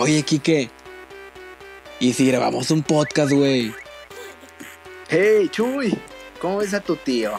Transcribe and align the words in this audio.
Oye, 0.00 0.22
Quique. 0.22 0.70
¿Y 1.98 2.12
si 2.12 2.28
grabamos 2.28 2.70
un 2.70 2.84
podcast, 2.84 3.32
güey? 3.32 3.74
Hey, 5.08 5.48
Chuy, 5.50 5.92
¿cómo 6.40 6.58
ves 6.58 6.72
a 6.72 6.78
tu 6.80 6.94
tío? 6.94 7.32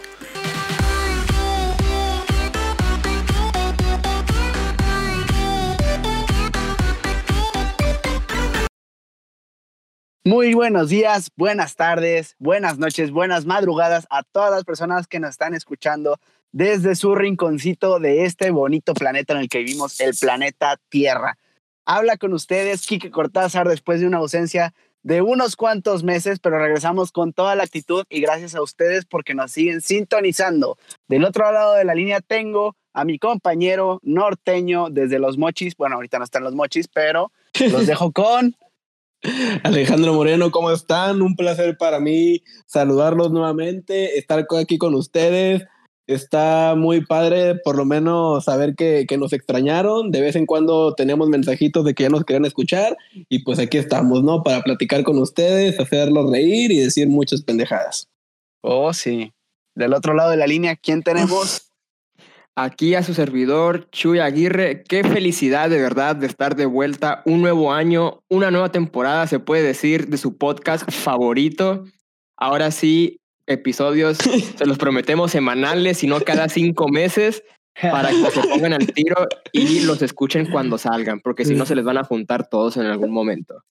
Muy 10.26 10.54
buenos 10.54 10.90
días, 10.90 11.32
buenas 11.38 11.78
tardes, 11.78 12.36
buenas 12.40 12.78
noches, 12.78 13.12
buenas 13.12 13.46
madrugadas 13.46 14.06
a 14.10 14.24
todas 14.24 14.52
las 14.52 14.66
personas 14.66 15.08
que 15.08 15.22
nos 15.22 15.30
están 15.30 15.54
escuchando 15.54 16.20
desde 16.52 16.96
su 16.96 17.16
rinconcito 17.16 18.00
de 18.00 18.26
este 18.26 18.52
bonito 18.52 18.94
planeta 18.94 19.32
en 19.32 19.40
el 19.40 19.48
que 19.48 19.60
vivimos, 19.60 20.02
el 20.02 20.14
planeta 20.20 20.76
Tierra. 20.90 21.38
Habla 21.92 22.18
con 22.18 22.34
ustedes 22.34 22.86
Quique 22.86 23.10
Cortázar 23.10 23.68
después 23.68 24.00
de 24.00 24.06
una 24.06 24.18
ausencia 24.18 24.76
de 25.02 25.24
unos 25.24 25.56
cuantos 25.56 26.04
meses, 26.04 26.38
pero 26.38 26.60
regresamos 26.60 27.12
con 27.12 27.34
toda 27.34 27.56
la 27.56 27.64
actitud 27.64 28.04
y 28.12 28.22
gracias 28.22 28.54
a 28.54 28.62
ustedes 28.62 29.06
porque 29.06 29.34
nos 29.34 29.54
siguen 29.54 29.82
sintonizando. 29.82 30.78
Del 31.08 31.26
otro 31.26 31.52
lado 31.52 31.74
de 31.74 31.86
la 31.86 31.96
línea 31.96 32.22
tengo 32.22 32.76
a 32.94 33.06
mi 33.06 33.18
compañero 33.18 34.00
norteño 34.04 34.92
desde 34.92 35.18
los 35.18 35.40
mochis. 35.40 35.76
Bueno, 35.76 35.96
ahorita 35.96 36.20
no 36.20 36.26
están 36.26 36.44
los 36.44 36.54
mochis, 36.54 36.88
pero 36.88 37.32
los 37.60 37.88
dejo 37.88 38.12
con 38.14 38.56
Alejandro 39.64 40.14
Moreno, 40.14 40.52
¿cómo 40.52 40.70
están? 40.70 41.24
Un 41.24 41.36
placer 41.36 41.76
para 41.76 42.00
mí 42.00 42.44
saludarlos 42.68 43.32
nuevamente, 43.32 44.20
estar 44.20 44.46
aquí 44.62 44.78
con 44.78 44.94
ustedes. 44.94 45.64
Está 46.10 46.74
muy 46.76 47.06
padre, 47.06 47.54
por 47.64 47.78
lo 47.78 47.86
menos 47.86 48.46
saber 48.46 48.74
que, 48.74 49.06
que, 49.08 49.20
nos 49.20 49.32
extrañaron. 49.32 50.10
De 50.10 50.22
vez 50.22 50.36
en 50.36 50.48
cuando 50.48 50.96
tenemos 50.96 51.30
mensajitos 51.30 51.86
de 51.86 51.94
que 51.94 52.02
ya 52.02 52.10
nos 52.10 52.26
querían 52.26 52.46
escuchar. 52.46 52.98
Y 53.30 53.44
pues 53.44 53.60
aquí 53.60 53.78
estamos, 53.78 54.24
¿no? 54.24 54.42
Para 54.42 54.64
platicar 54.64 55.04
con 55.04 55.20
ustedes, 55.20 55.80
hacerlos 55.80 56.32
reír 56.32 56.72
y 56.72 56.80
decir 56.80 57.08
muchas 57.08 57.44
pendejadas. 57.44 58.08
Oh, 58.62 58.92
sí. 58.92 59.34
Del 59.76 59.94
otro 59.94 60.16
lado 60.16 60.32
de 60.32 60.38
la 60.38 60.48
línea, 60.48 60.76
¿quién 60.76 61.04
tenemos? 61.04 61.70
Aquí 62.56 62.96
a 62.96 63.04
su 63.04 63.14
servidor, 63.14 63.88
Chuy 63.92 64.18
Aguirre. 64.18 64.84
Qué 64.86 65.04
felicidad 65.04 65.70
de 65.70 65.80
verdad 65.80 66.16
de 66.16 66.26
estar 66.26 66.56
de 66.56 66.66
vuelta. 66.66 67.22
Un 67.26 67.44
nuevo 67.44 67.72
año, 67.72 68.24
una 68.30 68.50
nueva 68.50 68.72
temporada, 68.72 69.28
se 69.28 69.38
puede 69.38 69.62
decir, 69.62 70.08
de 70.08 70.18
su 70.18 70.40
podcast 70.40 70.90
favorito. 70.92 71.86
Ahora 72.36 72.72
sí, 72.72 73.19
episodios, 73.50 74.18
se 74.18 74.66
los 74.66 74.78
prometemos 74.78 75.32
semanales, 75.32 75.98
sino 75.98 76.20
cada 76.22 76.48
cinco 76.50 76.88
meses, 76.88 77.44
para 77.82 78.10
que 78.10 78.32
se 78.32 78.48
pongan 78.48 78.74
al 78.74 78.88
tiro 78.88 79.28
y 79.52 79.82
los 79.82 80.02
escuchen 80.02 80.50
cuando 80.52 80.78
salgan, 80.78 81.20
porque 81.22 81.46
si 81.46 81.56
no 81.56 81.66
se 81.66 81.76
les 81.76 81.86
van 81.86 81.98
a 81.98 82.04
juntar 82.04 82.48
todos 82.50 82.78
en 82.78 82.86
algún 82.86 83.12
momento. 83.12 83.64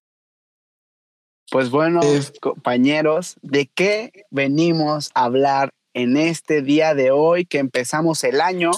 Pues 1.51 1.70
bueno, 1.70 2.01
compañeros, 2.41 3.37
¿de 3.41 3.70
qué 3.75 4.12
venimos 4.31 5.11
a 5.15 5.25
hablar 5.25 5.70
en 5.95 6.17
este 6.17 6.61
día 6.61 6.95
de 6.95 7.11
hoy 7.11 7.47
que 7.47 7.59
empezamos 7.59 8.23
el 8.25 8.41
año? 8.41 8.70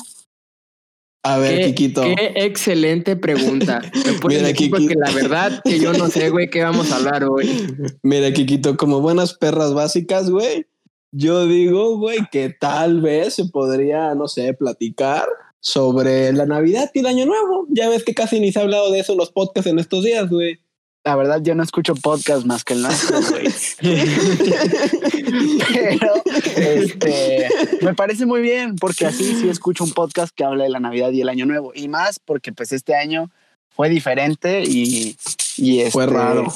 A 1.22 1.36
ver, 1.36 1.58
qué, 1.58 1.74
Kikito. 1.74 2.02
Qué 2.02 2.32
excelente 2.36 3.16
pregunta. 3.16 3.82
Mira, 4.26 4.48
aquí 4.48 4.68
porque 4.68 4.94
la 4.94 5.10
verdad 5.10 5.60
que 5.64 5.78
yo 5.78 5.92
no 5.92 6.08
sé, 6.08 6.30
güey, 6.30 6.48
qué 6.48 6.62
vamos 6.62 6.92
a 6.92 6.96
hablar 6.96 7.24
hoy. 7.24 7.74
Mira, 8.02 8.32
Kikito, 8.32 8.76
como 8.76 9.00
buenas 9.00 9.34
perras 9.34 9.74
básicas, 9.74 10.30
güey, 10.30 10.66
yo 11.12 11.46
digo, 11.46 11.96
güey, 11.98 12.18
que 12.30 12.50
tal 12.50 13.00
vez 13.00 13.34
se 13.34 13.46
podría, 13.46 14.14
no 14.14 14.28
sé, 14.28 14.54
platicar 14.54 15.26
sobre 15.60 16.32
la 16.32 16.46
Navidad 16.46 16.90
y 16.94 17.00
el 17.00 17.06
Año 17.06 17.26
Nuevo. 17.26 17.66
Ya 17.70 17.88
ves 17.88 18.04
que 18.04 18.14
casi 18.14 18.40
ni 18.40 18.52
se 18.52 18.58
ha 18.58 18.62
hablado 18.62 18.90
de 18.90 19.00
eso 19.00 19.12
en 19.12 19.18
los 19.18 19.30
podcasts 19.30 19.70
en 19.70 19.78
estos 19.78 20.04
días, 20.04 20.28
güey. 20.28 20.60
La 21.02 21.16
verdad, 21.16 21.40
yo 21.42 21.54
no 21.54 21.62
escucho 21.62 21.94
podcast 21.94 22.44
más 22.44 22.62
que 22.62 22.74
el 22.74 22.82
nuestro, 22.82 23.18
güey. 23.30 23.46
Pero, 25.72 26.12
este, 26.56 27.48
me 27.80 27.94
parece 27.94 28.26
muy 28.26 28.42
bien, 28.42 28.76
porque 28.76 29.06
así 29.06 29.34
sí 29.34 29.48
escucho 29.48 29.84
un 29.84 29.92
podcast 29.92 30.34
que 30.34 30.44
habla 30.44 30.64
de 30.64 30.70
la 30.70 30.80
Navidad 30.80 31.10
y 31.12 31.22
el 31.22 31.30
Año 31.30 31.46
Nuevo. 31.46 31.72
Y 31.74 31.88
más 31.88 32.18
porque, 32.18 32.52
pues, 32.52 32.72
este 32.72 32.94
año 32.94 33.30
fue 33.70 33.88
diferente 33.88 34.62
y, 34.62 35.16
y 35.56 35.80
este, 35.80 35.92
fue 35.92 36.06
raro. 36.06 36.52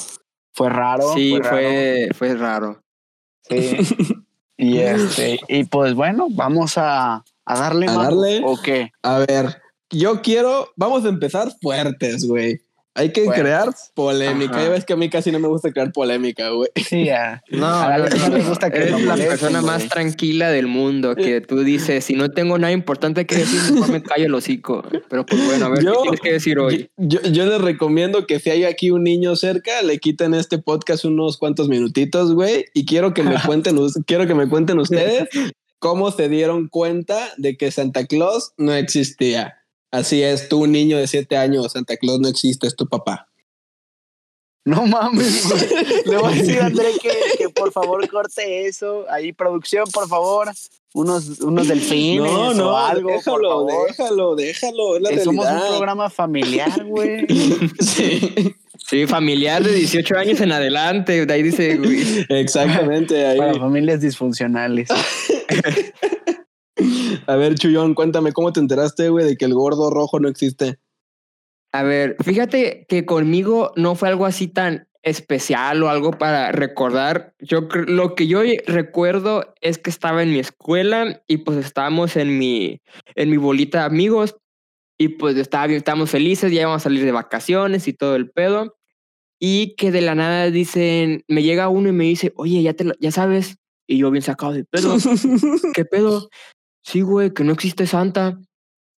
Fue 0.53 0.69
raro. 0.69 1.13
Sí, 1.15 1.31
fue 1.31 1.39
raro. 1.39 1.57
Fue, 1.57 2.09
fue 2.13 2.35
raro. 2.35 2.83
Sí. 3.49 3.77
Y 4.57 4.77
este, 4.79 5.39
y 5.47 5.65
pues 5.65 5.93
bueno, 5.93 6.27
vamos 6.31 6.77
a, 6.77 7.23
a 7.45 7.59
darle, 7.59 7.87
¿A 7.87 7.93
darle? 7.93 8.41
¿O 8.45 8.61
qué? 8.61 8.91
A 9.03 9.19
ver, 9.19 9.61
yo 9.89 10.21
quiero, 10.21 10.69
vamos 10.75 11.05
a 11.05 11.09
empezar 11.09 11.51
fuertes, 11.61 12.25
güey. 12.25 12.61
Hay 12.97 13.11
que 13.11 13.25
Fuertes. 13.25 13.43
crear 13.43 13.69
polémica. 13.93 14.55
Ajá. 14.55 14.63
Ya 14.63 14.69
ves 14.69 14.85
que 14.85 14.93
a 14.93 14.95
mí 14.95 15.09
casi 15.09 15.31
no 15.31 15.39
me 15.39 15.47
gusta 15.49 15.71
crear 15.71 15.91
polémica, 15.91 16.49
güey. 16.49 16.69
Sí, 16.75 17.05
ya. 17.05 17.43
No, 17.51 17.67
A 17.67 17.97
la 17.97 18.09
no, 18.09 18.15
no 18.29 18.37
le 18.37 18.43
gusta 18.43 18.71
que 18.71 18.77
eres 18.77 18.91
la 18.91 18.97
molesten, 18.99 19.27
persona 19.27 19.61
más 19.61 19.89
tranquila 19.89 20.49
del 20.49 20.67
mundo 20.67 21.13
que 21.15 21.41
tú 21.47 21.59
dices, 21.63 22.05
si 22.05 22.13
no 22.13 22.31
tengo 22.31 22.57
nada 22.57 22.71
importante 22.71 23.25
que 23.25 23.35
decir, 23.35 23.73
mejor 23.73 23.89
me 23.91 24.01
callo 24.01 24.25
el 24.27 24.33
hocico. 24.33 24.83
Pero 25.09 25.25
pues 25.25 25.45
bueno, 25.45 25.65
a 25.65 25.69
ver, 25.69 25.83
Yo- 25.83 25.91
¿qué 25.93 25.99
tienes 26.03 26.21
que 26.21 26.31
decir 26.31 26.57
hoy? 26.59 26.89
Yo, 26.97 27.21
yo 27.23 27.45
les 27.45 27.59
recomiendo 27.61 28.25
que 28.25 28.39
si 28.39 28.49
hay 28.49 28.63
aquí 28.63 28.91
un 28.91 29.03
niño 29.03 29.35
cerca, 29.35 29.81
le 29.81 29.97
quiten 29.99 30.33
este 30.33 30.57
podcast 30.57 31.03
unos 31.05 31.37
cuantos 31.37 31.67
minutitos, 31.67 32.33
güey. 32.33 32.65
Y 32.73 32.85
quiero 32.85 33.13
que 33.13 33.23
me 33.23 33.35
cuenten, 33.45 33.77
quiero 34.07 34.25
que 34.25 34.35
me 34.35 34.47
cuenten 34.47 34.79
ustedes 34.79 35.27
cómo 35.79 36.11
se 36.11 36.29
dieron 36.29 36.69
cuenta 36.69 37.19
de 37.37 37.57
que 37.57 37.69
Santa 37.71 38.05
Claus 38.05 38.53
no 38.57 38.73
existía. 38.73 39.55
Así 39.95 40.21
es, 40.21 40.49
tú, 40.49 40.63
un 40.63 40.71
niño 40.71 40.97
de 40.97 41.07
siete 41.07 41.37
años, 41.37 41.71
Santa 41.71 41.95
Claus 41.97 42.19
no 42.19 42.27
existe, 42.27 42.67
es 42.67 42.75
tu 42.75 42.87
papá. 42.87 43.27
No 44.65 44.85
mames. 44.87 45.45
Le 46.05 46.17
voy 46.17 46.33
a 46.33 46.35
decir 46.35 46.59
a 46.59 46.65
André 46.65 46.87
que, 47.01 47.11
que 47.37 47.49
por 47.49 47.71
favor 47.71 48.07
corte 48.09 48.65
eso. 48.67 49.05
Ahí, 49.11 49.31
producción, 49.31 49.85
por 49.93 50.07
favor. 50.07 50.49
Unos, 50.93 51.39
unos 51.41 51.67
delfines 51.67 52.31
no, 52.31 52.49
o 52.49 52.53
no, 52.53 52.77
algo, 52.77 53.09
por 53.09 53.17
déjalo, 53.17 53.49
favor. 53.49 53.87
déjalo, 53.89 54.35
déjalo, 54.35 54.95
es 54.95 55.01
la 55.03 55.09
Que 55.11 55.19
somos 55.19 55.45
realidad. 55.45 55.69
un 55.69 55.77
programa 55.77 56.09
familiar, 56.09 56.83
güey. 56.85 57.27
Sí, 57.79 58.55
Sí, 58.87 59.07
familiar 59.07 59.63
de 59.63 59.71
18 59.73 60.15
años 60.17 60.41
en 60.41 60.51
adelante, 60.51 61.25
de 61.25 61.33
ahí 61.33 61.41
dice, 61.43 61.77
güey. 61.77 62.25
exactamente. 62.29 63.25
Ahí. 63.25 63.37
Para 63.37 63.55
familias 63.55 63.99
disfuncionales. 64.01 64.89
A 67.27 67.35
ver, 67.35 67.55
Chuyón, 67.55 67.93
cuéntame, 67.93 68.31
¿cómo 68.33 68.51
te 68.53 68.59
enteraste, 68.59 69.09
güey, 69.09 69.25
de 69.25 69.37
que 69.37 69.45
el 69.45 69.53
gordo 69.53 69.89
rojo 69.89 70.19
no 70.19 70.27
existe? 70.27 70.77
A 71.71 71.83
ver, 71.83 72.15
fíjate 72.23 72.85
que 72.87 73.05
conmigo 73.05 73.71
no 73.75 73.95
fue 73.95 74.09
algo 74.09 74.25
así 74.25 74.47
tan 74.47 74.87
especial 75.03 75.83
o 75.83 75.89
algo 75.89 76.11
para 76.11 76.51
recordar. 76.51 77.33
Yo 77.39 77.67
lo 77.87 78.15
que 78.15 78.27
yo 78.27 78.41
recuerdo 78.65 79.53
es 79.61 79.77
que 79.77 79.89
estaba 79.89 80.23
en 80.23 80.31
mi 80.31 80.39
escuela 80.39 81.21
y 81.27 81.37
pues 81.37 81.63
estábamos 81.63 82.15
en 82.15 82.37
mi 82.39 82.81
en 83.15 83.29
mi 83.29 83.37
bolita 83.37 83.79
de 83.79 83.85
amigos 83.85 84.35
y 84.97 85.09
pues 85.09 85.35
estaba 85.37 85.67
estábamos 85.67 86.09
felices, 86.09 86.51
ya 86.51 86.61
íbamos 86.61 86.77
a 86.81 86.83
salir 86.85 87.03
de 87.05 87.11
vacaciones 87.11 87.87
y 87.87 87.93
todo 87.93 88.15
el 88.15 88.31
pedo. 88.31 88.77
Y 89.39 89.75
que 89.75 89.91
de 89.91 90.01
la 90.01 90.15
nada 90.15 90.49
dicen, 90.49 91.23
me 91.27 91.43
llega 91.43 91.67
uno 91.69 91.89
y 91.89 91.91
me 91.91 92.05
dice, 92.05 92.31
"Oye, 92.37 92.61
ya 92.63 92.73
te 92.73 92.85
lo- 92.85 92.95
ya 92.99 93.11
sabes." 93.11 93.57
Y 93.87 93.97
yo 93.99 94.09
bien 94.09 94.23
sacado 94.23 94.53
de 94.53 94.63
pedo. 94.63 94.95
¿Qué 95.75 95.85
pedo? 95.85 96.29
Sí, 96.85 97.01
güey, 97.01 97.33
que 97.33 97.43
no 97.43 97.51
existe 97.53 97.87
Santa. 97.87 98.37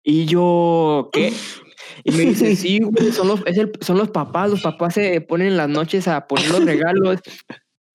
Y 0.02 0.26
yo, 0.26 1.08
¿qué? 1.12 1.32
Y 2.04 2.10
me 2.12 2.24
dice, 2.24 2.56
sí, 2.56 2.80
güey, 2.80 3.12
son 3.12 3.28
los, 3.28 3.40
es 3.46 3.56
el- 3.58 3.72
son 3.80 3.96
los 3.96 4.10
papás, 4.10 4.50
los 4.50 4.60
papás 4.60 4.94
se 4.94 5.20
ponen 5.20 5.48
en 5.48 5.56
las 5.56 5.68
noches 5.68 6.08
a 6.08 6.26
poner 6.26 6.50
los 6.50 6.64
regalos. 6.64 7.20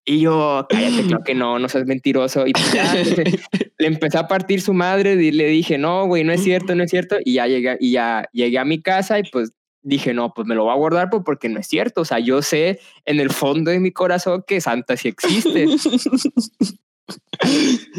Y 0.06 0.22
yo, 0.22 0.66
cállate, 0.70 1.04
claro 1.08 1.24
que 1.24 1.36
no, 1.36 1.60
no 1.60 1.70
seas 1.70 1.86
mentiroso. 1.86 2.48
Y 2.48 2.54
pues 2.54 2.72
ya, 2.74 2.94
le 2.96 3.88
empecé 3.88 4.18
a 4.18 4.28
partir 4.28 4.62
su 4.62 4.74
madre 4.74 5.14
y 5.22 5.32
le 5.32 5.48
dije, 5.48 5.78
no, 5.78 6.08
güey, 6.08 6.24
no 6.24 6.32
es 6.34 6.42
cierto, 6.44 6.74
no 6.74 6.84
es 6.84 6.90
cierto. 6.90 7.18
Y 7.24 7.34
ya 7.34 7.48
llegué, 7.48 7.78
y 7.80 7.92
ya 7.92 8.28
llegué 8.34 8.58
a 8.60 8.66
mi 8.66 8.82
casa 8.82 9.20
y 9.20 9.24
pues 9.32 9.52
dije, 9.84 10.14
no, 10.14 10.34
pues 10.34 10.48
me 10.48 10.56
lo 10.56 10.64
voy 10.64 10.74
a 10.74 10.78
guardar 10.78 11.10
pues, 11.10 11.22
porque 11.26 11.50
no 11.50 11.60
es 11.60 11.68
cierto. 11.68 12.02
O 12.02 12.06
sea, 12.06 12.20
yo 12.20 12.42
sé 12.42 12.80
en 13.06 13.20
el 13.20 13.30
fondo 13.30 13.72
de 13.72 13.80
mi 13.80 13.92
corazón 13.92 14.44
que 14.48 14.62
Santa 14.62 14.96
sí 14.98 15.10
existe. 15.10 15.68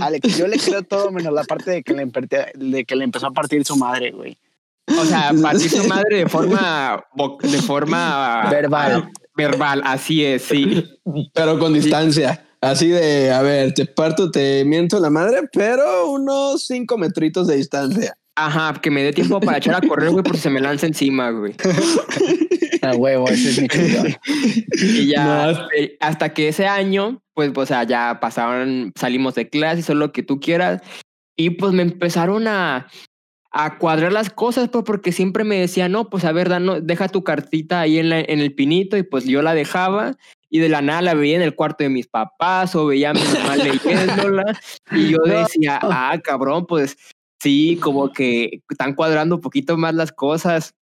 Alex, 0.00 0.36
yo 0.38 0.46
le 0.46 0.58
creo 0.58 0.82
todo 0.82 1.10
menos 1.10 1.32
la 1.32 1.44
parte 1.44 1.70
de 1.70 1.82
que 1.82 1.92
le, 1.94 2.06
emperte- 2.06 2.52
de 2.54 2.84
que 2.84 2.96
le 2.96 3.04
empezó 3.04 3.26
a 3.26 3.32
partir 3.32 3.64
su 3.64 3.76
madre, 3.76 4.10
güey. 4.12 4.38
O 4.98 5.04
sea, 5.04 5.32
partir 5.40 5.70
su 5.70 5.84
madre 5.88 6.18
de 6.18 6.28
forma, 6.28 7.02
vo- 7.14 7.40
de 7.40 7.58
forma 7.62 8.48
Verbal. 8.50 9.10
verbal, 9.36 9.82
así 9.84 10.24
es, 10.24 10.42
sí. 10.42 10.84
Pero 11.32 11.58
con 11.58 11.72
distancia. 11.74 12.44
Así 12.60 12.88
de, 12.88 13.30
a 13.32 13.42
ver, 13.42 13.74
te 13.74 13.86
parto, 13.86 14.30
te 14.30 14.64
miento 14.64 15.00
la 15.00 15.10
madre, 15.10 15.40
pero 15.52 16.10
unos 16.10 16.66
cinco 16.66 16.96
metritos 16.96 17.48
de 17.48 17.56
distancia. 17.56 18.16
Ajá, 18.34 18.74
que 18.80 18.90
me 18.90 19.02
dé 19.02 19.12
tiempo 19.12 19.40
para 19.40 19.58
echar 19.58 19.74
a 19.74 19.86
correr, 19.86 20.10
güey, 20.10 20.22
porque 20.24 20.38
se 20.38 20.48
me 20.50 20.60
lanza 20.60 20.86
encima, 20.86 21.30
güey. 21.30 21.54
A 22.82 22.92
huevo, 22.96 23.28
ese 23.28 23.50
es 23.50 23.60
mi 23.62 23.68
chingón. 23.68 24.16
Y 24.74 25.06
ya, 25.08 25.52
No. 25.52 25.58
hasta 26.00 26.32
que 26.32 26.48
ese 26.48 26.66
año, 26.66 27.21
pues, 27.34 27.52
o 27.54 27.66
sea, 27.66 27.84
ya 27.84 28.18
pasaron, 28.20 28.92
salimos 28.98 29.34
de 29.34 29.48
clase, 29.48 29.82
todo 29.82 29.96
lo 29.96 30.12
que 30.12 30.22
tú 30.22 30.40
quieras. 30.40 30.82
Y 31.36 31.50
pues 31.50 31.72
me 31.72 31.82
empezaron 31.82 32.46
a, 32.46 32.88
a 33.50 33.78
cuadrar 33.78 34.12
las 34.12 34.30
cosas, 34.30 34.68
pues 34.70 34.84
porque 34.84 35.12
siempre 35.12 35.44
me 35.44 35.58
decía, 35.58 35.88
no, 35.88 36.08
pues 36.08 36.24
a 36.24 36.32
ver, 36.32 36.50
deja 36.82 37.08
tu 37.08 37.22
cartita 37.22 37.80
ahí 37.80 37.98
en, 37.98 38.12
en 38.12 38.40
el 38.40 38.54
pinito 38.54 38.96
y 38.96 39.02
pues 39.02 39.24
yo 39.24 39.42
la 39.42 39.54
dejaba 39.54 40.16
y 40.50 40.58
de 40.58 40.68
la 40.68 40.82
nada 40.82 41.00
la 41.00 41.14
veía 41.14 41.36
en 41.36 41.42
el 41.42 41.54
cuarto 41.54 41.82
de 41.82 41.90
mis 41.90 42.06
papás 42.06 42.74
o 42.74 42.86
veía 42.86 43.10
a 43.10 43.14
mi 43.14 43.20
mamá 43.20 43.56
leyéndola 43.56 44.60
y 44.90 45.08
yo 45.08 45.18
decía, 45.24 45.78
ah, 45.82 46.18
cabrón, 46.22 46.66
pues 46.66 46.96
sí, 47.40 47.78
como 47.80 48.12
que 48.12 48.62
están 48.68 48.94
cuadrando 48.94 49.36
un 49.36 49.40
poquito 49.40 49.76
más 49.76 49.94
las 49.94 50.12
cosas. 50.12 50.74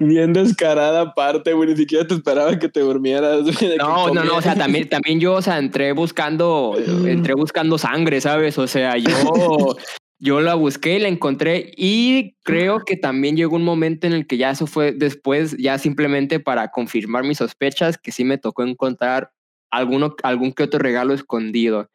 Bien 0.00 0.32
descarada 0.32 1.02
aparte, 1.02 1.52
güey, 1.52 1.70
ni 1.70 1.76
siquiera 1.76 2.06
te 2.06 2.14
esperaba 2.14 2.58
que 2.58 2.68
te 2.68 2.80
durmieras. 2.80 3.42
no, 3.78 4.12
no, 4.12 4.24
no, 4.24 4.36
o 4.36 4.42
sea, 4.42 4.54
también, 4.54 4.88
también 4.88 5.20
yo, 5.20 5.34
o 5.34 5.42
sea, 5.42 5.58
entré 5.58 5.92
buscando, 5.92 6.74
entré 7.06 7.34
buscando 7.34 7.78
sangre, 7.78 8.20
¿sabes? 8.20 8.58
O 8.58 8.66
sea, 8.66 8.96
yo, 8.96 9.76
yo 10.18 10.40
la 10.40 10.54
busqué 10.54 10.96
y 10.96 11.00
la 11.00 11.08
encontré 11.08 11.72
y 11.76 12.34
creo 12.42 12.80
que 12.84 12.96
también 12.96 13.36
llegó 13.36 13.56
un 13.56 13.64
momento 13.64 14.06
en 14.06 14.14
el 14.14 14.26
que 14.26 14.36
ya 14.36 14.50
eso 14.50 14.66
fue 14.66 14.92
después, 14.92 15.56
ya 15.58 15.78
simplemente 15.78 16.40
para 16.40 16.68
confirmar 16.70 17.24
mis 17.24 17.38
sospechas, 17.38 17.98
que 17.98 18.12
sí 18.12 18.24
me 18.24 18.38
tocó 18.38 18.64
encontrar 18.64 19.32
alguno, 19.70 20.14
algún 20.22 20.52
que 20.52 20.62
otro 20.62 20.78
regalo 20.78 21.12
escondido. 21.14 21.90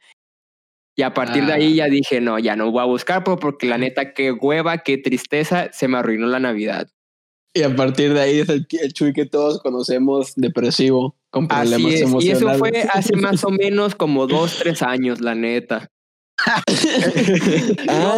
Y 0.96 1.04
a 1.04 1.14
partir 1.14 1.46
de 1.46 1.54
ahí 1.54 1.80
ah. 1.80 1.86
ya 1.86 1.92
dije, 1.92 2.22
no, 2.22 2.40
ya 2.40 2.56
no 2.56 2.72
voy 2.72 2.82
a 2.82 2.86
buscar, 2.86 3.24
porque 3.24 3.68
la 3.68 3.78
neta, 3.78 4.14
qué 4.14 4.32
hueva, 4.32 4.80
qué 4.80 4.98
tristeza, 4.98 5.70
se 5.72 5.88
me 5.88 5.98
arruinó 5.98 6.28
la 6.28 6.40
Navidad. 6.40 6.90
Y 7.58 7.64
a 7.64 7.76
partir 7.76 8.14
de 8.14 8.22
ahí 8.22 8.40
es 8.40 8.50
el, 8.50 8.68
el 8.70 8.94
Chuy 8.94 9.14
que 9.14 9.26
todos 9.26 9.60
conocemos, 9.64 10.34
depresivo, 10.36 11.16
con 11.32 11.48
problemas 11.48 11.92
emocionales. 11.94 12.26
Y 12.26 12.30
eso 12.30 12.54
fue 12.60 12.88
hace 12.94 13.16
más 13.16 13.44
o 13.44 13.50
menos 13.50 13.96
como 13.96 14.28
dos, 14.28 14.60
tres 14.60 14.84
años, 14.84 15.22
la 15.22 15.34
neta. 15.34 15.90
ah, 17.90 18.16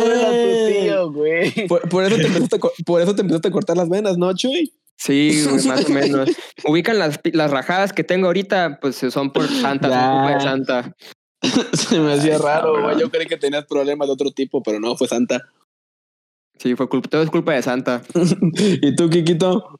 güey. 1.09 1.67
Por, 1.67 2.03
eso 2.03 2.17
te 2.17 2.27
empezaste 2.27 2.57
a, 2.57 2.59
por 2.85 3.01
eso 3.01 3.15
te 3.15 3.21
empezaste 3.21 3.47
a 3.47 3.51
cortar 3.51 3.77
las 3.77 3.87
venas, 3.87 4.17
¿no, 4.17 4.35
Chuy? 4.35 4.73
Sí, 4.97 5.45
más 5.65 5.85
o 5.85 5.89
menos. 5.89 6.29
Ubican 6.65 6.99
las, 6.99 7.21
las 7.31 7.49
rajadas 7.49 7.93
que 7.93 8.03
tengo 8.03 8.27
ahorita, 8.27 8.79
pues 8.81 8.97
son 8.97 9.31
por 9.31 9.47
Santa, 9.47 9.87
culpa 9.87 10.33
de 10.33 10.41
Santa. 10.41 10.95
Se 11.73 11.97
me 11.97 12.11
hacía 12.11 12.37
raro, 12.39 12.83
güey. 12.83 12.99
Yo 12.99 13.09
creí 13.09 13.25
que 13.25 13.37
tenías 13.37 13.63
problemas 13.65 14.09
de 14.09 14.15
otro 14.15 14.31
tipo, 14.31 14.61
pero 14.61 14.81
no, 14.81 14.97
fue 14.97 15.07
Santa. 15.07 15.47
Sí, 16.59 16.75
fue 16.75 16.89
culpa, 16.89 17.09
todo 17.09 17.23
es 17.23 17.29
culpa 17.29 17.53
de 17.53 17.63
Santa. 17.63 18.01
¿Y 18.53 18.95
tú, 18.95 19.09
Kikito? 19.09 19.79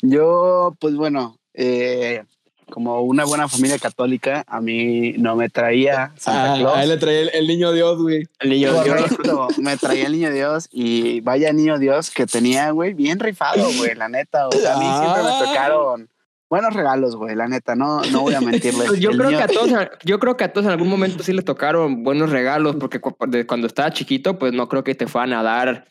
Yo, 0.00 0.74
pues 0.80 0.96
bueno, 0.96 1.36
eh, 1.52 2.24
como 2.70 3.02
una 3.02 3.26
buena 3.26 3.48
familia 3.48 3.78
católica, 3.78 4.42
a 4.46 4.62
mí 4.62 5.12
no 5.18 5.36
me 5.36 5.50
traía 5.50 6.12
Santa 6.16 6.54
ah, 6.54 6.56
Claus. 6.58 6.76
A 6.78 6.82
él 6.84 6.88
le 6.88 6.96
traía 6.96 7.20
el, 7.28 7.46
niño 7.46 7.72
Dios, 7.72 8.00
güey. 8.00 8.26
El 8.38 8.50
niño 8.50 8.82
Dios. 8.82 9.58
me 9.58 9.76
traía 9.76 10.06
el 10.06 10.12
niño 10.12 10.30
Dios 10.30 10.68
y 10.72 11.20
vaya 11.20 11.52
niño 11.52 11.78
Dios 11.78 12.10
que 12.10 12.26
tenía, 12.26 12.70
güey, 12.70 12.94
bien 12.94 13.18
rifado, 13.20 13.68
güey, 13.76 13.94
la 13.94 14.08
neta. 14.08 14.48
O 14.48 14.52
sea, 14.52 14.76
a 14.76 14.78
mí 14.78 14.86
siempre 14.86 15.22
me 15.22 15.28
ah. 15.28 15.44
tocaron 15.44 16.08
buenos 16.50 16.74
regalos, 16.74 17.14
güey, 17.16 17.36
la 17.36 17.46
neta, 17.46 17.76
no, 17.76 18.02
no 18.10 18.22
voy 18.22 18.34
a 18.34 18.40
mentirles. 18.40 18.88
Pues 18.88 19.00
yo, 19.00 19.12
creo 19.12 19.30
que 19.30 19.36
a 19.36 19.46
todos, 19.46 19.70
yo 20.04 20.18
creo 20.18 20.36
que 20.36 20.44
a 20.44 20.52
todos 20.52 20.66
en 20.66 20.72
algún 20.72 20.88
momento 20.88 21.22
sí 21.22 21.32
les 21.32 21.44
tocaron 21.44 22.02
buenos 22.02 22.30
regalos, 22.30 22.76
porque 22.76 23.00
cuando 23.00 23.66
estaba 23.66 23.92
chiquito, 23.92 24.38
pues 24.38 24.52
no 24.52 24.68
creo 24.68 24.84
que 24.84 24.94
te 24.94 25.06
fueran 25.06 25.32
a 25.32 25.42
dar. 25.42 25.86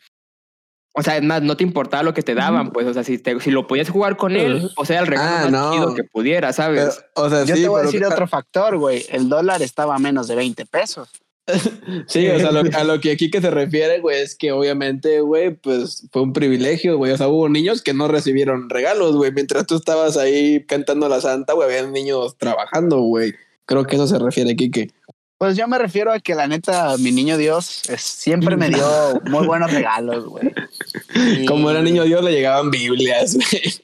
O 0.92 1.02
sea, 1.02 1.16
es 1.16 1.22
más, 1.22 1.40
no 1.40 1.56
te 1.56 1.64
importaba 1.64 2.02
lo 2.02 2.12
que 2.12 2.22
te 2.22 2.34
daban, 2.34 2.72
pues, 2.72 2.86
o 2.86 2.92
sea, 2.92 3.04
si, 3.04 3.16
te, 3.16 3.38
si 3.40 3.50
lo 3.50 3.66
podías 3.66 3.88
jugar 3.88 4.16
con 4.16 4.36
él, 4.36 4.70
o 4.76 4.84
sea, 4.84 5.00
el 5.00 5.06
regalo 5.06 5.46
ah, 5.46 5.50
más 5.50 5.72
chido 5.72 5.94
que 5.94 6.04
pudiera, 6.04 6.52
¿sabes? 6.52 7.00
o 7.14 7.30
sea, 7.30 7.44
yo 7.44 7.54
te 7.54 7.68
voy 7.68 7.80
a 7.80 7.84
decir 7.84 8.04
otro 8.04 8.26
factor, 8.26 8.76
güey. 8.76 9.06
El 9.08 9.28
dólar 9.28 9.62
estaba 9.62 9.94
a 9.94 9.98
menos 9.98 10.28
de 10.28 10.34
20 10.34 10.66
pesos. 10.66 11.10
Sí, 12.06 12.28
o 12.28 12.38
sea, 12.38 12.48
a 12.48 12.84
lo 12.84 13.00
que 13.00 13.12
aquí 13.12 13.30
que 13.30 13.40
se 13.40 13.50
refiere, 13.50 14.00
güey, 14.00 14.20
es 14.20 14.34
que 14.36 14.52
obviamente, 14.52 15.20
güey, 15.20 15.54
pues 15.54 16.08
fue 16.12 16.22
un 16.22 16.32
privilegio, 16.32 16.96
güey. 16.96 17.12
O 17.12 17.16
sea, 17.16 17.28
hubo 17.28 17.48
niños 17.48 17.82
que 17.82 17.94
no 17.94 18.08
recibieron 18.08 18.70
regalos, 18.70 19.16
güey. 19.16 19.32
Mientras 19.32 19.66
tú 19.66 19.76
estabas 19.76 20.16
ahí 20.16 20.64
cantando 20.66 21.08
la 21.08 21.20
santa, 21.20 21.52
güey, 21.52 21.68
había 21.68 21.90
niños 21.90 22.36
trabajando, 22.38 23.00
güey. 23.00 23.34
Creo 23.66 23.84
que 23.84 23.96
eso 23.96 24.06
se 24.06 24.18
refiere, 24.18 24.56
Kike. 24.56 24.90
Pues 25.40 25.56
yo 25.56 25.66
me 25.66 25.78
refiero 25.78 26.12
a 26.12 26.20
que 26.20 26.34
la 26.34 26.46
neta, 26.46 26.98
mi 26.98 27.12
niño 27.12 27.38
Dios 27.38 27.64
siempre 27.96 28.58
me 28.58 28.68
dio 28.68 28.84
muy 29.30 29.46
buenos 29.46 29.72
regalos, 29.72 30.26
güey. 30.26 30.52
Como 31.48 31.70
era 31.70 31.80
niño 31.80 32.04
Dios, 32.04 32.22
le 32.22 32.32
llegaban 32.32 32.70
Biblias, 32.70 33.36
güey. 33.36 33.80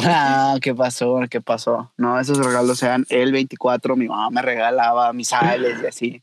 ah, 0.04 0.58
¿qué 0.60 0.74
pasó? 0.74 1.20
¿Qué 1.30 1.40
pasó? 1.40 1.92
No, 1.96 2.18
esos 2.18 2.38
regalos 2.38 2.82
eran 2.82 3.06
el 3.08 3.30
24, 3.30 3.94
mi 3.94 4.08
mamá 4.08 4.30
me 4.30 4.42
regalaba 4.42 5.12
misales 5.12 5.76
y 5.80 5.86
así. 5.86 6.22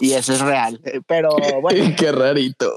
Y 0.00 0.12
eso 0.12 0.32
es 0.32 0.40
real. 0.40 0.80
Eh, 0.84 1.00
pero 1.06 1.36
bueno. 1.60 1.94
Qué 1.98 2.12
rarito, 2.12 2.72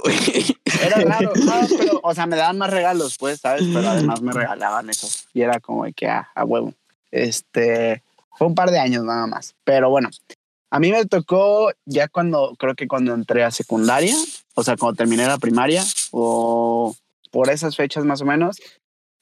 Era 0.81 0.97
raro, 1.01 1.31
pero, 1.77 1.99
o 2.03 2.13
sea, 2.13 2.25
me 2.25 2.35
daban 2.35 2.57
más 2.57 2.71
regalos, 2.71 3.17
pues, 3.17 3.39
¿sabes? 3.39 3.63
Pero 3.73 3.89
además 3.89 4.21
me 4.21 4.31
regalaban 4.31 4.89
eso. 4.89 5.07
Y 5.33 5.41
era 5.41 5.59
como 5.59 5.85
que, 5.95 6.07
ah, 6.07 6.29
a 6.35 6.43
huevo. 6.43 6.73
Este, 7.11 8.03
fue 8.37 8.47
un 8.47 8.55
par 8.55 8.71
de 8.71 8.79
años 8.79 9.03
nada 9.03 9.27
más. 9.27 9.55
Pero 9.63 9.89
bueno, 9.89 10.09
a 10.69 10.79
mí 10.79 10.91
me 10.91 11.05
tocó 11.05 11.71
ya 11.85 12.07
cuando, 12.07 12.55
creo 12.57 12.75
que 12.75 12.87
cuando 12.87 13.13
entré 13.13 13.43
a 13.43 13.51
secundaria, 13.51 14.15
o 14.55 14.63
sea, 14.63 14.75
cuando 14.75 14.97
terminé 14.97 15.25
la 15.25 15.37
primaria, 15.37 15.83
o 16.11 16.95
por 17.31 17.49
esas 17.49 17.75
fechas 17.75 18.05
más 18.05 18.21
o 18.21 18.25
menos. 18.25 18.57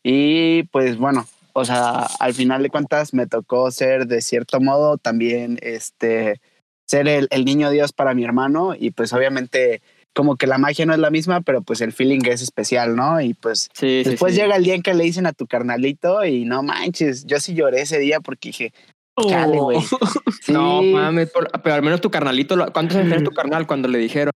Y 0.03 0.63
pues 0.63 0.97
bueno, 0.97 1.25
o 1.53 1.65
sea, 1.65 2.07
al 2.19 2.33
final 2.33 2.63
de 2.63 2.69
cuentas 2.69 3.13
me 3.13 3.27
tocó 3.27 3.69
ser 3.71 4.07
de 4.07 4.21
cierto 4.21 4.59
modo 4.59 4.97
también, 4.97 5.59
este, 5.61 6.41
ser 6.85 7.07
el, 7.07 7.27
el, 7.31 7.45
niño 7.45 7.69
Dios 7.69 7.93
para 7.93 8.13
mi 8.13 8.23
hermano 8.23 8.75
y 8.77 8.91
pues 8.91 9.13
obviamente 9.13 9.81
como 10.13 10.35
que 10.35 10.47
la 10.47 10.57
magia 10.57 10.85
no 10.85 10.93
es 10.93 10.99
la 10.99 11.09
misma, 11.09 11.41
pero 11.41 11.61
pues 11.61 11.81
el 11.81 11.91
feeling 11.91 12.21
es 12.25 12.41
especial, 12.41 12.95
¿no? 12.95 13.19
Y 13.19 13.33
pues 13.33 13.69
después 13.79 14.35
llega 14.35 14.55
el 14.55 14.63
día 14.63 14.75
en 14.75 14.83
que 14.83 14.93
le 14.93 15.03
dicen 15.03 15.25
a 15.25 15.33
tu 15.33 15.47
carnalito 15.47 16.23
y 16.23 16.45
no 16.45 16.61
manches, 16.61 17.25
yo 17.25 17.39
sí 17.39 17.55
lloré 17.55 17.81
ese 17.81 17.97
día 17.99 18.19
porque 18.19 18.49
dije, 18.49 18.73
Chale, 19.21 19.59
güey. 19.59 19.79
No 20.47 20.81
mames, 20.81 21.31
pero 21.63 21.75
al 21.75 21.81
menos 21.81 22.01
tu 22.01 22.11
carnalito, 22.11 22.55
¿cuántos 22.73 22.97
años 22.97 23.09
tenía 23.09 23.23
tu 23.23 23.31
carnal 23.31 23.65
cuando 23.65 23.87
le 23.87 23.97
dijeron? 23.97 24.31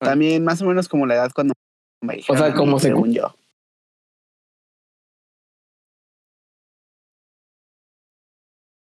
También 0.00 0.44
más 0.44 0.60
o 0.62 0.66
menos 0.66 0.88
como 0.88 1.06
la 1.06 1.14
edad 1.14 1.30
cuando 1.34 1.54
me 2.02 2.16
dijeron. 2.16 2.42
O 2.42 2.44
sea, 2.44 2.54
como 2.54 2.78
según 2.78 3.12
yo. 3.12 3.34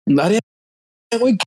Daria, 0.06 0.40
güey, 1.20 1.38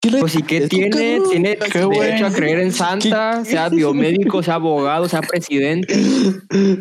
pues 0.00 0.32
sí 0.32 0.42
que 0.42 0.66
tiene, 0.66 1.20
tiene 1.30 1.56
derecho 1.56 2.26
a 2.26 2.32
creer 2.32 2.60
en 2.60 2.72
Santa, 2.72 3.44
sea 3.44 3.68
biomédico, 3.68 4.42
sea 4.42 4.54
abogado, 4.54 5.06
sea 5.08 5.20
presidente. 5.20 5.94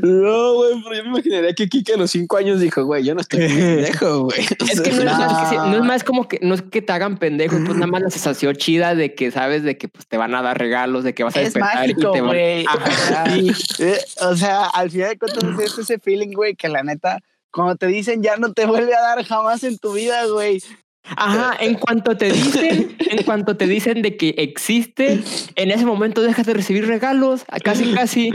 No, 0.01 0.54
güey, 0.54 0.81
pero 0.83 0.95
yo 0.95 1.04
me 1.04 1.10
imaginaría 1.10 1.54
que 1.54 1.68
Kike 1.68 1.95
a 1.95 1.98
los 1.98 2.12
cinco 2.12 2.38
años 2.38 2.62
dijo, 2.62 2.86
güey, 2.86 3.04
yo 3.04 3.13
no 3.16 3.21
estoy 3.21 3.39
pendejo, 3.48 4.24
güey. 4.24 4.39
Es 4.39 4.79
que 4.82 4.91
no, 4.91 5.01
Es 5.01 5.03
más, 5.03 5.53
no 5.53 5.75
es 5.75 5.84
más 5.84 6.03
como 6.05 6.29
que 6.29 6.39
no 6.41 6.55
es 6.55 6.62
que 6.62 6.82
te 6.82 6.94
hagan 6.94 7.17
pendejo, 7.17 7.58
pues 7.65 7.75
nada 7.75 7.88
más 7.88 8.01
la 8.03 8.10
sensación 8.10 8.55
chida 8.55 8.96
de 8.96 9.13
que 9.13 9.32
sabes 9.32 9.63
de 9.63 9.77
que 9.77 9.89
pues 9.89 10.08
te 10.08 10.15
van 10.15 10.34
a 10.34 10.41
dar 10.41 10.58
regalos, 10.58 11.03
de 11.03 11.13
que 11.13 11.25
vas 11.25 11.36
a 11.36 11.41
despertar 11.41 11.89
y 11.89 11.96
te 11.96 12.22
van 12.22 12.36
eh, 12.38 14.00
O 14.22 14.36
sea, 14.38 14.67
al 14.67 14.89
final 14.91 15.10
de 15.10 15.17
cuentas 15.17 15.44
es 15.60 15.77
ese 15.77 16.00
feeling, 16.00 16.32
güey, 16.32 16.55
que 16.55 16.70
la 16.70 16.84
neta, 16.84 17.20
cuando 17.51 17.75
te 17.75 17.88
dicen 17.88 18.24
ya 18.24 18.38
no 18.38 18.53
te 18.53 18.65
vuelve 18.65 18.96
a 18.96 19.01
dar 19.01 19.25
jamás 19.25 19.65
en 19.65 19.77
tu 19.77 19.91
vida, 19.91 20.25
güey. 20.27 20.62
Ajá, 21.03 21.56
en 21.60 21.75
cuanto 21.75 22.15
te 22.18 22.32
dicen, 22.32 22.96
en 23.00 23.24
cuanto 23.24 23.58
te 23.58 23.68
dicen 23.68 24.01
de 24.01 24.18
que 24.18 24.36
existe, 24.38 25.22
en 25.56 25.72
ese 25.72 25.86
momento 25.86 26.22
dejas 26.22 26.46
de 26.46 26.53
recibir 26.53 26.88
regalos, 26.88 27.46
casi 27.63 27.94
casi. 27.94 28.32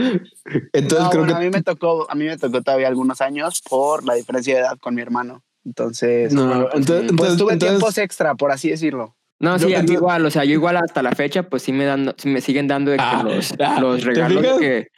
Entonces 0.73 1.09
creo 1.11 1.27
que 1.27 1.33
a 1.33 1.39
mí 1.39 1.51
me 1.51 1.63
tocó, 1.63 2.11
a 2.11 2.15
mí 2.15 2.25
me 2.25 2.37
tocó 2.37 2.63
todavía 2.63 2.89
algunos 2.89 3.21
años 3.21 3.63
por 3.69 4.05
la 4.05 4.15
diferencia 4.15 4.55
de 4.55 4.61
edad 4.61 4.79
con 4.79 4.95
mi 4.95 5.03
hermano. 5.03 5.43
Entonces, 5.65 6.33
no, 6.35 6.69
entonces, 6.75 7.11
pues 7.17 7.37
tuve 7.39 7.57
tiempos 7.57 7.97
extra, 7.97 8.35
por 8.35 8.53
así 8.53 8.69
decirlo. 8.69 9.17
No, 9.41 9.59
sí, 9.59 9.75
igual, 9.89 10.25
o 10.25 10.31
sea, 10.31 10.45
yo 10.45 10.53
igual 10.53 10.77
hasta 10.77 11.03
la 11.03 11.13
fecha, 11.13 11.45
pues 11.45 11.63
sí 11.63 11.73
me 11.73 11.85
dan, 11.85 12.15
sí 12.19 12.29
me 12.29 12.41
siguen 12.41 12.69
dando 12.69 12.91
de 12.91 12.99
que 12.99 13.03
ah, 13.05 13.23
los, 13.23 13.55
ah, 13.59 13.81
los 13.81 14.05
regalos 14.05 14.59
que, 14.59 14.89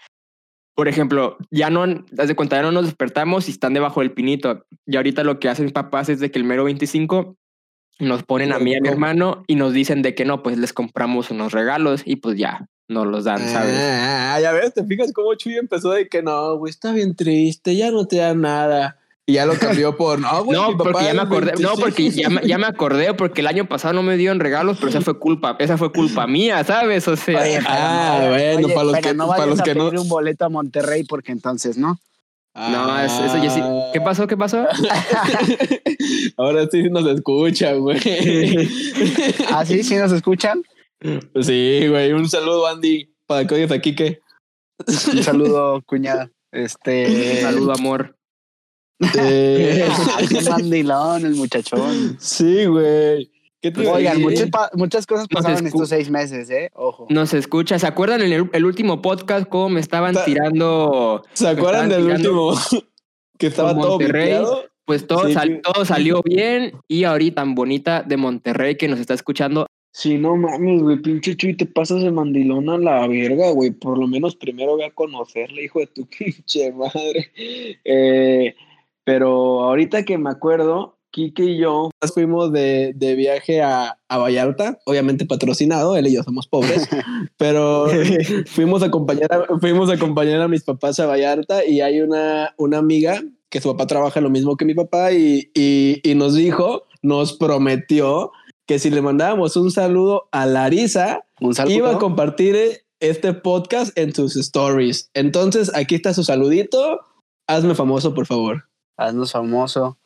por 0.75 0.89
ejemplo, 0.89 1.37
ya 1.51 1.71
no, 1.71 1.87
desde 2.11 2.37
cuenta, 2.37 2.57
ya 2.57 2.63
no 2.63 2.73
nos 2.73 2.85
despertamos 2.85 3.49
y 3.49 3.53
están 3.53 3.75
debajo 3.75 4.01
del 4.01 4.13
pinito. 4.13 4.67
Y 4.87 4.97
ahorita 4.97 5.25
lo 5.25 5.39
que 5.41 5.49
hacen 5.49 5.65
mis 5.65 5.73
papás 5.73 6.09
es 6.09 6.21
de 6.21 6.31
que 6.31 6.39
el 6.39 6.45
mero 6.45 6.65
25 6.65 7.37
nos 7.99 8.23
ponen 8.23 8.53
a 8.53 8.59
mí 8.59 8.73
y 8.73 8.77
a 8.77 8.81
mi 8.81 8.89
hermano 8.89 9.45
y 9.47 9.55
nos 9.55 9.73
dicen 9.73 10.03
de 10.03 10.15
que 10.15 10.25
no, 10.25 10.43
pues 10.43 10.59
les 10.59 10.73
compramos 10.73 11.31
unos 11.31 11.53
regalos 11.53 12.03
y 12.05 12.17
pues 12.17 12.37
ya, 12.37 12.69
nos 12.89 13.07
los 13.07 13.25
dan, 13.25 13.41
¿sabes? 13.49 13.75
Ah, 13.79 14.39
ya 14.41 14.53
ves, 14.53 14.75
te 14.75 14.85
fijas 14.85 15.13
cómo 15.13 15.35
Chuy 15.35 15.57
empezó 15.57 15.91
de 15.93 16.09
que 16.09 16.23
no, 16.23 16.57
güey, 16.57 16.71
está 16.71 16.93
bien 16.93 17.15
triste, 17.15 17.75
ya 17.75 17.91
no 17.91 18.07
te 18.07 18.17
da 18.17 18.35
nada. 18.35 18.99
Y 19.29 19.33
ya 19.33 19.45
lo 19.45 19.55
cambió 19.55 19.97
por 19.97 20.21
no, 20.21 20.45
güey. 20.45 20.57
No, 20.61 20.77
porque 20.77 21.05
ya 21.05 21.15
me 21.15 21.23
acordé, 21.23 21.53
no, 21.59 21.75
porque 21.75 22.11
ya, 22.11 22.29
ya, 22.43 22.59
me 22.59 22.67
acordé, 22.67 23.13
porque 23.15 23.41
el 23.41 23.49
año 23.49 23.67
pasado 23.67 23.95
no 23.95 24.05
me 24.05 24.17
dieron 24.17 24.39
regalos, 24.39 24.77
pero 24.79 24.91
esa 24.91 25.01
fue 25.01 25.19
culpa, 25.19 25.57
esa 25.59 25.77
fue 25.77 25.91
culpa 25.91 26.29
mía, 26.29 26.63
¿sabes? 26.63 27.09
O 27.09 27.17
sea, 27.17 27.41
ah, 27.67 28.29
bueno, 28.29 28.69
para 28.69 28.85
los 28.85 28.97
que 28.99 29.15
no 29.15 29.27
para 29.29 29.47
los 29.47 29.63
que 29.63 29.75
no 29.75 29.89
un 29.89 30.09
boleto 30.09 30.45
a 30.45 30.49
Monterrey 30.49 31.03
porque 31.05 31.33
entonces 31.33 31.77
no. 31.77 31.99
No, 32.57 33.01
eso 33.01 33.43
ya 33.43 33.51
sí. 33.51 33.61
¿Qué 33.93 34.01
pasó? 34.01 34.27
¿Qué 34.27 34.37
pasó? 34.37 34.67
Ahora 36.39 36.67
sí 36.71 36.89
nos 36.89 37.07
escuchan, 37.07 37.81
güey. 37.81 37.99
¿Ah, 39.53 39.65
sí? 39.67 39.83
¿Sí 39.83 39.95
nos 39.97 40.11
escuchan? 40.13 40.63
Sí, 41.43 41.87
güey. 41.89 42.13
Un 42.13 42.29
saludo, 42.29 42.67
Andy. 42.67 43.15
para 43.27 43.47
que 43.47 43.55
oyes 43.57 43.71
aquí 43.71 43.95
que. 43.95 44.21
Un 44.87 45.23
saludo, 45.23 45.83
cuñada. 45.83 46.31
Este. 46.51 47.43
Saludo, 47.43 47.73
amor. 47.73 48.17
Eh, 49.19 49.87
Qué 50.31 50.41
mandilón, 50.49 51.27
el 51.27 51.35
muchachón. 51.35 52.17
sí, 52.19 52.65
güey. 52.65 53.31
¿Qué 53.63 53.71
te 53.71 53.83
iba 53.83 53.93
a 53.93 53.95
Oigan, 53.95 54.21
muchas, 54.75 55.07
cosas 55.07 55.27
Nos 55.31 55.43
pasaron 55.43 55.65
escu- 55.65 55.67
estos 55.69 55.89
seis 55.89 56.11
meses, 56.11 56.51
¿eh? 56.51 56.71
Ojo. 56.75 57.07
Nos 57.11 57.33
escucha. 57.35 57.79
¿Se 57.79 57.87
acuerdan 57.87 58.21
en 58.23 58.33
el, 58.33 58.51
el 58.53 58.65
último 58.65 59.01
podcast 59.03 59.49
cómo 59.49 59.71
me 59.71 59.81
estaban 59.81 60.15
Ta- 60.15 60.25
tirando? 60.25 61.25
¿Se 61.33 61.49
acuerdan 61.49 61.89
del 61.89 62.05
último? 62.05 62.55
que 63.39 63.47
estaba 63.49 63.75
todo 63.75 63.91
Monterrey. 63.99 64.29
bloqueado. 64.39 64.65
Pues 64.85 65.07
todo, 65.07 65.27
Sí, 65.27 65.33
sal- 65.33 65.61
todo 65.65 65.85
salió 65.85 66.23
bien 66.23 66.73
y 66.87 67.05
ahorita 67.05 67.43
tan 67.43 67.55
bonita 67.57 68.03
de 68.03 68.17
Monterrey 68.17 68.77
que 68.77 68.87
nos 68.89 69.01
está 69.01 69.15
escuchando. 69.15 69.67
Sí, 69.93 70.19
no 70.19 70.37
mames, 70.37 70.83
güey, 70.83 70.99
pinche 71.01 71.35
Chuy, 71.37 71.57
te 71.57 71.65
pasas 71.67 72.03
de 72.03 72.11
mandilón 72.13 72.69
a 72.69 72.77
la 72.79 73.07
verga, 73.09 73.51
güey. 73.51 73.71
Por 73.71 73.99
lo 73.99 74.07
menos 74.07 74.37
primero 74.37 74.73
voy 74.77 74.85
a 74.85 74.91
conocerle, 74.93 75.65
hijo 75.65 75.81
de 75.81 75.87
tu 75.89 76.07
pinche 76.19 76.71
madre. 76.73 77.33
Eh, 77.85 78.55
pero 79.05 79.63
ahorita 79.65 80.05
que 80.05 80.19
me 80.19 80.31
acuerdo, 80.31 80.96
Kike 81.17 81.45
y 81.45 81.57
yo 81.57 81.89
nos 82.03 82.13
fuimos 82.13 82.53
de, 82.53 82.93
de 82.95 83.15
viaje 83.15 83.63
a, 83.63 83.99
a 84.07 84.19
Vallarta, 84.19 84.79
obviamente 84.85 85.25
patrocinado, 85.25 85.97
él 85.97 86.09
y 86.09 86.15
yo 86.15 86.23
somos 86.23 86.47
pobres, 86.47 86.87
pero 87.39 87.87
fuimos 88.47 88.83
a 88.83 88.87
acompañar 88.87 89.33
a, 89.33 89.59
fuimos 89.59 89.89
a 89.89 89.95
acompañar 89.95 90.43
a 90.43 90.49
mis 90.49 90.63
papás 90.63 91.01
a 91.01 91.07
Vallarta 91.07 91.65
y 91.65 91.81
hay 91.81 92.03
una, 92.03 92.55
una 92.59 92.77
amiga 92.77 93.23
que 93.49 93.63
su 93.63 93.71
papá 93.71 93.87
trabaja 93.87 94.21
lo 94.21 94.29
mismo 94.29 94.59
que 94.59 94.67
mi 94.67 94.75
papá 94.75 95.13
y, 95.13 95.51
y, 95.55 96.03
y 96.05 96.15
nos 96.17 96.35
dijo, 96.35 96.83
nos 97.01 97.33
prometió 97.33 98.31
que 98.67 98.79
si 98.79 98.91
le 98.91 99.01
mandábamos 99.01 99.57
un 99.57 99.71
saludo 99.71 100.29
a 100.33 100.45
Larisa, 100.45 101.25
Un 101.41 101.55
saludo. 101.55 101.75
iba 101.75 101.91
a 101.93 101.99
compartir 101.99 102.57
este 103.01 103.33
podcast 103.33 103.97
en 103.97 104.15
sus 104.15 104.37
stories. 104.37 105.09
Entonces, 105.15 105.73
aquí 105.75 105.95
está 105.95 106.13
su 106.13 106.25
saludito. 106.25 107.01
Hazme 107.47 107.75
famoso, 107.75 108.13
por 108.13 108.27
favor. 108.27 108.65
Haznos 108.99 109.33
famoso. 109.33 109.97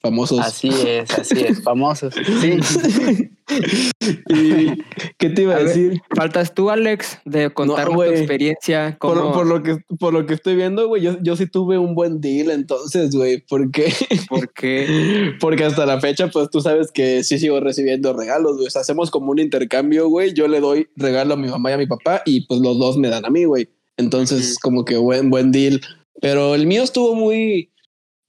Famosos. 0.00 0.40
Así 0.40 0.68
es, 0.68 1.10
así 1.10 1.40
es. 1.40 1.62
Famosos. 1.62 2.14
Sí. 2.14 2.58
¿Y 4.30 4.82
qué 5.18 5.30
te 5.30 5.42
iba 5.42 5.54
a, 5.54 5.56
A 5.56 5.58
ver, 5.60 5.68
decir? 5.68 6.02
Faltas 6.14 6.54
tú, 6.54 6.70
Alex, 6.70 7.18
de 7.24 7.50
contarnos 7.50 7.96
tu 7.96 8.02
experiencia. 8.02 8.96
Por, 9.00 9.18
Cómo, 9.18 9.32
por 9.32 9.46
lo 9.46 9.62
que, 9.62 9.78
por 9.98 10.12
lo 10.12 10.26
que 10.26 10.34
estoy 10.34 10.56
viendo, 10.56 10.86
güey, 10.88 11.02
yo, 11.02 11.16
yo 11.22 11.36
sí 11.36 11.46
tuve 11.46 11.78
un 11.78 11.94
buen 11.94 12.20
deal 12.20 12.50
entonces, 12.50 13.14
güey, 13.14 13.42
porque, 13.48 13.92
por 14.28 14.52
qué. 14.52 15.32
porque 15.40 15.64
hasta 15.64 15.86
la 15.86 16.00
fecha, 16.00 16.28
pues 16.28 16.50
tú 16.50 16.60
sabes 16.60 16.90
que 16.92 17.24
sí 17.24 17.38
sigo 17.38 17.60
recibiendo 17.60 18.12
regalos, 18.12 18.56
güey. 18.56 18.66
O 18.66 18.70
sea, 18.70 18.82
hacemos 18.82 19.10
como 19.10 19.30
un 19.32 19.38
intercambio, 19.38 20.08
güey. 20.08 20.32
Yo 20.32 20.48
le 20.48 20.60
doy 20.60 20.88
regalo 20.96 21.34
a 21.34 21.36
mi 21.36 21.48
mamá 21.48 21.70
y 21.70 21.74
a 21.74 21.78
mi 21.78 21.86
papá 21.86 22.22
y 22.24 22.46
pues 22.46 22.60
los 22.60 22.78
dos 22.78 22.96
me 22.96 23.08
dan 23.08 23.24
a 23.24 23.30
mí, 23.30 23.44
güey. 23.44 23.68
Entonces, 23.96 24.58
como 24.58 24.84
que 24.84 24.96
buen, 24.96 25.30
buen 25.30 25.52
deal. 25.52 25.80
Pero 26.20 26.54
el 26.54 26.66
mío 26.66 26.82
estuvo 26.82 27.14
muy... 27.14 27.70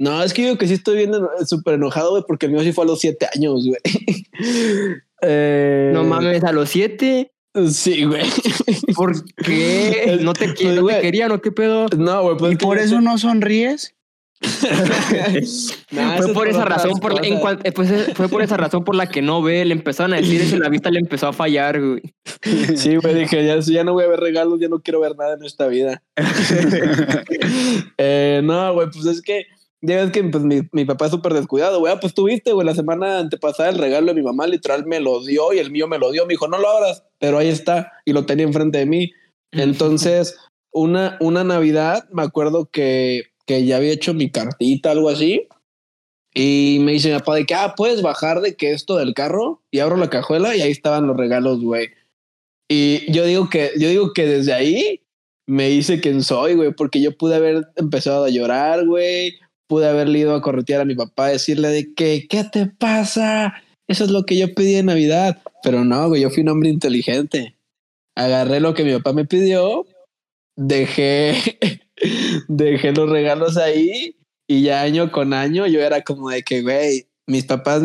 No, 0.01 0.24
es 0.24 0.34
que 0.34 0.48
yo 0.48 0.58
que 0.58 0.67
sí 0.67 0.74
estoy 0.74 0.98
bien 0.98 1.12
súper 1.46 1.75
enojado, 1.75 2.10
güey, 2.10 2.24
porque 2.27 2.48
el 2.48 2.53
mío 2.53 2.63
sí 2.63 2.72
fue 2.74 2.86
a 2.86 2.88
los 2.88 3.00
siete 3.00 3.27
años, 3.36 3.67
güey. 3.67 3.79
Eh, 5.24 5.91
No 5.93 6.03
mames, 6.03 6.43
a 6.43 6.51
los 6.51 6.67
siete. 6.70 7.31
Sí, 7.72 8.05
güey. 8.05 8.24
¿Por 8.96 9.13
qué? 9.36 10.17
¿No 10.22 10.34
te, 10.34 10.48
Pues, 10.48 10.75
no 10.75 10.88
te 10.88 11.01
querían 11.01 11.31
o 11.31 11.39
qué 11.39 11.51
pedo? 11.51 11.86
No, 11.96 12.24
güey, 12.24 12.38
pues 12.38 12.53
¿Y 12.53 12.55
por 12.55 12.79
eso 12.79 13.00
no 13.00 13.20
sonríes? 13.20 13.93
Nah, 15.91 16.17
fue 16.17 16.25
es 16.25 16.31
por 16.31 16.48
esa 16.48 16.65
razón, 16.65 17.00
por 17.00 17.13
la- 17.13 17.27
en 17.27 17.36
eh, 17.63 17.72
pues, 17.72 17.91
eh, 17.91 18.13
fue 18.15 18.27
por 18.27 18.41
esa 18.41 18.58
razón 18.58 18.84
por 18.84 18.96
la 18.96 19.08
que 19.08 19.22
no 19.22 19.43
ve, 19.43 19.63
le 19.65 19.74
empezaron 19.74 20.13
a 20.13 20.17
decir 20.17 20.41
eso 20.41 20.55
y 20.55 20.60
la 20.60 20.70
vista 20.70 20.89
le 20.89 21.00
empezó 21.00 21.27
a 21.27 21.34
fallar, 21.34 21.79
güey. 21.79 22.01
Sí, 22.75 22.96
güey, 22.96 23.13
dije, 23.13 23.46
ya, 23.46 23.60
ya 23.60 23.84
no 23.84 23.93
voy 23.93 24.05
a 24.05 24.08
ver 24.08 24.20
regalos, 24.20 24.60
ya 24.60 24.67
no 24.67 24.79
quiero 24.79 25.00
ver 25.01 25.15
nada 25.15 25.36
en 25.36 25.43
esta 25.43 25.67
vida. 25.67 26.01
Eh, 27.98 28.41
no, 28.43 28.74
güey, 28.74 28.88
pues 28.89 29.05
es 29.05 29.22
que 29.22 29.46
ya 29.81 29.95
ves 29.97 30.11
que 30.11 30.23
pues, 30.23 30.43
mi, 30.43 30.61
mi 30.71 30.85
papá 30.85 31.05
es 31.05 31.11
súper 31.11 31.33
descuidado, 31.33 31.79
güey. 31.79 31.91
Ah, 31.91 32.00
pues 32.00 32.13
tuviste, 32.13 32.53
güey, 32.53 32.65
la 32.65 32.75
semana 32.75 33.19
antepasada 33.19 33.69
el 33.69 33.77
regalo 33.77 34.07
de 34.07 34.13
mi 34.13 34.21
mamá 34.21 34.47
literal 34.47 34.85
me 34.85 35.00
lo 35.00 35.23
dio 35.23 35.53
y 35.53 35.59
el 35.59 35.71
mío 35.71 35.88
me 35.88 35.97
lo 35.97 36.11
dio. 36.11 36.25
Me 36.25 36.33
dijo, 36.33 36.47
no 36.47 36.59
lo 36.59 36.69
abras, 36.69 37.03
pero 37.19 37.38
ahí 37.38 37.50
está 37.50 37.91
y 38.05 38.13
lo 38.13 38.25
tenía 38.25 38.45
enfrente 38.45 38.77
de 38.77 38.85
mí. 38.85 39.11
Entonces, 39.51 40.38
una, 40.71 41.17
una 41.19 41.43
Navidad, 41.43 42.07
me 42.11 42.21
acuerdo 42.21 42.69
que, 42.71 43.23
que 43.45 43.65
ya 43.65 43.77
había 43.77 43.91
hecho 43.91 44.13
mi 44.13 44.29
cartita, 44.29 44.91
algo 44.91 45.09
así. 45.09 45.47
Y 46.33 46.77
me 46.81 46.93
dice 46.93 47.11
mi 47.11 47.17
papá 47.19 47.35
de 47.35 47.45
que, 47.45 47.55
ah, 47.55 47.73
puedes 47.75 48.01
bajar 48.01 48.41
de 48.41 48.55
que 48.55 48.71
esto 48.71 48.97
del 48.97 49.13
carro 49.13 49.61
y 49.71 49.79
abro 49.79 49.97
la 49.97 50.09
cajuela 50.09 50.55
y 50.55 50.61
ahí 50.61 50.71
estaban 50.71 51.07
los 51.07 51.17
regalos, 51.17 51.61
güey. 51.61 51.89
Y 52.69 53.11
yo 53.11 53.25
digo 53.25 53.50
que, 53.50 53.71
yo 53.77 53.89
digo 53.89 54.13
que 54.13 54.25
desde 54.25 54.53
ahí 54.53 55.01
me 55.45 55.69
hice 55.71 56.00
quien 56.00 56.23
soy, 56.23 56.55
güey, 56.55 56.71
porque 56.71 57.01
yo 57.01 57.17
pude 57.17 57.35
haber 57.35 57.67
empezado 57.75 58.23
a 58.23 58.29
llorar, 58.29 58.85
güey. 58.85 59.33
Pude 59.71 59.87
haberle 59.87 60.19
ido 60.19 60.35
a 60.35 60.41
corretear 60.41 60.81
a 60.81 60.85
mi 60.85 60.95
papá, 60.95 61.29
decirle 61.29 61.69
de 61.69 61.93
que, 61.93 62.27
¿qué 62.29 62.43
te 62.43 62.65
pasa? 62.65 63.53
Eso 63.87 64.03
es 64.03 64.09
lo 64.11 64.25
que 64.25 64.37
yo 64.37 64.53
pedí 64.53 64.75
en 64.75 64.87
Navidad. 64.87 65.41
Pero 65.63 65.85
no, 65.85 66.09
güey, 66.09 66.23
yo 66.23 66.29
fui 66.29 66.43
un 66.43 66.49
hombre 66.49 66.67
inteligente. 66.67 67.55
Agarré 68.17 68.59
lo 68.59 68.73
que 68.73 68.83
mi 68.83 68.91
papá 68.91 69.13
me 69.13 69.23
pidió, 69.23 69.85
dejé, 70.57 71.35
dejé 72.49 72.91
los 72.91 73.09
regalos 73.09 73.55
ahí 73.55 74.17
y 74.45 74.63
ya 74.63 74.81
año 74.81 75.09
con 75.09 75.33
año 75.33 75.65
yo 75.67 75.79
era 75.79 76.01
como 76.01 76.29
de 76.29 76.43
que, 76.43 76.61
güey, 76.63 77.07
mis 77.25 77.45
papás 77.45 77.81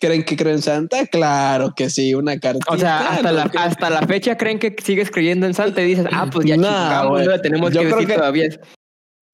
creen 0.00 0.24
que 0.24 0.34
creo 0.34 0.54
en 0.54 0.62
Santa. 0.62 1.04
Claro 1.08 1.74
que 1.76 1.90
sí, 1.90 2.14
una 2.14 2.38
cartita. 2.40 2.72
O 2.72 2.78
sea, 2.78 3.00
hasta, 3.10 3.32
la, 3.32 3.50
Que- 3.50 3.58
hasta 3.58 3.90
la 3.90 4.06
fecha 4.06 4.38
creen 4.38 4.58
que 4.58 4.74
sigues 4.82 5.10
creyendo 5.10 5.44
en 5.46 5.52
Santa 5.52 5.82
y 5.82 5.88
dices, 5.88 6.06
ah, 6.10 6.30
pues 6.32 6.46
ya 6.46 6.56
No, 6.56 6.62
chingamos, 6.68 7.42
tenemos 7.42 7.70
Yo 7.74 7.80
que 7.82 7.86
creo 7.88 7.96
decir 7.98 8.08
que- 8.08 8.14
todavía. 8.18 8.48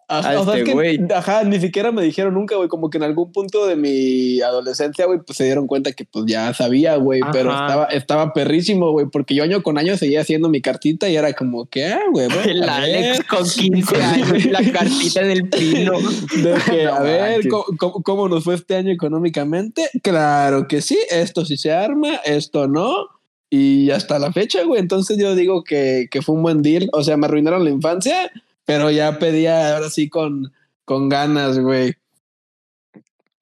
Ajá, 0.09 0.33
a 0.33 0.41
o 0.41 0.45
sea, 0.45 0.55
es 0.55 0.61
este 0.61 0.65
que, 0.65 0.73
güey. 0.73 1.01
ajá, 1.15 1.45
ni 1.45 1.61
siquiera 1.61 1.91
me 1.91 2.03
dijeron 2.03 2.35
nunca, 2.35 2.57
güey, 2.57 2.69
como 2.69 2.91
que 2.91 2.99
en 2.99 3.05
algún 3.05 3.33
punto 3.33 3.67
de 3.67 3.77
mi 3.77 4.41
adolescencia, 4.41 5.07
güey, 5.07 5.21
pues 5.25 5.39
se 5.39 5.45
dieron 5.45 5.67
cuenta 5.67 5.93
que 5.93 6.05
pues 6.05 6.27
ya 6.27 6.53
sabía, 6.53 6.97
güey, 6.97 7.21
pero 7.33 7.51
estaba, 7.51 7.85
estaba 7.87 8.33
perrísimo, 8.33 8.91
güey, 8.91 9.07
porque 9.11 9.35
yo 9.35 9.45
año 9.45 9.63
con 9.63 9.79
año 9.79 9.97
seguía 9.97 10.21
haciendo 10.21 10.49
mi 10.49 10.61
cartita 10.61 11.09
y 11.09 11.17
era 11.17 11.33
como 11.33 11.67
que, 11.67 11.87
ah, 11.87 12.01
güey, 12.13 12.29
El 12.45 12.69
a 12.69 12.77
Alex 12.77 13.25
con 13.25 13.45
15 13.49 14.03
años, 14.03 14.45
la 14.47 14.73
cartita 14.73 15.23
en 15.23 15.31
el 15.31 15.49
pino. 15.49 15.93
de 16.37 16.55
que, 16.71 16.85
No 16.85 16.95
a 16.95 17.01
ver. 17.01 17.49
¿cómo, 17.49 17.65
cómo, 17.79 18.03
cómo 18.03 18.29
nos 18.29 18.45
fue 18.45 18.55
este 18.55 18.77
año 18.77 18.93
económicamente? 18.93 19.89
Claro 20.03 20.69
que 20.69 20.83
sí, 20.83 20.99
esto 21.11 21.45
sí 21.45 21.57
se 21.57 21.73
arma, 21.73 22.17
esto 22.25 22.69
no. 22.69 23.09
Y 23.51 23.91
hasta 23.91 24.19
la 24.19 24.33
fecha, 24.33 24.65
güey, 24.65 24.81
entonces 24.81 25.17
yo 25.17 25.35
digo 25.37 25.63
que, 25.63 26.09
que 26.11 26.23
fue 26.23 26.35
un 26.35 26.43
buen 26.43 26.61
deal, 26.63 26.89
o 26.93 27.05
sea, 27.05 27.17
me 27.17 27.27
arruinaron 27.27 27.63
la 27.63 27.71
infancia, 27.71 28.33
pero 28.65 28.91
ya 28.91 29.19
pedía 29.19 29.75
ahora 29.75 29.91
sí 29.91 30.09
con, 30.09 30.53
con 30.85 31.09
ganas, 31.09 31.59
güey. 31.59 31.95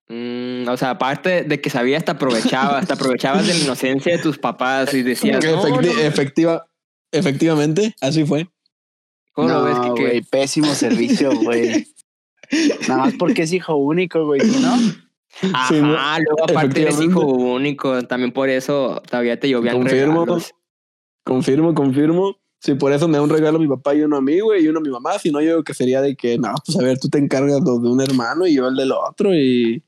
Mm, 0.09 0.67
o 0.67 0.77
sea, 0.77 0.91
aparte 0.91 1.43
de 1.43 1.61
que 1.61 1.69
sabías, 1.69 2.03
te 2.03 2.11
aprovechabas, 2.11 2.85
te 2.87 2.93
aprovechabas 2.93 3.47
de 3.47 3.53
la 3.53 3.59
inocencia 3.59 4.11
de 4.15 4.21
tus 4.21 4.37
papás 4.37 4.93
y 4.93 5.01
decías, 5.01 5.43
no, 5.43 5.51
Efecti- 5.63 5.81
no, 5.95 6.01
efectiva, 6.01 6.65
efectivamente, 7.11 7.95
así 8.01 8.25
fue. 8.25 8.47
¿cómo 9.31 9.63
ves, 9.63 9.79
Kike? 9.79 9.89
güey, 10.01 10.21
pésimo 10.21 10.73
servicio, 10.75 11.31
güey. 11.35 11.87
Nada 12.87 13.05
más 13.05 13.13
porque 13.17 13.43
es 13.43 13.53
hijo 13.53 13.75
único, 13.77 14.25
güey, 14.25 14.41
¿no? 14.61 14.73
Ajá, 15.53 15.67
Sí, 15.69 15.81
¿no? 15.81 15.87
luego 16.19 16.43
aparte 16.43 16.83
eres 16.83 17.01
hijo 17.01 17.21
único, 17.25 18.03
también 18.03 18.31
por 18.31 18.49
eso 18.49 19.01
todavía 19.09 19.39
te 19.39 19.49
llovían 19.49 19.77
Confirmo. 19.77 20.25
regalos. 20.25 20.53
Confirmo, 21.23 21.73
confirmo. 21.73 22.37
Sí, 22.63 22.75
por 22.75 22.93
eso 22.93 23.09
me 23.09 23.17
da 23.17 23.23
un 23.23 23.29
regalo 23.29 23.59
mi 23.59 23.67
papá 23.67 23.93
y 23.93 24.03
uno 24.03 24.15
a 24.15 24.21
mí, 24.21 24.39
güey, 24.39 24.63
y 24.63 24.69
uno 24.69 24.79
a 24.79 24.81
mi 24.81 24.89
mamá. 24.89 25.19
Si 25.19 25.31
no, 25.31 25.41
yo 25.41 25.65
que 25.65 25.73
sería 25.73 25.99
de 26.01 26.15
que, 26.15 26.37
no, 26.37 26.53
pues 26.65 26.77
a 26.79 26.81
ver, 26.81 26.97
tú 26.97 27.09
te 27.09 27.17
encargas 27.17 27.61
de 27.61 27.71
un 27.71 27.99
hermano 27.99 28.47
y 28.47 28.55
yo 28.55 28.69
el 28.69 28.75
del 28.77 28.93
otro 28.93 29.35
y, 29.35 29.83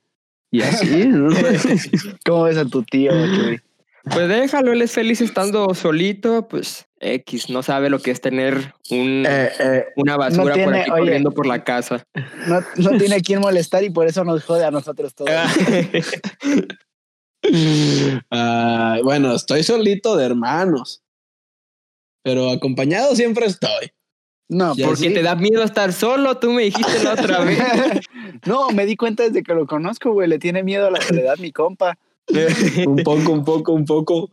y 0.51 0.61
así, 0.61 1.05
¿no? 1.07 1.29
¿Cómo 2.25 2.43
ves 2.43 2.57
a 2.57 2.65
tu 2.65 2.83
tío, 2.83 3.11
güey? 3.13 3.61
Pues 4.03 4.27
déjalo, 4.27 4.73
él 4.73 4.81
es 4.81 4.91
feliz 4.91 5.21
estando 5.21 5.73
solito, 5.73 6.47
pues 6.49 6.85
X, 6.99 7.49
no 7.49 7.63
sabe 7.63 7.89
lo 7.89 7.99
que 7.99 8.11
es 8.11 8.19
tener 8.19 8.73
un, 8.91 9.25
Eh, 9.25 9.49
eh, 9.57 9.85
una 9.95 10.17
basura 10.17 10.43
por 10.43 10.53
tiene- 10.53 10.81
aquí 10.81 10.91
oye. 10.91 10.99
corriendo 10.99 11.31
por 11.31 11.45
la 11.47 11.63
casa. 11.63 12.05
No, 12.47 12.59
no 12.75 12.97
tiene 12.99 13.15
a 13.15 13.19
quién 13.21 13.39
molestar 13.39 13.85
y 13.85 13.89
por 13.89 14.05
eso 14.05 14.25
nos 14.25 14.43
jode 14.43 14.65
a 14.65 14.69
nosotros 14.71 15.15
todos. 15.15 15.31
ah, 18.31 18.99
bueno, 19.03 19.33
estoy 19.33 19.63
solito 19.63 20.15
de 20.17 20.25
hermanos, 20.25 21.01
pero 22.25 22.49
acompañado 22.49 23.15
siempre 23.15 23.45
estoy. 23.45 23.91
No, 24.49 24.73
Porque 24.83 25.09
sí. 25.09 25.13
te 25.13 25.21
da 25.21 25.35
miedo 25.35 25.61
estar 25.63 25.93
solo, 25.93 26.37
tú 26.39 26.51
me 26.51 26.63
dijiste 26.63 27.03
la 27.03 27.13
otra 27.13 27.39
vez. 27.41 27.59
No, 28.45 28.69
me 28.71 28.85
di 28.85 28.95
cuenta 28.95 29.23
desde 29.23 29.43
que 29.43 29.53
lo 29.53 29.65
conozco, 29.65 30.11
güey. 30.11 30.27
Le 30.27 30.37
tiene 30.39 30.61
miedo 30.61 30.87
a 30.87 30.91
la 30.91 31.01
soledad, 31.01 31.37
mi 31.37 31.51
compa. 31.51 31.97
Un 32.85 32.97
poco, 33.03 33.31
un 33.31 33.45
poco, 33.45 33.71
un 33.73 33.85
poco. 33.85 34.29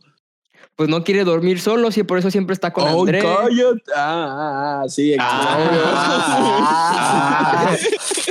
Pues 0.75 0.89
no 0.89 1.03
quiere 1.03 1.23
dormir 1.23 1.59
solo, 1.61 1.89
y 1.95 2.03
por 2.03 2.17
eso 2.17 2.31
siempre 2.31 2.53
está 2.53 2.73
con 2.73 2.85
Oh, 2.87 3.01
André. 3.01 3.19
cállate. 3.19 3.83
Ah, 3.95 3.97
ah, 3.97 4.81
ah, 4.83 4.89
sí, 4.89 5.15
Ah, 5.19 6.63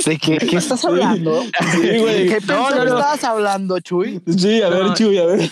¿De 0.05 0.17
qué, 0.17 0.37
qué 0.37 0.57
estás 0.57 0.83
hablando? 0.85 1.41
Sí, 1.71 1.97
güey. 1.99 2.27
¿Qué 2.27 2.39
No, 2.47 2.69
no, 2.69 2.71
que 2.75 2.75
no. 2.89 2.97
estabas 2.97 3.23
hablando, 3.23 3.79
Chuy? 3.79 4.21
Sí, 4.37 4.61
a 4.61 4.69
ver, 4.69 4.85
No. 4.85 4.93
Chuy, 4.93 5.17
a 5.17 5.25
ver. 5.25 5.49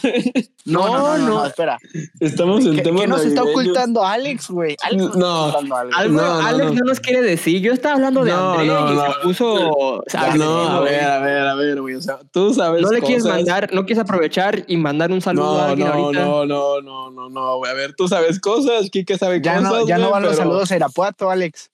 No, 0.66 0.88
no, 0.88 0.98
no, 0.98 1.18
no, 1.18 1.28
no, 1.28 1.46
espera. 1.46 1.78
Estamos 2.20 2.64
en 2.66 2.76
¿Qué, 2.76 2.82
temas 2.84 3.02
qué 3.02 3.08
nos 3.08 3.22
está 3.22 3.42
navideños. 3.42 3.62
ocultando 3.64 4.06
Alex, 4.06 4.50
güey? 4.50 4.76
Alex 4.84 5.16
No. 5.16 5.48
está 5.48 5.60
Alex 5.98 6.12
no. 6.12 6.74
no. 6.74 6.86
nos 6.86 7.00
quiere 7.00 7.22
decir. 7.24 7.62
Yo 7.62 7.74
estaba 7.74 7.96
hablando 7.96 8.24
de 8.24 8.32
No, 8.32 8.52
André 8.54 8.68
no, 8.68 8.92
y 8.92 8.96
no. 8.96 9.06
se 9.06 9.12
puso. 9.24 10.04
Ah, 10.14 10.34
no, 10.36 10.62
a 10.68 10.80
ver, 10.82 11.04
a 11.04 11.20
ver, 11.20 11.48
a 11.48 11.56
ver, 11.56 11.82
güey. 11.82 11.96
O 11.96 12.02
sea, 12.02 12.20
tú 12.32 12.54
sabes. 12.54 12.82
no 12.84 12.92
le 12.92 13.02
quieres 13.02 13.26
mandar, 13.26 13.70
no 13.74 13.86
quieres 13.86 14.04
aprovechar 14.04 14.64
y 14.68 14.78
mandar 14.78 15.12
un 15.12 15.22
saludo 15.22 15.60
a 15.62 15.70
alguien 15.70 15.88
no, 15.88 15.94
ahorita. 15.94 16.26
no, 16.26 16.46
no, 16.46 16.81
no, 16.81 16.81
no, 16.82 17.30
no, 17.30 17.58
güey. 17.58 17.72
A 17.72 17.76
ver, 17.76 17.94
tú 17.96 18.08
sabes 18.08 18.40
cosas, 18.40 18.90
Kike 18.90 19.18
sabe 19.18 19.42
Ya 19.42 19.58
cosas. 19.58 19.72
no, 19.72 19.88
ya 19.88 19.98
no 19.98 20.12
van 20.12 20.24
los 20.24 20.36
saludos 20.38 20.72
a 20.72 20.76
Irapuato, 20.76 21.30
Alex. 21.30 21.70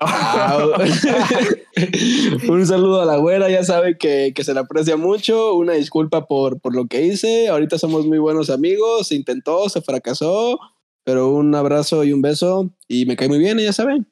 Un 2.48 2.66
saludo 2.66 3.02
a 3.02 3.04
la 3.04 3.16
güera, 3.16 3.50
ya 3.50 3.64
sabe 3.64 3.96
que, 3.98 4.32
que 4.34 4.44
se 4.44 4.54
le 4.54 4.60
aprecia 4.60 4.96
mucho. 4.96 5.54
Una 5.54 5.74
disculpa 5.74 6.26
por, 6.26 6.60
por 6.60 6.74
lo 6.74 6.86
que 6.86 7.02
hice. 7.02 7.48
Ahorita 7.48 7.78
somos 7.78 8.06
muy 8.06 8.18
buenos 8.18 8.50
amigos. 8.50 9.08
Se 9.08 9.14
intentó, 9.14 9.68
se 9.68 9.82
fracasó, 9.82 10.58
pero 11.04 11.30
un 11.30 11.54
abrazo 11.54 12.04
y 12.04 12.12
un 12.12 12.22
beso. 12.22 12.70
Y 12.88 13.06
me 13.06 13.16
cae 13.16 13.28
muy 13.28 13.38
bien, 13.38 13.58
ya 13.58 13.72
saben. 13.72 14.06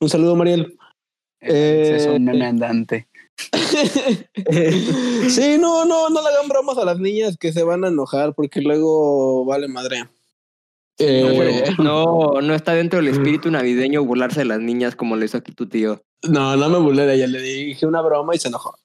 Un 0.00 0.08
saludo, 0.08 0.36
Mariel. 0.36 0.76
Es 1.40 2.06
Eh, 2.06 2.10
un 2.10 2.24
meme 2.24 2.46
andante. 2.46 3.08
Sí, 5.28 5.58
no, 5.58 5.84
no, 5.84 6.08
no 6.10 6.22
le 6.22 6.28
hagan 6.28 6.48
bromas 6.48 6.78
a 6.78 6.84
las 6.84 6.98
niñas 6.98 7.36
que 7.38 7.52
se 7.52 7.62
van 7.62 7.84
a 7.84 7.88
enojar 7.88 8.34
porque 8.34 8.60
luego 8.60 9.44
vale 9.44 9.68
madre. 9.68 10.00
No, 10.00 10.08
Eh, 10.98 11.64
no, 11.78 12.40
no 12.40 12.54
está 12.54 12.74
dentro 12.74 13.00
del 13.00 13.08
espíritu 13.08 13.50
navideño 13.50 14.04
burlarse 14.04 14.40
de 14.40 14.44
las 14.44 14.60
niñas 14.60 14.94
como 14.94 15.16
lo 15.16 15.24
hizo 15.24 15.38
aquí 15.38 15.52
tu 15.52 15.66
tío. 15.68 16.02
No, 16.22 16.56
no 16.56 16.68
me 16.68 16.78
burlé 16.78 17.04
de 17.06 17.14
ella, 17.14 17.26
le 17.26 17.40
dije 17.40 17.84
una 17.86 18.00
broma 18.00 18.34
y 18.34 18.38
se 18.38 18.48
enojó. 18.48 18.78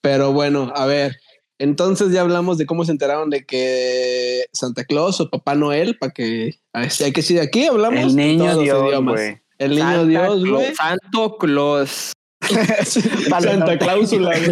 Pero 0.00 0.32
bueno, 0.32 0.72
a 0.74 0.86
ver, 0.86 1.16
entonces 1.58 2.12
ya 2.12 2.22
hablamos 2.22 2.56
de 2.58 2.66
cómo 2.66 2.84
se 2.84 2.92
enteraron 2.92 3.28
de 3.30 3.44
que 3.44 4.46
Santa 4.52 4.84
Claus 4.84 5.20
o 5.20 5.28
Papá 5.28 5.54
Noel, 5.54 5.98
para 5.98 6.12
que, 6.12 6.54
hay 6.72 6.88
que 6.88 7.12
decir 7.12 7.40
aquí, 7.40 7.66
hablamos 7.66 8.00
El 8.00 8.16
de 8.16 8.24
niño 8.24 8.46
los 8.46 8.62
Dios, 8.62 8.88
idiomas. 8.88 9.14
güey. 9.14 9.38
El 9.58 9.70
niño 9.72 9.82
Santa 9.84 10.06
Dios, 10.06 10.46
güey. 10.48 10.74
Santo 10.74 11.36
Claus. 11.38 12.12
Santa 13.40 13.78
Cláusula. 13.78 14.32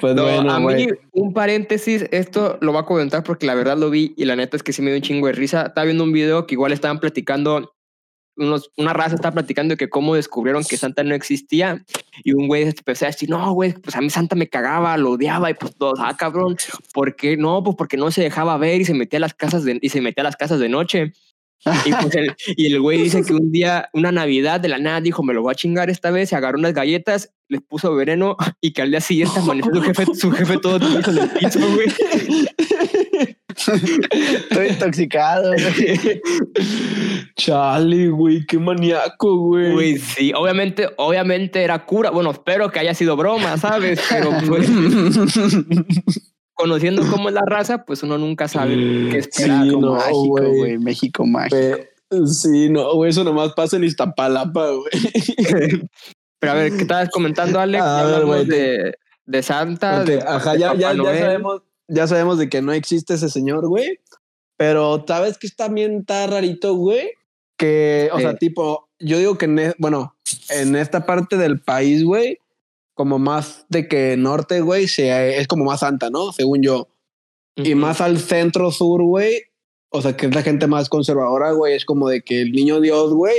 Pues 0.00 0.14
No, 0.16 0.24
bueno, 0.24 0.52
a 0.52 0.58
mí, 0.58 0.88
un 1.12 1.32
paréntesis, 1.32 2.06
esto 2.10 2.58
lo 2.60 2.72
voy 2.72 2.80
a 2.80 2.84
comentar 2.84 3.22
porque 3.22 3.46
la 3.46 3.54
verdad 3.54 3.76
lo 3.76 3.88
vi 3.90 4.14
y 4.16 4.24
la 4.24 4.34
neta 4.34 4.56
es 4.56 4.62
que 4.62 4.72
sí 4.72 4.82
me 4.82 4.90
dio 4.90 4.96
un 4.96 5.02
chingo 5.02 5.26
de 5.28 5.32
risa. 5.32 5.66
Estaba 5.66 5.84
viendo 5.84 6.02
un 6.02 6.12
video 6.12 6.46
que 6.46 6.54
igual 6.56 6.72
estaban 6.72 6.98
platicando, 6.98 7.72
unos, 8.36 8.72
una 8.76 8.92
raza 8.92 9.14
estaba 9.14 9.34
platicando 9.34 9.72
de 9.72 9.76
que 9.76 9.88
cómo 9.88 10.16
descubrieron 10.16 10.64
que 10.64 10.76
Santa 10.76 11.04
no 11.04 11.14
existía 11.14 11.84
y 12.24 12.32
un 12.32 12.48
güey 12.48 12.64
empezó 12.64 13.04
a 13.04 13.08
decir, 13.08 13.30
no, 13.30 13.52
güey, 13.52 13.74
pues 13.74 13.94
a 13.96 14.00
mí 14.00 14.10
Santa 14.10 14.34
me 14.34 14.48
cagaba, 14.48 14.96
lo 14.96 15.12
odiaba 15.12 15.50
y 15.50 15.54
pues 15.54 15.74
todos, 15.76 16.00
ah, 16.02 16.16
cabrón, 16.16 16.56
¿por 16.92 17.14
qué? 17.14 17.36
No, 17.36 17.62
pues 17.62 17.76
porque 17.76 17.96
no 17.96 18.10
se 18.10 18.22
dejaba 18.22 18.56
ver 18.56 18.80
y 18.80 18.84
se 18.84 18.94
metía 18.94 19.18
a 19.18 19.20
las 19.20 19.34
casas 19.34 19.64
de, 19.64 19.78
y 19.80 19.88
se 19.88 20.00
metía 20.00 20.22
a 20.22 20.24
las 20.24 20.36
casas 20.36 20.58
de 20.58 20.68
noche. 20.68 21.12
Y, 21.84 21.92
pues 21.92 22.14
el, 22.14 22.34
y 22.56 22.72
el 22.72 22.80
güey 22.80 23.02
dice 23.02 23.22
que 23.22 23.32
un 23.32 23.50
día, 23.50 23.88
una 23.92 24.12
Navidad 24.12 24.60
de 24.60 24.68
la 24.68 24.78
nada, 24.78 25.00
dijo, 25.00 25.22
me 25.22 25.34
lo 25.34 25.42
voy 25.42 25.52
a 25.52 25.56
chingar 25.56 25.90
esta 25.90 26.10
vez, 26.10 26.28
se 26.28 26.36
agarró 26.36 26.58
unas 26.58 26.72
galletas, 26.72 27.32
les 27.48 27.60
puso 27.62 27.94
veneno 27.94 28.36
y 28.60 28.72
que 28.72 28.82
al 28.82 28.90
día 28.90 29.00
siguiente 29.00 29.40
amaneció 29.40 29.74
su 29.74 29.82
jefe, 29.82 30.06
su 30.14 30.30
jefe 30.30 30.58
todo 30.58 30.78
tieso 30.78 31.10
en 31.10 31.18
el 31.18 31.30
piso, 31.30 31.60
güey. 31.60 31.88
Estoy 33.58 34.68
intoxicado, 34.68 35.52
güey. 35.52 36.22
Chale, 37.36 38.08
güey, 38.08 38.46
qué 38.46 38.58
maníaco, 38.58 39.36
güey. 39.36 39.72
Güey, 39.72 39.98
sí, 39.98 40.32
obviamente, 40.34 40.88
obviamente 40.96 41.62
era 41.62 41.84
cura. 41.84 42.10
Bueno, 42.10 42.30
espero 42.30 42.70
que 42.70 42.78
haya 42.78 42.94
sido 42.94 43.16
broma, 43.16 43.56
¿sabes? 43.56 44.00
Pero 44.08 44.30
pues, 44.46 44.68
conociendo 46.58 47.02
cómo 47.10 47.28
es 47.28 47.34
la 47.34 47.44
raza, 47.46 47.84
pues 47.84 48.02
uno 48.02 48.18
nunca 48.18 48.48
sabe 48.48 48.74
qué 49.10 49.22
Sí, 49.22 49.28
esperar. 49.42 49.64
no, 49.66 49.92
Mágico, 49.92 50.28
güey. 50.28 50.78
México 50.78 51.24
mágico. 51.24 51.56
Sí, 52.26 52.68
no, 52.68 52.94
güey, 52.94 53.10
eso 53.10 53.22
nomás 53.24 53.52
pasa 53.54 53.76
en 53.76 53.84
Iztapalapa, 53.84 54.70
güey. 54.70 54.90
Pero 56.40 56.52
a 56.52 56.54
ver, 56.56 56.72
¿qué 56.72 56.82
estabas 56.82 57.10
comentando, 57.10 57.58
Alex? 57.60 57.82
A 57.82 58.04
ver, 58.24 58.46
te- 58.46 58.54
de, 58.56 58.94
de 59.26 59.42
Santa. 59.42 60.04
De- 60.04 60.22
ajá, 60.22 60.52
de 60.52 60.58
ya, 60.60 60.74
ya, 60.74 60.94
sabemos, 60.94 61.62
ya 61.88 62.06
sabemos 62.06 62.38
de 62.38 62.48
que 62.48 62.62
no 62.62 62.72
existe 62.72 63.14
ese 63.14 63.28
señor, 63.28 63.66
güey. 63.68 63.98
Pero 64.56 65.04
sabes 65.06 65.38
que 65.38 65.48
también 65.50 65.98
está 66.00 66.26
rarito, 66.26 66.74
güey. 66.74 67.10
Que, 67.56 68.08
o 68.12 68.16
Sí. 68.16 68.22
sea, 68.22 68.36
tipo, 68.36 68.88
yo 68.98 69.18
digo 69.18 69.36
que, 69.36 69.44
en 69.46 69.58
e- 69.58 69.74
bueno, 69.78 70.16
en 70.50 70.76
esta 70.76 71.06
parte 71.06 71.36
del 71.36 71.60
país, 71.60 72.04
güey, 72.04 72.38
como 72.98 73.20
más 73.20 73.64
de 73.68 73.86
que 73.86 74.16
norte, 74.16 74.60
güey, 74.60 74.86
es 74.98 75.46
como 75.46 75.64
más 75.64 75.80
santa, 75.80 76.10
¿no? 76.10 76.32
Según 76.32 76.62
yo. 76.62 76.88
Y 77.54 77.74
Ujú. 77.74 77.80
más 77.80 78.00
al 78.00 78.18
centro 78.18 78.72
sur, 78.72 79.04
güey. 79.04 79.40
O 79.90 80.02
sea, 80.02 80.16
que 80.16 80.26
es 80.26 80.34
la 80.34 80.42
gente 80.42 80.66
más 80.66 80.88
conservadora, 80.88 81.52
güey. 81.52 81.76
Es 81.76 81.84
como 81.84 82.08
de 82.08 82.22
que 82.22 82.42
el 82.42 82.50
niño 82.50 82.80
Dios, 82.80 83.14
güey, 83.14 83.36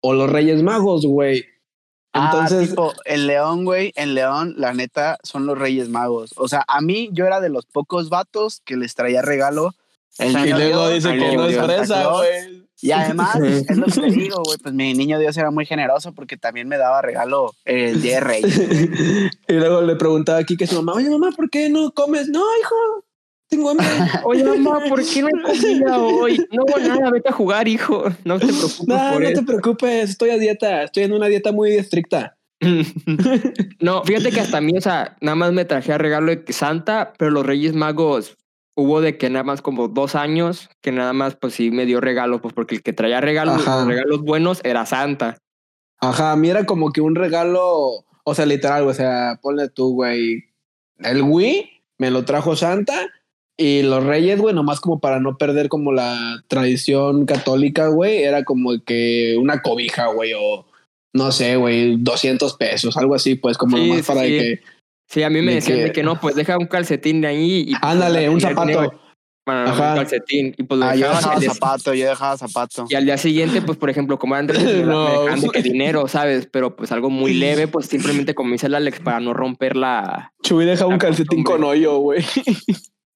o 0.00 0.14
los 0.14 0.30
Reyes 0.30 0.62
Magos, 0.62 1.04
güey. 1.04 1.44
Entonces, 2.12 2.52
Entonces, 2.52 2.68
tipo, 2.70 2.92
en 3.04 3.26
León, 3.26 3.64
güey, 3.64 3.92
en 3.96 4.14
León, 4.14 4.54
la 4.56 4.74
neta, 4.74 5.18
son 5.24 5.44
los 5.44 5.58
Reyes 5.58 5.88
Magos. 5.88 6.30
O 6.36 6.46
sea, 6.46 6.64
a 6.68 6.80
mí, 6.80 7.10
yo 7.12 7.26
era 7.26 7.40
de 7.40 7.48
los 7.48 7.66
pocos 7.66 8.10
vatos 8.10 8.62
que 8.64 8.76
les 8.76 8.94
traía 8.94 9.22
regalo. 9.22 9.74
El 10.18 10.38
y 10.46 10.52
luego 10.52 10.88
dice 10.88 11.18
que 11.18 11.36
no 11.36 11.48
es 11.48 11.58
fresa, 11.58 12.06
güey. 12.12 12.64
Y 12.82 12.92
además, 12.92 13.36
es 13.36 13.76
lo 13.76 13.86
que 13.86 14.00
te 14.00 14.10
digo, 14.10 14.42
güey, 14.44 14.58
pues 14.58 14.74
mi 14.74 14.94
niño 14.94 15.18
Dios 15.18 15.36
era 15.36 15.50
muy 15.50 15.66
generoso 15.66 16.14
porque 16.14 16.36
también 16.36 16.68
me 16.68 16.78
daba 16.78 17.02
regalo 17.02 17.54
el 17.64 18.00
día 18.00 18.16
de 18.16 18.20
Reyes. 18.26 18.58
y 19.48 19.52
luego 19.52 19.82
le 19.82 19.96
preguntaba 19.96 20.38
aquí 20.38 20.56
que 20.56 20.66
su 20.66 20.76
mamá, 20.76 20.94
oye 20.94 21.10
mamá, 21.10 21.30
¿por 21.32 21.50
qué 21.50 21.68
no 21.68 21.92
comes? 21.92 22.28
No, 22.28 22.44
hijo, 22.60 23.04
tengo 23.50 23.70
hambre. 23.70 23.86
Oye, 24.24 24.44
mamá, 24.44 24.80
¿por 24.88 25.04
qué 25.04 25.22
no 25.22 25.28
comida 25.42 25.98
hoy? 25.98 26.46
No 26.52 26.64
nada, 26.78 27.10
vete 27.10 27.30
a 27.30 27.32
jugar, 27.32 27.66
hijo. 27.66 28.04
No 28.24 28.38
te 28.38 28.46
preocupes 28.46 28.86
no, 28.86 29.12
por 29.12 29.22
no 29.22 29.28
eso. 29.28 29.40
te 29.40 29.46
preocupes, 29.46 30.10
estoy 30.10 30.30
a 30.30 30.38
dieta, 30.38 30.84
estoy 30.84 31.02
en 31.02 31.12
una 31.12 31.26
dieta 31.26 31.50
muy 31.50 31.72
estricta. 31.72 32.36
no, 33.80 34.04
fíjate 34.04 34.30
que 34.30 34.40
hasta 34.40 34.58
a 34.58 34.60
mí, 34.60 34.76
o 34.76 34.80
sea, 34.80 35.16
nada 35.20 35.34
más 35.34 35.52
me 35.52 35.64
traje 35.64 35.92
a 35.92 35.98
regalo 35.98 36.30
de 36.30 36.44
que 36.44 36.52
Santa, 36.52 37.12
pero 37.18 37.32
los 37.32 37.44
Reyes 37.44 37.74
Magos 37.74 38.36
hubo 38.80 39.00
de 39.00 39.16
que 39.18 39.30
nada 39.30 39.44
más 39.44 39.62
como 39.62 39.88
dos 39.88 40.14
años, 40.14 40.68
que 40.80 40.92
nada 40.92 41.12
más 41.12 41.36
pues 41.36 41.54
sí 41.54 41.70
me 41.70 41.86
dio 41.86 42.00
regalos, 42.00 42.40
pues 42.40 42.54
porque 42.54 42.76
el 42.76 42.82
que 42.82 42.92
traía 42.92 43.20
regalos, 43.20 43.66
Ajá. 43.66 43.84
regalos 43.84 44.20
buenos 44.22 44.60
era 44.64 44.86
Santa. 44.86 45.38
Ajá, 46.00 46.32
a 46.32 46.36
mí 46.36 46.48
era 46.48 46.64
como 46.64 46.92
que 46.92 47.00
un 47.00 47.14
regalo, 47.14 48.04
o 48.24 48.34
sea, 48.34 48.46
literal, 48.46 48.86
o 48.88 48.94
sea, 48.94 49.38
ponle 49.42 49.68
tú, 49.68 49.92
güey, 49.94 50.44
el 50.98 51.22
Wii 51.22 51.70
me 51.98 52.10
lo 52.10 52.24
trajo 52.24 52.56
Santa 52.56 53.08
y 53.56 53.82
los 53.82 54.02
Reyes, 54.04 54.40
güey, 54.40 54.54
nomás 54.54 54.80
como 54.80 55.00
para 55.00 55.20
no 55.20 55.36
perder 55.36 55.68
como 55.68 55.92
la 55.92 56.42
tradición 56.48 57.26
católica, 57.26 57.88
güey, 57.88 58.22
era 58.22 58.44
como 58.44 58.82
que 58.82 59.36
una 59.38 59.60
cobija, 59.60 60.06
güey, 60.06 60.32
o 60.34 60.64
no 61.12 61.32
sé, 61.32 61.56
güey, 61.56 61.96
200 61.98 62.54
pesos, 62.54 62.96
algo 62.96 63.14
así, 63.14 63.34
pues, 63.34 63.58
como 63.58 63.76
Sí, 63.76 63.82
nomás 63.88 64.06
sí, 64.06 64.06
para 64.06 64.22
sí. 64.22 64.28
que, 64.28 64.60
Sí, 65.10 65.22
a 65.24 65.28
mí 65.30 65.40
me 65.42 65.48
De 65.50 65.54
decían 65.56 65.78
que- 65.78 65.84
de 65.84 65.92
que 65.92 66.02
no, 66.04 66.20
pues 66.20 66.36
deja 66.36 66.56
un 66.56 66.66
calcetín 66.66 67.20
de 67.20 67.26
ahí 67.26 67.64
y... 67.66 67.72
pues, 67.72 67.82
ándale, 67.82 68.28
un 68.30 68.40
zapato. 68.40 68.92
Para 69.44 69.64
Ajá. 69.70 69.90
un 69.90 69.96
calcetín. 69.96 70.54
Y 70.56 70.62
pues 70.62 70.78
lo 70.78 70.86
Ah, 70.86 70.94
yo 70.94 71.08
dejaba 71.08 71.40
zapato, 71.40 71.94
yo 71.94 72.08
dejaba 72.08 72.36
zapato. 72.38 72.84
Y 72.88 72.94
al 72.94 73.04
día 73.06 73.18
siguiente, 73.18 73.60
pues, 73.62 73.76
por 73.76 73.90
ejemplo, 73.90 74.18
como 74.18 74.36
antes 74.36 74.56
No. 74.86 75.24
me 75.24 75.34
de 75.40 75.48
que 75.48 75.62
dinero, 75.62 76.06
¿sabes? 76.06 76.46
Pero 76.46 76.76
pues 76.76 76.92
algo 76.92 77.10
muy 77.10 77.34
leve, 77.40 77.66
pues 77.66 77.86
simplemente 77.86 78.34
como 78.36 78.52
dice 78.52 78.66
el 78.68 78.74
Alex, 78.76 79.00
para 79.00 79.18
no 79.18 79.34
romper 79.34 79.74
la... 79.76 80.32
Chuy 80.42 80.64
deja 80.64 80.86
un 80.86 80.98
calcetín 80.98 81.42
costumbre. 81.42 81.52
con 81.52 81.64
hoyo, 81.64 81.98
güey. 81.98 82.24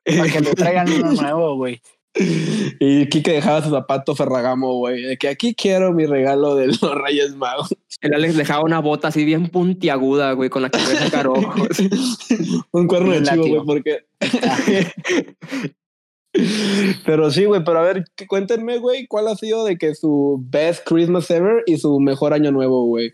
Para 0.04 0.28
que 0.33 0.40
le 0.40 0.52
traigan 0.54 0.92
uno 0.92 1.12
nuevo, 1.12 1.57
güey. 1.57 1.80
Y 2.16 3.09
Kike 3.09 3.33
dejaba 3.33 3.62
su 3.62 3.70
zapato 3.70 4.14
Ferragamo, 4.14 4.74
güey, 4.74 5.03
de 5.03 5.16
que 5.16 5.29
aquí 5.29 5.55
quiero 5.55 5.92
mi 5.92 6.07
regalo 6.07 6.55
de 6.55 6.68
los 6.68 6.81
Reyes 6.81 7.35
Magos. 7.35 7.74
El 8.00 8.14
Alex 8.14 8.37
dejaba 8.37 8.62
una 8.62 8.79
bota 8.79 9.09
así 9.09 9.24
bien 9.24 9.48
puntiaguda, 9.48 10.33
güey, 10.33 10.48
con 10.48 10.62
la 10.62 10.70
que 10.70 10.79
puede 10.79 10.96
sacar 10.96 11.27
ojos. 11.27 11.68
un 12.70 12.87
cuerno 12.87 13.12
de 13.12 13.22
chivo, 13.24 13.48
güey, 13.48 13.62
porque. 13.66 14.07
pero 17.05 17.33
sí, 17.33 17.46
güey, 17.46 17.64
pero 17.64 17.81
a 17.81 17.83
ver, 17.83 18.05
cuéntenme, 18.29 18.79
güey, 18.79 19.09
cuál 19.09 19.27
ha 19.27 19.35
sido 19.35 19.64
de 19.64 19.77
que 19.77 19.94
su 19.94 20.40
best 20.48 20.87
Christmas 20.87 21.29
ever 21.31 21.64
y 21.66 21.79
su 21.79 21.98
mejor 21.98 22.33
año 22.33 22.53
nuevo, 22.53 22.87
güey. 22.87 23.12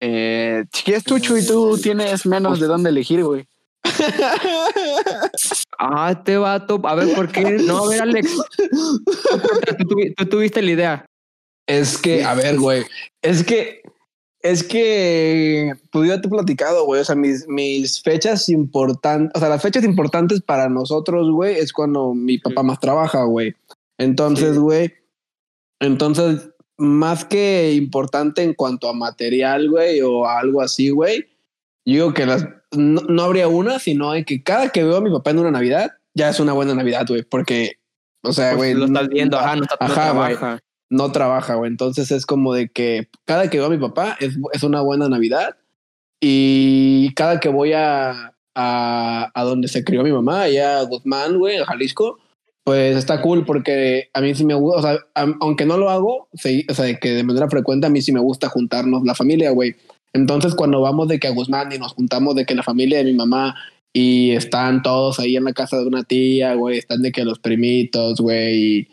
Eh, 0.00 0.64
si 0.72 0.84
quieres 0.84 1.02
tú, 1.02 1.18
Chuy, 1.18 1.44
tú 1.44 1.76
tienes 1.82 2.26
menos 2.26 2.60
de 2.60 2.66
dónde 2.66 2.90
elegir, 2.90 3.24
güey. 3.24 3.48
Ah, 5.78 6.10
este 6.12 6.36
vato, 6.36 6.80
a 6.84 6.94
ver, 6.94 7.14
¿por 7.14 7.30
qué? 7.30 7.42
No, 7.64 7.84
a 7.84 7.88
ver, 7.88 8.02
Alex. 8.02 8.36
Tú, 9.78 9.84
tuvi- 9.84 10.14
tú 10.16 10.26
tuviste 10.26 10.62
la 10.62 10.70
idea. 10.70 11.04
es 11.66 11.98
que, 11.98 12.24
a 12.24 12.34
ver, 12.34 12.58
güey, 12.58 12.84
es 13.22 13.44
que 13.44 13.82
Es 14.40 14.62
que, 14.62 15.72
pues 15.90 16.08
yo 16.08 16.20
te 16.20 16.28
he 16.28 16.30
platicado, 16.30 16.84
güey, 16.86 17.00
o 17.00 17.04
sea, 17.04 17.16
mis, 17.16 17.46
mis 17.48 18.00
fechas 18.00 18.48
importantes, 18.48 19.32
o 19.34 19.40
sea, 19.40 19.48
las 19.48 19.60
fechas 19.60 19.82
importantes 19.82 20.40
para 20.40 20.68
nosotros, 20.68 21.28
güey, 21.32 21.56
es 21.56 21.72
cuando 21.72 22.14
mi 22.14 22.38
papá 22.38 22.62
más 22.62 22.78
trabaja, 22.78 23.24
güey. 23.24 23.54
Entonces, 23.98 24.52
Sí. 24.54 24.58
güey, 24.60 24.92
entonces, 25.80 26.50
más 26.76 27.24
que 27.24 27.72
importante 27.72 28.44
en 28.44 28.54
cuanto 28.54 28.88
a 28.88 28.92
material, 28.92 29.68
güey, 29.70 30.00
o 30.02 30.24
algo 30.24 30.62
así, 30.62 30.90
güey, 30.90 31.22
yo 31.84 31.94
digo 31.94 32.14
que 32.14 32.24
las, 32.26 32.46
no, 32.76 33.00
no 33.02 33.22
habría 33.22 33.48
una, 33.48 33.78
sino 33.78 34.12
de 34.12 34.24
que 34.24 34.42
cada 34.42 34.68
que 34.70 34.84
veo 34.84 34.96
a 34.96 35.00
mi 35.00 35.10
papá 35.10 35.30
en 35.30 35.38
una 35.40 35.50
Navidad, 35.50 35.90
ya 36.14 36.28
es 36.28 36.40
una 36.40 36.52
buena 36.52 36.74
Navidad, 36.74 37.06
güey, 37.08 37.22
porque, 37.22 37.72
o 38.22 38.32
sea, 38.32 38.50
Pues 38.56 38.58
güey. 38.58 38.74
lo 38.74 38.86
estás 38.86 39.08
viendo, 39.08 39.38
ajá, 39.38 39.56
no, 39.56 39.62
está, 39.62 39.76
no 39.80 39.92
Ajá, 39.92 40.10
güey 40.12 40.36
trabaja. 40.36 40.60
no 40.90 41.12
trabaja, 41.12 41.54
güey. 41.54 41.70
Entonces 41.70 42.10
es 42.10 42.26
como 42.26 42.52
de 42.54 42.68
que 42.68 43.08
cada 43.24 43.48
que 43.50 43.58
veo 43.58 43.66
a 43.66 43.70
mi 43.70 43.78
papá 43.78 44.16
es, 44.20 44.36
es 44.52 44.62
una 44.62 44.80
buena 44.80 45.08
Navidad 45.08 45.56
y 46.20 47.12
cada 47.14 47.38
que 47.40 47.48
voy 47.48 47.72
a, 47.74 48.34
a, 48.54 49.30
a 49.34 49.44
donde 49.44 49.68
se 49.68 49.84
crió 49.84 50.02
mi 50.02 50.12
mamá, 50.12 50.42
allá 50.42 50.80
a 50.80 50.82
Guzmán, 50.82 51.38
güey, 51.38 51.58
a 51.58 51.66
Jalisco, 51.66 52.18
pues 52.64 52.96
está 52.96 53.22
cool 53.22 53.44
porque 53.46 54.10
a 54.12 54.20
mí 54.20 54.34
sí 54.34 54.44
me 54.44 54.54
gusta, 54.54 54.78
o 54.78 54.82
sea, 54.82 54.98
aunque 55.40 55.64
no 55.64 55.76
lo 55.78 55.88
hago, 55.90 56.28
sí, 56.34 56.66
o 56.68 56.74
sea, 56.74 56.92
que 56.98 57.10
de 57.10 57.22
manera 57.22 57.48
frecuente 57.48 57.86
a 57.86 57.90
mí 57.90 58.02
sí 58.02 58.12
me 58.12 58.20
gusta 58.20 58.48
juntarnos 58.48 59.04
la 59.04 59.14
familia, 59.14 59.50
güey. 59.52 59.76
Entonces 60.12 60.54
cuando 60.54 60.80
vamos 60.80 61.08
de 61.08 61.18
que 61.18 61.28
a 61.28 61.32
Guzmán 61.32 61.72
y 61.72 61.78
nos 61.78 61.92
juntamos 61.92 62.34
de 62.34 62.46
que 62.46 62.54
la 62.54 62.62
familia 62.62 62.98
de 62.98 63.04
mi 63.04 63.14
mamá 63.14 63.54
y 63.92 64.32
están 64.32 64.82
todos 64.82 65.18
ahí 65.18 65.36
en 65.36 65.44
la 65.44 65.52
casa 65.52 65.78
de 65.78 65.86
una 65.86 66.04
tía, 66.04 66.54
güey, 66.54 66.78
están 66.78 67.02
de 67.02 67.12
que 67.12 67.24
los 67.24 67.38
primitos, 67.38 68.20
güey, 68.20 68.56
y, 68.58 68.88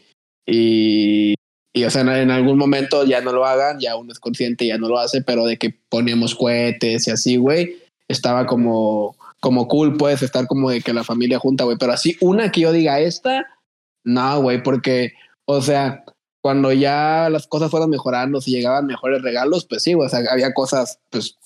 y, 0.48 1.36
y, 1.74 1.84
o 1.84 1.90
sea, 1.90 2.02
en, 2.02 2.32
algún 2.32 2.58
momento 2.58 3.04
ya 3.06 3.22
no 3.22 3.34
lo 3.34 3.46
hagan, 3.46 3.80
ya 3.80 3.98
uno 3.98 4.12
es 4.12 4.20
consciente, 4.20 4.66
y 4.66 4.70
ya 4.70 4.78
no 4.78 4.88
lo 4.88 4.98
hace, 4.98 5.22
pero 5.22 5.46
de 5.46 5.58
que 5.58 5.76
poníamos 5.90 6.36
cohetes 6.36 7.08
y 7.08 7.12
así, 7.12 7.38
güey, 7.38 7.76
estaba 8.08 8.46
como, 8.46 9.18
como 9.42 9.68
cool, 9.68 9.98
puedes 9.98 10.24
estar 10.24 10.48
como 10.48 10.70
de 10.70 10.82
que 10.82 10.94
la 10.94 11.04
familia 11.04 11.40
junta, 11.40 11.66
güey, 11.66 11.78
pero 11.78 11.92
así 11.92 12.18
una 12.22 12.52
que 12.52 12.62
yo 12.62 12.72
diga 12.72 13.00
esta, 13.00 13.46
no, 14.06 14.42
güey, 14.42 14.64
porque, 14.64 15.14
o 15.46 15.62
sea, 15.62 16.05
cuando 16.46 16.72
ya 16.72 17.28
las 17.32 17.48
cosas 17.48 17.72
fueron 17.72 17.90
mejorando, 17.90 18.40
si 18.40 18.52
llegaban 18.52 18.86
mejores 18.86 19.24
regalos, 19.24 19.66
pues 19.66 19.82
sí, 19.82 19.96
o 19.96 20.08
sea, 20.08 20.20
había 20.30 20.54
cosas, 20.54 21.00
pues, 21.10 21.40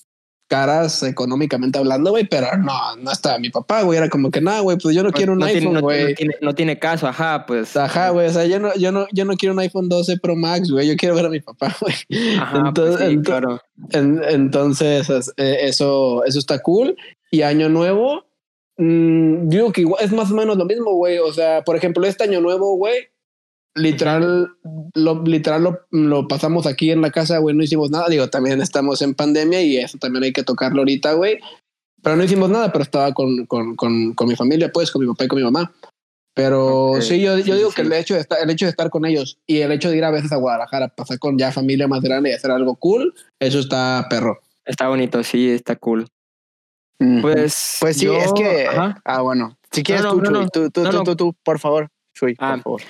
caras 0.46 1.02
económicamente 1.04 1.78
hablando, 1.78 2.10
güey, 2.10 2.28
pero 2.28 2.54
no, 2.58 2.96
no 2.96 3.10
estaba 3.10 3.38
mi 3.38 3.48
papá, 3.48 3.80
güey, 3.80 3.96
era 3.96 4.10
como 4.10 4.30
que, 4.30 4.42
no, 4.42 4.62
güey, 4.62 4.76
pues 4.76 4.94
yo 4.94 5.02
no 5.02 5.10
quiero 5.10 5.32
un 5.32 5.38
no, 5.38 5.46
iPhone, 5.46 5.72
no, 5.72 5.80
güey. 5.80 6.08
no 6.10 6.14
tiene, 6.14 6.34
no 6.42 6.54
tiene 6.54 6.78
caso, 6.78 7.06
ajá, 7.08 7.46
pues. 7.46 7.74
Ajá, 7.78 8.10
güey, 8.10 8.26
o 8.28 8.30
sea, 8.30 8.44
yo 8.44 8.60
no, 8.60 8.74
yo 8.74 8.92
no, 8.92 9.06
yo 9.10 9.24
no 9.24 9.36
quiero 9.38 9.54
un 9.54 9.60
iPhone 9.60 9.88
12 9.88 10.18
Pro 10.18 10.36
Max, 10.36 10.70
güey, 10.70 10.86
yo 10.86 10.96
quiero 10.96 11.14
ver 11.14 11.24
a 11.24 11.30
mi 11.30 11.40
papá, 11.40 11.74
güey. 11.80 11.94
Ajá, 12.38 12.58
entonces- 12.68 12.96
pues 12.98 13.08
sí, 13.08 13.16
ento- 13.16 13.24
claro. 13.24 13.62
En- 13.92 14.22
entonces, 14.28 15.08
es- 15.08 15.32
eh, 15.38 15.60
eso, 15.62 16.24
eso 16.26 16.38
está 16.38 16.58
cool. 16.58 16.94
Y 17.30 17.40
año 17.40 17.70
nuevo, 17.70 18.26
mm, 18.76 19.48
digo 19.48 19.72
que 19.72 19.80
igual 19.80 20.04
es 20.04 20.12
más 20.12 20.30
o 20.30 20.34
menos 20.34 20.58
lo 20.58 20.66
mismo, 20.66 20.92
güey. 20.92 21.16
O 21.20 21.32
sea, 21.32 21.64
por 21.64 21.74
ejemplo, 21.74 22.04
este 22.06 22.24
año 22.24 22.42
nuevo, 22.42 22.76
güey, 22.76 23.08
literal, 23.74 24.50
lo, 24.94 25.22
literal 25.24 25.62
lo, 25.62 25.80
lo 25.90 26.28
pasamos 26.28 26.66
aquí 26.66 26.90
en 26.90 27.00
la 27.02 27.10
casa, 27.10 27.38
güey, 27.38 27.54
no 27.56 27.62
hicimos 27.62 27.90
nada. 27.90 28.08
Digo, 28.08 28.28
también 28.28 28.60
estamos 28.60 29.02
en 29.02 29.14
pandemia 29.14 29.62
y 29.62 29.76
eso 29.78 29.98
también 29.98 30.24
hay 30.24 30.32
que 30.32 30.42
tocarlo 30.42 30.80
ahorita, 30.80 31.12
güey. 31.14 31.38
Pero 32.02 32.16
no 32.16 32.24
hicimos 32.24 32.48
nada, 32.50 32.72
pero 32.72 32.82
estaba 32.82 33.12
con, 33.12 33.46
con, 33.46 33.76
con, 33.76 34.14
con 34.14 34.28
mi 34.28 34.34
familia, 34.36 34.70
pues, 34.72 34.90
con 34.90 35.02
mi 35.02 35.08
papá 35.08 35.24
y 35.24 35.28
con 35.28 35.38
mi 35.38 35.44
mamá. 35.44 35.72
Pero 36.34 36.94
sí, 37.02 37.20
yo, 37.20 37.36
yo 37.38 37.44
sí, 37.44 37.52
digo 37.52 37.70
sí. 37.70 37.76
que 37.76 37.82
el 37.82 37.92
hecho, 37.92 38.14
de 38.14 38.20
estar, 38.20 38.38
el 38.42 38.48
hecho 38.50 38.64
de 38.64 38.70
estar 38.70 38.88
con 38.88 39.04
ellos 39.04 39.38
y 39.46 39.58
el 39.58 39.72
hecho 39.72 39.90
de 39.90 39.96
ir 39.98 40.04
a 40.04 40.10
veces 40.10 40.32
a 40.32 40.36
Guadalajara, 40.36 40.88
pasar 40.88 41.18
con 41.18 41.36
ya 41.36 41.50
familia 41.52 41.88
más 41.88 42.00
grande 42.00 42.30
y 42.30 42.32
hacer 42.32 42.50
algo 42.52 42.76
cool, 42.76 43.12
eso 43.40 43.58
está 43.58 44.06
perro. 44.08 44.40
Está 44.64 44.88
bonito, 44.88 45.22
sí, 45.24 45.50
está 45.50 45.76
cool. 45.76 46.06
Pues, 47.22 47.78
Pues 47.80 47.96
sí, 47.96 48.06
yo- 48.06 48.14
es 48.16 48.32
que. 48.32 48.66
ajá. 48.68 49.00
Ah, 49.04 49.22
bueno. 49.22 49.58
Si 49.72 49.82
quieres 49.82 50.04
no, 50.04 50.12
tú, 50.12 50.20
no, 50.20 50.48
tú, 50.48 50.70
tú, 50.70 50.82
No, 50.82 50.90
tú, 50.90 50.96
no. 50.96 51.04
tú, 51.04 51.16
tú, 51.16 51.34
por 51.42 51.58
favor. 51.58 51.88
Chuy, 52.20 52.36
Ah. 52.38 52.60
por 52.62 52.62
favor. 52.62 52.82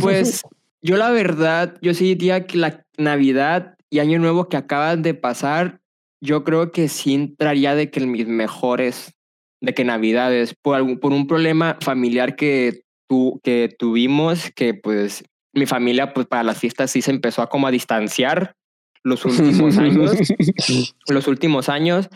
Pues 0.00 0.42
yo 0.82 0.96
la 0.96 1.10
verdad, 1.10 1.78
yo 1.80 1.94
sí 1.94 2.14
diría 2.14 2.46
que 2.46 2.58
la 2.58 2.84
Navidad 2.98 3.76
y 3.90 4.00
Año 4.00 4.18
Nuevo 4.18 4.48
que 4.48 4.56
acaban 4.56 5.02
de 5.02 5.14
pasar, 5.14 5.80
yo 6.20 6.44
creo 6.44 6.72
que 6.72 6.88
sí 6.88 7.14
entraría 7.14 7.74
de 7.74 7.90
que 7.90 8.00
mis 8.00 8.26
mejores, 8.26 9.14
de 9.60 9.74
que 9.74 9.84
Navidades, 9.84 10.54
por, 10.54 10.76
algún, 10.76 10.98
por 10.98 11.12
un 11.12 11.26
problema 11.26 11.78
familiar 11.80 12.36
que, 12.36 12.82
tu, 13.08 13.40
que 13.42 13.74
tuvimos, 13.78 14.50
que 14.54 14.74
pues 14.74 15.24
mi 15.52 15.66
familia 15.66 16.12
pues 16.12 16.26
para 16.26 16.42
las 16.42 16.58
fiestas 16.58 16.90
sí 16.90 17.02
se 17.02 17.10
empezó 17.10 17.42
a 17.42 17.48
como 17.48 17.66
a 17.66 17.70
distanciar 17.70 18.54
los 19.04 19.24
últimos 19.24 19.78
años, 19.78 20.12
los 21.08 21.28
últimos 21.28 21.68
años. 21.68 22.08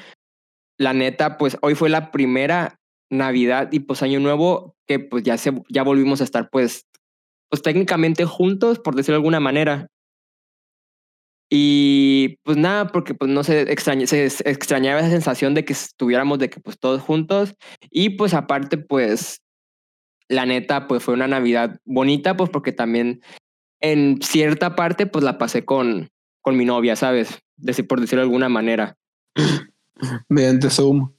La 0.78 0.92
neta, 0.92 1.38
pues 1.38 1.56
hoy 1.60 1.74
fue 1.74 1.88
la 1.88 2.10
primera 2.10 2.77
Navidad 3.10 3.70
y 3.72 3.80
pues 3.80 4.02
Año 4.02 4.20
Nuevo 4.20 4.76
que 4.86 4.98
pues 4.98 5.22
ya 5.24 5.38
se 5.38 5.52
ya 5.68 5.82
volvimos 5.82 6.20
a 6.20 6.24
estar 6.24 6.50
pues 6.50 6.86
pues 7.48 7.62
técnicamente 7.62 8.24
juntos, 8.24 8.78
por 8.78 8.94
decirlo 8.94 9.14
de 9.14 9.20
alguna 9.20 9.40
manera. 9.40 9.88
Y 11.50 12.36
pues 12.42 12.58
nada, 12.58 12.88
porque 12.88 13.14
pues 13.14 13.30
no 13.30 13.42
se, 13.42 13.72
extraña, 13.72 14.06
se 14.06 14.26
extrañaba 14.26 15.00
esa 15.00 15.08
sensación 15.08 15.54
de 15.54 15.64
que 15.64 15.72
estuviéramos 15.72 16.38
de 16.38 16.50
que 16.50 16.60
pues 16.60 16.78
todos 16.78 17.00
juntos. 17.00 17.54
Y 17.90 18.10
pues 18.10 18.34
aparte 18.34 18.76
pues 18.76 19.40
la 20.28 20.44
neta 20.44 20.86
pues 20.86 21.02
fue 21.02 21.14
una 21.14 21.26
Navidad 21.26 21.80
bonita 21.86 22.36
pues 22.36 22.50
porque 22.50 22.72
también 22.72 23.22
en 23.80 24.20
cierta 24.20 24.76
parte 24.76 25.06
pues 25.06 25.24
la 25.24 25.38
pasé 25.38 25.64
con, 25.64 26.10
con 26.42 26.56
mi 26.56 26.66
novia, 26.66 26.96
¿sabes? 26.96 27.40
Por 27.88 28.00
decirlo 28.00 28.20
de 28.20 28.26
alguna 28.26 28.50
manera. 28.50 28.96
Mediante 30.28 30.68
Zoom. 30.68 31.12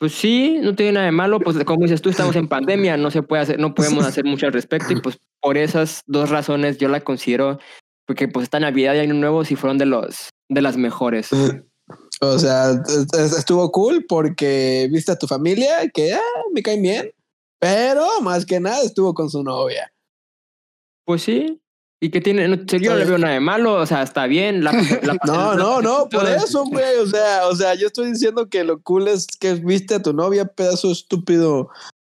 Pues 0.00 0.12
sí, 0.12 0.58
no 0.62 0.74
tiene 0.74 0.92
nada 0.92 1.06
de 1.06 1.12
malo, 1.12 1.38
pues 1.40 1.62
como 1.64 1.82
dices 1.82 2.00
tú, 2.00 2.08
estamos 2.08 2.34
en 2.34 2.48
pandemia, 2.48 2.96
no 2.96 3.10
se 3.10 3.22
puede 3.22 3.42
hacer, 3.42 3.60
no 3.60 3.74
podemos 3.74 4.06
hacer 4.06 4.24
mucho 4.24 4.46
al 4.46 4.52
respecto 4.54 4.92
y 4.94 5.00
pues 5.00 5.18
por 5.40 5.58
esas 5.58 6.02
dos 6.06 6.30
razones 6.30 6.78
yo 6.78 6.88
la 6.88 7.00
considero 7.02 7.58
porque 8.06 8.26
pues 8.26 8.44
esta 8.44 8.58
Navidad 8.58 8.94
y 8.94 9.00
Año 9.00 9.12
Nuevo 9.14 9.44
sí 9.44 9.56
fueron 9.56 9.76
de 9.76 9.84
los 9.86 10.30
de 10.48 10.62
las 10.62 10.76
mejores. 10.76 11.28
O 12.22 12.38
sea, 12.38 12.70
es- 12.86 13.06
es- 13.18 13.36
estuvo 13.36 13.70
cool 13.72 14.04
porque 14.08 14.88
viste 14.92 15.10
a 15.10 15.18
tu 15.18 15.26
familia 15.26 15.88
que 15.92 16.12
ah, 16.14 16.20
me 16.52 16.62
caen 16.62 16.82
bien, 16.82 17.10
pero 17.58 18.06
más 18.22 18.46
que 18.46 18.60
nada 18.60 18.82
estuvo 18.82 19.12
con 19.14 19.28
su 19.28 19.42
novia. 19.42 19.90
Pues 21.04 21.22
sí. 21.22 21.60
Y 22.02 22.10
que 22.10 22.22
tiene, 22.22 22.48
no, 22.48 22.56
yo 22.56 22.92
no 22.92 22.96
le 22.96 23.04
veo 23.04 23.18
nada 23.18 23.34
de 23.34 23.40
malo, 23.40 23.74
o 23.74 23.84
sea, 23.84 24.02
está 24.02 24.26
bien. 24.26 24.64
La, 24.64 24.72
la- 24.72 25.18
No, 25.26 25.54
la- 25.54 25.56
no, 25.56 25.82
no, 25.82 26.08
por 26.08 26.26
eso, 26.26 26.64
güey. 26.64 26.96
O 26.96 27.06
sea, 27.06 27.46
o 27.46 27.54
sea, 27.54 27.74
yo 27.74 27.88
estoy 27.88 28.10
diciendo 28.12 28.48
que 28.48 28.64
lo 28.64 28.80
cool 28.80 29.06
es 29.08 29.26
que 29.38 29.54
viste 29.54 29.96
a 29.96 30.02
tu 30.02 30.14
novia, 30.14 30.46
pedazo 30.46 30.90
estúpido. 30.90 31.68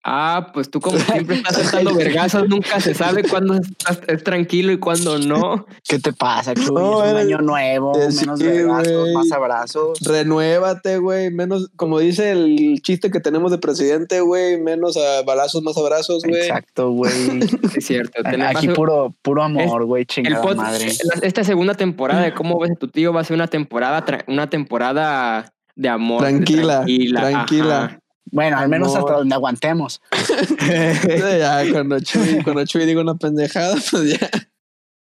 Ah, 0.02 0.50
pues 0.54 0.70
tú 0.70 0.80
como 0.80 0.98
siempre 0.98 1.36
estás 1.36 1.56
soltando 1.56 1.94
vergazos, 1.94 2.48
nunca 2.48 2.80
se 2.80 2.94
sabe 2.94 3.22
cuándo 3.22 3.54
estás, 3.54 4.00
es 4.08 4.24
tranquilo 4.24 4.72
y 4.72 4.78
cuándo 4.78 5.18
no. 5.18 5.66
¿Qué 5.88 5.98
te 5.98 6.12
pasa, 6.14 6.54
Chuy? 6.54 6.74
No, 6.74 7.04
es 7.04 7.10
un 7.12 7.16
eres- 7.18 7.26
año 7.26 7.38
nuevo, 7.42 7.92
eh, 7.98 8.10
sí, 8.10 8.20
menos 8.20 8.42
güey. 8.42 9.12
más 9.14 9.30
abrazos. 9.30 9.98
Renuévate, 10.00 10.96
güey. 10.98 11.30
Menos, 11.30 11.68
como 11.76 11.98
dice 11.98 12.30
el 12.32 12.80
chiste 12.82 13.10
que 13.10 13.20
tenemos 13.20 13.50
de 13.50 13.58
presidente, 13.58 14.20
güey. 14.22 14.58
Menos 14.60 14.96
a 14.96 15.22
balazos, 15.22 15.62
más 15.62 15.76
abrazos, 15.76 16.22
güey. 16.24 16.40
Exacto, 16.42 16.90
güey. 16.92 17.12
Es 17.76 17.84
cierto. 17.86 18.22
Aquí 18.46 18.68
puro, 18.68 19.14
puro 19.22 19.42
amor, 19.42 19.84
güey, 19.84 20.02
el 20.02 20.06
chingada 20.06 20.42
pod- 20.42 20.56
madre. 20.56 20.90
esta 21.22 21.44
segunda 21.44 21.74
temporada 21.74 22.22
de 22.22 22.32
cómo 22.34 22.58
ves 22.58 22.70
a 22.72 22.74
tu 22.74 22.88
tío 22.88 23.12
va 23.12 23.20
a 23.20 23.24
ser 23.24 23.34
una 23.34 23.48
temporada, 23.48 24.04
tra- 24.04 24.24
una 24.28 24.48
temporada 24.48 25.52
de 25.76 25.88
amor. 25.88 26.22
de 26.22 26.28
Tranquila, 26.30 26.84
tranquila. 27.14 27.99
Bueno, 28.32 28.58
al 28.58 28.68
menos 28.68 28.94
hasta 28.94 29.12
donde 29.14 29.34
aguantemos. 29.34 30.00
ya, 30.68 31.64
cuando 31.72 31.98
Chuy, 32.00 32.42
cuando 32.44 32.64
Chuy 32.64 32.86
diga 32.86 33.00
una 33.00 33.16
pendejada, 33.16 33.76
pues 33.90 34.18
ya. 34.18 34.30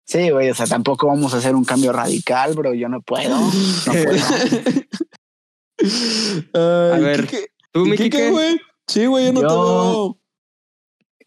Sí, 0.07 0.29
güey, 0.29 0.51
o 0.51 0.55
sea, 0.55 0.67
tampoco 0.67 1.07
vamos 1.07 1.33
a 1.33 1.37
hacer 1.37 1.55
un 1.55 1.65
cambio 1.65 1.91
radical, 1.91 2.53
bro. 2.53 2.73
Yo 2.75 2.87
no 2.89 3.01
puedo. 3.01 3.35
No 3.37 3.51
puedo. 3.85 4.23
a 6.93 6.97
ver, 6.99 7.27
¿Tú, 7.71 7.85
mi 7.85 7.97
Quique? 7.97 8.29
güey? 8.29 8.59
Sí, 8.87 9.07
güey, 9.07 9.25
yo 9.25 9.33
no 9.33 9.39
te 9.41 9.47
Yo- 9.47 9.51
veo. 9.63 10.17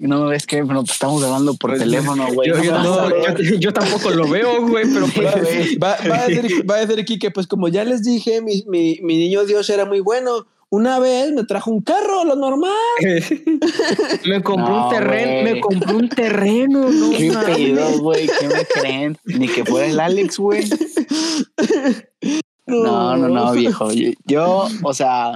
No 0.01 0.27
ves 0.27 0.47
que 0.47 0.63
bueno, 0.63 0.85
estamos 0.89 1.25
hablando 1.25 1.55
por 1.55 1.71
Pues, 1.71 1.81
teléfono, 1.81 2.33
güey. 2.33 2.49
Yo, 2.51 2.55
no- 2.73 3.73
tampoco 3.73 4.11
lo 4.11 4.29
veo, 4.29 4.65
güey, 4.69 4.85
pero 4.95 5.07
pues. 5.09 5.77
Va, 5.83 5.99
va 6.09 6.21
a 6.21 6.29
decir, 6.29 6.71
va 6.71 6.77
a 6.77 6.87
decir 6.87 7.05
Quique, 7.05 7.33
pues 7.33 7.49
como 7.49 7.67
ya 7.67 7.83
les 7.83 8.05
dije, 8.05 8.41
mi, 8.41 8.65
mi, 8.69 9.01
mi 9.03 9.17
niño 9.19 9.45
Dios 9.45 9.69
era 9.71 9.85
muy 9.87 9.99
bueno. 9.99 10.47
Una 10.71 10.99
vez 10.99 11.33
me 11.33 11.45
trajo 11.45 11.71
un 11.71 11.81
carro, 11.81 12.25
lo 12.25 12.37
normal. 12.37 12.71
me 14.27 14.43
compró 14.43 14.69
No, 14.69 14.85
un 14.85 14.91
terreno, 14.91 15.51
me 15.51 15.61
compró 15.61 15.97
un 15.97 16.09
terreno, 16.11 16.91
no 16.91 17.17
¿Qué 17.17 17.31
mames. 17.31 17.57
pedo, 17.57 17.99
güey? 18.01 18.29
¿Qué 18.39 18.49
me 18.49 18.65
creen? 18.67 19.19
Ni 19.25 19.49
que 19.49 19.65
fuera 19.65 19.87
el 19.87 19.99
Alex, 19.99 20.39
güey. 20.39 20.69
No, 22.67 23.17
no, 23.17 23.29
no, 23.29 23.53
viejo. 23.53 23.91
Yo, 23.93 24.11
yo, 24.27 24.69
o 24.83 24.93
sea, 24.93 25.35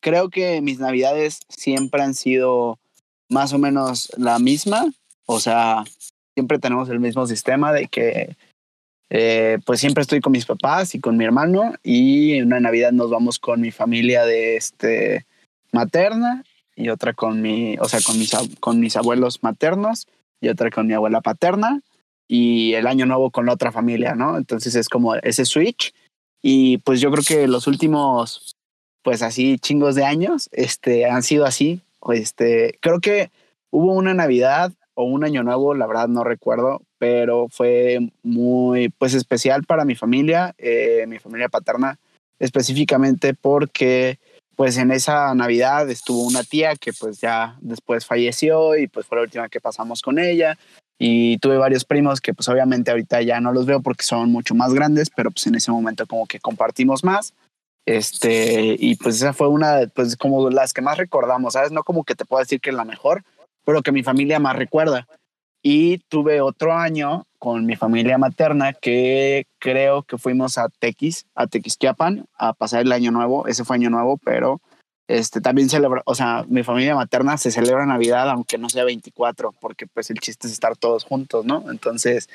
creo 0.00 0.30
que 0.30 0.62
mis 0.62 0.78
navidades 0.78 1.40
siempre 1.50 2.02
han 2.02 2.14
sido 2.14 2.78
más 3.28 3.52
o 3.52 3.58
menos 3.58 4.10
la 4.16 4.38
misma. 4.38 4.86
O 5.26 5.40
sea, 5.40 5.84
siempre 6.32 6.58
tenemos 6.58 6.88
el 6.88 7.00
mismo 7.00 7.26
sistema 7.26 7.70
de 7.70 7.86
que 7.88 8.36
eh, 9.10 9.58
pues 9.64 9.80
siempre 9.80 10.02
estoy 10.02 10.20
con 10.20 10.32
mis 10.32 10.46
papás 10.46 10.94
y 10.94 11.00
con 11.00 11.16
mi 11.16 11.24
hermano 11.24 11.74
y 11.82 12.34
en 12.34 12.46
una 12.46 12.60
Navidad 12.60 12.92
nos 12.92 13.10
vamos 13.10 13.38
con 13.38 13.60
mi 13.60 13.70
familia 13.70 14.24
de 14.24 14.56
este 14.56 15.26
materna 15.72 16.44
y 16.76 16.88
otra 16.88 17.12
con 17.12 17.40
mi, 17.40 17.76
o 17.78 17.88
sea, 17.88 18.00
con 18.00 18.18
mis, 18.18 18.32
con 18.60 18.80
mis 18.80 18.96
abuelos 18.96 19.42
maternos 19.42 20.06
y 20.40 20.48
otra 20.48 20.70
con 20.70 20.86
mi 20.86 20.94
abuela 20.94 21.20
paterna 21.20 21.80
y 22.26 22.74
el 22.74 22.86
año 22.86 23.06
nuevo 23.06 23.30
con 23.30 23.46
la 23.46 23.52
otra 23.52 23.72
familia, 23.72 24.14
¿no? 24.14 24.36
Entonces 24.36 24.74
es 24.74 24.88
como 24.88 25.14
ese 25.16 25.44
switch 25.44 25.92
y 26.42 26.78
pues 26.78 27.00
yo 27.00 27.10
creo 27.10 27.24
que 27.26 27.48
los 27.48 27.66
últimos, 27.66 28.56
pues 29.02 29.22
así 29.22 29.58
chingos 29.58 29.94
de 29.94 30.04
años, 30.04 30.48
este, 30.52 31.06
han 31.06 31.22
sido 31.22 31.44
así. 31.44 31.80
Este, 32.12 32.78
creo 32.80 33.00
que 33.00 33.30
hubo 33.70 33.92
una 33.92 34.12
Navidad 34.14 34.72
o 34.94 35.04
un 35.04 35.24
año 35.24 35.42
nuevo, 35.42 35.74
la 35.74 35.86
verdad 35.86 36.08
no 36.08 36.24
recuerdo, 36.24 36.82
pero 36.98 37.48
fue 37.50 37.98
muy, 38.22 38.88
pues 38.90 39.14
especial 39.14 39.64
para 39.64 39.84
mi 39.84 39.94
familia, 39.94 40.54
eh, 40.58 41.04
mi 41.08 41.18
familia 41.18 41.48
paterna, 41.48 41.98
específicamente 42.38 43.34
porque 43.34 44.18
pues 44.56 44.76
en 44.78 44.92
esa 44.92 45.34
Navidad 45.34 45.90
estuvo 45.90 46.22
una 46.24 46.44
tía 46.44 46.76
que 46.76 46.92
pues 46.92 47.20
ya 47.20 47.56
después 47.60 48.06
falleció 48.06 48.76
y 48.76 48.86
pues 48.86 49.06
fue 49.06 49.18
la 49.18 49.24
última 49.24 49.48
que 49.48 49.60
pasamos 49.60 50.00
con 50.00 50.18
ella 50.18 50.56
y 50.98 51.38
tuve 51.38 51.58
varios 51.58 51.84
primos 51.84 52.20
que 52.20 52.34
pues 52.34 52.48
obviamente 52.48 52.90
ahorita 52.90 53.20
ya 53.22 53.40
no 53.40 53.52
los 53.52 53.66
veo 53.66 53.82
porque 53.82 54.04
son 54.04 54.30
mucho 54.30 54.54
más 54.54 54.72
grandes, 54.72 55.10
pero 55.10 55.30
pues 55.30 55.46
en 55.46 55.56
ese 55.56 55.70
momento 55.70 56.06
como 56.06 56.26
que 56.26 56.40
compartimos 56.40 57.02
más. 57.04 57.34
Este, 57.86 58.76
y 58.78 58.94
pues 58.96 59.16
esa 59.16 59.34
fue 59.34 59.48
una, 59.48 59.86
pues 59.94 60.16
como 60.16 60.48
las 60.48 60.72
que 60.72 60.80
más 60.80 60.96
recordamos, 60.96 61.52
¿sabes? 61.52 61.70
No 61.70 61.82
como 61.82 62.04
que 62.04 62.14
te 62.14 62.24
puedo 62.24 62.40
decir 62.40 62.60
que 62.60 62.70
es 62.70 62.76
la 62.76 62.84
mejor, 62.84 63.24
pero 63.64 63.82
que 63.82 63.92
mi 63.92 64.02
familia 64.02 64.38
más 64.38 64.56
recuerda. 64.56 65.06
Y 65.62 65.98
tuve 66.08 66.42
otro 66.42 66.74
año 66.74 67.26
con 67.38 67.64
mi 67.64 67.74
familia 67.74 68.18
materna 68.18 68.74
que 68.74 69.46
creo 69.58 70.02
que 70.02 70.18
fuimos 70.18 70.58
a 70.58 70.68
Tequis, 70.68 71.26
a 71.34 71.46
Tequisquiapan, 71.46 72.26
a 72.38 72.52
pasar 72.52 72.82
el 72.82 72.92
año 72.92 73.10
nuevo. 73.10 73.46
Ese 73.46 73.64
fue 73.64 73.76
año 73.76 73.88
nuevo, 73.88 74.18
pero 74.22 74.60
este 75.08 75.40
también 75.40 75.70
celebra, 75.70 76.02
o 76.04 76.14
sea, 76.14 76.44
mi 76.48 76.62
familia 76.64 76.94
materna 76.94 77.38
se 77.38 77.50
celebra 77.50 77.86
Navidad 77.86 78.28
aunque 78.30 78.58
no 78.58 78.68
sea 78.68 78.84
24, 78.84 79.52
porque 79.58 79.86
pues 79.86 80.10
el 80.10 80.18
chiste 80.18 80.46
es 80.46 80.52
estar 80.52 80.76
todos 80.76 81.04
juntos, 81.04 81.46
¿no? 81.46 81.70
Entonces, 81.70 82.28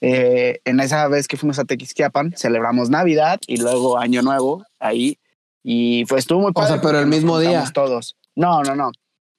eh, 0.00 0.58
en 0.64 0.80
esa 0.80 1.06
vez 1.06 1.28
que 1.28 1.36
fuimos 1.36 1.60
a 1.60 1.64
Tequisquiapan, 1.64 2.32
celebramos 2.36 2.90
Navidad 2.90 3.38
y 3.46 3.58
luego 3.58 3.98
Año 3.98 4.22
Nuevo 4.22 4.64
ahí. 4.80 5.18
Y 5.62 6.04
pues 6.06 6.20
estuvo 6.20 6.40
muy 6.40 6.52
padre. 6.52 6.72
O 6.72 6.72
sea, 6.74 6.82
pero 6.82 6.98
el 6.98 7.06
mismo 7.06 7.38
día. 7.38 7.64
Todos. 7.72 8.16
No, 8.34 8.62
no, 8.62 8.74
no 8.74 8.90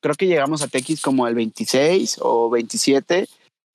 creo 0.05 0.15
que 0.15 0.27
llegamos 0.27 0.61
a 0.61 0.67
Tequis 0.67 1.01
como 1.01 1.27
el 1.27 1.33
26 1.33 2.19
o 2.21 2.51
27. 2.51 3.27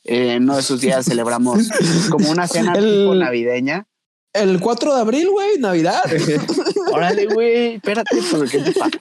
Eh, 0.05 0.35
en 0.35 0.45
uno 0.45 0.55
de 0.55 0.61
esos 0.61 0.81
días 0.81 1.05
celebramos 1.05 1.69
como 2.11 2.31
una 2.31 2.47
cena 2.47 2.73
tipo 2.75 3.17
navideña. 3.17 3.89
El 4.33 4.61
4 4.61 4.95
de 4.95 5.01
abril, 5.01 5.29
güey, 5.29 5.59
Navidad. 5.59 6.05
Órale, 6.93 7.27
güey, 7.27 7.75
espérate, 7.75 8.17
¿qué 8.49 8.59
te 8.59 8.73
pasa? 8.73 8.97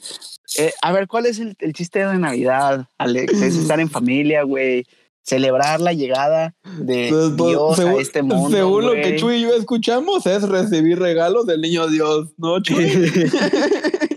Eh, 0.57 0.73
a 0.81 0.91
ver, 0.91 1.07
¿cuál 1.07 1.27
es 1.27 1.37
el, 1.37 1.55
chiste 1.73 2.03
de 2.03 2.17
Navidad, 2.17 2.87
Alex? 2.97 3.39
Es 3.39 3.55
estar 3.55 3.79
en 3.79 3.91
familia, 3.91 4.41
güey. 4.41 4.87
Celebrar 5.21 5.81
la 5.81 5.93
llegada 5.93 6.55
de 6.79 7.09
pues, 7.11 7.31
pues, 7.37 7.49
Dios 7.49 7.79
a 7.79 8.01
este 8.01 8.23
mundo. 8.23 8.49
Según 8.49 8.85
lo 8.87 8.93
que 8.93 9.17
Chuy 9.17 9.35
y 9.35 9.41
yo 9.41 9.53
escuchamos, 9.53 10.25
es 10.25 10.41
recibir 10.49 10.97
regalos 10.97 11.45
del 11.45 11.61
niño 11.61 11.87
Dios, 11.89 12.29
¿no, 12.37 12.59
Chuy? 12.59 12.89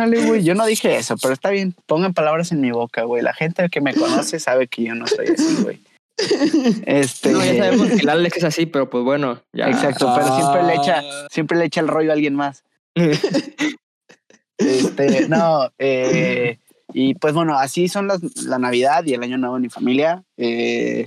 Órale, 0.00 0.24
güey, 0.24 0.42
yo 0.42 0.54
no 0.54 0.64
dije 0.64 0.96
eso, 0.96 1.16
pero 1.18 1.34
está 1.34 1.50
bien. 1.50 1.74
Pongan 1.84 2.14
palabras 2.14 2.52
en 2.52 2.62
mi 2.62 2.70
boca, 2.70 3.02
güey. 3.02 3.22
La 3.22 3.34
gente 3.34 3.68
que 3.68 3.82
me 3.82 3.92
conoce 3.94 4.40
sabe 4.40 4.66
que 4.66 4.84
yo 4.84 4.94
no 4.94 5.06
soy 5.06 5.26
así, 5.26 5.62
güey. 5.62 5.80
Este... 6.86 7.32
No, 7.32 7.44
ya 7.44 7.56
sabemos 7.56 7.88
que 7.88 7.96
el 7.96 8.08
Alex 8.08 8.38
es 8.38 8.44
así, 8.44 8.64
pero 8.66 8.88
pues 8.88 9.04
bueno, 9.04 9.42
ya. 9.52 9.68
Exacto, 9.68 10.10
pero 10.14 10.34
siempre 10.36 10.62
le 10.62 10.74
echa, 10.74 11.02
ah. 11.04 11.26
siempre 11.30 11.58
le 11.58 11.64
echa 11.66 11.80
el 11.82 11.88
rollo 11.88 12.10
a 12.10 12.14
alguien 12.14 12.34
más. 12.34 12.64
este, 14.58 15.28
no, 15.28 15.70
eh, 15.78 16.58
y 16.94 17.14
pues 17.14 17.34
bueno, 17.34 17.58
así 17.58 17.88
son 17.88 18.08
las, 18.08 18.22
la 18.44 18.58
Navidad 18.58 19.04
y 19.04 19.14
el 19.14 19.22
Año 19.22 19.36
Nuevo 19.36 19.56
en 19.56 19.62
mi 19.62 19.68
familia. 19.68 20.22
Eh, 20.38 21.06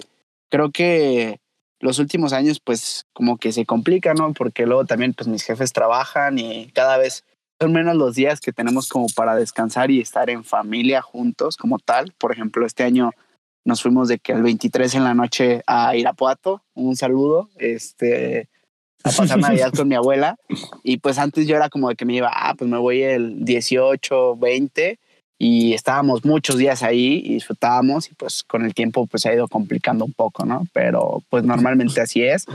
creo 0.50 0.72
que 0.72 1.40
los 1.80 1.98
últimos 2.00 2.32
años, 2.32 2.60
pues, 2.60 3.06
como 3.14 3.38
que 3.38 3.52
se 3.52 3.66
complica, 3.66 4.14
¿no? 4.14 4.34
Porque 4.34 4.66
luego 4.66 4.86
también, 4.86 5.14
pues, 5.14 5.28
mis 5.28 5.44
jefes 5.44 5.74
trabajan 5.74 6.38
y 6.38 6.68
cada 6.74 6.98
vez 6.98 7.24
son 7.64 7.72
menos 7.72 7.96
los 7.96 8.16
días 8.16 8.42
que 8.42 8.52
tenemos 8.52 8.90
como 8.90 9.08
para 9.16 9.38
descansar 9.38 9.90
y 9.90 10.02
estar 10.02 10.30
en 10.30 10.44
familia 10.44 11.02
juntos 11.02 11.56
como 11.56 11.80
tal. 11.80 12.12
Por 12.18 12.34
ejemplo, 12.34 12.66
este 12.66 12.84
año 12.84 13.12
nos 13.64 13.82
fuimos 13.82 14.10
de 14.10 14.20
que 14.20 14.34
el 14.34 14.44
23 14.44 14.96
en 14.96 15.06
la 15.06 15.14
noche 15.14 15.64
a 15.66 15.96
Irapuato, 15.96 16.62
un 16.74 16.98
saludo, 16.98 17.50
este, 17.58 18.50
a 19.06 19.12
pasar 19.12 19.40
Navidad 19.40 19.72
con 19.74 19.88
mi 19.88 19.96
abuela. 19.96 20.36
Y 20.84 20.98
pues 20.98 21.18
antes 21.18 21.48
yo 21.48 21.56
era 21.56 21.70
como 21.70 21.88
de 21.88 21.96
que 21.96 22.04
me 22.04 22.16
iba, 22.16 22.30
ah, 22.34 22.54
pues 22.54 22.70
me 22.70 22.78
voy 22.78 23.02
el 23.02 23.46
18, 23.46 24.36
20 24.36 25.00
y 25.40 25.74
estábamos 25.74 26.26
muchos 26.26 26.58
días 26.58 26.84
ahí 26.84 27.22
y 27.24 27.36
disfrutábamos 27.36 28.12
y 28.12 28.14
pues 28.16 28.44
con 28.44 28.66
el 28.66 28.74
tiempo 28.74 29.08
pues 29.08 29.24
se 29.24 29.30
ha 29.30 29.34
ido 29.34 29.48
complicando 29.48 30.04
un 30.04 30.12
poco, 30.12 30.46
¿no? 30.46 30.64
Pero 30.74 31.24
pues 31.30 31.46
normalmente 31.46 32.02
así 32.02 32.24
es 32.24 32.46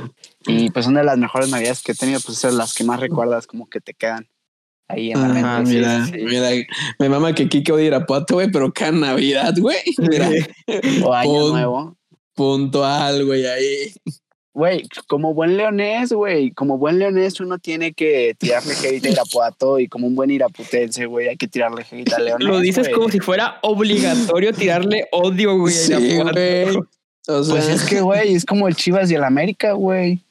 y 0.46 0.68
pues 0.70 0.86
una 0.86 1.00
de 1.00 1.06
las 1.06 1.16
mejores 1.16 1.48
navidades 1.48 1.82
que 1.82 1.92
he 1.92 1.94
tenido 1.94 2.20
pues 2.20 2.36
son 2.36 2.58
las 2.58 2.74
que 2.74 2.84
más 2.84 3.00
recuerdas 3.00 3.46
como 3.46 3.68
que 3.68 3.80
te 3.80 3.94
quedan 3.94 4.26
ahí 4.88 5.12
en 5.12 5.20
la 5.20 5.28
mente. 5.28 5.70
Mira, 5.70 6.08
mira, 6.12 6.66
me 6.98 7.08
mama 7.08 7.34
que 7.34 7.48
Kike 7.48 7.72
odia 7.72 7.86
Irapuato, 7.86 8.34
güey, 8.34 8.50
pero 8.50 8.72
cada 8.72 8.92
Navidad, 8.92 9.54
güey. 9.58 9.78
Mira. 9.98 10.30
o 11.04 11.12
Año 11.12 11.48
Nuevo. 11.50 11.96
Puntual, 12.34 13.24
güey, 13.26 13.46
ahí. 13.46 13.92
Güey, 14.54 14.82
como 15.06 15.34
buen 15.34 15.56
leonés, 15.56 16.12
güey, 16.12 16.50
como 16.50 16.78
buen 16.78 16.98
leonés 16.98 17.38
uno 17.38 17.58
tiene 17.58 17.92
que 17.92 18.34
tirarle 18.38 18.74
hate 18.74 19.06
a 19.06 19.10
Irapuato 19.10 19.78
y 19.78 19.86
como 19.86 20.08
un 20.08 20.16
buen 20.16 20.30
iraputense, 20.30 21.06
güey, 21.06 21.28
hay 21.28 21.36
que 21.36 21.46
tirarle 21.46 21.86
hate 21.88 22.12
a 22.12 22.18
leonés. 22.18 22.48
Lo 22.48 22.58
dices 22.58 22.88
como 22.88 23.08
si 23.08 23.20
fuera 23.20 23.60
obligatorio 23.62 24.52
tirarle 24.52 25.06
odio, 25.12 25.58
güey, 25.58 25.74
a 25.92 26.00
Irapuato. 26.00 26.88
Pues 27.24 27.68
es 27.68 27.84
que, 27.84 28.00
güey, 28.00 28.34
es 28.34 28.44
como 28.44 28.66
el 28.68 28.74
Chivas 28.74 29.10
y 29.10 29.14
el 29.14 29.22
América, 29.22 29.72
güey. 29.72 30.24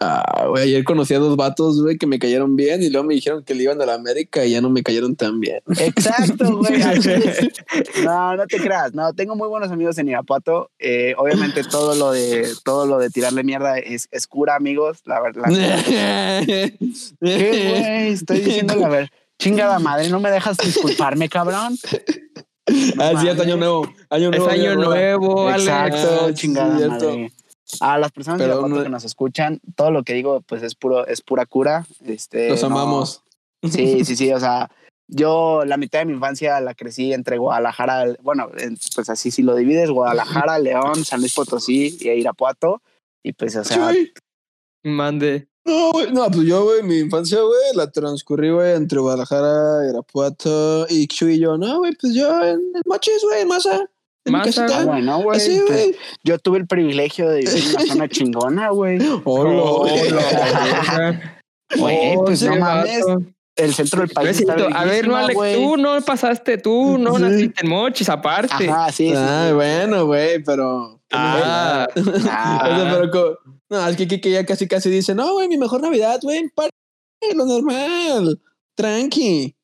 Ah, 0.00 0.46
güey, 0.48 0.64
ayer 0.64 0.84
conocí 0.84 1.12
a 1.12 1.18
dos 1.18 1.36
vatos, 1.36 1.82
güey, 1.82 1.98
que 1.98 2.06
me 2.06 2.18
cayeron 2.18 2.54
bien 2.54 2.82
y 2.82 2.90
luego 2.90 3.08
me 3.08 3.14
dijeron 3.14 3.42
que 3.42 3.54
le 3.54 3.64
iban 3.64 3.82
a 3.82 3.86
la 3.86 3.94
América 3.94 4.44
y 4.44 4.52
ya 4.52 4.60
no 4.60 4.70
me 4.70 4.84
cayeron 4.84 5.16
tan 5.16 5.40
bien. 5.40 5.60
Exacto, 5.78 6.58
güey. 6.58 6.80
no, 8.04 8.36
no 8.36 8.46
te 8.46 8.58
creas. 8.58 8.94
No, 8.94 9.12
tengo 9.14 9.34
muy 9.34 9.48
buenos 9.48 9.72
amigos 9.72 9.98
en 9.98 10.08
Irapuato. 10.08 10.70
Eh, 10.78 11.14
obviamente 11.18 11.64
todo 11.64 11.96
lo 11.96 12.12
de 12.12 12.48
todo 12.64 12.86
lo 12.86 12.98
de 12.98 13.10
tirarle 13.10 13.42
mierda 13.42 13.78
es, 13.78 14.08
es 14.12 14.28
cura, 14.28 14.54
amigos. 14.54 15.00
La 15.06 15.20
verdad. 15.20 15.44
¿Qué, 16.46 16.76
güey? 17.20 18.12
Estoy 18.12 18.40
diciendo 18.40 18.76
la 18.76 18.88
verdad. 18.88 19.10
Chingada 19.38 19.78
madre, 19.80 20.08
no 20.08 20.20
me 20.20 20.30
dejas 20.30 20.56
disculparme, 20.56 21.28
cabrón. 21.28 21.76
ah, 22.98 23.12
sí, 23.20 23.28
es 23.28 23.40
año 23.40 23.56
nuevo. 23.56 23.92
Año 24.08 24.30
nuevo. 24.30 24.48
Es 24.48 24.52
año 24.52 24.74
nuevo, 24.76 25.50
Exacto, 25.50 26.32
chingada 26.32 26.88
madre. 26.88 27.32
A 27.80 27.98
las 27.98 28.12
personas 28.12 28.40
que 28.40 28.88
nos 28.88 29.04
escuchan, 29.04 29.60
todo 29.74 29.90
lo 29.90 30.02
que 30.04 30.14
digo, 30.14 30.40
pues 30.42 30.62
es 30.62 30.74
puro, 30.74 31.06
es 31.06 31.20
pura 31.20 31.46
cura. 31.46 31.86
Este, 32.04 32.48
Los 32.48 32.62
amamos. 32.62 33.22
Sí, 33.62 34.04
sí, 34.04 34.16
sí. 34.16 34.32
O 34.32 34.38
sea, 34.38 34.70
yo 35.08 35.64
la 35.64 35.76
mitad 35.76 36.00
de 36.00 36.06
mi 36.06 36.12
infancia 36.12 36.60
la 36.60 36.74
crecí 36.74 37.12
entre 37.12 37.38
Guadalajara, 37.38 38.16
bueno, 38.22 38.50
pues 38.94 39.08
así 39.08 39.30
si 39.30 39.42
lo 39.42 39.54
divides, 39.54 39.90
Guadalajara, 39.90 40.58
León, 40.60 41.04
San 41.04 41.20
Luis 41.20 41.34
Potosí 41.34 41.96
y 42.00 42.08
Irapuato. 42.10 42.82
Y 43.22 43.32
pues, 43.32 43.56
o 43.56 43.64
sea. 43.64 43.92
Mande. 44.84 45.48
No, 45.64 45.90
güey, 45.90 46.12
no, 46.12 46.30
pues 46.30 46.46
yo, 46.46 46.62
güey, 46.62 46.84
mi 46.84 46.98
infancia, 46.98 47.40
güey, 47.40 47.74
la 47.74 47.90
transcurrí, 47.90 48.52
güey, 48.52 48.76
entre 48.76 49.00
Guadalajara, 49.00 49.90
Irapuato 49.90 50.86
y 50.88 51.08
Chuy 51.08 51.34
y 51.34 51.40
yo. 51.40 51.58
No, 51.58 51.78
güey, 51.78 51.92
pues 52.00 52.14
yo 52.14 52.40
en 52.44 52.60
Machis, 52.84 53.24
güey, 53.24 53.42
en 53.42 53.48
Masa. 53.48 53.90
Más 54.26 54.84
bueno, 54.84 55.22
güey. 55.22 55.60
Pues, 55.66 55.96
yo 56.24 56.38
tuve 56.38 56.58
el 56.58 56.66
privilegio 56.66 57.28
de 57.28 57.40
vivir 57.40 57.62
en 57.62 57.70
una 57.70 57.86
zona 57.86 58.08
chingona, 58.08 58.70
güey. 58.70 58.98
Hola, 59.24 61.20
Güey, 61.76 62.16
pues 62.24 62.42
no 62.42 62.56
mames. 62.56 63.04
El 63.56 63.74
centro 63.74 64.02
del 64.02 64.10
país. 64.10 64.38
Está 64.38 64.52
a 64.54 64.84
ver, 64.84 65.08
no, 65.08 65.16
Alex, 65.16 65.38
tú 65.54 65.76
no 65.78 66.00
pasaste, 66.02 66.58
tú 66.58 66.98
no 66.98 67.18
naciste 67.18 67.64
en 67.64 67.70
mochis, 67.70 68.08
aparte. 68.08 68.68
Ah, 68.70 68.92
sí, 68.92 69.12
Ah, 69.16 69.50
bueno, 69.54 70.04
güey, 70.04 70.42
pero. 70.44 71.00
Ah, 71.10 71.88
ah. 72.28 73.08
pero, 73.10 73.38
no, 73.70 73.88
es 73.88 73.96
que, 73.96 74.06
que, 74.06 74.30
ya 74.30 74.44
casi 74.44 74.68
casi 74.68 74.90
dice, 74.90 75.14
no, 75.14 75.32
güey, 75.32 75.48
mi 75.48 75.56
mejor 75.56 75.80
Navidad, 75.80 76.20
güey, 76.22 76.50
lo 77.34 77.46
normal, 77.46 78.38
tranqui. 78.76 79.55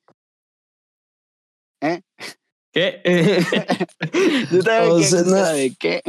¿Qué? 2.72 3.02
de 4.50 5.74
qué? 5.78 6.02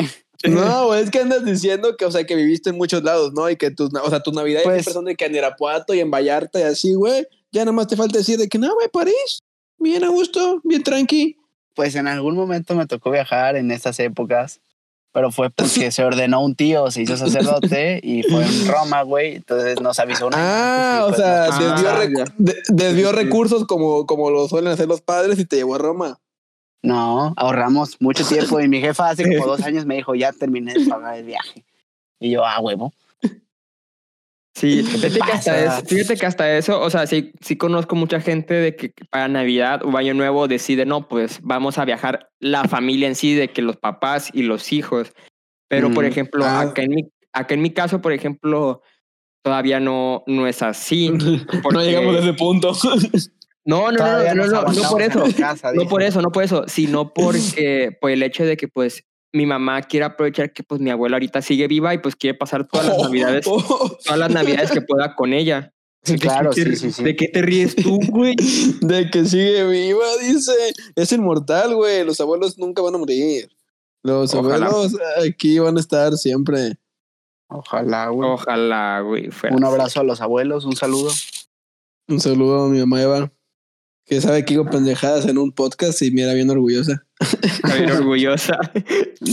No, 0.49 0.93
es 0.93 1.09
que 1.09 1.19
andas 1.19 1.45
diciendo 1.45 1.95
que, 1.95 2.05
o 2.05 2.11
sea, 2.11 2.25
que 2.25 2.35
viviste 2.35 2.69
en 2.69 2.77
muchos 2.77 3.03
lados, 3.03 3.33
¿no? 3.33 3.49
Y 3.49 3.55
que 3.55 3.71
tus, 3.71 3.89
o 3.93 4.09
sea, 4.09 4.21
tu 4.21 4.31
Navidad 4.31 4.61
pues, 4.63 4.87
es 4.87 4.93
de 4.93 5.15
que 5.15 5.25
en 5.25 5.35
Irapuato 5.35 5.93
y 5.93 5.99
en 5.99 6.11
Vallarta 6.11 6.59
y 6.59 6.63
así, 6.63 6.93
güey. 6.93 7.25
Ya 7.51 7.61
nada 7.61 7.71
más 7.71 7.87
te 7.87 7.95
falta 7.95 8.17
decir 8.17 8.37
de 8.37 8.49
que 8.49 8.57
no, 8.57 8.73
güey, 8.73 8.89
París. 8.89 9.43
Bien 9.77 10.03
a 10.03 10.09
gusto, 10.09 10.59
bien 10.63 10.83
tranqui. 10.83 11.37
Pues 11.75 11.95
en 11.95 12.07
algún 12.07 12.35
momento 12.35 12.75
me 12.75 12.87
tocó 12.87 13.11
viajar 13.11 13.55
en 13.55 13.71
esas 13.71 13.99
épocas. 13.99 14.59
pero 15.11 15.31
fue 15.31 15.49
porque 15.49 15.91
se 15.91 16.03
ordenó 16.03 16.43
un 16.43 16.55
tío, 16.55 16.89
se 16.91 17.03
hizo 17.03 17.15
sacerdote 17.15 17.99
y 18.03 18.23
fue 18.23 18.45
en 18.45 18.67
Roma, 18.67 19.03
güey. 19.03 19.35
Entonces 19.35 19.79
nos 19.81 19.99
avisó 19.99 20.27
una. 20.27 20.37
Ah, 20.39 21.05
o 21.05 21.13
sea, 21.13 21.49
desvió, 22.67 23.11
recursos 23.11 23.65
como, 23.65 24.05
como 24.05 24.29
lo 24.29 24.47
suelen 24.47 24.73
hacer 24.73 24.87
los 24.87 25.01
padres 25.01 25.39
y 25.39 25.45
te 25.45 25.57
llevó 25.57 25.75
a 25.75 25.79
Roma. 25.79 26.19
No, 26.83 27.33
ahorramos 27.37 27.99
mucho 28.01 28.23
tiempo 28.27 28.59
y 28.59 28.67
mi 28.67 28.81
jefa 28.81 29.09
hace 29.09 29.23
como 29.23 29.47
dos 29.47 29.61
años 29.65 29.85
me 29.85 29.95
dijo, 29.95 30.13
ya 30.13 30.31
terminé 30.31 30.73
de 30.73 30.85
pagar 30.85 31.17
el 31.17 31.25
viaje. 31.25 31.65
Y 32.19 32.31
yo, 32.31 32.45
ah, 32.45 32.59
huevo. 32.59 32.93
Sí, 34.55 34.83
fíjate 34.83 35.19
que, 35.19 35.31
hasta 35.31 35.59
eso, 35.59 35.85
fíjate 35.87 36.15
que 36.15 36.25
hasta 36.27 36.57
eso, 36.57 36.79
o 36.79 36.89
sea, 36.91 37.07
sí, 37.07 37.33
sí 37.41 37.57
conozco 37.57 37.95
mucha 37.95 38.21
gente 38.21 38.53
de 38.53 38.75
que 38.75 38.93
para 39.09 39.27
Navidad 39.27 39.81
o 39.83 39.97
Año 39.97 40.13
Nuevo 40.13 40.47
decide, 40.47 40.85
no, 40.85 41.07
pues 41.07 41.39
vamos 41.41 41.79
a 41.79 41.85
viajar 41.85 42.29
la 42.39 42.63
familia 42.65 43.07
en 43.07 43.15
sí, 43.15 43.33
de 43.33 43.47
que 43.47 43.63
los 43.63 43.77
papás 43.77 44.29
y 44.31 44.43
los 44.43 44.71
hijos. 44.71 45.11
Pero, 45.67 45.91
por 45.91 46.03
mm, 46.05 46.07
ejemplo, 46.07 46.45
ah. 46.45 46.61
acá, 46.61 46.83
en 46.83 46.91
mi, 46.91 47.11
acá 47.31 47.55
en 47.55 47.63
mi 47.63 47.71
caso, 47.71 47.99
por 47.99 48.13
ejemplo, 48.13 48.83
todavía 49.41 49.79
no, 49.79 50.23
no 50.27 50.45
es 50.45 50.61
así. 50.61 51.09
no 51.73 51.81
llegamos 51.81 52.15
a 52.15 52.19
ese 52.19 52.33
punto. 52.33 52.73
No, 53.65 53.91
no, 53.91 53.97
no, 53.97 54.35
no, 54.35 54.45
no, 54.47 54.61
no, 54.73 54.89
por 54.89 55.01
eso. 55.01 55.25
no 55.73 55.87
por 55.87 56.03
eso, 56.03 56.21
no 56.21 56.31
por 56.31 56.43
eso, 56.43 56.65
sino 56.67 57.13
porque 57.13 57.97
por 57.99 58.11
el 58.11 58.23
hecho 58.23 58.45
de 58.45 58.57
que 58.57 58.67
pues 58.67 59.05
mi 59.31 59.45
mamá 59.45 59.81
quiere 59.81 60.05
aprovechar 60.05 60.53
que 60.53 60.63
pues 60.63 60.79
mi 60.79 60.91
abuela 60.91 61.15
ahorita 61.15 61.41
sigue 61.41 61.67
viva 61.67 61.93
y 61.93 61.97
pues 61.97 62.15
quiere 62.15 62.37
pasar 62.37 62.67
todas 62.67 62.87
las 62.87 62.97
navidades, 62.97 63.45
todas 64.05 64.17
las 64.17 64.29
navidades 64.29 64.71
que 64.71 64.81
pueda 64.81 65.15
con 65.15 65.33
ella. 65.33 65.73
claro, 66.19 66.51
sí, 66.51 66.75
sí, 66.75 66.91
sí. 66.91 67.03
¿De 67.03 67.15
qué 67.15 67.29
te 67.29 67.41
ríes 67.41 67.75
tú, 67.75 67.99
güey? 68.09 68.35
De 68.81 69.09
que 69.09 69.25
sigue 69.25 69.65
viva, 69.65 70.05
dice. 70.21 70.51
Es 70.95 71.11
inmortal, 71.13 71.73
güey. 71.75 72.03
Los 72.03 72.19
abuelos 72.19 72.59
nunca 72.59 72.81
van 72.81 72.95
a 72.95 72.97
morir. 72.97 73.49
Los 74.03 74.35
abuelos 74.35 74.93
aquí 75.25 75.57
van 75.59 75.77
a 75.77 75.79
estar 75.79 76.13
siempre. 76.13 76.75
Ojalá, 77.47 78.09
güey. 78.09 78.29
Ojalá, 78.29 78.99
güey. 78.99 79.29
Un 79.51 79.63
abrazo 79.63 80.01
a 80.01 80.03
los 80.03 80.19
abuelos, 80.19 80.65
un 80.65 80.75
saludo. 80.75 81.11
Un 82.09 82.19
saludo 82.19 82.65
a 82.65 82.67
mi 82.67 82.79
mamá 82.79 83.01
Eva 83.01 83.31
que 84.05 84.21
sabe 84.21 84.43
que 84.43 84.53
digo 84.53 84.69
pendejadas 84.69 85.25
en 85.25 85.37
un 85.37 85.51
podcast 85.51 86.01
y 86.01 86.11
me 86.11 86.23
era 86.23 86.33
bien 86.33 86.49
orgullosa. 86.49 87.05
Bien 87.77 87.89
orgullosa. 87.89 88.59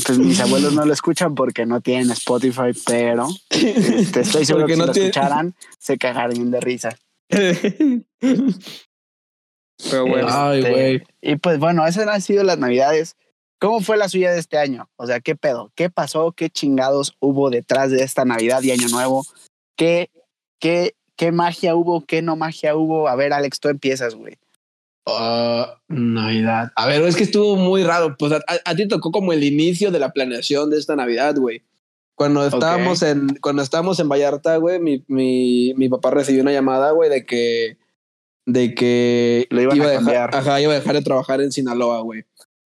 Pues 0.07 0.19
mis 0.19 0.39
abuelos 0.39 0.73
no 0.75 0.85
lo 0.87 0.93
escuchan 0.93 1.35
porque 1.35 1.67
no 1.67 1.81
tienen 1.81 2.13
Spotify, 2.13 2.71
pero 2.87 3.27
este, 3.51 4.21
estoy 4.21 4.45
seguro 4.45 4.67
que 4.67 4.75
si 4.75 4.79
lo 4.79 4.93
escucharan, 4.93 5.57
se 5.79 5.99
cagarían 5.99 6.53
de 6.53 6.61
risa. 6.61 6.97
Pero 9.91 10.07
bueno. 10.07 10.29
Ay, 10.31 10.61
este, 10.61 10.71
güey. 10.71 11.03
y 11.21 11.37
pues 11.37 11.59
bueno, 11.59 11.87
esas 11.87 12.07
han 12.07 12.23
sido 12.23 12.45
las 12.45 12.59
navidades. 12.59 13.17
¿Cómo 13.59 13.81
fue 13.81 13.97
la 13.97 14.09
suya 14.09 14.31
de 14.31 14.39
este 14.39 14.57
año? 14.57 14.89
O 14.97 15.07
sea, 15.07 15.21
¿qué 15.21 15.37
pedo? 15.37 15.71
¿Qué 15.75 15.91
pasó? 15.91 16.33
¿Qué 16.33 16.49
chingados 16.49 17.17
hubo 17.21 17.51
detrás 17.51 17.91
de 17.91 18.03
esta 18.03 18.25
Navidad 18.25 18.63
y 18.63 18.71
Año 18.71 18.89
Nuevo? 18.89 19.27
¿Qué, 19.77 20.11
qué, 20.61 20.95
qué 21.17 21.33
magia 21.33 21.75
hubo? 21.75 22.05
¿Qué 22.07 22.23
no 22.23 22.37
magia 22.37 22.77
hubo? 22.77 23.09
A 23.09 23.17
ver, 23.17 23.33
Alex, 23.33 23.61
tú 23.61 23.69
empiezas, 23.69 24.15
güey. 24.15 24.39
Ah, 25.07 25.79
Navidad. 25.89 26.73
A 26.77 26.87
ver, 26.87 27.03
es 27.03 27.17
que 27.17 27.25
estuvo 27.25 27.57
muy 27.57 27.83
raro. 27.83 28.17
Pues 28.19 28.33
a, 28.33 28.75
ti 28.75 28.87
tocó 28.89 29.11
como 29.11 29.33
el 29.33 29.45
inicio 29.45 29.91
de 29.91 29.99
la 29.99 30.13
planeación 30.13 30.71
de 30.71 30.79
esta 30.79 30.97
Navidad, 30.97 31.37
güey. 31.37 31.63
Cuando 32.15 32.47
estábamos 32.47 33.03
en, 33.03 33.29
cuando 33.41 33.63
estábamos 33.63 33.99
en 33.99 34.09
Vallarta, 34.09 34.57
güey, 34.59 34.79
mi, 34.79 35.03
mi, 35.09 35.73
mi 35.75 35.89
papá 35.89 36.11
recibió 36.11 36.43
una 36.43 36.53
llamada, 36.53 36.91
güey, 36.91 37.09
de 37.09 37.25
que, 37.25 37.79
de 38.45 38.75
que 38.75 39.47
Lo 39.49 39.63
iba 39.63 39.87
a, 39.87 39.91
dejar, 39.91 40.35
ajá, 40.35 40.61
iba 40.61 40.73
a 40.73 40.77
dejar 40.77 40.97
de 40.97 41.03
trabajar 41.03 41.41
en 41.41 41.51
Sinaloa, 41.51 42.03
güey. 42.03 42.25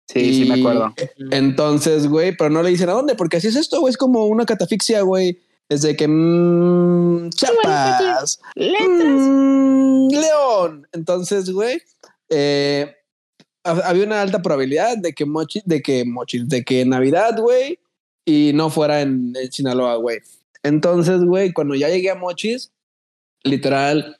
Sí, 0.07 0.33
sí 0.33 0.49
me 0.49 0.59
acuerdo. 0.59 0.93
Entonces, 1.31 2.07
güey, 2.07 2.35
pero 2.35 2.49
no 2.49 2.61
le 2.61 2.69
dicen 2.69 2.89
a 2.89 2.93
dónde, 2.93 3.15
porque 3.15 3.37
así 3.37 3.47
es 3.47 3.55
esto, 3.55 3.79
güey, 3.79 3.91
es 3.91 3.97
como 3.97 4.25
una 4.25 4.45
catafixia, 4.45 5.01
güey. 5.01 5.39
Es 5.69 5.81
de 5.81 5.97
que 5.97 6.07
mmm, 6.07 7.29
Chiapas, 7.29 8.39
mm, 8.55 10.07
León. 10.09 10.87
Entonces, 10.93 11.49
güey, 11.51 11.81
eh, 12.29 12.95
había 13.63 14.05
una 14.05 14.21
alta 14.21 14.41
probabilidad 14.41 14.97
de 14.97 15.13
que 15.13 15.25
Mochi, 15.25 15.61
de 15.65 15.81
que 15.81 16.05
Mochi, 16.05 16.43
de 16.45 16.63
que 16.63 16.85
Navidad, 16.85 17.37
güey, 17.39 17.79
y 18.25 18.51
no 18.53 18.69
fuera 18.69 19.01
en, 19.01 19.33
Sinaloa, 19.51 19.95
güey. 19.95 20.19
Entonces, 20.63 21.21
güey, 21.23 21.53
cuando 21.53 21.75
ya 21.75 21.89
llegué 21.89 22.09
a 22.09 22.15
Mochis, 22.15 22.71
literal, 23.43 24.17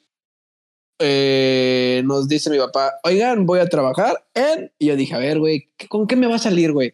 eh, 1.00 2.02
nos 2.06 2.28
dice 2.28 2.50
mi 2.50 2.58
papá, 2.58 2.94
oigan, 3.04 3.46
voy 3.46 3.60
a 3.60 3.68
trabajar 3.68 4.26
en... 4.34 4.72
Y 4.80 4.88
yo 4.88 4.96
dije, 4.96 5.14
a 5.14 5.20
ver, 5.20 5.40
güey, 5.40 5.70
¿con 5.90 6.08
qué 6.08 6.16
me 6.16 6.28
va 6.28 6.36
a 6.36 6.40
salir, 6.40 6.72
güey? 6.72 6.94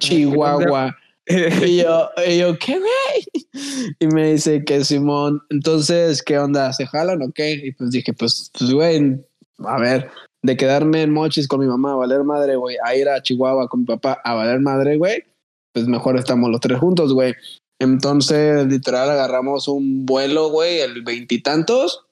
Chihuahua. 0.00 0.96
y, 1.26 1.82
yo, 1.82 2.10
y 2.26 2.38
yo, 2.38 2.58
¿qué, 2.58 2.78
güey? 2.78 3.44
Y 3.98 4.06
me 4.08 4.32
dice 4.32 4.64
que 4.64 4.84
Simón, 4.84 5.40
entonces, 5.48 6.22
¿qué 6.22 6.38
onda? 6.38 6.72
¿Se 6.72 6.86
jalan 6.86 7.22
o 7.22 7.30
qué? 7.32 7.52
Y 7.52 7.72
pues 7.72 7.90
dije, 7.90 8.12
pues, 8.12 8.50
pues, 8.58 8.70
güey, 8.72 9.20
a 9.58 9.78
ver, 9.78 10.10
de 10.44 10.58
quedarme 10.58 11.00
en 11.00 11.10
Mochis 11.10 11.48
con 11.48 11.60
mi 11.60 11.66
mamá 11.66 11.92
a 11.92 11.96
valer 11.96 12.22
madre, 12.22 12.56
güey, 12.56 12.76
a 12.84 12.94
ir 12.94 13.08
a 13.08 13.22
Chihuahua 13.22 13.66
con 13.66 13.80
mi 13.80 13.86
papá 13.86 14.20
a 14.22 14.34
valer 14.34 14.60
madre, 14.60 14.98
güey, 14.98 15.24
pues 15.72 15.88
mejor 15.88 16.18
estamos 16.18 16.50
los 16.50 16.60
tres 16.60 16.78
juntos, 16.78 17.14
güey. 17.14 17.34
Entonces, 17.80 18.66
literal, 18.66 19.10
agarramos 19.10 19.68
un 19.68 20.04
vuelo, 20.04 20.50
güey, 20.50 20.80
el 20.80 21.02
veintitantos. 21.02 22.04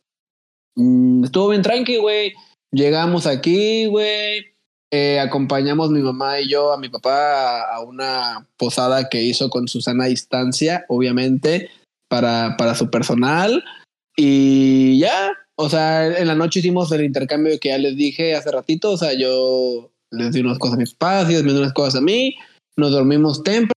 Mm, 0.76 1.24
estuvo 1.24 1.50
bien 1.50 1.60
tranqui, 1.60 1.98
güey. 1.98 2.32
Llegamos 2.72 3.26
aquí, 3.26 3.84
güey. 3.86 4.46
Eh, 4.90 5.20
acompañamos 5.20 5.90
mi 5.90 6.00
mamá 6.00 6.40
y 6.40 6.48
yo 6.48 6.72
a 6.72 6.78
mi 6.78 6.88
papá 6.88 7.62
a, 7.70 7.80
una 7.80 8.48
posada 8.56 9.10
que 9.10 9.22
hizo 9.22 9.50
con 9.50 9.68
Susana 9.68 10.04
a 10.04 10.08
distancia, 10.08 10.86
obviamente, 10.88 11.68
para, 12.08 12.56
para 12.56 12.74
su 12.74 12.90
personal. 12.90 13.62
Y 14.16 14.98
ya, 14.98 15.32
o 15.56 15.68
sea, 15.68 16.06
en 16.18 16.26
la 16.26 16.34
noche 16.34 16.60
hicimos 16.60 16.90
el 16.92 17.04
intercambio 17.04 17.58
que 17.60 17.68
ya 17.68 17.78
les 17.78 17.96
dije 17.96 18.34
hace 18.34 18.50
ratito. 18.50 18.92
O 18.92 18.96
sea, 18.96 19.12
yo 19.12 19.90
les 20.10 20.32
di 20.32 20.40
unas 20.40 20.58
cosas 20.58 20.76
a 20.76 20.80
mis 20.80 20.94
padres, 20.94 21.40
y 21.40 21.42
me 21.42 21.52
unas 21.52 21.72
cosas 21.72 21.96
a 21.96 22.00
mí. 22.00 22.34
Nos 22.76 22.92
dormimos 22.92 23.42
temprano. 23.42 23.74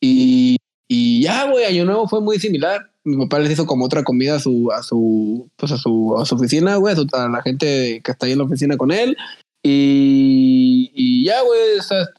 Y, 0.00 0.56
y 0.88 1.22
ya, 1.22 1.50
güey, 1.50 1.64
Año 1.64 1.84
Nuevo 1.84 2.08
fue 2.08 2.20
muy 2.20 2.38
similar. 2.38 2.90
Mi 3.04 3.16
papá 3.16 3.38
les 3.40 3.52
hizo 3.52 3.66
como 3.66 3.84
otra 3.84 4.04
comida 4.04 4.36
a 4.36 4.40
su, 4.40 4.70
a 4.70 4.82
su, 4.82 5.48
pues 5.56 5.72
a 5.72 5.76
su, 5.76 6.16
a 6.18 6.24
su 6.24 6.34
oficina, 6.36 6.76
güey, 6.76 6.94
a, 7.12 7.28
la 7.28 7.42
gente 7.42 8.00
que 8.02 8.12
está 8.12 8.26
ahí 8.26 8.32
en 8.32 8.38
la 8.38 8.44
oficina 8.44 8.76
con 8.76 8.92
él. 8.92 9.16
Y, 9.62 10.90
y 10.94 11.24
ya, 11.24 11.42
güey, 11.42 11.60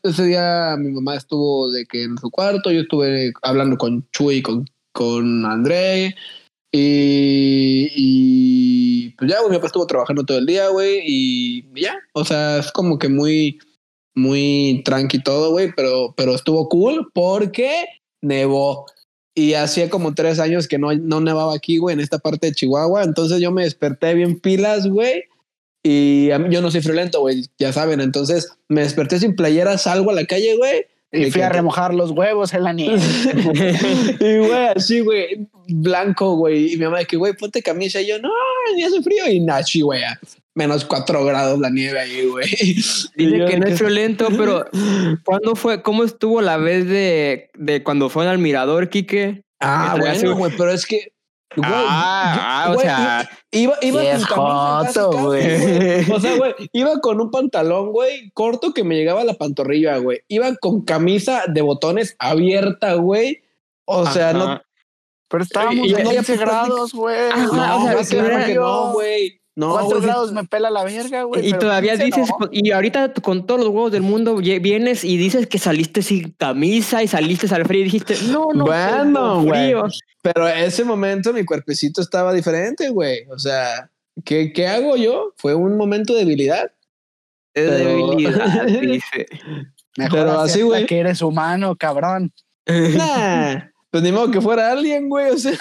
ese 0.03 0.25
día 0.25 0.75
mi 0.77 0.91
mamá 0.91 1.15
estuvo 1.15 1.71
de 1.71 1.85
que 1.85 2.03
en 2.03 2.17
su 2.17 2.31
cuarto, 2.31 2.71
yo 2.71 2.81
estuve 2.81 3.33
hablando 3.43 3.77
con 3.77 4.07
Chuy 4.11 4.41
con, 4.41 4.65
con 4.91 5.45
André. 5.45 6.15
Y, 7.97 9.11
pues 9.17 9.31
ya, 9.31 9.39
güey, 9.39 9.51
mi 9.51 9.55
papá 9.57 9.67
estuvo 9.67 9.87
trabajando 9.87 10.25
todo 10.25 10.39
el 10.39 10.45
día, 10.45 10.67
güey, 10.67 10.99
y 11.05 11.63
ya, 11.79 11.97
o 12.13 12.25
sea, 12.25 12.57
es 12.57 12.69
como 12.73 12.99
que 12.99 13.07
muy, 13.07 13.59
muy 14.13 14.81
tranqui 14.83 15.23
todo, 15.23 15.51
güey, 15.51 15.71
pero, 15.73 16.13
pero 16.17 16.35
estuvo 16.35 16.67
cool 16.67 17.09
porque 17.13 17.85
nevó. 18.21 18.85
Y 19.33 19.53
hacía 19.53 19.89
como 19.89 20.13
tres 20.15 20.39
años 20.39 20.67
que 20.67 20.77
no, 20.77 20.93
no 20.93 21.21
nevaba 21.21 21.55
aquí, 21.55 21.77
güey, 21.77 21.93
en 21.93 22.01
esta 22.01 22.19
parte 22.19 22.47
de 22.47 22.53
Chihuahua. 22.53 23.03
Entonces 23.03 23.39
yo 23.41 23.51
me 23.51 23.63
desperté 23.63 24.13
bien 24.13 24.39
pilas, 24.39 24.87
güey. 24.87 25.23
Y 25.83 26.27
yo 26.27 26.61
no 26.61 26.71
soy 26.71 26.81
friolento, 26.81 27.19
güey, 27.19 27.45
ya 27.57 27.73
saben. 27.73 27.99
Entonces 27.99 28.49
me 28.69 28.81
desperté 28.81 29.19
sin 29.19 29.35
playera, 29.35 29.77
salgo 29.77 30.11
a 30.11 30.13
la 30.13 30.25
calle, 30.25 30.55
güey. 30.55 30.85
Y 31.15 31.31
fui 31.31 31.41
a 31.41 31.49
remojar 31.49 31.93
los 31.93 32.11
huevos 32.11 32.53
en 32.53 32.63
la 32.63 32.73
nieve. 32.73 33.01
y 34.19 34.37
güey, 34.37 34.67
así, 34.75 34.99
güey, 34.99 35.47
blanco, 35.67 36.35
güey. 36.35 36.73
Y 36.73 36.77
mi 36.77 36.85
mamá, 36.85 37.03
que 37.05 37.17
güey, 37.17 37.33
ponte 37.33 37.61
camisa. 37.61 38.01
Y 38.01 38.07
yo, 38.07 38.19
no, 38.19 38.29
ni 38.75 38.83
hace 38.83 39.01
frío. 39.01 39.27
Y 39.29 39.39
Nachi, 39.39 39.81
güey, 39.81 40.01
menos 40.55 40.85
cuatro 40.85 41.23
grados 41.25 41.59
la 41.59 41.69
nieve 41.69 41.99
ahí, 41.99 42.25
güey. 42.25 42.47
Dice 42.47 43.09
que 43.15 43.59
no 43.59 43.67
es 43.67 43.79
violento, 43.79 44.27
pero 44.37 44.65
¿cuándo 45.23 45.55
fue? 45.55 45.81
¿Cómo 45.81 46.03
estuvo 46.03 46.41
la 46.41 46.57
vez 46.57 46.87
de, 46.87 47.49
de 47.55 47.83
cuando 47.83 48.09
fue 48.09 48.27
al 48.27 48.39
mirador, 48.39 48.89
Quique? 48.89 49.43
Ah, 49.59 49.95
bueno, 49.99 50.35
güey, 50.35 50.51
pero 50.57 50.71
es 50.71 50.85
que 50.85 51.11
ah, 51.63 52.73
o 52.75 52.79
sea, 52.79 53.29
iba, 53.51 53.75
iba 53.81 54.01
con 54.27 54.83
camisa 54.83 55.05
güey. 55.05 56.11
O 56.11 56.19
sea, 56.19 56.37
güey, 56.37 56.53
iba 56.73 56.99
con 56.99 57.21
un 57.21 57.31
pantalón, 57.31 57.91
güey, 57.91 58.31
corto 58.31 58.73
que 58.73 58.83
me 58.83 58.95
llegaba 58.95 59.21
a 59.21 59.25
la 59.25 59.35
pantorrilla, 59.35 59.97
güey. 59.97 60.21
Iba 60.27 60.55
con 60.55 60.83
camisa 60.83 61.43
de 61.47 61.61
botones 61.61 62.15
abierta, 62.19 62.95
güey. 62.95 63.43
O 63.85 64.05
sea, 64.05 64.33
no. 64.33 64.61
Pero 65.27 65.43
estábamos 65.43 65.91
en 65.91 66.09
15 66.09 66.37
grados, 66.37 66.93
güey. 66.93 67.29
No, 67.51 67.85
o 67.85 68.03
sea, 68.03 68.45
que 68.45 68.55
no, 68.55 68.93
güey. 68.93 69.41
No, 69.55 69.71
Cuatro 69.71 70.01
grados 70.01 70.33
me 70.33 70.43
pela 70.43 70.69
la 70.69 70.83
verga, 70.83 71.23
güey. 71.23 71.47
Y 71.47 71.53
todavía 71.53 71.95
dices, 71.95 72.29
y 72.51 72.71
ahorita 72.71 73.13
con 73.13 73.45
todos 73.45 73.61
los 73.61 73.69
huevos 73.69 73.91
del 73.91 74.01
mundo 74.01 74.35
vienes 74.35 75.05
y 75.05 75.15
dices 75.15 75.47
que 75.47 75.59
saliste 75.59 76.01
sin 76.01 76.31
camisa 76.31 77.01
y 77.01 77.07
saliste 77.07 77.53
al 77.55 77.65
frío 77.65 77.81
y 77.81 77.85
dijiste, 77.85 78.17
no, 78.29 78.47
no, 78.53 78.65
bueno, 78.65 79.43
güey. 79.43 79.73
Pero 80.21 80.45
ese 80.47 80.83
momento 80.83 81.31
mi 81.31 81.45
cuerpecito 81.45 82.01
estaba 82.01 82.33
diferente, 82.33 82.89
güey. 82.89 83.25
O 83.29 83.39
sea, 83.39 83.89
¿qué, 84.25 84.51
¿qué 84.51 84.67
hago 84.67 84.97
yo? 84.97 85.33
Fue 85.37 85.55
un 85.55 85.77
momento 85.77 86.13
de 86.13 86.19
debilidad. 86.19 86.71
De 87.53 87.63
debilidad, 87.63 88.65
dice. 88.81 89.25
Mejor 89.95 90.19
Pero 90.19 90.39
así, 90.41 90.61
güey. 90.63 90.85
que 90.85 90.99
eres 90.99 91.21
humano, 91.21 91.75
cabrón. 91.75 92.33
Nah, 92.67 93.69
pues 93.91 94.03
ni 94.03 94.11
modo 94.11 94.31
que 94.31 94.41
fuera 94.41 94.71
alguien, 94.71 95.07
güey. 95.07 95.29
O 95.29 95.37
sea, 95.37 95.53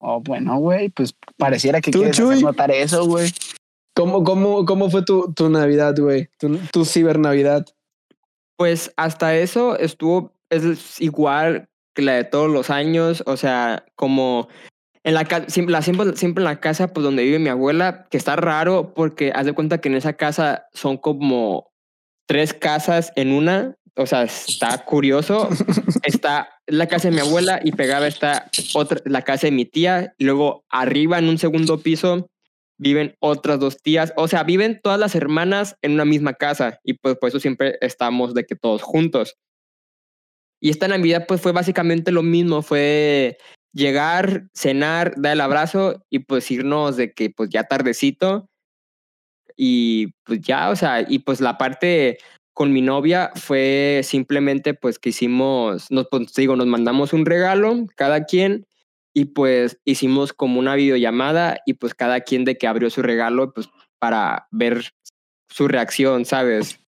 Oh, 0.00 0.20
bueno, 0.20 0.58
güey, 0.58 0.90
pues 0.90 1.14
pareciera 1.36 1.80
que 1.80 1.90
quieres 1.90 2.18
hacer 2.18 2.42
notar 2.42 2.70
eso, 2.70 3.04
güey. 3.06 3.30
¿cómo, 3.94 4.22
cómo, 4.22 4.64
cómo 4.64 4.90
fue 4.90 5.04
tu, 5.04 5.32
tu 5.34 5.50
Navidad, 5.50 5.96
güey? 5.98 6.28
Tu, 6.38 6.56
tu 6.72 6.84
cibernavidad. 6.84 7.66
Pues 8.56 8.92
hasta 8.96 9.34
eso 9.34 9.76
estuvo, 9.76 10.32
es 10.50 11.00
igual 11.00 11.68
que 11.94 12.02
la 12.02 12.14
de 12.14 12.24
todos 12.24 12.48
los 12.48 12.70
años, 12.70 13.24
o 13.26 13.36
sea, 13.36 13.84
como 13.96 14.48
en 15.02 15.14
la 15.14 15.24
casa, 15.24 15.46
siempre, 15.48 15.72
la, 15.72 15.82
siempre, 15.82 16.16
siempre 16.16 16.42
en 16.42 16.44
la 16.44 16.60
casa 16.60 16.92
pues 16.92 17.02
donde 17.02 17.24
vive 17.24 17.40
mi 17.40 17.48
abuela, 17.48 18.06
que 18.08 18.18
está 18.18 18.36
raro 18.36 18.94
porque 18.94 19.32
haz 19.34 19.46
de 19.46 19.52
cuenta 19.52 19.78
que 19.80 19.88
en 19.88 19.96
esa 19.96 20.12
casa 20.12 20.66
son 20.72 20.96
como 20.96 21.72
tres 22.26 22.54
casas 22.54 23.12
en 23.16 23.32
una, 23.32 23.74
o 23.98 24.06
sea, 24.06 24.22
está 24.22 24.84
curioso. 24.84 25.48
está 26.04 26.48
la 26.66 26.86
casa 26.86 27.08
de 27.08 27.14
mi 27.14 27.20
abuela 27.20 27.60
y 27.62 27.72
pegada 27.72 28.06
está 28.06 28.50
otra, 28.74 29.00
la 29.04 29.22
casa 29.22 29.48
de 29.48 29.52
mi 29.52 29.64
tía, 29.64 30.14
y 30.18 30.24
luego 30.24 30.64
arriba 30.70 31.18
en 31.18 31.28
un 31.28 31.38
segundo 31.38 31.78
piso 31.78 32.30
viven 32.78 33.16
otras 33.18 33.58
dos 33.58 33.82
tías, 33.82 34.12
o 34.16 34.28
sea, 34.28 34.44
viven 34.44 34.80
todas 34.80 35.00
las 35.00 35.16
hermanas 35.16 35.76
en 35.82 35.92
una 35.92 36.04
misma 36.04 36.34
casa. 36.34 36.78
Y 36.84 36.94
pues 36.94 37.16
por 37.16 37.28
eso 37.28 37.40
siempre 37.40 37.76
estamos 37.80 38.34
de 38.34 38.44
que 38.44 38.54
todos 38.54 38.82
juntos. 38.82 39.36
Y 40.60 40.70
esta 40.70 40.88
Navidad 40.88 41.26
pues 41.26 41.40
fue 41.40 41.52
básicamente 41.52 42.12
lo 42.12 42.22
mismo, 42.22 42.62
fue 42.62 43.36
llegar, 43.72 44.48
cenar, 44.54 45.14
dar 45.16 45.32
el 45.32 45.40
abrazo 45.40 46.04
y 46.08 46.20
pues 46.20 46.50
irnos 46.50 46.96
de 46.96 47.12
que 47.12 47.30
pues 47.30 47.50
ya 47.50 47.64
tardecito. 47.64 48.48
Y 49.56 50.12
pues 50.24 50.40
ya, 50.40 50.70
o 50.70 50.76
sea, 50.76 51.04
y 51.06 51.18
pues 51.18 51.40
la 51.40 51.58
parte 51.58 52.18
con 52.58 52.72
mi 52.72 52.82
novia 52.82 53.30
fue 53.36 54.00
simplemente 54.02 54.74
pues 54.74 54.98
que 54.98 55.10
hicimos, 55.10 55.88
nos, 55.92 56.08
pues, 56.10 56.34
digo, 56.34 56.56
nos 56.56 56.66
mandamos 56.66 57.12
un 57.12 57.24
regalo 57.24 57.86
cada 57.94 58.24
quien 58.24 58.66
y 59.14 59.26
pues 59.26 59.78
hicimos 59.84 60.32
como 60.32 60.58
una 60.58 60.74
videollamada 60.74 61.60
y 61.66 61.74
pues 61.74 61.94
cada 61.94 62.22
quien 62.22 62.44
de 62.44 62.58
que 62.58 62.66
abrió 62.66 62.90
su 62.90 63.00
regalo 63.00 63.52
pues 63.52 63.68
para 64.00 64.48
ver 64.50 64.90
su 65.48 65.68
reacción, 65.68 66.24
¿sabes? 66.24 66.80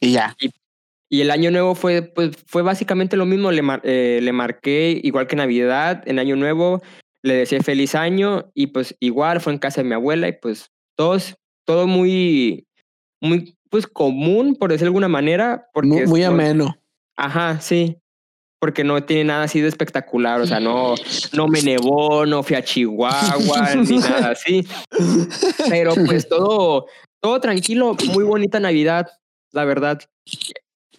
Y 0.00 0.14
ya. 0.14 0.34
Y 1.08 1.20
el 1.20 1.30
año 1.30 1.52
nuevo 1.52 1.76
fue, 1.76 2.02
pues, 2.02 2.36
fue 2.48 2.62
básicamente 2.62 3.16
lo 3.16 3.24
mismo. 3.24 3.52
Le, 3.52 3.62
mar- 3.62 3.82
eh, 3.84 4.18
le 4.20 4.32
marqué, 4.32 5.00
igual 5.04 5.28
que 5.28 5.36
Navidad, 5.36 6.02
en 6.08 6.18
año 6.18 6.34
nuevo, 6.34 6.82
le 7.22 7.34
deseé 7.34 7.62
feliz 7.62 7.94
año 7.94 8.50
y 8.52 8.68
pues 8.68 8.96
igual 8.98 9.40
fue 9.40 9.52
en 9.52 9.60
casa 9.60 9.82
de 9.82 9.88
mi 9.88 9.94
abuela 9.94 10.26
y 10.26 10.32
pues 10.32 10.72
todos, 10.96 11.36
todo 11.66 11.86
muy, 11.86 12.66
muy, 13.20 13.56
pues 13.72 13.86
común, 13.86 14.54
por 14.54 14.68
decirlo 14.68 14.84
de 14.84 14.88
alguna 14.88 15.08
manera. 15.08 15.70
Porque 15.72 16.06
Muy, 16.06 16.20
no- 16.20 16.26
ameno. 16.28 16.76
Ajá, 17.16 17.58
sí. 17.58 17.96
Porque 18.60 18.84
no 18.84 19.02
tiene 19.02 19.24
nada 19.24 19.44
así 19.44 19.62
de 19.62 19.68
espectacular, 19.68 20.42
o 20.42 20.46
sea, 20.46 20.60
no, 20.60 20.94
no 21.32 21.48
me 21.48 21.62
nevó, 21.62 22.26
no 22.26 22.42
fui 22.42 22.54
a 22.54 22.62
Chihuahua, 22.62 23.74
ni 23.88 23.96
nada 23.96 24.32
así. 24.32 24.64
Pero 25.70 25.94
pues 25.94 26.28
todo, 26.28 26.84
todo 27.20 27.40
tranquilo, 27.40 27.96
muy 28.12 28.24
bonita 28.24 28.60
Navidad, 28.60 29.10
la 29.52 29.64
verdad. 29.64 30.00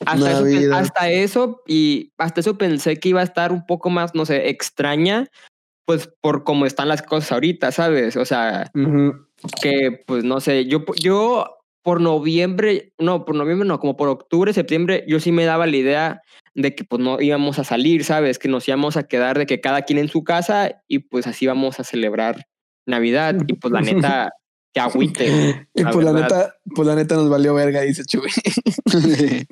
Hasta 0.05 0.41
eso, 0.41 0.75
hasta 0.75 1.09
eso, 1.11 1.61
y 1.67 2.11
hasta 2.17 2.41
eso 2.41 2.57
pensé 2.57 2.99
que 2.99 3.09
iba 3.09 3.21
a 3.21 3.25
estar 3.25 3.51
un 3.51 3.67
poco 3.67 3.91
más, 3.91 4.15
no 4.15 4.25
sé, 4.25 4.49
extraña, 4.49 5.29
pues 5.85 6.09
por 6.21 6.43
cómo 6.43 6.65
están 6.65 6.89
las 6.89 7.03
cosas 7.03 7.31
ahorita, 7.33 7.71
¿sabes? 7.71 8.17
O 8.17 8.25
sea, 8.25 8.71
que 9.61 10.03
pues 10.07 10.23
no 10.23 10.41
sé, 10.41 10.65
yo, 10.65 10.83
yo 10.99 11.59
por 11.83 12.01
noviembre, 12.01 12.93
no, 12.97 13.25
por 13.25 13.35
noviembre 13.35 13.67
no, 13.67 13.79
como 13.79 13.97
por 13.97 14.07
octubre, 14.07 14.53
septiembre, 14.53 15.03
yo 15.07 15.19
sí 15.19 15.31
me 15.31 15.45
daba 15.45 15.67
la 15.67 15.75
idea 15.75 16.21
de 16.55 16.75
que 16.75 16.83
pues 16.83 17.01
no 17.01 17.21
íbamos 17.21 17.59
a 17.59 17.63
salir, 17.63 18.03
¿sabes? 18.03 18.39
Que 18.39 18.47
nos 18.47 18.67
íbamos 18.67 18.95
a 18.95 19.03
quedar 19.03 19.37
de 19.37 19.45
que 19.45 19.59
cada 19.59 19.81
quien 19.81 19.99
en 19.99 20.07
su 20.07 20.23
casa 20.23 20.81
y 20.87 20.99
pues 20.99 21.27
así 21.27 21.45
vamos 21.45 21.79
a 21.79 21.83
celebrar 21.83 22.47
Navidad 22.85 23.35
y 23.47 23.53
pues 23.53 23.71
la 23.71 23.81
neta, 23.81 24.31
que 24.73 24.79
agüite. 24.79 25.67
Y 25.75 25.81
la 25.83 25.89
pues 25.91 26.05
la 26.05 26.13
neta, 26.13 26.55
pues 26.75 26.87
la 26.87 26.93
neta 26.93 27.15
nos 27.15 27.29
valió 27.29 27.55
verga, 27.55 27.81
dice 27.81 28.03
Chuy. 28.05 28.29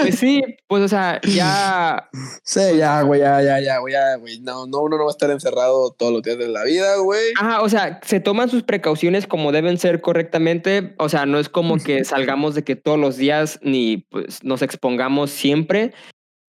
pues 0.00 0.18
sí, 0.18 0.42
pues 0.66 0.82
o 0.82 0.88
sea, 0.88 1.20
ya, 1.22 2.08
Sí, 2.42 2.60
ya, 2.78 3.02
güey, 3.02 3.20
ya, 3.20 3.42
ya, 3.42 3.60
ya, 3.60 3.78
güey, 3.78 3.92
ya, 3.92 4.16
güey. 4.16 4.40
No, 4.40 4.66
no, 4.66 4.78
uno 4.78 4.96
no 4.96 5.04
va 5.04 5.10
a 5.10 5.12
estar 5.12 5.30
encerrado 5.30 5.90
todos 5.90 6.10
los 6.12 6.22
días 6.22 6.38
de 6.38 6.48
la 6.48 6.64
vida, 6.64 6.96
güey. 6.96 7.32
ajá, 7.38 7.60
o 7.60 7.68
sea, 7.68 8.00
se 8.02 8.18
toman 8.18 8.48
sus 8.48 8.62
precauciones 8.62 9.26
como 9.26 9.52
deben 9.52 9.76
ser 9.76 10.00
correctamente, 10.00 10.94
o 10.98 11.10
sea, 11.10 11.26
no 11.26 11.38
es 11.38 11.50
como 11.50 11.76
que 11.76 12.04
salgamos 12.04 12.54
de 12.54 12.64
que 12.64 12.76
todos 12.76 12.98
los 12.98 13.18
días 13.18 13.60
ni 13.62 13.98
pues 13.98 14.42
nos 14.42 14.62
expongamos 14.62 15.30
siempre, 15.30 15.92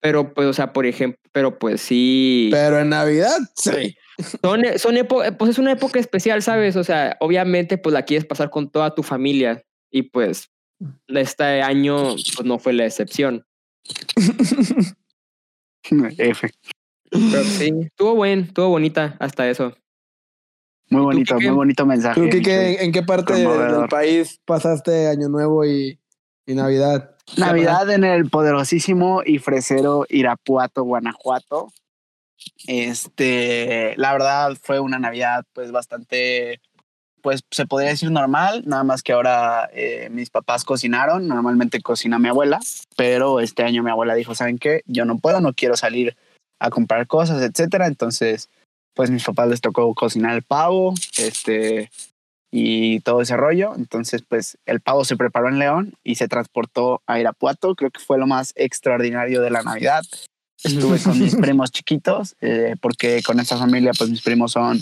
pero 0.02 0.34
pues, 0.34 0.48
o 0.48 0.54
sea, 0.54 0.72
por 0.74 0.86
ejemplo, 0.86 1.20
pero 1.32 1.58
pues 1.60 1.82
sí, 1.82 2.50
Pero 2.52 2.80
en 2.80 2.90
Navidad, 2.90 3.38
sí. 3.56 3.96
son, 4.42 4.64
son 4.78 4.96
epo- 4.98 5.36
pues 5.38 5.52
es 5.52 5.58
una 5.60 5.72
época 5.74 6.00
especial, 6.00 6.42
¿sabes? 6.42 6.76
O 6.76 6.84
sea, 6.84 7.18
obviamente 7.20 7.78
pues 7.78 7.94
la 7.94 8.04
quieres 8.04 8.26
pasar 8.26 8.50
con 8.50 8.70
toda 8.70 8.94
tu 8.96 9.04
familia 9.04 9.64
y 9.92 10.04
pues 10.04 10.50
este 11.08 11.62
año 11.62 12.16
pues 12.16 12.44
no 12.46 12.60
fue 12.60 12.74
la 12.74 12.86
excepción. 12.86 13.46
F. 16.18 16.50
Pero 17.12 17.44
sí, 17.44 17.72
estuvo 17.84 18.16
buen, 18.16 18.40
estuvo 18.42 18.70
bonita 18.70 19.16
hasta 19.20 19.48
eso. 19.50 19.76
Muy 20.90 21.02
bonito, 21.02 21.36
muy 21.36 21.48
bonito 21.50 21.86
mensaje. 21.86 22.20
¿Tú, 22.22 22.30
Kike, 22.30 22.76
Chuy. 22.78 22.86
en 22.86 22.92
qué 22.92 23.02
parte 23.04 23.34
de- 23.34 23.48
del 23.48 23.88
país 23.90 24.40
pasaste 24.46 25.08
Año 25.08 25.30
Nuevo 25.30 25.66
y, 25.66 26.00
y 26.46 26.54
Navidad? 26.54 27.15
Navidad 27.38 27.90
en 27.90 28.04
el 28.04 28.30
poderosísimo 28.30 29.22
y 29.26 29.40
fresero 29.40 30.06
Irapuato, 30.10 30.84
Guanajuato. 30.84 31.72
Este, 32.68 33.96
la 33.98 34.14
verdad 34.14 34.56
fue 34.62 34.80
una 34.80 35.00
Navidad 35.00 35.46
pues 35.54 35.72
bastante, 35.72 36.62
pues 37.22 37.42
se 37.50 37.66
podría 37.66 37.90
decir 37.90 38.12
normal, 38.12 38.64
nada 38.66 38.84
más 38.84 39.02
que 39.02 39.14
ahora 39.14 39.70
eh, 39.74 40.10
mis 40.12 40.30
papás 40.30 40.64
cocinaron, 40.64 41.28
normalmente 41.28 41.82
cocina 41.82 42.20
mi 42.20 42.30
abuela, 42.30 42.60
pero 42.96 43.40
este 43.40 43.64
año 43.64 43.84
mi 43.84 43.90
abuela 43.90 44.14
dijo, 44.14 44.36
¿saben 44.36 44.60
qué? 44.60 44.82
Yo 44.86 45.06
no 45.06 45.18
puedo, 45.18 45.42
no 45.42 45.54
quiero 45.54 45.76
salir 45.76 46.16
a 46.60 46.70
comprar 46.70 47.08
cosas, 47.08 47.42
etcétera, 47.42 47.88
entonces 47.88 48.50
pues 48.94 49.12
mis 49.12 49.24
papás 49.24 49.50
les 49.50 49.62
tocó 49.62 49.94
cocinar 49.94 50.36
el 50.36 50.44
pavo, 50.44 50.94
este, 51.18 51.90
y 52.58 53.02
todo 53.02 53.20
ese 53.20 53.36
rollo. 53.36 53.74
Entonces, 53.76 54.22
pues 54.26 54.58
el 54.66 54.80
pavo 54.80 55.04
se 55.04 55.18
preparó 55.18 55.50
en 55.50 55.60
León 55.60 55.94
y 56.06 56.16
se 56.16 56.30
transportó 56.30 57.02
a 57.06 57.20
Irapuato. 57.20 57.76
Creo 57.76 57.92
que 57.92 58.00
fue 58.00 58.18
lo 58.18 58.28
más 58.28 58.54
extraordinario 58.56 59.42
de 59.42 59.50
la 59.50 59.62
Navidad. 59.62 60.04
Estuve 60.64 60.98
con 61.00 61.20
mis 61.20 61.36
primos 61.36 61.70
chiquitos, 61.72 62.38
eh, 62.40 62.76
porque 62.80 63.22
con 63.24 63.42
esta 63.42 63.58
familia, 63.58 63.92
pues 63.98 64.10
mis 64.10 64.22
primos 64.22 64.54
son, 64.54 64.80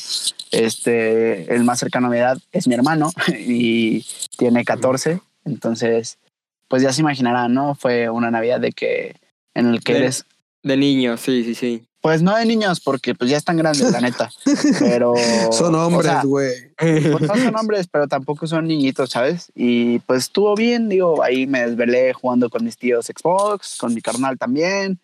este, 0.51 1.51
el 1.51 1.63
más 1.63 1.79
cercano 1.79 2.07
a 2.07 2.09
mi 2.11 2.17
edad 2.17 2.37
es 2.51 2.67
mi 2.67 2.75
hermano 2.75 3.11
y 3.39 4.05
tiene 4.37 4.63
14. 4.63 5.19
Entonces, 5.45 6.19
pues 6.67 6.83
ya 6.83 6.93
se 6.93 7.01
imaginarán, 7.01 7.55
¿no? 7.55 7.73
Fue 7.73 8.07
una 8.07 8.29
Navidad 8.29 8.59
de 8.59 8.71
que, 8.71 9.15
en 9.55 9.65
el 9.65 9.83
que 9.83 9.93
De- 9.93 9.99
eres, 9.99 10.25
De 10.61 10.77
niño, 10.77 11.17
sí, 11.17 11.43
sí, 11.43 11.55
sí. 11.55 11.83
Pues 12.03 12.21
no 12.21 12.35
de 12.35 12.45
niños, 12.45 12.81
porque 12.81 13.15
pues 13.15 13.29
ya 13.31 13.37
están 13.37 13.55
grandes, 13.55 13.89
la 13.89 14.01
neta, 14.01 14.29
pero... 14.77 15.13
Son 15.53 15.73
o 15.73 15.87
hombres, 15.87 16.11
sea, 16.11 16.23
güey. 16.25 16.51
pues 16.75 17.21
no 17.21 17.37
son 17.37 17.55
hombres, 17.55 17.87
pero 17.87 18.09
tampoco 18.09 18.45
son 18.45 18.67
niñitos, 18.67 19.09
¿sabes? 19.09 19.53
Y 19.55 19.99
pues 19.99 20.23
estuvo 20.23 20.53
bien, 20.53 20.89
digo, 20.89 21.23
ahí 21.23 21.47
me 21.47 21.65
desvelé 21.65 22.11
jugando 22.11 22.49
con 22.49 22.65
mis 22.65 22.77
tíos 22.77 23.05
Xbox, 23.05 23.77
con 23.77 23.93
mi 23.93 24.01
carnal 24.01 24.37
también. 24.37 24.99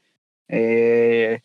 Eh, 0.49 1.39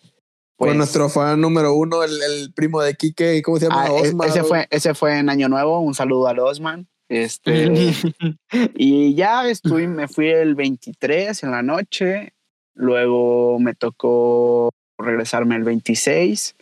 pues, 0.57 0.71
Con 0.71 0.79
nuestro 0.79 1.09
fan 1.09 1.41
número 1.41 1.73
uno, 1.75 2.03
el, 2.03 2.21
el 2.21 2.53
primo 2.53 2.83
de 2.83 2.95
Kike, 2.95 3.41
¿cómo 3.43 3.61
se 3.61 3.67
llama? 3.69 3.85
ah, 3.85 3.91
e- 3.91 4.09
Osman, 4.09 4.29
ese, 4.29 4.43
fue, 4.43 4.67
ese 4.71 4.93
fue 4.95 5.21
en 5.21 5.31
Año 5.31 5.49
Nuevo, 5.49 5.79
un 5.79 5.95
saludo 5.95 6.27
al 6.27 6.41
Osman. 6.41 6.89
Este, 7.09 7.71
y 8.75 9.15
ya 9.15 9.49
estuve, 9.49 9.87
me 9.87 10.09
fui 10.09 10.31
el 10.31 10.57
23 10.57 11.45
en 11.45 11.53
la 11.53 11.63
noche, 11.63 12.35
luego 12.75 13.61
me 13.61 13.77
tocó 13.77 14.71
regresarme 14.99 15.57
el 15.57 15.65
26 15.65 16.57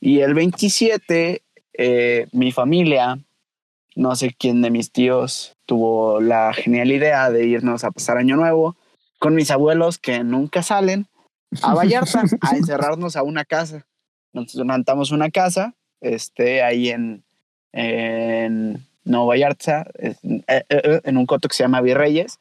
y 0.00 0.20
el 0.20 0.34
27 0.34 1.42
eh, 1.76 2.28
mi 2.32 2.52
familia, 2.52 3.18
no 3.96 4.14
sé 4.14 4.34
quién 4.38 4.62
de 4.62 4.70
mis 4.70 4.92
tíos 4.92 5.56
tuvo 5.66 6.20
la 6.20 6.52
genial 6.52 6.92
idea 6.92 7.30
de 7.30 7.46
irnos 7.46 7.84
a 7.84 7.90
pasar 7.90 8.16
año 8.16 8.36
nuevo 8.36 8.76
con 9.18 9.34
mis 9.34 9.50
abuelos 9.50 9.98
que 9.98 10.22
nunca 10.22 10.62
salen 10.62 11.06
a 11.62 11.74
Vallarta 11.74 12.22
a 12.40 12.50
encerrarnos 12.56 13.16
a 13.16 13.22
una 13.22 13.44
casa. 13.44 13.86
Nos 14.32 14.54
rentamos 14.54 15.12
una 15.12 15.30
casa 15.30 15.74
este, 16.00 16.62
ahí 16.62 16.90
en, 16.90 17.24
en 17.72 18.84
Nuevo 19.04 19.26
Vallarta, 19.26 19.86
eh, 19.98 20.16
eh, 20.48 21.00
en 21.04 21.16
un 21.16 21.26
coto 21.26 21.48
que 21.48 21.54
se 21.54 21.62
llama 21.62 21.80
Virreyes. 21.80 22.38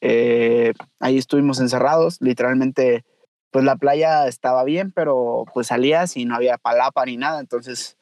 Eh, 0.00 0.72
ahí 1.00 1.16
estuvimos 1.18 1.60
encerrados, 1.60 2.18
literalmente, 2.20 3.04
pues 3.50 3.64
la 3.64 3.76
playa 3.76 4.26
estaba 4.26 4.64
bien, 4.64 4.92
pero 4.92 5.44
pues 5.52 5.68
salías 5.68 6.16
y 6.16 6.24
no 6.24 6.34
había 6.34 6.58
palapa 6.58 7.04
ni 7.06 7.16
nada, 7.16 7.40
entonces 7.40 7.96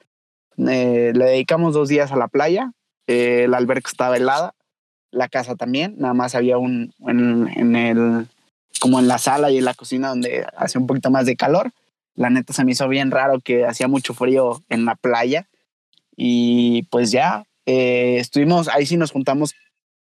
eh, 0.59 1.13
le 1.15 1.25
dedicamos 1.25 1.75
dos 1.75 1.89
días 1.89 2.13
a 2.13 2.17
la 2.17 2.29
playa, 2.29 2.73
eh, 3.07 3.47
la 3.49 3.59
alberca 3.59 3.91
estaba 3.91 4.17
helada, 4.17 4.55
la 5.11 5.29
casa 5.29 5.55
también, 5.55 5.95
nada 5.99 6.15
más 6.15 6.35
había 6.35 6.59
un 6.59 6.93
en, 7.07 7.49
en 7.57 7.77
el 7.77 8.29
como 8.81 8.99
en 8.99 9.09
la 9.09 9.19
sala 9.19 9.51
y 9.51 9.59
en 9.59 9.65
la 9.65 9.75
cocina 9.75 10.09
donde 10.09 10.47
hacía 10.57 10.81
un 10.81 10.87
poquito 10.87 11.11
más 11.11 11.25
de 11.25 11.37
calor. 11.37 11.71
La 12.15 12.29
neta 12.29 12.53
se 12.53 12.65
me 12.65 12.73
hizo 12.73 12.87
bien 12.89 13.11
raro 13.11 13.41
que 13.41 13.65
hacía 13.65 13.89
mucho 13.89 14.13
frío 14.13 14.63
en 14.69 14.85
la 14.85 14.95
playa 14.95 15.49
y 16.17 16.83
pues 16.91 17.11
ya 17.11 17.45
eh, 17.67 18.19
estuvimos 18.19 18.69
ahí 18.69 18.85
sí 18.85 18.97
nos 18.97 19.11
juntamos 19.11 19.55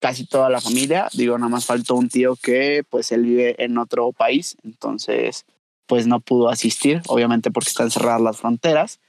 casi 0.04 0.26
toda 0.26 0.50
la 0.50 0.60
familia. 0.60 1.08
Digo, 1.14 1.38
nada 1.38 1.48
más 1.48 1.64
faltó 1.64 1.94
un 1.94 2.10
tío 2.10 2.36
que 2.36 2.84
pues 2.90 3.10
él 3.10 3.22
vive 3.22 3.54
en 3.64 3.78
otro 3.78 4.12
país, 4.12 4.54
entonces 4.62 5.46
pues 5.86 6.06
no 6.06 6.20
pudo 6.20 6.50
asistir, 6.50 7.00
obviamente 7.06 7.50
porque 7.50 7.70
están 7.70 7.90
cerradas 7.90 8.20
las 8.20 8.36
fronteras. 8.36 9.00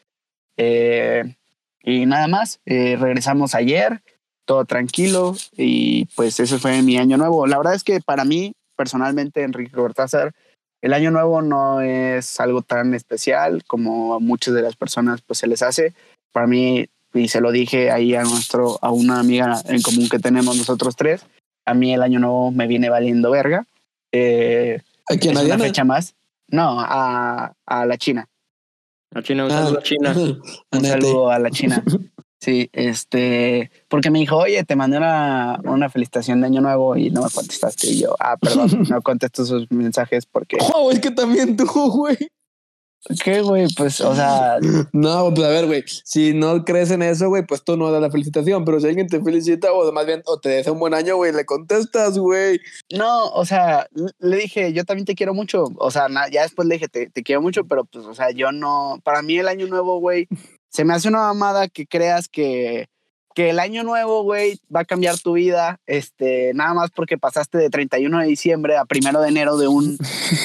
Eh, 0.56 1.36
y 1.84 2.06
nada 2.06 2.30
más, 2.30 2.62
eh, 2.66 2.96
regresamos 2.98 3.56
ayer, 3.56 4.04
todo 4.46 4.64
tranquilo 4.64 5.36
y 5.58 6.06
pues 6.16 6.40
ese 6.40 6.60
fue 6.60 6.82
mi 6.82 6.98
año 6.98 7.18
nuevo. 7.18 7.46
La 7.46 7.58
verdad 7.58 7.76
es 7.76 7.84
que 7.84 8.00
para 8.00 8.24
mí, 8.24 8.54
personalmente, 8.78 9.44
Enrique 9.44 9.76
Cortázar, 9.76 10.32
el 10.82 10.94
año 10.94 11.12
nuevo 11.12 11.42
no 11.42 11.82
es 11.82 12.40
algo 12.40 12.62
tan 12.62 12.94
especial 12.94 13.66
como 13.66 14.14
a 14.14 14.20
muchas 14.20 14.54
de 14.54 14.62
las 14.62 14.78
personas 14.78 15.22
pues 15.22 15.40
se 15.40 15.48
les 15.48 15.62
hace. 15.62 15.94
Para 16.32 16.48
mí, 16.48 16.88
y 17.16 17.28
se 17.28 17.42
lo 17.42 17.52
dije 17.52 17.92
ahí 17.92 18.14
a 18.14 18.24
nuestro, 18.24 18.78
a 18.82 18.92
una 18.92 19.20
amiga 19.20 19.62
en 19.66 19.82
común 19.82 20.10
que 20.10 20.20
tenemos 20.20 20.56
nosotros 20.56 20.96
tres, 20.96 21.26
a 21.66 21.74
mí 21.74 21.94
el 21.94 22.04
año 22.04 22.20
nuevo 22.20 22.52
me 22.52 22.68
viene 22.68 22.90
valiendo 22.90 23.32
verga. 23.32 23.66
Eh, 24.12 24.82
¿A 25.10 25.18
quién, 25.18 25.36
es 25.36 25.44
a 25.44 25.46
una 25.46 25.58
fecha 25.58 25.84
más. 25.84 26.16
No, 26.48 26.80
a, 26.80 27.54
a 27.66 27.86
la 27.86 27.98
China. 27.98 28.28
A 29.14 29.22
China, 29.22 29.46
un 29.46 29.52
Ah, 29.52 29.64
saludo 29.64 29.80
a 29.80 29.84
China. 29.84 30.16
Un 30.72 30.86
saludo 30.86 31.30
a 31.32 31.40
la 31.40 31.50
China. 31.52 31.84
Sí, 32.42 32.70
este, 32.74 33.72
porque 33.88 34.12
me 34.12 34.20
dijo, 34.20 34.38
oye, 34.38 34.64
te 34.66 34.76
mandé 34.76 34.98
una, 34.98 35.60
una 35.64 35.90
felicitación 35.90 36.42
de 36.42 36.48
Año 36.48 36.62
Nuevo 36.62 36.96
y 36.96 37.10
no 37.10 37.24
me 37.24 37.30
contestaste. 37.32 37.88
Y 37.88 38.02
yo, 38.02 38.16
ah, 38.20 38.38
perdón, 38.38 38.70
no 38.90 39.02
contesto 39.02 39.46
sus 39.46 39.72
mensajes 39.72 40.28
porque, 40.28 40.58
Oh, 40.76 40.92
es 40.92 41.00
que 41.00 41.10
también 41.10 41.58
tú, 41.58 41.66
güey. 41.66 42.16
¿Qué, 43.24 43.42
güey? 43.42 43.68
Pues, 43.76 44.02
o 44.02 44.16
sea, 44.16 44.58
No, 44.94 45.34
pues 45.34 45.48
a 45.48 45.50
ver, 45.50 45.66
güey, 45.68 45.84
si 46.04 46.34
no 46.34 46.64
crees 46.64 46.92
en 46.92 47.02
eso, 47.02 47.30
güey, 47.30 47.46
pues 47.46 47.64
tú 47.64 47.78
no 47.78 47.92
das 47.92 48.02
la 48.02 48.12
felicitación, 48.12 48.66
pero 48.66 48.80
si 48.80 48.88
alguien 48.88 49.08
te 49.08 49.22
felicita 49.22 49.72
o 49.72 49.92
más 49.92 50.06
bien 50.06 50.22
o 50.26 50.40
te 50.40 50.50
desea 50.50 50.74
un 50.74 50.80
buen 50.80 50.94
año, 50.94 51.16
güey, 51.16 51.32
le 51.32 51.46
contestas, 51.46 52.18
güey. 52.18 52.60
no, 52.94 53.30
o 53.30 53.46
sea, 53.46 53.88
le 54.20 54.38
dije, 54.38 54.74
yo 54.74 54.84
también 54.86 55.06
te 55.06 55.16
quiero 55.16 55.34
mucho. 55.34 55.66
O 55.78 55.92
sea, 55.92 56.08
ya 56.32 56.44
después 56.44 56.68
le 56.68 56.76
dije, 56.76 56.88
te, 56.88 57.10
te 57.10 57.24
quiero 57.24 57.42
mucho, 57.42 57.66
pero 57.66 57.86
pues, 57.86 58.06
o 58.06 58.14
sea, 58.14 58.32
yo 58.32 58.52
no, 58.52 59.00
para 59.04 59.22
mí 59.22 59.38
el 59.38 59.48
Año 59.48 59.68
Nuevo, 59.68 60.00
güey, 60.00 60.28
se 60.70 60.84
me 60.84 60.94
hace 60.94 61.08
una 61.08 61.20
mamada 61.20 61.68
que 61.68 61.88
creas 61.88 62.28
que, 62.28 62.88
que 63.36 63.50
el 63.50 63.60
Año 63.60 63.84
Nuevo, 63.84 64.24
güey, 64.24 64.60
va 64.74 64.80
a 64.80 64.86
cambiar 64.86 65.20
tu 65.20 65.34
vida, 65.34 65.80
este, 65.86 66.54
nada 66.56 66.74
más 66.74 66.90
porque 66.92 67.18
pasaste 67.18 67.58
de 67.58 67.70
31 67.70 68.20
de 68.20 68.28
diciembre 68.28 68.78
a 68.78 68.86
primero 68.86 69.22
de 69.22 69.28
enero 69.28 69.58
de 69.58 69.68
un, 69.68 69.98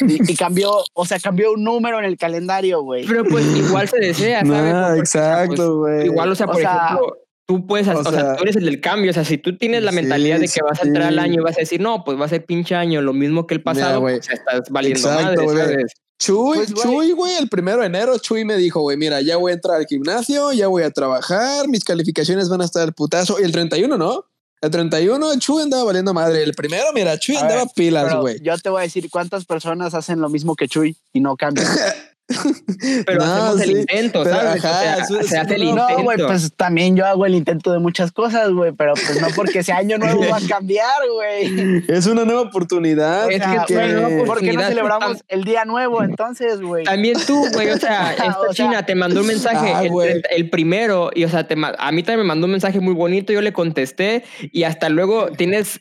y, 0.08 0.32
y 0.32 0.36
cambió, 0.36 0.72
o 0.92 1.06
sea, 1.06 1.20
cambió 1.20 1.52
un 1.52 1.62
número 1.62 2.00
en 2.00 2.04
el 2.04 2.18
calendario, 2.18 2.82
güey. 2.82 3.06
Pero 3.06 3.24
pues 3.24 3.46
igual 3.56 3.88
se 3.88 3.98
desea, 3.98 4.40
¿sabes? 4.44 4.74
Porque, 4.74 5.00
o 5.02 5.06
sea, 5.06 5.44
pues, 5.46 5.50
exacto, 5.50 5.78
güey. 5.78 6.06
Igual, 6.06 6.32
o 6.32 6.34
sea, 6.34 6.46
O 6.46 6.50
por 6.50 6.60
sea, 6.60 6.84
ejemplo, 6.84 7.16
tú 7.46 7.66
puedes, 7.66 7.86
o 7.86 8.00
o, 8.00 8.02
sea, 8.02 8.12
sea, 8.12 8.36
tú 8.36 8.42
eres 8.42 8.56
el 8.56 8.64
del 8.64 8.80
cambio, 8.80 9.12
o 9.12 9.14
sea, 9.14 9.24
si 9.24 9.38
tú 9.38 9.56
tienes 9.56 9.84
la 9.84 9.92
sí, 9.92 9.96
mentalidad 9.96 10.40
de 10.40 10.48
que 10.48 10.60
vas 10.62 10.82
a 10.82 10.86
entrar 10.86 11.06
al 11.06 11.18
año 11.20 11.34
y 11.34 11.44
vas 11.44 11.56
a 11.56 11.60
decir, 11.60 11.80
no, 11.80 12.02
pues 12.02 12.20
va 12.20 12.24
a 12.24 12.28
ser 12.28 12.44
pinche 12.44 12.74
año, 12.74 13.02
lo 13.02 13.12
mismo 13.12 13.46
que 13.46 13.54
el 13.54 13.60
Mira, 13.60 13.72
pasado, 13.72 14.00
güey, 14.00 14.16
pues 14.16 14.30
estás 14.30 14.68
valiendo 14.68 14.98
exacto, 14.98 15.46
madre. 15.46 15.64
¿sabes? 15.72 15.92
Chuy, 16.20 16.56
Pues, 16.58 16.72
güey. 16.74 16.84
Chuy, 16.84 17.12
güey, 17.12 17.36
el 17.36 17.48
primero 17.48 17.80
de 17.80 17.86
enero, 17.86 18.18
Chuy 18.18 18.44
me 18.44 18.56
dijo, 18.56 18.80
güey, 18.82 18.96
mira, 18.96 19.20
ya 19.22 19.38
voy 19.38 19.52
a 19.52 19.54
entrar 19.54 19.76
al 19.78 19.86
gimnasio, 19.86 20.52
ya 20.52 20.68
voy 20.68 20.82
a 20.82 20.90
trabajar, 20.90 21.66
mis 21.66 21.82
calificaciones 21.82 22.48
van 22.50 22.60
a 22.60 22.66
estar 22.66 22.82
al 22.82 22.92
putazo. 22.92 23.40
Y 23.40 23.44
el 23.44 23.52
31, 23.52 23.96
¿no? 23.96 24.26
El 24.60 24.70
31, 24.70 25.38
Chuy 25.38 25.62
andaba 25.62 25.84
valiendo 25.84 26.12
madre. 26.12 26.42
El 26.42 26.52
primero, 26.52 26.84
mira, 26.92 27.18
Chuy 27.18 27.36
A 27.36 27.40
andaba 27.40 27.62
ver, 27.64 27.72
pilas, 27.74 28.14
güey. 28.16 28.38
yo 28.42 28.56
te 28.58 28.68
voy 28.68 28.80
a 28.80 28.82
decir 28.82 29.08
cuántas 29.10 29.46
personas 29.46 29.94
hacen 29.94 30.20
lo 30.20 30.28
mismo 30.28 30.54
que 30.54 30.68
Chuy 30.68 30.96
y 31.14 31.20
no 31.20 31.36
cambian. 31.36 31.66
Pero 33.06 33.18
No, 33.18 33.24
hacemos 33.32 33.56
sí, 33.60 33.70
el 33.70 33.80
intento, 33.80 34.22
pero 34.22 34.36
¿sabes? 34.36 34.64
ajá, 34.64 34.78
o 34.78 34.82
sea, 34.82 34.96
eso- 35.04 35.22
se 35.28 35.38
hace 35.38 35.54
el 35.56 35.60
no- 35.64 35.70
intento. 35.70 35.98
No, 35.98 36.02
güey, 36.04 36.18
pues 36.18 36.52
también 36.56 36.96
yo 36.96 37.06
hago 37.06 37.26
el 37.26 37.34
intento 37.34 37.72
de 37.72 37.78
muchas 37.78 38.12
cosas, 38.12 38.50
güey, 38.50 38.72
pero 38.72 38.94
pues 38.94 39.20
no 39.20 39.28
porque 39.34 39.62
sea 39.62 39.76
año 39.78 39.98
nuevo 39.98 40.20
va 40.30 40.36
a 40.38 40.40
cambiar, 40.48 40.88
güey. 41.12 41.84
Es 41.88 42.06
una 42.06 42.24
nueva 42.24 42.42
oportunidad. 42.42 43.30
Es 43.30 43.40
O 43.40 43.44
sea, 43.44 43.64
que- 43.66 43.74
güey, 43.74 43.92
no, 43.92 44.00
¿por 44.00 44.08
qué 44.10 44.16
no 44.16 44.22
oportunidad, 44.24 44.68
celebramos 44.68 45.18
tam- 45.18 45.22
el 45.28 45.44
día 45.44 45.64
nuevo 45.64 46.02
entonces, 46.02 46.60
güey? 46.60 46.84
También 46.84 47.16
tú, 47.26 47.46
güey, 47.52 47.70
o 47.70 47.78
sea, 47.78 48.12
esta 48.12 48.38
O 48.40 48.52
sea, 48.52 48.66
china 48.66 48.86
te 48.86 48.94
mandó 48.94 49.20
un 49.20 49.26
mensaje 49.26 49.72
ah, 49.74 49.82
el, 50.30 50.50
primero, 50.50 51.10
y 51.14 51.24
o 51.24 51.28
sea, 51.28 51.46
te 51.46 51.56
ma- 51.56 51.74
a 51.78 51.92
mí 51.92 52.02
también 52.02 52.20
me 52.20 52.28
mandó 52.28 52.46
un 52.46 52.52
mensaje 52.52 52.80
muy 52.80 52.94
bonito, 52.94 53.32
yo 53.32 53.40
le 53.40 53.52
contesté, 53.52 54.24
y 54.52 54.62
hasta 54.64 54.88
luego 54.88 55.28
tienes 55.36 55.80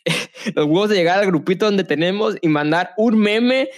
los 0.55 0.65
huevos 0.65 0.89
de 0.89 0.95
llegar 0.95 1.19
al 1.19 1.25
grupito 1.25 1.65
donde 1.65 1.83
tenemos 1.83 2.35
y 2.41 2.47
mandar 2.47 2.91
un 2.97 3.17
meme 3.19 3.69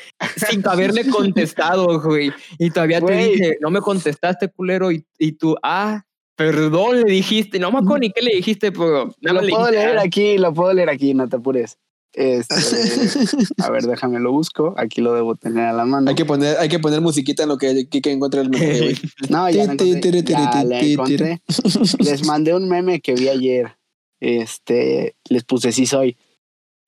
sin 0.49 0.67
haberle 0.67 1.07
contestado, 1.09 1.99
güey. 2.01 2.31
Y 2.63 2.69
todavía 2.69 3.01
te 3.01 3.11
dije, 3.13 3.57
no 3.59 3.71
me 3.71 3.81
contestaste, 3.81 4.47
culero, 4.47 4.91
y, 4.91 5.03
y 5.17 5.31
tú, 5.31 5.55
ah, 5.63 6.05
perdón, 6.35 7.01
le 7.01 7.11
dijiste, 7.11 7.57
no 7.57 7.71
me 7.71 7.79
acuerdo 7.79 7.97
ni 7.97 8.11
qué 8.11 8.21
le 8.21 8.35
dijiste, 8.35 8.71
pero 8.71 9.05
nada 9.19 9.41
Lo 9.41 9.41
le 9.41 9.49
puedo 9.51 9.71
leer 9.71 9.97
"Ah". 9.97 10.03
aquí, 10.03 10.37
lo 10.37 10.53
puedo 10.53 10.71
leer 10.71 10.91
aquí, 10.91 11.15
no 11.15 11.27
te 11.27 11.37
apures. 11.37 11.79
Este, 12.13 12.53
a 13.63 13.71
ver, 13.71 13.81
déjame 13.83 14.19
lo 14.19 14.31
busco. 14.31 14.75
Aquí 14.77 15.01
lo 15.01 15.15
debo 15.15 15.35
tener 15.35 15.65
a 15.65 15.73
la 15.73 15.85
mano. 15.85 16.07
Hay 16.07 16.15
que 16.15 16.25
poner, 16.25 16.55
hay 16.59 16.69
que 16.69 16.77
poner 16.77 17.01
musiquita 17.01 17.41
en 17.43 17.49
lo 17.49 17.57
que 17.57 17.87
Kike 17.87 18.11
encuentra 18.11 18.41
el 18.41 18.49
güey. 18.49 18.95
No, 19.29 19.49
ya 19.49 19.63
encontré, 19.63 20.21
ti, 20.21 20.33
encontré. 20.33 21.41
Les 21.99 22.27
mandé 22.27 22.53
un 22.53 22.69
meme 22.69 23.01
que 23.01 23.15
vi 23.15 23.27
ayer. 23.27 23.75
Este, 24.19 25.15
les 25.29 25.43
puse 25.43 25.71
sí 25.71 25.87
soy. 25.87 26.15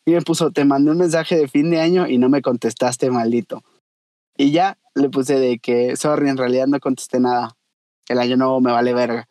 Y 0.05 0.11
me 0.11 0.21
puso, 0.21 0.51
te 0.51 0.65
mandé 0.65 0.91
un 0.91 0.97
mensaje 0.97 1.35
de 1.35 1.47
fin 1.47 1.71
de 1.71 1.79
año 1.79 2.07
y 2.07 2.19
no 2.19 2.29
me 2.29 2.43
contestaste, 2.43 3.09
maldito. 3.09 3.63
Y 4.37 4.51
ya 4.51 4.77
le 4.95 5.09
puse 5.09 5.39
de 5.39 5.59
que, 5.59 5.95
sorry, 5.95 6.29
en 6.29 6.37
realidad 6.37 6.67
no 6.67 6.79
contesté 6.79 7.19
nada. 7.19 7.55
El 8.07 8.19
año 8.19 8.37
nuevo 8.37 8.61
me 8.61 8.71
vale 8.71 8.93
verga. 8.93 9.27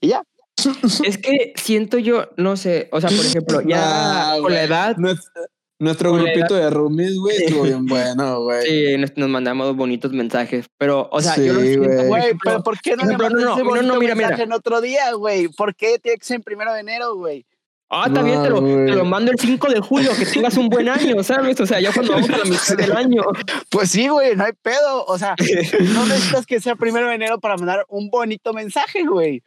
Y 0.00 0.08
ya. 0.08 0.22
Es 1.04 1.18
que 1.18 1.52
siento 1.56 1.98
yo, 1.98 2.28
no 2.36 2.56
sé, 2.56 2.88
o 2.92 3.00
sea, 3.00 3.08
por 3.08 3.24
ejemplo, 3.24 3.60
ya 3.62 3.78
Nah, 3.80 4.38
con 4.40 4.52
la 4.52 4.62
edad, 4.62 4.96
Nues- 4.96 5.30
Nuestro 5.78 6.12
grupito 6.12 6.54
de 6.56 6.68
roomies, 6.68 7.16
güey, 7.16 7.36
estuvo 7.38 7.62
bien 7.62 7.86
bueno, 7.86 8.40
güey. 8.44 8.66
Sí, 8.66 8.98
nos, 8.98 9.16
nos 9.16 9.30
mandamos 9.30 9.74
bonitos 9.74 10.12
mensajes, 10.12 10.66
pero, 10.76 11.08
o 11.10 11.22
sea, 11.22 11.36
yo 11.38 11.54
lo 11.54 11.60
siento, 11.60 12.04
güey. 12.04 12.34
pero 12.44 12.62
¿por 12.62 12.78
qué 12.80 12.90
no 12.90 13.04
le 13.04 13.14
ejemplo, 13.14 13.30
mandas 13.30 13.44
no, 13.64 13.64
no, 13.64 13.82
no, 13.82 13.98
mira, 13.98 14.14
mensaje 14.14 14.34
mira. 14.34 14.44
en 14.44 14.52
otro 14.52 14.82
día, 14.82 15.12
güey? 15.14 15.48
¿Por 15.48 15.74
qué 15.74 15.98
tiene 15.98 16.18
que 16.18 16.26
ser 16.26 16.36
en 16.36 16.42
primero 16.42 16.74
de 16.74 16.80
enero, 16.80 17.14
güey? 17.14 17.46
Ah, 17.92 18.04
está 18.06 18.22
bien, 18.22 18.40
te 18.42 18.50
lo, 18.50 18.60
No, 18.60 18.86
te 18.86 18.94
lo 18.96 19.04
mando 19.04 19.32
el 19.32 19.38
5 19.38 19.68
de 19.68 19.80
julio, 19.80 20.12
que 20.16 20.24
tengas 20.24 20.56
un 20.56 20.68
buen 20.68 20.88
año, 20.88 21.22
¿sabes? 21.24 21.60
O 21.60 21.66
sea, 21.66 21.80
ya 21.80 21.92
cuando 21.92 22.12
vamos 22.12 22.30
a 22.30 22.38
la 22.38 22.44
mitad 22.44 22.76
del 22.76 22.92
año. 22.96 23.22
Pues 23.68 23.90
sí, 23.90 24.06
güey, 24.06 24.36
no 24.36 24.44
hay 24.44 24.52
pedo. 24.62 25.04
O 25.06 25.18
sea, 25.18 25.34
no 25.94 26.06
necesitas 26.06 26.46
que 26.46 26.60
sea 26.60 26.76
primero 26.76 27.08
de 27.08 27.14
enero 27.16 27.40
para 27.40 27.56
mandar 27.56 27.84
un 27.88 28.08
bonito 28.08 28.52
mensaje, 28.52 29.04
güey. 29.04 29.42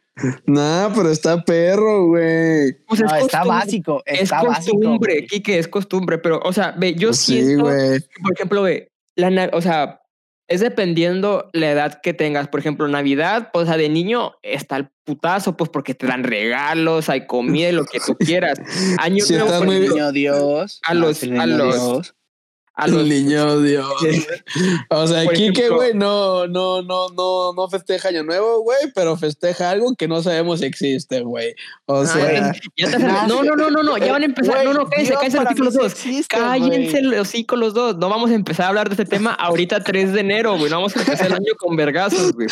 Nah, 0.46 0.90
pero 0.94 1.10
está 1.10 1.42
perro, 1.42 2.06
güey. 2.08 2.74
Pues 2.86 3.00
No, 3.00 3.06
es 3.16 3.24
está 3.24 3.44
básico, 3.44 4.02
Es 4.04 4.20
está 4.22 4.42
básico. 4.42 4.76
costumbre, 4.76 5.14
güey. 5.14 5.26
Kike, 5.26 5.58
es 5.58 5.66
costumbre, 5.68 6.18
pero, 6.18 6.40
o 6.44 6.52
sea, 6.52 6.74
ve, 6.76 6.94
yo 6.94 7.08
Pues 7.08 7.18
sí, 7.20 7.42
siento, 7.42 7.64
güey. 7.64 8.00
por 8.22 8.32
ejemplo, 8.34 8.62
ve, 8.62 8.92
la, 9.16 9.50
o 9.54 9.60
sea, 9.62 10.00
es 10.48 10.60
dependiendo 10.60 11.48
la 11.52 11.70
edad 11.70 12.00
que 12.02 12.14
tengas. 12.14 12.48
Por 12.48 12.60
ejemplo, 12.60 12.86
Navidad, 12.88 13.50
pues, 13.52 13.64
o 13.64 13.66
sea, 13.66 13.76
de 13.76 13.88
niño 13.88 14.32
está 14.42 14.76
el 14.76 14.88
putazo, 15.04 15.56
pues, 15.56 15.70
porque 15.70 15.94
te 15.94 16.06
dan 16.06 16.24
regalos, 16.24 17.08
hay 17.08 17.26
comida 17.26 17.68
y 17.70 17.72
lo 17.72 17.84
que 17.86 17.98
tú 18.00 18.16
quieras. 18.16 18.58
Año 18.98 19.24
nuevo, 19.28 19.44
estás 19.46 19.64
muy- 19.64 19.80
Niño 19.80 20.12
Dios. 20.12 20.80
A 20.84 20.94
los- 20.94 21.22
el 21.22 21.38
a 21.40 21.46
los- 21.46 21.74
Dios. 21.74 22.14
A 22.76 22.88
los 22.88 23.02
El 23.02 23.08
niño 23.08 23.60
Dios. 23.60 23.86
O 24.90 25.06
sea, 25.06 25.24
Por 25.24 25.34
Kike, 25.34 25.60
ejemplo- 25.66 25.76
güey, 25.76 25.94
no, 25.94 26.46
no, 26.46 26.82
no, 26.82 27.08
no, 27.10 27.52
no 27.54 27.68
festeja 27.68 28.08
Año 28.08 28.24
Nuevo, 28.24 28.60
güey, 28.62 28.78
pero 28.94 29.16
festeja 29.16 29.70
algo 29.70 29.94
que 29.96 30.08
no 30.08 30.22
sabemos 30.22 30.60
si 30.60 30.66
existe, 30.66 31.20
güey. 31.22 31.54
O 31.86 32.00
Ah, 32.00 32.06
sea, 32.06 32.52
ya 32.76 32.86
te 32.86 32.92
salió- 32.92 33.26
no, 33.28 33.42
no, 33.44 33.56
no, 33.56 33.70
no, 33.70 33.82
no, 33.82 33.98
ya 33.98 34.12
van 34.12 34.22
a 34.22 34.26
empezar. 34.26 34.64
No, 34.64 34.72
no, 34.74 34.88
cállense, 34.88 35.14
cállense 35.14 35.38
los 35.62 35.72
sí 35.74 35.78
dos. 35.80 35.92
existe, 35.92 36.36
Cállense 36.36 36.90
güey. 36.90 37.02
los 37.02 37.20
hocico 37.28 37.56
los 37.56 37.74
dos. 37.74 37.96
No 37.96 38.08
vamos 38.08 38.30
a 38.30 38.34
empezar 38.34 38.66
a 38.66 38.68
hablar 38.70 38.88
de 38.88 38.94
este 38.94 39.04
tema 39.04 39.32
ahorita 39.34 39.82
3 39.84 40.12
de 40.12 40.20
enero, 40.20 40.56
güey. 40.58 40.70
No 40.70 40.76
vamos 40.76 40.96
a 40.96 41.00
empezar 41.00 41.26
el 41.28 41.34
año 41.34 41.52
con 41.58 41.76
vergazos, 41.76 42.32
güey. 42.32 42.48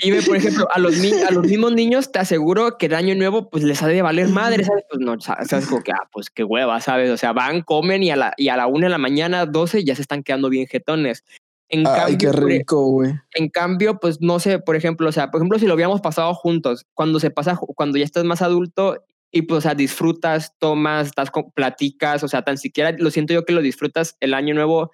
Y 0.00 0.10
ve, 0.10 0.22
por 0.22 0.36
ejemplo, 0.36 0.68
a 0.72 0.78
los, 0.78 0.94
a 1.28 1.30
los 1.32 1.46
mismos 1.46 1.72
niños 1.72 2.12
te 2.12 2.18
aseguro 2.18 2.76
que 2.78 2.86
el 2.86 2.94
año 2.94 3.14
nuevo 3.14 3.48
pues 3.50 3.64
les 3.64 3.82
ha 3.82 3.86
de 3.88 4.02
valer 4.02 4.28
madre, 4.28 4.64
¿sabes? 4.64 4.84
Pues 4.90 5.00
no, 5.00 5.20
sa- 5.20 5.38
sabes 5.44 5.66
como 5.66 5.82
que, 5.82 5.92
ah, 5.92 6.08
pues 6.12 6.30
qué 6.30 6.44
hueva, 6.44 6.80
¿sabes? 6.80 7.10
O 7.10 7.16
sea, 7.16 7.32
van, 7.32 7.62
comen 7.62 8.02
y 8.02 8.10
a 8.10 8.16
la, 8.16 8.34
y 8.36 8.48
a 8.52 8.56
la 8.56 8.66
una 8.66 8.86
de 8.86 8.90
la 8.90 8.98
mañana, 8.98 9.46
12, 9.46 9.84
ya 9.84 9.94
se 9.94 10.02
están 10.02 10.22
quedando 10.22 10.48
bien 10.48 10.66
jetones. 10.66 11.24
En 11.68 11.86
ay, 11.86 12.18
qué 12.18 12.26
cambio, 12.26 12.32
por- 12.32 12.44
rico, 12.44 12.86
güey. 12.86 13.12
en 13.34 13.48
cambio, 13.48 13.98
pues 13.98 14.20
no 14.20 14.38
sé, 14.38 14.58
por 14.58 14.76
ejemplo, 14.76 15.08
o 15.08 15.12
sea, 15.12 15.30
por 15.30 15.40
ejemplo, 15.40 15.58
si 15.58 15.66
lo 15.66 15.74
hubiéramos 15.74 16.02
pasado 16.02 16.34
juntos, 16.34 16.84
cuando 16.94 17.18
se 17.18 17.30
pasa, 17.30 17.58
cuando 17.74 17.96
ya 17.96 18.04
estás 18.04 18.24
más 18.24 18.42
adulto 18.42 19.02
y 19.30 19.42
pues, 19.42 19.58
o 19.58 19.60
sea, 19.62 19.74
disfrutas, 19.74 20.54
tomas, 20.58 21.06
estás 21.06 21.30
con, 21.30 21.50
platicas, 21.52 22.22
o 22.22 22.28
sea, 22.28 22.42
tan 22.42 22.58
siquiera 22.58 22.94
lo 22.98 23.10
siento 23.10 23.32
yo 23.32 23.46
que 23.46 23.54
lo 23.54 23.62
disfrutas 23.62 24.16
el 24.20 24.34
año 24.34 24.54
nuevo 24.54 24.90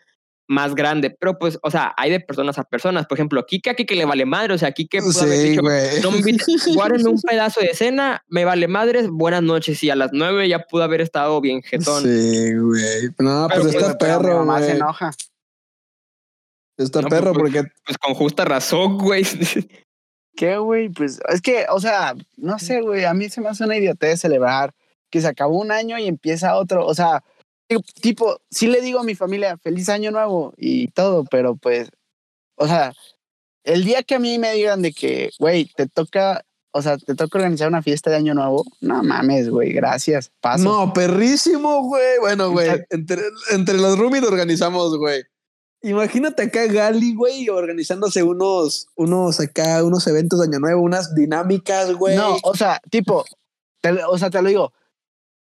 más 0.49 0.75
grande. 0.75 1.11
Pero 1.11 1.39
pues, 1.39 1.59
o 1.63 1.71
sea, 1.71 1.95
hay 1.97 2.11
de 2.11 2.21
personas 2.21 2.59
a 2.59 2.65
personas. 2.65 3.07
Por 3.07 3.17
ejemplo, 3.17 3.47
Kike 3.47 3.77
Kike 3.77 3.95
le 3.95 4.05
vale 4.07 4.25
madre. 4.25 4.55
O 4.55 4.59
sea, 4.59 4.73
Kike 4.73 5.01
pudo 5.01 5.21
haber 5.23 5.39
Sí, 5.39 5.49
dicho, 5.51 5.63
no 5.63 6.11
me 6.11 7.03
un 7.09 7.23
pedazo 7.29 7.61
de 7.61 7.75
cena, 7.75 8.25
me 8.29 8.45
vale 8.45 8.67
madres, 8.67 9.09
buenas 9.09 9.43
noches. 9.43 9.83
Y 9.85 9.91
a 9.91 9.95
las 9.97 10.11
nueve 10.13 10.49
ya 10.49 10.61
pudo 10.65 10.83
haber 10.83 11.03
estado 11.03 11.41
bien 11.41 11.63
jetón. 11.63 12.03
Sí, 12.03 12.55
güey. 12.57 13.09
No, 13.19 13.47
Pero, 13.49 13.63
pues 13.63 13.75
pues, 13.75 13.87
está 13.87 13.99
Pero 13.99 14.19
mi 14.19 14.25
perro, 14.25 14.39
mamá 14.39 14.59
se 14.59 14.65
güey. 14.65 14.77
enoja. 14.77 15.11
Está 16.79 17.03
No, 17.03 17.09
perro 17.09 17.33
pues, 17.33 17.53
porque 17.53 17.71
Pues 17.85 17.99
con 17.99 18.15
justa 18.15 18.45
razón, 18.45 18.99
güey. 18.99 19.25
¿Qué, 20.37 20.57
güey? 20.57 20.89
Pues 20.89 21.21
es 21.29 21.43
que, 21.43 21.67
o 21.69 21.81
sea, 21.81 22.15
no 22.37 22.59
sé, 22.59 22.81
güey. 22.81 23.05
A 23.05 23.13
mí 23.13 23.29
se 23.29 23.41
me 23.41 23.49
hace 23.49 23.65
una 23.65 23.77
idiotez 23.77 24.21
celebrar 24.21 24.73
que 25.11 25.21
se 25.21 25.27
acabó 25.27 25.59
un 25.59 25.73
año 25.73 25.99
y 25.99 26.07
empieza 26.07 26.55
otro. 26.57 26.87
O 26.87 26.95
sea, 26.95 27.25
tipo, 28.01 28.41
sí 28.51 28.67
le 28.67 28.81
digo 28.81 29.01
a 29.01 29.05
mi 29.05 29.15
familia 29.15 29.59
feliz 29.59 29.89
año 29.89 30.11
nuevo 30.11 30.55
y 30.57 30.89
todo, 30.89 31.25
pero 31.25 31.57
pues, 31.57 31.91
o 32.57 32.67
sea, 32.67 32.93
el 33.65 33.85
día 33.85 34.03
que 34.03 34.15
a 34.15 34.19
mí 34.19 34.39
me 34.39 34.53
digan 34.55 34.83
de 34.83 34.93
que, 34.93 35.31
güey, 35.39 35.67
te 35.77 35.87
toca, 35.87 36.45
o 36.73 36.81
sea, 36.81 36.97
te 36.97 37.15
toca 37.15 37.39
organizar 37.39 37.69
una 37.69 37.83
fiesta 37.83 38.11
de 38.11 38.17
año 38.17 38.35
nuevo, 38.35 38.65
no 38.81 39.03
mames, 39.03 39.51
güey, 39.51 39.73
gracias, 39.73 40.31
paso. 40.41 40.65
No, 40.65 40.93
perrísimo, 40.93 41.83
güey. 41.83 42.19
Bueno, 42.21 42.51
güey, 42.51 42.71
entre, 42.91 43.23
entre 43.51 43.77
los 43.77 43.99
roomies 43.99 44.25
organizamos, 44.25 44.97
güey. 44.97 45.23
Imagínate 45.83 46.45
acá 46.45 46.67
Gali, 46.67 47.15
güey, 47.15 47.49
organizándose 47.49 48.23
unos, 48.23 48.89
unos 48.97 49.39
acá, 49.39 49.85
unos 49.85 50.07
eventos 50.09 50.41
de 50.41 50.47
Año 50.47 50.59
Nuevo, 50.59 50.83
unas 50.83 51.15
dinámicas, 51.15 51.93
güey. 51.95 52.17
No, 52.17 52.37
o 52.43 52.57
sea, 52.57 52.81
tipo, 52.91 53.25
te 53.81 53.93
o 54.05 54.19
sea, 54.19 54.31
te 54.31 54.43
lo 54.43 54.49
digo. 54.49 54.73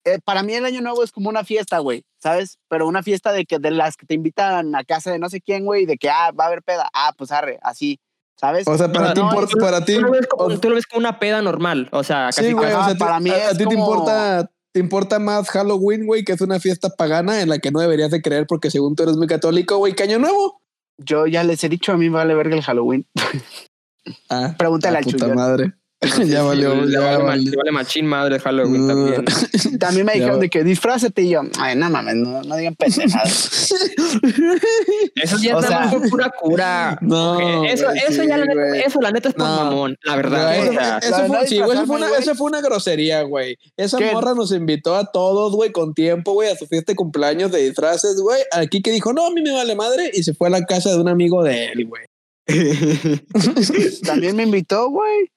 Eh, 0.06 0.20
para 0.24 0.43
mí 0.43 0.54
el 0.54 0.66
año 0.66 0.82
nuevo 0.82 1.04
es 1.04 1.12
como 1.12 1.30
una 1.30 1.43
fiesta, 1.43 1.80
güey, 1.80 2.04
¿sabes? 2.22 2.58
Pero 2.70 2.88
una 2.88 3.04
fiesta 3.04 3.32
de 3.32 3.45
que 3.45 3.60
de 3.60 3.72
las 3.72 3.97
que 3.97 4.06
te 4.06 4.14
invitan 4.16 4.76
a 4.76 4.84
casa 4.84 5.12
de 5.12 5.20
no 5.20 5.30
sé 5.30 5.41
quién, 5.41 5.66
güey, 5.66 5.86
de 5.86 5.97
que 5.97 6.10
ah, 6.10 6.32
va 6.32 6.45
a 6.45 6.47
haber 6.47 6.64
peda, 6.64 6.89
ah, 6.93 7.14
pues 7.18 7.32
arre, 7.32 7.60
así, 7.62 8.00
¿sabes? 8.36 8.68
O 8.68 8.78
sea, 8.78 8.91
para 8.91 9.10
No, 9.10 9.14
ti, 9.14 9.20
no, 9.22 9.30
importa- 9.30 9.56
para 9.60 9.86
ti. 9.86 9.95
Tú 9.95 10.02
lo, 10.02 10.12
ves 10.12 10.28
como, 10.28 10.43
o- 10.45 10.60
tú 10.60 10.70
lo 10.70 10.76
ves 10.76 10.88
como 10.88 11.00
una 11.00 11.20
peda 11.20 11.41
normal. 11.41 11.89
O 11.91 12.04
sea, 12.04 12.28
casi 12.28 12.45
sí, 12.45 12.54
güey, 12.54 12.72
o 12.74 12.86
sea, 12.86 12.95
para 12.95 13.18
ti- 13.18 13.24
mí 13.26 13.30
a, 13.32 13.52
ti 13.52 13.66
te 13.66 13.74
importa, 13.76 14.50
te 14.72 14.80
importa 14.80 15.20
más 15.20 15.50
Halloween, 15.50 16.06
güey, 16.06 16.24
que 16.24 16.32
es 16.34 16.41
una 16.41 16.60
fiesta 16.60 16.89
pagana 16.89 17.41
en 17.41 17.50
la 17.50 17.60
que 17.60 17.72
no 17.72 17.80
deberías 17.80 18.12
de 18.12 18.22
creer 18.22 18.45
porque 18.47 18.70
según 18.72 18.95
tú 18.95 19.04
eres 19.04 19.18
muy 19.18 19.28
católico, 19.28 19.78
güey, 19.78 19.93
que 19.93 20.04
Año 20.04 20.20
Nuevo. 20.20 20.62
Yo 20.97 21.28
ya 21.28 21.43
les 21.43 21.64
he 21.64 21.70
dicho, 21.70 21.91
a 21.93 21.97
mí 21.97 22.10
me 22.10 22.16
vale 22.18 22.34
verga 22.36 22.56
el 22.56 22.62
Halloween. 22.64 23.06
Ah, 24.30 24.56
Pregúntale 24.58 24.95
ah, 24.95 25.00
al 25.00 25.04
puta 25.06 25.18
Chullón. 25.18 25.36
madre. 25.36 25.74
Ya 26.26 26.43
valió, 26.43 26.76
le 26.76 26.91
ya 26.93 27.00
vale, 27.02 27.18
ma- 27.18 27.24
valió. 27.26 27.52
le 27.52 27.58
vale 27.58 27.72
machín 27.72 28.06
madre 28.06 28.39
Halloween 28.39 28.88
No. 28.88 28.93
también. 28.93 29.26
También 29.80 30.06
me 30.06 30.14
dijeron 30.14 30.39
de 30.39 30.50
que 30.50 30.64
disfrázate 30.64 31.24
y 31.24 31.30
yo, 31.32 31.41
ay, 31.60 31.76
no 31.76 31.89
mames, 31.89 32.16
no, 32.16 32.41
no 32.41 32.56
digan 32.56 32.76
pendejadas. 32.76 33.74
Eso 35.16 35.38
ya 35.41 35.58
O 35.58 35.62
sea- 35.62 35.89
por 35.89 36.10
pura 36.10 36.30
cura. 36.39 36.97
No, 37.02 37.66
eso, 37.66 37.86
güey, 37.86 37.97
eso 38.08 38.22
sí, 38.24 38.28
ya 38.30 38.38
la 38.38 38.45
neta, 38.45 38.78
eso 38.78 39.02
la 39.02 39.12
neta 39.12 39.30
es 39.30 39.36
por 39.36 39.45
No. 39.45 39.56
mamón, 39.66 39.97
la 40.04 40.16
verdad. 40.16 40.56
Güey, 40.58 40.70
eso, 40.70 40.80
la 40.80 41.26
fue, 41.28 41.47
sí, 41.47 41.60
güey, 41.60 41.72
eso, 41.78 41.86
fue 41.86 41.95
una, 41.97 42.10
eso 42.18 42.36
fue 42.36 42.47
una 42.47 42.62
grosería, 42.62 43.22
güey. 43.24 43.58
Esa 43.76 43.97
¿Qué? 43.97 44.12
morra 44.14 44.34
nos 44.34 44.52
invitó 44.54 44.95
a 44.95 45.12
todos, 45.12 45.54
güey, 45.54 45.72
con 45.72 45.93
tiempo, 45.93 46.34
güey, 46.34 46.50
a 46.50 46.56
su 46.56 46.66
fiesta 46.66 46.91
de 46.93 46.95
cumpleaños 46.95 47.52
de 47.52 47.60
disfraces, 47.64 48.20
güey. 48.22 48.41
Aquí 48.52 48.82
que 48.82 48.91
dijo, 48.91 49.12
no, 49.14 49.26
a 49.28 49.32
mí 49.32 49.41
me 49.41 49.52
vale 49.52 49.76
madre, 49.76 50.12
y 50.14 50.24
se 50.24 50.34
fue 50.34 50.47
a 50.47 50.52
la 50.52 50.64
casa 50.66 50.91
de 50.91 51.00
un 51.00 51.10
amigo 51.10 51.43
de 51.43 51.66
él, 51.66 51.88
güey. 51.88 52.04
También 54.06 54.36
me 54.36 54.43
invitó, 54.43 54.89
güey. 54.89 55.30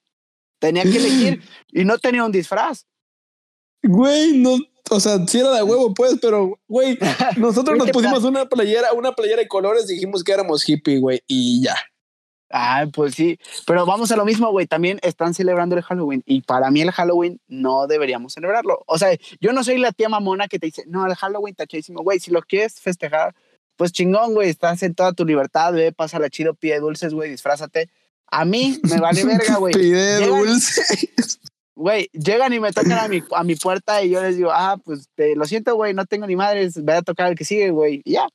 Tenía 0.63 0.83
que 0.83 0.95
elegir 0.95 1.43
y 1.73 1.83
no 1.83 1.97
tenía 1.97 2.23
un 2.23 2.31
disfraz. 2.31 2.87
Güey, 3.83 4.37
no, 4.37 4.55
o 4.89 4.99
sea, 5.01 5.19
sí 5.27 5.41
era 5.41 5.51
de 5.51 5.61
huevo, 5.61 5.93
pues, 5.93 6.17
pero, 6.21 6.57
güey, 6.69 6.97
nosotros 7.37 7.77
nos 7.77 7.91
pusimos 7.91 8.23
una 8.23 8.47
playera, 8.47 8.93
una 8.93 9.11
playera 9.11 9.41
de 9.41 9.49
colores, 9.49 9.87
dijimos 9.87 10.23
que 10.23 10.31
éramos 10.31 10.63
hippie, 10.67 10.99
güey, 10.99 11.21
y 11.27 11.63
ya. 11.65 11.75
Ah, 12.49 12.85
pues 12.93 13.13
sí, 13.15 13.37
pero 13.67 13.85
vamos 13.85 14.09
a 14.13 14.15
lo 14.15 14.23
mismo, 14.23 14.51
güey. 14.51 14.65
También 14.65 14.99
están 15.01 15.33
celebrando 15.33 15.75
el 15.75 15.81
Halloween 15.81 16.23
y 16.25 16.43
para 16.43 16.71
mí 16.71 16.79
el 16.79 16.91
Halloween 16.91 17.41
no 17.47 17.85
deberíamos 17.87 18.31
celebrarlo. 18.31 18.85
O 18.87 18.97
sea, 18.97 19.09
yo 19.41 19.51
no 19.51 19.65
soy 19.65 19.79
la 19.79 19.91
tía 19.91 20.07
mamona 20.07 20.47
que 20.47 20.59
te 20.59 20.67
dice, 20.67 20.85
no, 20.87 21.05
el 21.05 21.15
Halloween 21.15 21.51
está 21.51 21.67
chidísimo, 21.67 22.03
güey. 22.03 22.21
Si 22.21 22.31
lo 22.31 22.41
quieres 22.41 22.79
festejar, 22.79 23.35
pues 23.75 23.91
chingón, 23.91 24.33
güey. 24.33 24.49
Estás 24.49 24.81
en 24.83 24.95
toda 24.95 25.11
tu 25.11 25.25
libertad, 25.25 25.73
ve, 25.73 25.91
pásala 25.91 26.29
chido, 26.29 26.53
pide 26.53 26.79
dulces, 26.79 27.13
güey, 27.13 27.29
disfrázate. 27.31 27.89
A 28.35 28.45
mí 28.45 28.79
me 28.89 28.97
vale 28.99 29.23
verga, 29.25 29.57
güey. 29.57 29.73
Pide 29.73 30.19
Llegan- 30.21 30.29
dulce. 30.29 31.09
Güey, 31.75 32.07
llegan 32.13 32.53
y 32.53 32.59
me 32.59 32.71
tocan 32.71 32.93
a 32.99 33.07
mi, 33.07 33.21
a 33.31 33.43
mi 33.43 33.55
puerta 33.55 34.03
y 34.03 34.11
yo 34.11 34.21
les 34.21 34.37
digo, 34.37 34.51
ah, 34.51 34.77
pues 34.83 35.07
te, 35.15 35.35
lo 35.35 35.45
siento, 35.45 35.75
güey, 35.75 35.93
no 35.93 36.05
tengo 36.05 36.27
ni 36.27 36.35
madres, 36.35 36.81
voy 36.83 36.93
a 36.95 37.01
tocar 37.01 37.29
el 37.31 37.35
que 37.35 37.45
sigue, 37.45 37.71
güey. 37.71 38.01
Y 38.05 38.13
ya. 38.13 38.27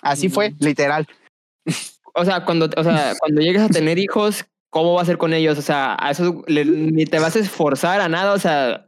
Así 0.00 0.28
fue, 0.28 0.54
literal. 0.60 1.06
o 2.14 2.24
sea, 2.24 2.44
cuando, 2.44 2.68
o 2.76 2.84
sea, 2.84 3.14
cuando 3.18 3.40
llegues 3.40 3.62
a 3.62 3.68
tener 3.68 3.98
hijos, 3.98 4.44
¿cómo 4.70 4.94
va 4.94 5.02
a 5.02 5.06
ser 5.06 5.18
con 5.18 5.34
ellos? 5.34 5.58
O 5.58 5.62
sea, 5.62 5.96
a 5.98 6.10
eso 6.10 6.42
le- 6.46 6.64
ni 6.64 7.04
te 7.04 7.18
vas 7.18 7.36
a 7.36 7.40
esforzar 7.40 8.00
a 8.00 8.08
nada, 8.08 8.32
o 8.32 8.38
sea, 8.38 8.87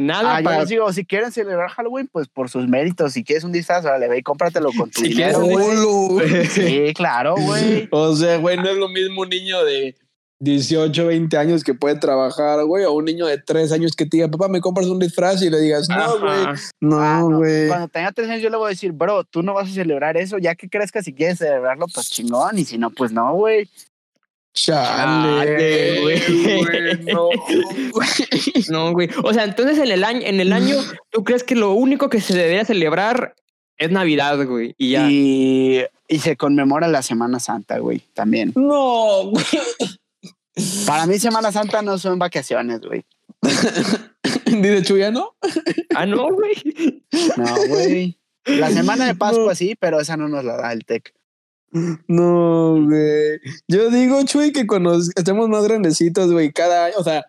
nada 0.00 0.36
Ah, 0.36 0.40
yo 0.40 0.44
para- 0.44 0.64
digo, 0.64 0.92
si 0.92 1.04
quieren 1.04 1.32
celebrar 1.32 1.68
Halloween, 1.70 2.08
pues 2.10 2.28
por 2.28 2.48
sus 2.48 2.66
méritos. 2.68 3.12
Si 3.12 3.24
quieres 3.24 3.44
un 3.44 3.52
disfraz, 3.52 3.84
órale, 3.84 4.08
ve 4.08 4.18
y 4.18 4.22
cómpratelo 4.22 4.70
con 4.76 4.90
tu 4.90 5.02
Si 5.02 5.08
dinero, 5.08 5.42
quieres. 5.42 6.52
Sí, 6.52 6.92
claro, 6.94 7.34
güey. 7.38 7.88
O 7.90 8.14
sea, 8.16 8.38
güey, 8.38 8.56
no 8.56 8.68
es 8.70 8.76
lo 8.76 8.88
mismo 8.88 9.22
un 9.22 9.28
niño 9.28 9.64
de 9.64 9.94
18, 10.40 11.06
20 11.06 11.36
años 11.36 11.62
que 11.62 11.72
puede 11.72 11.94
trabajar, 12.00 12.64
güey, 12.64 12.84
o 12.84 12.92
un 12.92 13.04
niño 13.04 13.26
de 13.26 13.38
3 13.38 13.70
años 13.70 13.92
que 13.94 14.04
te 14.06 14.16
diga, 14.16 14.28
papá, 14.28 14.48
me 14.48 14.60
compras 14.60 14.88
un 14.88 14.98
disfraz 14.98 15.40
y 15.42 15.50
le 15.50 15.60
digas, 15.60 15.88
no, 15.88 16.18
güey. 16.18 16.32
Ah, 16.46 16.54
no, 16.80 17.36
güey. 17.38 17.68
Cuando 17.68 17.86
tenga 17.86 18.10
tres 18.10 18.28
años, 18.28 18.42
yo 18.42 18.50
le 18.50 18.56
voy 18.56 18.66
a 18.66 18.70
decir, 18.70 18.90
bro, 18.90 19.22
tú 19.22 19.42
no 19.44 19.54
vas 19.54 19.68
a 19.70 19.72
celebrar 19.72 20.16
eso. 20.16 20.38
Ya 20.38 20.56
que 20.56 20.68
crezcas, 20.68 21.04
si 21.04 21.12
quieres 21.12 21.38
celebrarlo, 21.38 21.86
pues 21.94 22.10
chingón. 22.10 22.58
Y 22.58 22.64
si 22.64 22.76
no, 22.76 22.90
pues 22.90 23.12
no, 23.12 23.34
güey. 23.34 23.68
Chale, 24.54 25.44
Chale, 25.44 26.00
güey. 26.02 26.20
güey, 26.64 26.98
no, 27.12 27.28
güey. 27.92 28.08
No, 28.68 28.92
güey. 28.92 29.08
O 29.22 29.32
sea, 29.32 29.44
entonces 29.44 29.78
en 29.78 29.90
el 29.90 30.04
año, 30.04 30.20
en 30.24 30.40
el 30.40 30.52
año, 30.52 30.76
¿tú 31.10 31.24
crees 31.24 31.42
que 31.42 31.54
lo 31.54 31.72
único 31.72 32.08
que 32.08 32.20
se 32.20 32.34
debería 32.34 32.64
celebrar 32.64 33.34
es 33.78 33.90
Navidad, 33.90 34.44
güey? 34.46 34.74
Y 34.78 34.90
ya. 34.90 35.08
Y, 35.10 35.84
y 36.08 36.18
se 36.18 36.36
conmemora 36.36 36.88
la 36.88 37.02
Semana 37.02 37.40
Santa, 37.40 37.78
güey, 37.78 38.00
también. 38.14 38.52
No, 38.54 39.24
güey. 39.30 39.44
Para 40.86 41.06
mí, 41.06 41.18
Semana 41.18 41.50
Santa 41.50 41.80
no 41.82 41.96
son 41.98 42.18
vacaciones, 42.18 42.80
güey. 42.80 43.04
Dice 44.44 44.82
Chuya, 44.82 45.10
¿no? 45.10 45.34
Ah, 45.94 46.04
no, 46.06 46.30
güey. 46.32 47.02
No, 47.36 47.56
güey. 47.68 48.18
La 48.44 48.70
semana 48.70 49.06
de 49.06 49.14
Pascua 49.14 49.46
No. 49.48 49.54
sí, 49.54 49.74
pero 49.78 50.00
esa 50.00 50.16
no 50.16 50.28
nos 50.28 50.44
la 50.44 50.56
da 50.56 50.72
el 50.72 50.84
TEC. 50.84 51.14
No, 52.06 52.74
güey. 52.84 53.40
Yo 53.66 53.90
digo, 53.90 54.22
Chuy, 54.24 54.52
que 54.52 54.66
cuando 54.66 54.98
estemos 55.16 55.48
más 55.48 55.64
grandecitos, 55.64 56.30
güey, 56.30 56.52
cada 56.52 56.86
año, 56.86 56.94
o 56.98 57.04
sea, 57.04 57.24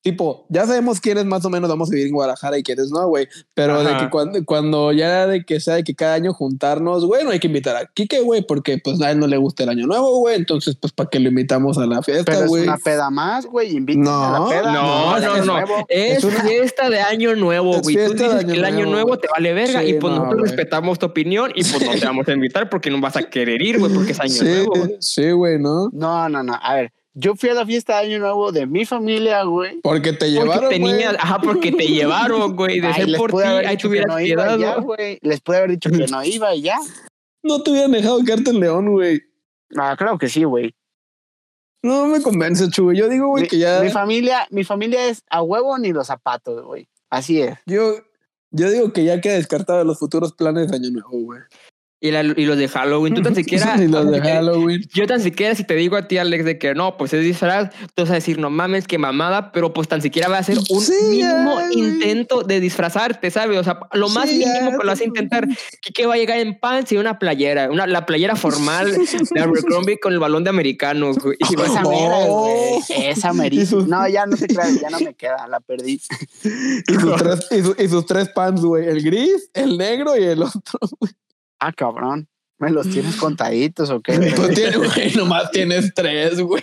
tipo, 0.00 0.46
ya 0.48 0.64
sabemos 0.66 1.00
quiénes 1.00 1.24
más 1.26 1.44
o 1.44 1.50
menos 1.50 1.68
vamos 1.68 1.88
a 1.88 1.92
vivir 1.92 2.06
en 2.06 2.14
Guadalajara 2.14 2.56
y 2.58 2.62
quiénes 2.62 2.90
no, 2.90 3.06
güey. 3.08 3.28
Pero 3.54 3.82
de 3.84 3.96
que 3.98 4.08
cuando, 4.10 4.44
cuando 4.44 4.92
ya 4.92 5.26
de 5.26 5.44
que 5.44 5.60
sea 5.60 5.74
de 5.74 5.84
que 5.84 5.94
cada 5.94 6.14
año 6.14 6.32
juntarnos, 6.32 7.04
güey, 7.04 7.24
no 7.24 7.30
hay 7.30 7.38
que 7.40 7.48
invitar 7.48 7.76
a 7.76 7.86
Kike, 7.86 8.20
güey, 8.20 8.42
porque 8.46 8.78
pues 8.78 9.00
a 9.02 9.10
él 9.10 9.18
no 9.18 9.26
le 9.26 9.36
gusta 9.36 9.64
el 9.64 9.68
año 9.70 9.86
nuevo, 9.86 10.18
güey. 10.20 10.36
Entonces, 10.36 10.76
pues, 10.80 10.92
¿para 10.92 11.10
qué 11.10 11.18
lo 11.20 11.28
invitamos 11.28 11.76
a 11.78 11.82
la 11.86 12.00
Pero 12.00 12.24
fiesta, 12.24 12.44
es 12.44 12.46
güey? 12.48 12.62
una 12.64 12.78
peda 12.78 13.10
más, 13.10 13.44
güey. 13.46 13.76
Invítenme 13.76 14.08
a 14.08 14.30
la 14.32 14.38
No, 14.38 14.48
peda. 14.48 14.72
No, 14.72 15.16
es 15.16 15.24
no, 15.24 15.44
no. 15.44 15.58
Es, 15.88 16.18
Es 16.18 16.24
una- 16.24 16.40
fiesta 16.40 16.88
de 16.88 17.00
año 17.00 17.34
nuevo, 17.36 17.76
Es 17.76 17.82
güey. 17.82 17.96
Tú 17.96 18.12
dices 18.14 18.44
que 18.44 18.52
el 18.52 18.64
año 18.64 18.86
Nuevo, 18.86 19.18
te 19.18 19.28
vale 19.28 19.52
verga 19.52 19.80
Sí, 19.82 19.88
y 19.90 19.94
pues 19.94 20.14
no, 20.14 20.20
nosotros 20.24 20.48
respetamos 20.48 20.98
tu 20.98 21.06
opinión 21.06 21.50
y 21.54 21.62
pues 21.64 21.84
no 21.84 21.92
te 21.92 22.06
vamos 22.06 22.26
a 22.28 22.32
invitar 22.32 22.70
porque 22.70 22.90
no 22.90 23.00
vas 23.00 23.16
a 23.16 23.22
querer 23.28 23.60
ir, 23.60 23.78
güey, 23.78 23.92
porque 23.92 24.12
es 24.12 24.20
año 24.20 24.30
Sí, 24.30 24.44
nuevo. 24.44 24.70
güey. 24.74 24.96
sí, 25.00 25.30
güey, 25.32 25.58
¿no? 25.58 25.90
No, 25.92 26.28
no, 26.28 26.42
no. 26.42 26.54
A 26.62 26.74
ver, 26.74 26.92
yo 27.20 27.34
fui 27.34 27.48
a 27.50 27.54
la 27.54 27.66
fiesta 27.66 27.98
de 28.00 28.06
Año 28.06 28.18
Nuevo 28.20 28.52
de 28.52 28.66
mi 28.66 28.84
familia, 28.86 29.42
güey. 29.42 29.80
Porque 29.80 30.12
te 30.12 30.18
Porque 30.26 30.30
llevaron, 30.30 30.68
tenías, 30.70 30.92
güey. 31.12 31.16
ajá, 31.18 31.38
porque 31.40 31.72
te 31.72 31.86
llevaron, 31.86 32.54
güey. 32.56 32.80
De 32.80 32.86
Ay, 32.86 32.94
ser 32.94 33.08
les 33.08 33.18
por 33.20 33.30
ti, 33.32 33.38
ahí 33.42 33.76
dicho 33.76 33.90
que 33.90 34.00
tuvieras 34.02 34.50
no 34.52 34.56
ya, 34.58 34.76
¿no? 34.76 34.82
güey. 34.82 35.18
Les 35.22 35.40
pude 35.40 35.56
haber 35.56 35.70
dicho 35.70 35.90
que 35.90 36.06
no 36.06 36.22
iba 36.24 36.54
y 36.54 36.62
ya. 36.62 36.78
No 37.42 37.62
te 37.62 37.70
hubieran 37.70 37.92
dejado 37.92 38.22
quedarte 38.24 38.50
en 38.50 38.60
León, 38.60 38.90
güey. 38.92 39.20
Ah, 39.76 39.96
claro 39.98 40.16
que 40.18 40.28
sí, 40.28 40.44
güey. 40.44 40.74
No 41.82 42.06
me 42.06 42.20
convence, 42.22 42.68
Chuy. 42.70 42.96
Yo 42.96 43.08
digo, 43.08 43.28
güey, 43.28 43.44
Mi, 43.44 43.48
que 43.48 43.58
ya. 43.58 43.80
mi 43.80 43.90
familia, 43.90 44.46
mi 44.50 44.64
familia 44.64 45.06
es 45.06 45.22
a 45.30 45.42
huevo 45.42 45.76
ni 45.78 45.92
los 45.92 46.06
zapatos, 46.08 46.64
güey. 46.64 46.88
Así 47.10 47.40
es. 47.40 47.58
Yo, 47.66 47.94
yo 48.50 48.70
digo 48.70 48.92
que 48.92 49.04
ya 49.04 49.20
queda 49.20 49.34
descartado 49.34 49.78
de 49.78 49.84
los 49.84 49.98
futuros 49.98 50.32
planes 50.32 50.68
de 50.70 50.76
Año 50.76 50.90
Nuevo, 50.90 51.10
güey. 51.24 51.40
Y, 52.00 52.12
la- 52.12 52.22
y 52.22 52.44
los 52.46 52.56
de 52.56 52.68
Halloween, 52.68 53.12
tú 53.14 53.22
tan 53.22 53.34
siquiera. 53.34 53.74
Y 53.82 53.88
los 53.88 54.08
de 54.08 54.20
Halloween. 54.20 54.82
Yo 54.94 55.06
tan 55.08 55.20
siquiera, 55.20 55.54
si 55.56 55.64
te 55.64 55.74
digo 55.74 55.96
a 55.96 56.06
ti, 56.06 56.16
Alex, 56.18 56.44
de 56.44 56.56
que 56.56 56.72
no, 56.74 56.96
pues 56.96 57.12
es 57.12 57.24
disfraz, 57.24 57.70
tú 57.94 58.02
vas 58.02 58.10
a 58.10 58.14
decir, 58.14 58.38
no 58.38 58.50
mames, 58.50 58.86
qué 58.86 58.98
mamada, 58.98 59.50
pero 59.50 59.72
pues 59.72 59.88
tan 59.88 60.00
siquiera 60.00 60.28
va 60.28 60.38
a 60.38 60.42
ser 60.44 60.58
un 60.58 60.80
Sí, 60.80 60.92
mínimo 61.10 61.58
ya, 61.60 61.72
intento 61.72 62.42
de 62.42 62.60
disfrazarte, 62.60 63.30
¿sabes? 63.32 63.58
O 63.58 63.64
sea, 63.64 63.80
lo 63.94 64.08
más 64.10 64.28
Sí, 64.30 64.38
ya, 64.38 64.46
mínimo 64.46 64.70
que 64.78 64.84
lo 64.84 64.92
vas 64.92 65.00
a 65.00 65.04
intentar. 65.04 65.48
que 65.92 66.06
va 66.06 66.14
a 66.14 66.16
llegar 66.18 66.38
en 66.38 66.58
pants 66.60 66.92
y 66.92 66.98
una 66.98 67.18
playera, 67.18 67.68
una, 67.68 67.86
la 67.88 68.06
playera 68.06 68.36
formal 68.36 68.92
de 69.32 69.40
Abercrombie 69.40 69.98
con 69.98 70.12
el 70.12 70.20
balón 70.20 70.44
de 70.44 70.50
americano, 70.50 71.12
güey. 71.14 71.36
Y 71.50 71.56
vas 71.56 71.70
Esa 71.70 71.80
a- 71.80 71.84
Oh. 71.84 72.42
güey. 72.88 73.08
Esa 73.08 73.32
merita. 73.32 73.74
No, 73.88 74.06
ya 74.06 74.24
no 74.26 74.36
te 74.36 74.46
creas, 74.46 74.80
ya 74.80 74.88
no 74.90 75.00
me 75.00 75.14
queda, 75.14 75.48
la 75.48 75.58
perdí. 75.58 76.00
Y 76.44 76.94
sus 76.94 77.16
tres, 77.16 77.46
y 77.50 77.62
su- 77.62 77.76
y 77.76 77.88
sus 77.88 78.06
tres 78.06 78.28
pants, 78.28 78.60
güey. 78.62 78.86
El 78.86 79.02
gris, 79.02 79.50
el 79.54 79.76
negro 79.76 80.16
y 80.16 80.22
el 80.22 80.42
otro. 80.44 80.78
güey. 81.00 81.12
Ah, 81.58 81.72
cabrón. 81.72 82.28
¿Me 82.58 82.70
los 82.70 82.88
tienes 82.90 83.16
contaditos 83.20 83.90
o 83.90 84.00
qué? 84.00 84.12
Pues 84.36 84.54
tiene, 84.54 84.76
güey, 84.76 85.14
nomás 85.14 85.50
tienes 85.50 85.92
tres, 85.94 86.40
güey. 86.40 86.62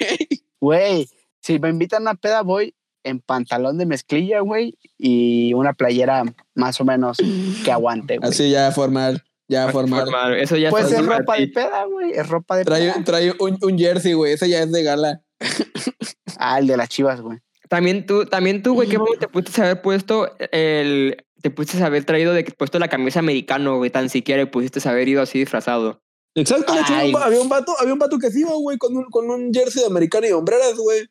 Güey, 0.59 1.09
si 1.41 1.59
me 1.59 1.69
invitan 1.69 1.99
a 2.07 2.11
una 2.11 2.15
peda, 2.19 2.41
voy 2.41 2.75
en 3.03 3.19
pantalón 3.19 3.77
de 3.77 3.85
mezclilla, 3.85 4.39
güey, 4.39 4.77
y 4.97 5.53
una 5.53 5.73
playera 5.73 6.23
más 6.55 6.81
o 6.81 6.85
menos 6.85 7.17
que 7.63 7.71
aguante, 7.71 8.17
güey. 8.17 8.29
Así 8.29 8.49
ya 8.49 8.71
formal, 8.71 9.23
ya 9.47 9.69
formal. 9.69 10.05
Formal, 10.05 10.39
Eso 10.39 10.57
ya 10.57 10.71
Pues 10.71 10.91
es 10.91 11.05
ropa 11.05 11.35
de 11.37 11.47
peda, 11.47 11.85
güey. 11.85 12.11
Es 12.13 12.27
ropa 12.27 12.57
de 12.57 12.65
Trae, 12.65 12.91
peda. 12.91 13.03
trae 13.03 13.33
un, 13.39 13.57
un 13.61 13.77
jersey, 13.77 14.13
güey. 14.13 14.33
Ese 14.33 14.49
ya 14.49 14.63
es 14.63 14.71
de 14.71 14.81
gala. 14.83 15.21
Ah, 16.37 16.59
el 16.59 16.67
de 16.67 16.77
las 16.77 16.89
chivas, 16.89 17.21
güey. 17.21 17.37
También 17.69 18.05
tú, 18.05 18.25
también 18.25 18.61
tú, 18.63 18.73
güey, 18.73 18.87
qué 18.89 18.97
bueno 18.97 19.19
te 19.19 19.27
pudiste 19.27 19.61
haber 19.61 19.81
puesto 19.81 20.31
el. 20.51 21.17
Te 21.45 21.51
pudiste 21.51 21.83
haber 21.83 22.05
traído 22.05 22.33
de 22.33 22.43
que 22.43 22.51
puesto 22.53 22.79
la 22.79 22.87
camisa 22.87 23.19
americano, 23.19 23.77
güey, 23.77 23.91
tan 23.91 24.09
siquiera 24.09 24.41
y 24.41 24.45
pudiste 24.47 24.79
haber 24.89 25.07
ido 25.07 25.21
así 25.21 25.37
disfrazado. 25.37 26.01
Exacto, 26.33 26.73
de 26.73 26.79
hecho, 26.79 26.95
había 27.19 27.39
un 27.39 27.49
vato, 27.49 27.75
había 27.79 27.93
un 27.93 27.99
vato 27.99 28.17
que 28.17 28.31
sí 28.31 28.39
iba, 28.39 28.53
güey, 28.55 28.79
con 28.79 28.97
un, 28.97 29.03
con 29.11 29.29
un 29.29 29.53
jersey 29.53 29.83
de 29.83 29.87
americano 29.87 30.25
y 30.25 30.31
hombreras, 30.31 30.73
güey. 30.75 31.07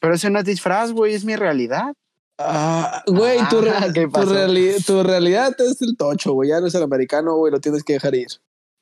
Pero 0.00 0.14
ese 0.14 0.28
no 0.28 0.40
es 0.40 0.44
disfraz, 0.44 0.90
güey, 0.90 1.14
es 1.14 1.24
mi 1.24 1.36
realidad. 1.36 1.94
Ah, 2.36 3.04
güey, 3.06 3.38
tu, 3.48 3.60
re- 3.60 3.70
Ah, 3.70 3.86
¿qué 3.94 4.06
tu, 4.06 4.10
pasó? 4.10 4.34
reali- 4.34 4.84
tu 4.84 5.04
realidad 5.04 5.54
es 5.60 5.80
el 5.82 5.96
tocho, 5.96 6.32
güey. 6.32 6.48
Ya 6.48 6.58
no 6.60 6.66
es 6.66 6.74
el 6.74 6.82
americano, 6.82 7.36
güey, 7.36 7.52
lo 7.52 7.60
tienes 7.60 7.84
que 7.84 7.92
dejar 7.92 8.16
ir. 8.16 8.26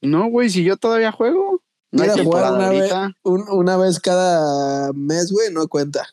No, 0.00 0.30
güey, 0.30 0.48
si 0.48 0.64
yo 0.64 0.78
todavía 0.78 1.12
juego. 1.12 1.60
No 1.92 2.02
hay 2.02 2.14
temporada 2.14 2.54
una 2.56 2.70
vez, 2.70 2.90
ahorita. 2.90 3.18
un- 3.24 3.44
una 3.50 3.76
vez 3.76 4.00
cada 4.00 4.90
mes, 4.94 5.30
güey, 5.32 5.52
no 5.52 5.68
cuenta. 5.68 6.08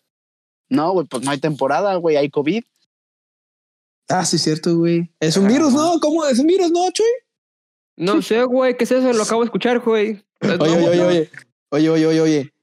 No, 0.67 0.91
güey, 0.91 1.07
pues 1.07 1.23
no 1.23 1.31
hay 1.31 1.37
temporada, 1.39 1.95
güey, 1.95 2.17
hay 2.17 2.29
COVID. 2.29 2.65
Ah, 4.09 4.25
sí, 4.25 4.37
cierto, 4.37 4.77
güey. 4.77 5.11
Es 5.19 5.35
un 5.37 5.47
virus, 5.47 5.73
¿no? 5.73 5.99
¿Cómo? 5.99 6.25
¿Es 6.25 6.39
un 6.39 6.47
virus, 6.47 6.71
no, 6.71 6.91
Chuy? 6.91 7.05
No 7.97 8.21
sé, 8.21 8.43
güey, 8.43 8.77
¿qué 8.77 8.83
es 8.83 8.91
eso? 8.91 9.13
Lo 9.13 9.23
acabo 9.23 9.41
de 9.41 9.45
escuchar, 9.45 9.79
güey. 9.79 10.23
Oye, 10.41 10.87
oye, 10.87 11.01
oye. 11.01 11.29
Oye, 11.69 11.89
oye, 11.89 12.05
oye, 12.05 12.21
oye. 12.21 12.53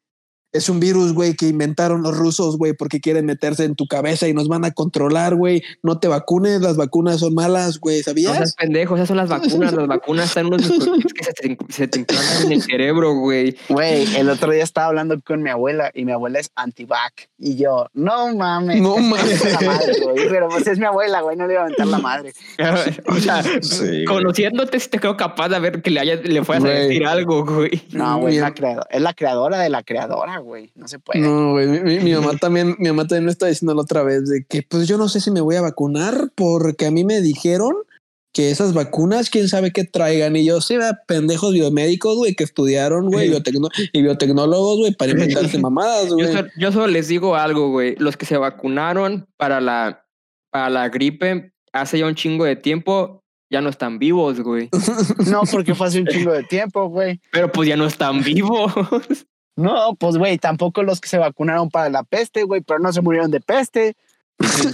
Es 0.52 0.68
un 0.68 0.80
virus, 0.80 1.14
güey, 1.14 1.34
que 1.34 1.46
inventaron 1.48 2.02
los 2.02 2.16
rusos, 2.16 2.58
güey, 2.58 2.74
porque 2.74 3.00
quieren 3.00 3.24
meterse 3.26 3.64
en 3.64 3.74
tu 3.74 3.86
cabeza 3.86 4.28
y 4.28 4.34
nos 4.34 4.48
van 4.48 4.64
a 4.64 4.70
controlar, 4.72 5.34
güey. 5.34 5.62
No 5.82 5.98
te 5.98 6.08
vacunes, 6.08 6.60
las 6.60 6.76
vacunas 6.76 7.20
son 7.20 7.34
malas, 7.34 7.78
güey, 7.80 7.98
No 7.98 8.02
seas 8.04 8.26
¿sabías? 8.26 8.54
pendejo, 8.56 8.96
esas 8.96 9.08
son 9.08 9.16
las 9.16 9.28
vacunas. 9.30 9.72
Las 9.72 9.86
vacunas 9.86 10.26
están 10.26 10.46
unos 10.46 10.62
que 10.62 11.24
se 11.24 11.32
te, 11.32 11.58
se 11.70 11.88
te 11.88 11.98
implantan 12.00 12.46
en 12.46 12.52
el 12.52 12.62
cerebro, 12.62 13.14
güey. 13.14 13.56
Güey, 13.68 14.16
el 14.16 14.28
otro 14.28 14.52
día 14.52 14.62
estaba 14.62 14.88
hablando 14.88 15.20
con 15.22 15.42
mi 15.42 15.50
abuela 15.50 15.90
y 15.94 16.04
mi 16.04 16.12
abuela 16.12 16.38
es 16.38 16.50
anti-vac. 16.54 17.30
Y 17.38 17.56
yo, 17.56 17.86
no 17.94 18.34
mames. 18.34 18.80
No 18.80 18.96
mames. 18.98 19.52
La 19.60 19.60
madre, 19.68 19.92
güey. 20.02 20.16
Pero 20.30 20.48
pues 20.48 20.66
es 20.66 20.78
mi 20.78 20.84
abuela, 20.84 21.22
güey, 21.22 21.36
no 21.36 21.46
le 21.46 21.54
iba 21.54 21.62
a 21.62 21.64
aventar 21.64 21.86
la 21.86 21.98
madre. 21.98 22.32
O 23.08 23.16
sea, 23.16 23.42
Sí, 23.62 24.04
conociéndote, 24.04 24.78
sí 24.80 24.88
te 24.90 24.98
creo 24.98 25.16
capaz 25.16 25.48
de 25.48 25.58
ver 25.60 25.82
que 25.82 25.90
le, 25.90 26.00
haya, 26.00 26.16
le 26.16 26.44
fueras 26.44 26.64
a 26.64 26.68
decir 26.68 27.06
algo, 27.06 27.44
güey. 27.44 27.82
No, 27.92 28.18
güey, 28.18 28.36
es 28.36 28.42
la, 28.42 28.52
creadora, 28.54 28.86
es 28.90 29.00
la 29.00 29.14
creadora 29.14 29.58
de 29.58 29.68
la 29.68 29.82
creadora, 29.82 30.38
güey. 30.42 30.70
No 30.74 30.88
se 30.88 30.98
puede. 30.98 31.20
No, 31.20 31.52
güey, 31.52 31.66
mi, 31.68 32.00
mi- 32.00 32.12
mamá 32.14 32.36
también, 32.38 32.76
mi 32.78 32.88
mamá 32.88 33.06
también 33.06 33.24
me 33.26 33.30
está 33.30 33.46
diciendo 33.46 33.74
la 33.74 33.82
otra 33.82 34.02
vez 34.02 34.28
de 34.28 34.44
que 34.48 34.62
pues 34.62 34.86
yo 34.88 34.98
no 34.98 35.08
sé 35.08 35.20
si 35.20 35.30
me 35.30 35.40
voy 35.40 35.56
a 35.56 35.62
vacunar 35.62 36.30
porque 36.34 36.86
a 36.86 36.90
mí 36.90 37.04
me 37.04 37.20
dijeron 37.20 37.74
que 38.34 38.50
esas 38.50 38.72
vacunas, 38.72 39.28
quién 39.28 39.46
sabe 39.48 39.72
qué 39.72 39.84
traigan. 39.84 40.34
Y 40.36 40.46
yo, 40.46 40.62
sí, 40.62 40.76
pendejos 41.06 41.52
biomédicos, 41.52 42.16
güey, 42.16 42.34
que 42.34 42.44
estudiaron, 42.44 43.08
güey, 43.10 43.28
biotecno- 43.30 43.68
y 43.92 44.00
biotecnólogos, 44.00 44.78
güey, 44.78 44.94
para 44.94 45.10
inventarse 45.10 45.58
mamadas, 45.58 46.08
Yo, 46.08 46.14
güey. 46.16 46.32
so- 46.32 46.46
yo 46.58 46.72
solo 46.72 46.86
les 46.86 47.08
digo 47.08 47.36
algo, 47.36 47.70
güey. 47.70 47.94
Los 47.96 48.16
que 48.16 48.24
se 48.24 48.38
vacunaron 48.38 49.26
para 49.36 49.60
la, 49.60 50.06
para 50.50 50.70
la 50.70 50.88
gripe 50.88 51.52
hace 51.74 51.98
ya 51.98 52.06
un 52.06 52.14
chingo 52.14 52.46
de 52.46 52.56
tiempo, 52.56 53.20
ya 53.50 53.60
no 53.60 53.68
están 53.68 53.98
vivos, 53.98 54.40
güey. 54.40 54.70
No, 55.30 55.42
porque 55.50 55.74
fue 55.74 55.88
hace 55.88 56.00
un 56.00 56.06
chingo 56.06 56.32
de 56.32 56.42
tiempo, 56.44 56.88
güey. 56.88 57.20
Pero 57.32 57.52
pues 57.52 57.68
ya 57.68 57.76
no 57.76 57.84
están 57.84 58.22
vivos. 58.24 58.72
No, 59.56 59.94
pues, 59.96 60.16
güey, 60.16 60.38
tampoco 60.38 60.82
los 60.82 61.00
que 61.00 61.08
se 61.08 61.18
vacunaron 61.18 61.68
para 61.70 61.90
la 61.90 62.02
peste, 62.04 62.42
güey, 62.44 62.60
pero 62.62 62.78
no 62.80 62.92
se 62.92 63.00
murieron 63.02 63.30
de 63.30 63.40
peste. 63.40 63.96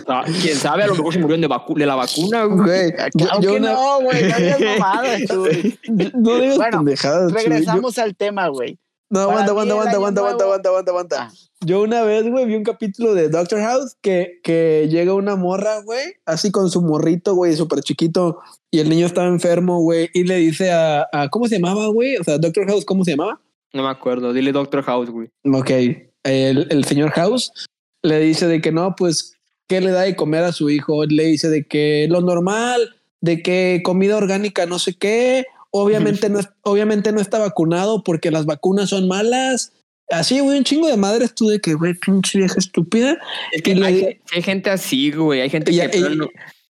Ah, 0.07 0.25
Quién 0.41 0.57
sabe, 0.57 0.85
a 0.85 0.87
lo 0.87 0.95
mejor 0.95 1.13
se 1.13 1.19
murieron 1.19 1.41
de, 1.43 1.49
vacu- 1.49 1.77
de 1.77 1.85
la 1.85 1.95
vacuna, 1.97 2.45
güey. 2.45 2.91
Güey, 2.91 2.93
yo, 3.15 3.27
Aunque 3.33 3.47
yo 3.47 3.55
una- 3.57 3.73
no, 3.73 4.01
güey, 4.01 4.23
no 4.23 5.37
no 6.19 6.39
digas 6.39 6.57
Bueno, 6.57 6.79
pendejadas, 6.79 7.33
Chuy. 7.33 7.43
Yo- 7.43 7.49
Regresamos 7.51 7.99
al 7.99 8.17
tema, 8.17 8.49
güey. 8.49 8.79
No, 9.11 9.21
aguanta, 9.21 9.51
aguanta, 9.51 9.73
aguanta, 9.73 9.97
aguanta, 9.97 10.21
aguanta, 10.21 10.21
nuevo- 10.21 10.45
aguanta, 10.45 10.69
aguanta, 10.69 10.91
aguanta. 10.91 11.17
Ah. 11.23 11.33
Yo 11.61 11.83
una 11.83 12.03
vez, 12.03 12.29
güey, 12.31 12.47
vi 12.47 12.55
un 12.55 12.63
capítulo 12.63 13.15
de 13.15 13.29
Doctor 13.31 13.61
House 13.61 13.97
que, 14.01 14.39
que 14.45 14.87
llega 14.91 15.13
una 15.15 15.35
morra, 15.35 15.81
güey, 15.83 16.15
así 16.25 16.51
con 16.53 16.71
su 16.71 16.83
morrito, 16.83 17.35
güey, 17.35 17.57
súper 17.57 17.81
chiquito, 17.81 18.39
y 18.71 18.79
el 18.81 18.89
niño 18.89 19.07
estaba 19.07 19.27
enfermo, 19.27 19.81
güey, 19.81 20.09
y 20.15 20.25
le 20.25 20.37
dice 20.37 20.71
a, 20.71 21.09
a- 21.13 21.29
¿cómo 21.31 21.49
se 21.49 21.57
llamaba, 21.59 21.89
güey? 21.89 22.17
O 22.17 22.25
sea, 22.25 22.39
Doctor 22.39 22.67
House, 22.69 22.85
¿cómo 22.85 23.03
se 23.05 23.13
llamaba? 23.13 23.41
No 23.73 23.83
me 23.83 23.89
acuerdo. 23.91 24.33
Dile 24.33 24.53
Doctor 24.53 24.83
House, 24.83 25.11
güey. 25.11 25.29
Ok, 25.45 25.71
el, 26.25 26.67
el 26.71 26.85
señor 26.85 27.11
House 27.11 27.53
le 28.03 28.21
dice 28.21 28.47
de 28.47 28.61
que 28.61 28.73
no, 28.73 28.95
pues, 28.97 29.35
¿qué 29.69 29.81
le 29.81 29.91
da 29.91 30.03
de 30.03 30.17
comer 30.17 30.45
a 30.45 30.53
su 30.53 30.71
hijo? 30.71 31.05
Le 31.05 31.25
dice 31.25 31.49
de 31.49 31.65
que 31.67 32.07
lo 32.11 32.21
normal, 32.21 32.97
de 33.21 33.43
que 33.43 33.81
comida 33.85 34.17
orgánica, 34.17 34.67
no 34.67 34.79
sé 34.79 34.95
qué. 34.95 35.45
Obviamente 35.71 36.29
no, 36.31 36.39
es- 36.41 36.49
obviamente 36.63 37.13
no 37.13 37.21
está 37.21 37.39
vacunado 37.39 38.03
porque 38.03 38.31
las 38.31 38.47
vacunas 38.47 38.91
son 38.91 39.07
malas. 39.09 39.73
Así, 40.11 40.41
güey, 40.41 40.57
un 40.57 40.65
chingo 40.65 40.87
de 40.89 40.97
madres 40.97 41.35
tú 41.35 41.49
de 41.49 41.61
que, 41.61 41.75
güey, 41.75 41.93
pinche 41.93 42.39
vieja 42.39 42.55
estúpida. 42.59 43.19
Es 43.53 43.61
que 43.61 43.73
Y 43.73 43.75
le- 43.75 44.21
hay, 44.33 44.43
gente 44.43 44.71
así, 44.71 45.11
güey. 45.11 45.43
Hay 45.43 45.51
gente 45.51 45.71
Y, 45.71 45.79
que... 45.79 45.99
y- 45.99 46.19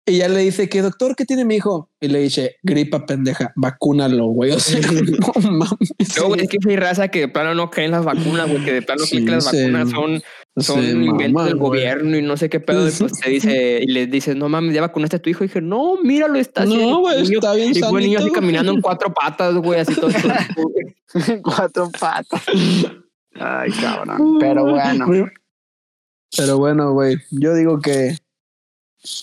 y 0.09 0.19
ya 0.19 0.29
le 0.29 0.39
dice 0.41 0.69
que, 0.69 0.83
doctor, 0.83 1.17
¿qué 1.17 1.25
tiene 1.25 1.45
mi 1.45 1.57
hijo? 1.57 1.91
Y 2.01 2.09
le 2.09 2.21
dice, 2.21 2.57
gripa 2.63 3.05
pendeja, 3.07 3.53
vacúnalo, 3.57 4.27
güey. 4.27 4.53
O 4.53 4.61
sea, 4.61 4.79
no 5.43 5.51
mames. 5.51 5.93
No, 6.19 6.29
güey, 6.29 6.43
es 6.43 6.49
que 6.49 6.59
hay 6.69 6.77
raza 6.77 7.09
que 7.09 7.21
de 7.21 7.29
plano 7.29 7.55
no 7.55 7.71
creen 7.71 7.91
las 7.91 8.05
vacunas, 8.05 8.49
güey, 8.49 8.65
que 8.65 8.73
de 8.73 8.83
plano 8.83 9.03
creen 9.09 9.23
Sí, 9.23 9.25
que 9.27 9.31
las 9.33 9.45
se- 9.45 9.71
vacunas 9.71 9.91
son, 9.91 10.23
son 10.59 11.03
inventos 11.03 11.45
del 11.47 11.57
güey. 11.57 11.71
gobierno 11.81 12.17
y 12.17 12.23
no 12.23 12.37
sé 12.37 12.49
qué 12.49 12.61
pedo. 12.61 12.89
Y 12.89 12.93
pues 12.93 13.13
te 13.21 13.31
dice, 13.31 13.81
y 13.83 13.87
le 13.91 14.07
dices, 14.07 14.37
no 14.37 14.49
mames, 14.49 14.75
ya 14.75 14.81
vacunaste 14.81 15.17
a 15.17 15.19
tu 15.19 15.29
hijo. 15.31 15.43
Y 15.43 15.49
dije, 15.49 15.61
no, 15.61 15.97
míralo, 16.03 16.39
está 16.39 16.63
así. 16.63 16.77
No, 16.77 17.01
güey, 17.01 17.23
está 17.23 17.53
bien 17.55 17.73
Y 17.75 17.81
fue 17.81 18.01
el 18.01 18.07
niño 18.07 18.21
así 18.21 18.31
caminando 18.31 18.73
en 18.73 18.81
cuatro 18.81 19.13
patas, 19.13 19.55
güey, 19.57 19.81
así 19.81 19.95
todo. 19.95 20.11
todo- 20.11 21.43
Cuatro 21.43 21.91
patas. 21.99 22.43
Ay, 23.35 23.71
cabrón. 23.73 24.39
Pero 24.39 24.65
bueno. 24.71 25.07
Pero 26.37 26.59
bueno, 26.59 26.93
güey, 26.93 27.17
yo 27.31 27.55
digo 27.55 27.81
que... 27.81 28.17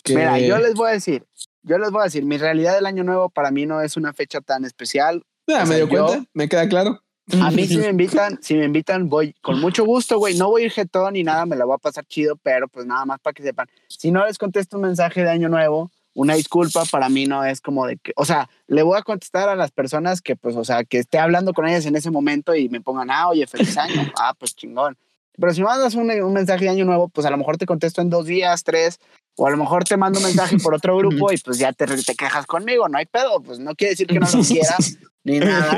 que- 0.03 0.15
Mira, 0.15 0.39
yo 0.39 0.57
les 0.59 0.73
voy 0.73 0.89
a 0.89 0.93
decir, 0.93 1.25
yo 1.63 1.77
les 1.77 1.91
voy 1.91 2.01
a 2.01 2.05
decir, 2.05 2.25
mi 2.25 2.37
realidad 2.37 2.75
del 2.75 2.85
año 2.85 3.03
nuevo 3.03 3.29
para 3.29 3.51
mí 3.51 3.65
no 3.65 3.81
es 3.81 3.97
una 3.97 4.13
fecha 4.13 4.41
tan 4.41 4.65
especial. 4.65 5.23
Ah, 5.47 5.57
o 5.57 5.59
me 5.61 5.65
sea, 5.67 5.75
dio 5.77 5.87
yo- 5.87 6.05
cuenta, 6.05 6.29
me 6.33 6.49
queda 6.49 6.67
claro. 6.69 6.99
A 7.41 7.51
mí 7.51 7.65
si 7.67 7.77
me 7.77 7.87
invitan, 7.89 8.39
si 8.41 8.53
me 8.55 8.65
invitan, 8.65 9.07
voy 9.09 9.33
con 9.41 9.59
mucho 9.61 9.85
gusto, 9.85 10.17
güey. 10.17 10.35
No 10.37 10.49
voy 10.49 10.63
a 10.63 10.65
ir 10.65 10.71
jetón 10.71 11.13
ni 11.13 11.23
nada, 11.23 11.45
me 11.45 11.55
la 11.55 11.63
voy 11.65 11.75
a 11.75 11.77
pasar 11.77 12.05
chido, 12.05 12.35
pero 12.37 12.67
pues 12.67 12.85
nada 12.85 13.05
más 13.05 13.19
para 13.19 13.33
que 13.33 13.43
sepan. 13.43 13.67
Si 13.87 14.11
no 14.11 14.25
les 14.25 14.37
contesto 14.37 14.75
un 14.77 14.83
mensaje 14.83 15.23
de 15.23 15.29
año 15.29 15.47
nuevo, 15.47 15.89
una 16.15 16.35
disculpa, 16.35 16.83
para 16.91 17.09
mí 17.09 17.25
no 17.25 17.43
es 17.43 17.59
como 17.61 17.87
de 17.87 17.97
que, 17.97 18.11
o 18.17 18.25
sea, 18.25 18.49
le 18.67 18.83
voy 18.83 18.97
a 18.99 19.03
contestar 19.03 19.49
a 19.49 19.55
las 19.55 19.71
personas 19.71 20.21
que 20.21 20.35
pues, 20.35 20.55
o 20.55 20.63
sea, 20.65 20.83
que 20.83 20.99
esté 20.99 21.17
hablando 21.17 21.53
con 21.53 21.65
ellas 21.67 21.85
en 21.85 21.95
ese 21.95 22.11
momento 22.11 22.53
y 22.55 22.69
me 22.69 22.81
pongan, 22.81 23.09
ah, 23.09 23.29
oye, 23.29 23.47
feliz 23.47 23.75
año, 23.77 23.95
ah, 24.19 24.33
pues 24.37 24.53
chingón. 24.55 24.97
Pero 25.35 25.51
si 25.53 25.61
me 25.61 25.65
mandas 25.67 25.95
un, 25.95 26.11
un 26.11 26.33
mensaje 26.33 26.65
de 26.65 26.69
año 26.71 26.85
nuevo, 26.85 27.07
pues 27.09 27.25
a 27.25 27.31
lo 27.31 27.37
mejor 27.37 27.57
te 27.57 27.65
contesto 27.65 28.01
en 28.01 28.09
dos 28.11 28.25
días, 28.27 28.63
tres, 28.63 28.99
o 29.35 29.47
a 29.47 29.51
lo 29.51 29.57
mejor 29.57 29.83
te 29.83 29.97
mando 29.97 30.19
un 30.19 30.25
mensaje 30.25 30.57
por 30.57 30.73
otro 30.73 30.97
grupo 30.97 31.31
y 31.31 31.37
pues 31.37 31.57
ya 31.57 31.73
te, 31.73 31.85
te 31.85 32.15
quejas 32.15 32.45
conmigo, 32.45 32.87
no 32.87 32.97
hay 32.97 33.05
pedo, 33.05 33.41
pues 33.41 33.59
no 33.59 33.75
quiere 33.75 33.91
decir 33.91 34.07
que 34.07 34.19
no 34.19 34.27
lo 34.31 34.43
quieras 34.43 34.97
ni 35.23 35.39
nada. 35.39 35.77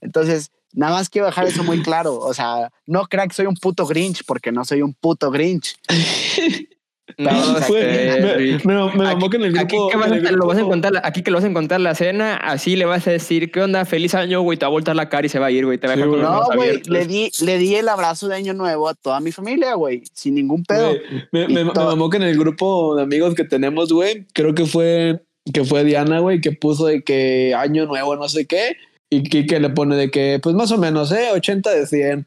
Entonces, 0.00 0.50
nada 0.72 0.94
más 0.94 1.08
quiero 1.08 1.26
dejar 1.26 1.46
eso 1.46 1.64
muy 1.64 1.82
claro. 1.82 2.18
O 2.18 2.34
sea, 2.34 2.70
no 2.86 3.06
crean 3.06 3.28
que 3.28 3.34
soy 3.34 3.46
un 3.46 3.56
puto 3.56 3.86
Grinch, 3.86 4.24
porque 4.26 4.52
no 4.52 4.64
soy 4.64 4.82
un 4.82 4.94
puto 4.94 5.30
Grinch. 5.30 5.76
Me, 7.22 8.58
me, 8.64 8.64
me 8.64 9.04
mamó 9.04 9.30
que 9.30 9.36
en 9.36 9.44
el 9.44 9.58
Aquí 9.58 9.76
grupo... 9.76 9.90
que, 9.90 9.96
vas 9.96 10.06
en 10.08 10.26
a, 10.26 10.30
el 10.30 10.36
lo 10.36 10.46
vas 10.46 10.58
a 10.58 10.60
encontrar, 10.60 11.00
aquí 11.04 11.22
que 11.22 11.30
lo 11.30 11.38
vas 11.38 11.44
a 11.44 11.48
encontrar 11.48 11.80
la 11.80 11.94
cena, 11.94 12.36
así 12.36 12.76
le 12.76 12.84
vas 12.84 13.06
a 13.06 13.10
decir, 13.10 13.50
¿qué 13.50 13.60
onda? 13.60 13.84
Feliz 13.84 14.14
año, 14.14 14.42
güey, 14.42 14.58
te 14.58 14.64
va 14.64 14.68
a 14.68 14.70
voltar 14.70 14.96
la 14.96 15.08
cara 15.08 15.26
y 15.26 15.28
se 15.28 15.38
va 15.38 15.46
a 15.46 15.50
ir, 15.50 15.64
güey, 15.64 15.78
te 15.78 15.86
va 15.86 15.94
a 15.94 15.96
dejar 15.96 16.10
Sí, 16.10 16.16
con 16.16 16.22
No, 16.22 16.46
güey, 16.54 16.82
le 16.86 17.06
di, 17.06 17.30
le 17.42 17.58
di 17.58 17.74
el 17.74 17.88
abrazo 17.88 18.28
de 18.28 18.36
Año 18.36 18.54
Nuevo 18.54 18.88
a 18.88 18.94
toda 18.94 19.20
mi 19.20 19.32
familia, 19.32 19.74
güey, 19.74 20.02
sin 20.12 20.34
ningún 20.34 20.64
pedo. 20.64 20.94
Me, 21.30 21.48
me, 21.48 21.64
me 21.64 21.72
mamó 21.72 22.10
que 22.10 22.16
en 22.18 22.24
el 22.24 22.38
grupo 22.38 22.96
de 22.96 23.02
amigos 23.02 23.34
que 23.34 23.44
tenemos, 23.44 23.92
güey, 23.92 24.26
creo 24.32 24.54
que 24.54 24.66
fue 24.66 25.22
que 25.52 25.64
fue 25.64 25.84
Diana, 25.84 26.20
güey, 26.20 26.40
que 26.40 26.52
puso 26.52 26.86
de 26.86 27.02
que 27.02 27.54
año 27.54 27.86
nuevo, 27.86 28.14
no 28.16 28.28
sé 28.28 28.46
qué, 28.46 28.76
y 29.10 29.24
que, 29.24 29.46
que 29.46 29.60
le 29.60 29.70
pone 29.70 29.96
de 29.96 30.10
que, 30.10 30.38
pues 30.42 30.54
más 30.54 30.70
o 30.72 30.78
menos, 30.78 31.12
eh, 31.12 31.28
80 31.32 31.70
de 31.70 31.86
100. 31.86 32.26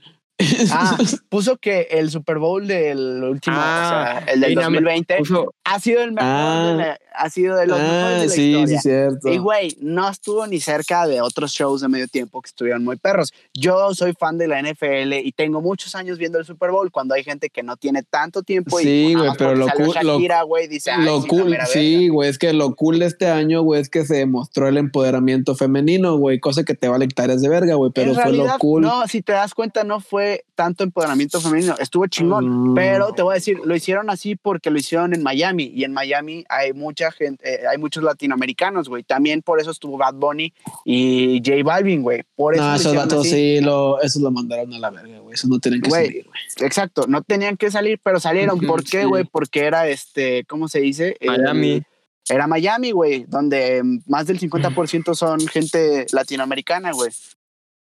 Ah, 0.71 0.97
puso 1.29 1.57
que 1.57 1.87
el 1.91 2.09
Super 2.11 2.37
Bowl 2.39 2.67
del 2.67 3.23
último, 3.23 3.55
Ah, 3.57 4.19
o 4.19 4.23
sea, 4.25 4.33
el 4.33 4.41
del 4.41 4.51
y 4.51 4.55
nada 4.55 4.69
más 4.69 4.73
2020, 4.81 5.17
puso- 5.19 5.53
ha 5.63 5.79
sido 5.79 6.03
el 6.03 6.11
mejor, 6.11 6.29
Ah. 6.29 6.65
de 6.71 6.75
la- 6.77 6.99
ha 7.17 7.29
sido 7.29 7.55
de 7.55 7.67
los 7.67 7.77
mejores 7.79 7.95
Ah, 8.05 8.09
de 8.19 8.25
la 8.27 8.31
sí, 8.33 8.41
historia. 8.51 8.77
sí, 8.77 8.81
cierto. 8.89 9.29
Y 9.29 9.37
güey, 9.37 9.77
no 9.81 10.09
estuvo 10.09 10.45
ni 10.47 10.59
cerca 10.59 11.07
de 11.07 11.21
otros 11.21 11.51
shows 11.51 11.81
de 11.81 11.87
medio 11.87 12.07
tiempo 12.07 12.41
que 12.41 12.47
estuvieron 12.47 12.83
muy 12.83 12.95
perros. 12.97 13.33
Yo 13.53 13.93
soy 13.93 14.13
fan 14.13 14.37
de 14.37 14.47
la 14.47 14.59
NFL 14.61 15.13
y 15.23 15.31
tengo 15.31 15.61
muchos 15.61 15.95
años 15.95 16.17
viendo 16.17 16.39
el 16.39 16.45
Super 16.45 16.71
Bowl 16.71 16.91
cuando 16.91 17.13
hay 17.15 17.23
gente 17.23 17.49
que 17.49 17.63
no 17.63 17.77
tiene 17.77 18.03
tanto 18.03 18.43
tiempo 18.43 18.79
Sí, 18.79 19.13
güey, 19.15 19.29
pero 19.37 19.55
lo 19.55 19.67
cool- 19.69 19.87
lo- 20.03 20.13
Shakira, 20.13 20.41
güey, 20.43 20.67
dice, 20.67 20.91
"Ay, 20.91 21.05
lo 21.05 21.21
cool, 21.25 21.55
sí, 21.67 21.95
verga". 22.01 22.13
güey, 22.13 22.29
es 22.29 22.37
que 22.37 22.53
lo 22.53 22.75
cool 22.75 22.99
de 22.99 23.05
este 23.05 23.27
año, 23.27 23.61
güey, 23.61 23.81
es 23.81 23.89
que 23.89 24.05
se 24.05 24.15
demostró 24.17 24.67
el 24.67 24.77
empoderamiento 24.77 25.55
femenino, 25.55 26.17
güey, 26.17 26.39
cosa 26.39 26.63
que 26.63 26.73
te 26.75 26.87
vale 26.87 27.05
hectáreas 27.05 27.41
de 27.41 27.49
verga, 27.49 27.75
güey, 27.75 27.91
pero 27.93 28.09
en 28.09 28.15
fue 28.15 28.23
realidad, 28.23 28.53
lo 28.53 28.59
cool. 28.59 28.81
no, 28.81 29.07
si 29.07 29.21
te 29.21 29.33
das 29.33 29.53
cuenta, 29.53 29.83
no 29.83 29.99
fue 29.99 30.45
tanto 30.55 30.83
empoderamiento 30.83 31.39
femenino, 31.41 31.75
estuvo 31.79 32.05
chingón, 32.07 32.71
Mm. 32.71 32.75
pero 32.75 33.13
te 33.13 33.21
voy 33.21 33.33
a 33.33 33.35
decir, 33.35 33.59
lo 33.63 33.75
hicieron 33.75 34.09
así 34.09 34.35
porque 34.35 34.69
lo 34.69 34.77
hicieron 34.79 35.13
en 35.13 35.23
Miami 35.23 35.71
y 35.73 35.83
en 35.83 35.93
Miami 35.93 36.45
hay 36.49 36.73
mucha 36.73 37.04
gente, 37.11 37.47
eh, 37.63 37.67
hay 37.67 37.77
muchos 37.77 38.03
latinoamericanos, 38.03 38.89
güey, 38.89 39.03
también 39.03 39.41
por 39.41 39.59
eso 39.59 39.71
estuvo 39.71 39.97
Bad 39.97 40.15
Bunny 40.15 40.53
y 40.83 41.41
J 41.45 41.63
Balvin, 41.63 42.01
güey, 42.01 42.23
por 42.35 42.53
eso 42.55 42.63
No, 42.63 42.69
lo 42.69 42.75
esos 42.75 42.95
vatos 42.95 43.19
así. 43.21 43.29
sí, 43.29 43.61
lo, 43.61 44.01
esos 44.01 44.21
lo 44.21 44.31
mandaron 44.31 44.73
a 44.73 44.79
la 44.79 44.89
verga, 44.89 45.19
güey, 45.19 45.33
esos 45.33 45.49
no 45.49 45.59
tienen 45.59 45.81
que 45.81 45.89
salir, 45.89 46.25
güey. 46.25 46.39
Exacto, 46.67 47.05
no 47.07 47.21
tenían 47.23 47.57
que 47.57 47.71
salir, 47.71 47.99
pero 48.03 48.19
salieron. 48.19 48.59
¿Por 48.59 48.83
qué, 48.83 49.01
sí. 49.01 49.05
güey? 49.05 49.23
Porque 49.25 49.61
era 49.61 49.87
este, 49.87 50.43
¿cómo 50.45 50.67
se 50.67 50.79
dice? 50.79 51.15
El- 51.19 51.41
Miami. 51.41 51.83
era 52.29 52.47
Miami, 52.47 52.91
güey, 52.91 53.25
donde 53.27 53.83
mm, 53.83 53.99
más 54.07 54.27
del 54.27 54.39
50% 54.39 55.13
son 55.15 55.39
gente 55.47 56.05
latinoamericana, 56.11 56.91
güey. 56.91 57.11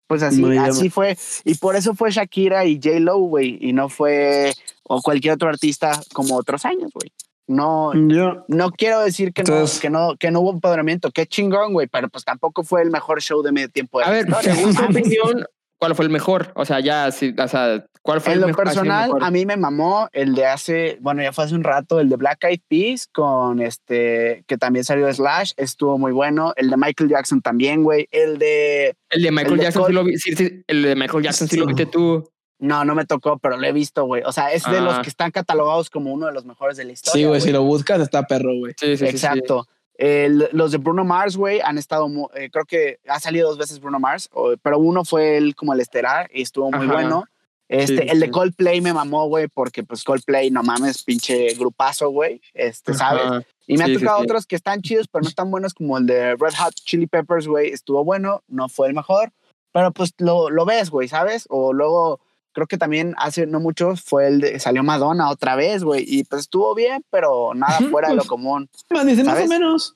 Pues 0.09 0.23
así, 0.23 0.45
así 0.59 0.89
fue. 0.89 1.19
Y 1.45 1.55
por 1.57 1.75
eso 1.75 1.95
fue 1.97 2.13
Shakira 2.13 2.65
y 2.65 2.77
J. 2.77 3.01
Lo, 3.01 3.19
güey, 3.19 3.59
y 3.61 3.73
no 3.73 3.89
fue 3.89 4.53
o 4.85 5.03
cualquier 5.03 5.35
otro 5.35 5.49
artista 5.49 6.01
como 6.13 6.37
otros 6.37 6.65
años, 6.65 6.93
güey. 6.95 7.11
No, 7.49 7.93
Yo, 7.95 8.45
no 8.49 8.71
quiero 8.73 9.01
decir 9.01 9.33
que, 9.33 9.43
Entonces- 9.43 9.77
no, 9.77 9.81
que, 9.81 9.91
no, 9.91 10.17
que 10.19 10.31
no 10.31 10.41
hubo 10.41 10.53
empoderamiento. 10.53 11.11
Qué 11.11 11.27
chingón, 11.27 11.73
güey, 11.73 11.87
pero 11.87 12.09
pues 12.09 12.25
tampoco 12.25 12.65
fue 12.65 12.83
el 12.83 12.91
mejor 12.91 13.23
show 13.23 13.43
de 13.43 13.53
medio 13.53 13.69
tiempo. 13.69 13.99
De 14.01 14.05
A 14.05 14.11
ver, 14.11 14.27
según 14.43 14.75
tu 14.75 14.85
opinión, 14.85 15.45
¿cuál 15.79 15.95
fue 15.95 16.07
el 16.07 16.11
mejor? 16.11 16.53
O 16.57 16.65
sea, 16.65 16.81
ya, 16.81 17.11
sí, 17.13 17.35
o 17.39 17.49
sea, 17.49 17.85
¿cuál 18.03 18.21
fue 18.21 18.33
En 18.33 18.39
el 18.39 18.41
lo 18.43 18.47
mejor? 18.49 18.65
personal, 18.65 19.09
mejor? 19.09 19.25
a 19.25 19.31
mí 19.31 19.47
me 19.47 19.57
mamó 19.57 20.09
el 20.13 20.35
de 20.35 20.47
hace, 20.47 20.99
bueno, 21.01 21.23
ya 21.23 21.33
fue 21.33 21.45
hace 21.45 21.55
un 21.55 21.63
rato, 21.65 22.01
el 22.01 22.09
de 22.09 22.17
Black 22.17 22.43
Eyed 22.45 22.61
Peas 22.69 23.07
con 23.13 23.61
este, 23.61 24.43
que 24.49 24.57
también 24.59 24.85
salió 24.85 25.07
de 25.07 25.15
Slash, 25.15 25.53
estuvo 25.57 25.99
muy 25.99 26.11
bueno. 26.13 26.53
El 26.57 26.69
de 26.71 26.77
Michael 26.77 27.11
Jackson 27.11 27.41
también, 27.43 27.85
güey. 27.85 28.09
El 28.11 28.39
de, 28.39 28.97
El 29.11 29.23
de 29.23 29.31
Michael 29.31 29.55
el 29.55 29.61
Jackson 29.61 29.85
sí 29.87 29.93
lo 29.93 30.03
vi, 30.05 30.17
sí, 30.19 30.35
sí, 30.35 30.65
el 30.67 30.83
de 30.83 30.97
Michael 30.97 31.23
Jackson 31.23 31.47
sí 31.49 31.57
lo 31.59 31.67
viste 31.67 31.87
tú. 31.87 32.29
No, 32.59 32.85
no 32.85 32.95
me 32.95 33.05
tocó, 33.05 33.39
pero 33.39 33.57
lo 33.57 33.67
he 33.67 33.73
visto, 33.73 34.05
güey. 34.05 34.23
O 34.25 34.33
sea, 34.33 34.53
es 34.53 34.65
de 34.65 34.81
los 34.81 34.95
Ah. 34.95 35.03
que 35.03 35.09
están 35.11 35.31
catalogados 35.31 35.91
como 35.91 36.13
uno 36.13 36.27
de 36.27 36.33
los 36.33 36.45
mejores 36.45 36.77
de 36.77 36.85
la 36.85 36.93
historia. 36.93 37.23
sí, 37.23 37.29
güey, 37.29 37.41
si 37.41 37.53
lo 37.53 37.63
buscas 37.63 38.01
está 38.01 38.23
perro, 38.27 38.55
güey. 38.59 38.73
Sí, 38.79 38.97
sí, 38.97 38.97
sí, 38.97 39.05
sí. 39.07 39.11
Exacto. 39.11 39.67
El- 39.99 40.49
los 40.53 40.73
de 40.73 40.79
Bruno 40.79 41.05
Mars, 41.05 41.37
güey, 41.37 41.61
han 41.61 41.79
estado, 41.79 42.07
eh, 42.35 42.51
creo 42.51 42.65
que 42.67 42.99
ha 43.09 43.19
salido 43.21 43.49
dos 43.49 43.59
veces 43.59 43.81
Bruno 43.81 43.99
Mars, 43.99 44.29
pero 44.63 44.79
uno 44.79 45.05
fue 45.05 45.37
él 45.39 45.55
como 45.55 45.73
el 45.73 45.81
estelar 45.81 46.31
y 46.35 46.43
estuvo 46.43 46.71
muy 46.71 46.85
Ajá. 46.85 46.93
bueno. 46.93 47.25
Este, 47.69 48.03
Sí, 48.03 48.09
el 48.11 48.21
de 48.21 48.27
sí. 48.27 48.33
Coldplay 48.33 48.81
me 48.81 48.93
mamó, 48.93 49.27
güey, 49.27 49.49
porque 49.49 49.83
pues 49.83 50.05
Coldplay, 50.05 50.51
no 50.53 50.63
mames, 50.63 51.03
pinche 51.03 51.53
grupazo, 51.55 52.11
güey, 52.11 52.41
este, 52.55 52.95
¿sabes? 52.95 53.25
Ajá. 53.25 53.43
Y 53.67 53.73
me 53.77 53.79
Sí, 53.87 53.91
han 53.93 53.99
sí, 53.99 54.05
tocado 54.05 54.19
sí. 54.21 54.25
otros 54.25 54.47
que 54.47 54.55
están 54.55 54.83
chidos, 54.83 55.09
pero 55.09 55.25
no 55.25 55.31
tan 55.33 55.51
buenos 55.51 55.75
como 55.75 55.99
el 55.99 56.07
de 56.07 56.37
Red 56.37 56.55
Hot 56.59 56.75
Chili 56.85 57.09
Peppers, 57.09 57.49
güey, 57.49 57.71
estuvo 57.71 58.05
bueno, 58.05 58.43
no 58.47 58.69
fue 58.69 58.87
el 58.87 58.95
mejor, 58.95 59.33
pero 59.73 59.91
pues 59.91 60.13
lo, 60.19 60.49
lo 60.49 60.65
ves, 60.65 60.91
güey, 60.91 61.09
¿sabes? 61.09 61.47
O 61.49 61.73
luego, 61.73 62.21
creo 62.57 62.67
que 62.67 62.79
también 62.79 63.15
hace 63.19 63.47
no 63.47 63.61
mucho 63.61 63.97
fue 63.97 64.29
el 64.29 64.41
de, 64.41 64.59
salió 64.59 64.83
Madonna 64.83 65.29
otra 65.29 65.57
vez, 65.57 65.85
güey, 65.85 66.07
y 66.09 66.25
pues 66.25 66.41
estuvo 66.41 66.75
bien, 66.75 67.05
pero 67.11 67.53
nada 67.55 67.81
fuera 67.91 68.09
de 68.09 68.15
lo 68.15 68.25
común. 68.25 68.71
Dice 69.05 69.25
más 69.25 69.45
o 69.45 69.47
menos. 69.47 69.95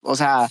O 0.00 0.16
sea, 0.16 0.48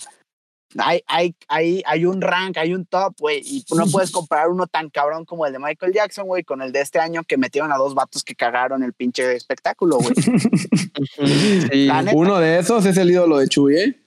hay, 0.77 1.01
hay, 1.07 1.35
hay, 1.47 1.81
hay 1.83 2.05
un 2.05 2.21
rank, 2.21 2.57
hay 2.57 2.75
un 2.75 2.85
top, 2.85 3.15
güey, 3.17 3.41
y 3.43 3.65
no 3.75 3.87
puedes 3.87 4.11
comparar 4.11 4.49
uno 4.49 4.67
tan 4.67 4.91
cabrón 4.91 5.25
como 5.25 5.47
el 5.47 5.53
de 5.53 5.57
Michael 5.57 5.93
Jackson, 5.93 6.27
güey, 6.27 6.43
con 6.43 6.61
el 6.61 6.71
de 6.71 6.81
este 6.81 6.99
año 6.99 7.23
que 7.23 7.37
metieron 7.37 7.71
a 7.71 7.77
dos 7.77 7.95
vatos 7.95 8.23
que 8.23 8.35
cagaron 8.35 8.83
el 8.83 8.93
pinche 8.93 9.35
espectáculo, 9.35 9.97
güey. 9.97 10.13
Sí. 11.71 11.89
Uno 12.13 12.37
de 12.37 12.59
esos 12.59 12.85
es 12.85 12.97
el 12.97 13.09
ídolo 13.09 13.39
de 13.39 13.47
Chuy, 13.47 13.77
¿eh? 13.77 14.01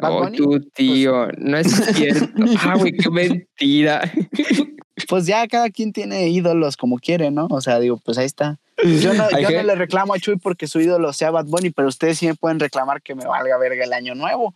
Oh, 0.00 0.24
Bunny, 0.24 0.36
tú, 0.36 0.60
tío, 0.74 1.28
no 1.38 1.58
es 1.58 1.70
cierto. 1.94 2.26
Ah, 2.58 2.74
güey, 2.76 2.92
qué 2.92 3.08
mentira. 3.08 4.10
Pues 5.08 5.26
ya 5.26 5.46
cada 5.48 5.70
quien 5.70 5.92
tiene 5.92 6.28
ídolos 6.28 6.76
como 6.76 6.98
quiere, 6.98 7.30
¿no? 7.30 7.46
O 7.50 7.60
sea, 7.60 7.78
digo, 7.80 7.98
pues 8.04 8.18
ahí 8.18 8.26
está. 8.26 8.58
Yo 9.00 9.14
no, 9.14 9.28
yo 9.38 9.62
le 9.62 9.74
reclamo 9.74 10.12
a 10.14 10.18
Chuy 10.18 10.36
porque 10.38 10.66
su 10.66 10.80
ídolo 10.80 11.12
sea 11.12 11.30
Bad 11.30 11.46
Bunny, 11.46 11.70
pero 11.70 11.88
ustedes 11.88 12.18
sí 12.18 12.26
me 12.26 12.34
pueden 12.34 12.58
reclamar 12.60 13.00
que 13.00 13.14
me 13.14 13.24
valga 13.24 13.56
verga 13.58 13.84
el 13.84 13.92
año 13.92 14.14
nuevo. 14.14 14.54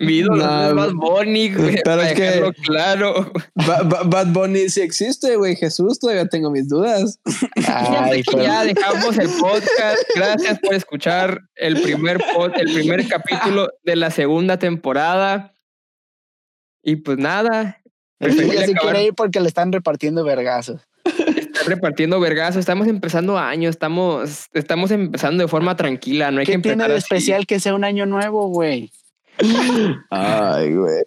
Mi 0.00 0.14
ídolo 0.14 0.36
No, 0.44 0.66
es 0.68 0.74
más 0.74 0.92
Bonnie, 0.94 1.54
güey. 1.54 1.76
pero 1.84 1.96
para 1.98 2.10
es 2.10 2.14
que- 2.16 2.52
claro. 2.62 3.32
Ba- 3.54 3.82
Ba- 3.84 4.02
Bad 4.04 4.26
Bunny 4.32 4.68
sí 4.68 4.80
existe, 4.80 5.36
güey. 5.36 5.54
Jesús, 5.56 5.98
todavía 6.00 6.26
tengo 6.28 6.50
mis 6.50 6.68
dudas. 6.68 7.18
Ay, 7.68 8.22
pero- 8.24 8.42
ya 8.42 8.64
dejamos 8.64 9.16
el 9.18 9.28
podcast. 9.40 10.02
Gracias 10.16 10.58
por 10.60 10.74
escuchar 10.74 11.40
el 11.56 11.80
primer 11.80 12.18
pod- 12.18 12.52
el 12.58 12.72
primer 12.74 13.06
capítulo 13.08 13.68
de 13.84 13.96
la 13.96 14.10
segunda 14.10 14.58
temporada. 14.58 15.52
Y 16.82 16.96
pues 16.96 17.16
nada, 17.18 17.80
preferible 18.18 18.54
ya 18.60 18.66
se 18.66 18.72
acabar- 18.72 18.92
quiere 18.92 19.06
ir 19.08 19.14
porque 19.14 19.40
le 19.40 19.48
están 19.48 19.72
repartiendo 19.72 20.24
vergazos. 20.24 20.80
está 21.04 21.62
repartiendo 21.66 22.18
vergazo. 22.20 22.58
Estamos 22.58 22.86
empezando 22.88 23.38
año, 23.38 23.68
estamos, 23.68 24.48
estamos 24.54 24.90
empezando 24.90 25.42
de 25.42 25.48
forma 25.48 25.76
tranquila. 25.76 26.30
No 26.30 26.40
hay 26.40 26.46
que 26.46 26.52
¿Qué 26.52 26.58
tiene 26.58 26.72
empezar 26.74 26.90
de 26.90 26.96
así. 26.96 27.04
especial 27.04 27.46
que 27.46 27.60
sea 27.60 27.74
un 27.74 27.84
año 27.84 28.06
nuevo, 28.06 28.48
güey? 28.48 28.90
Ay, 30.10 30.74
güey. 30.74 31.02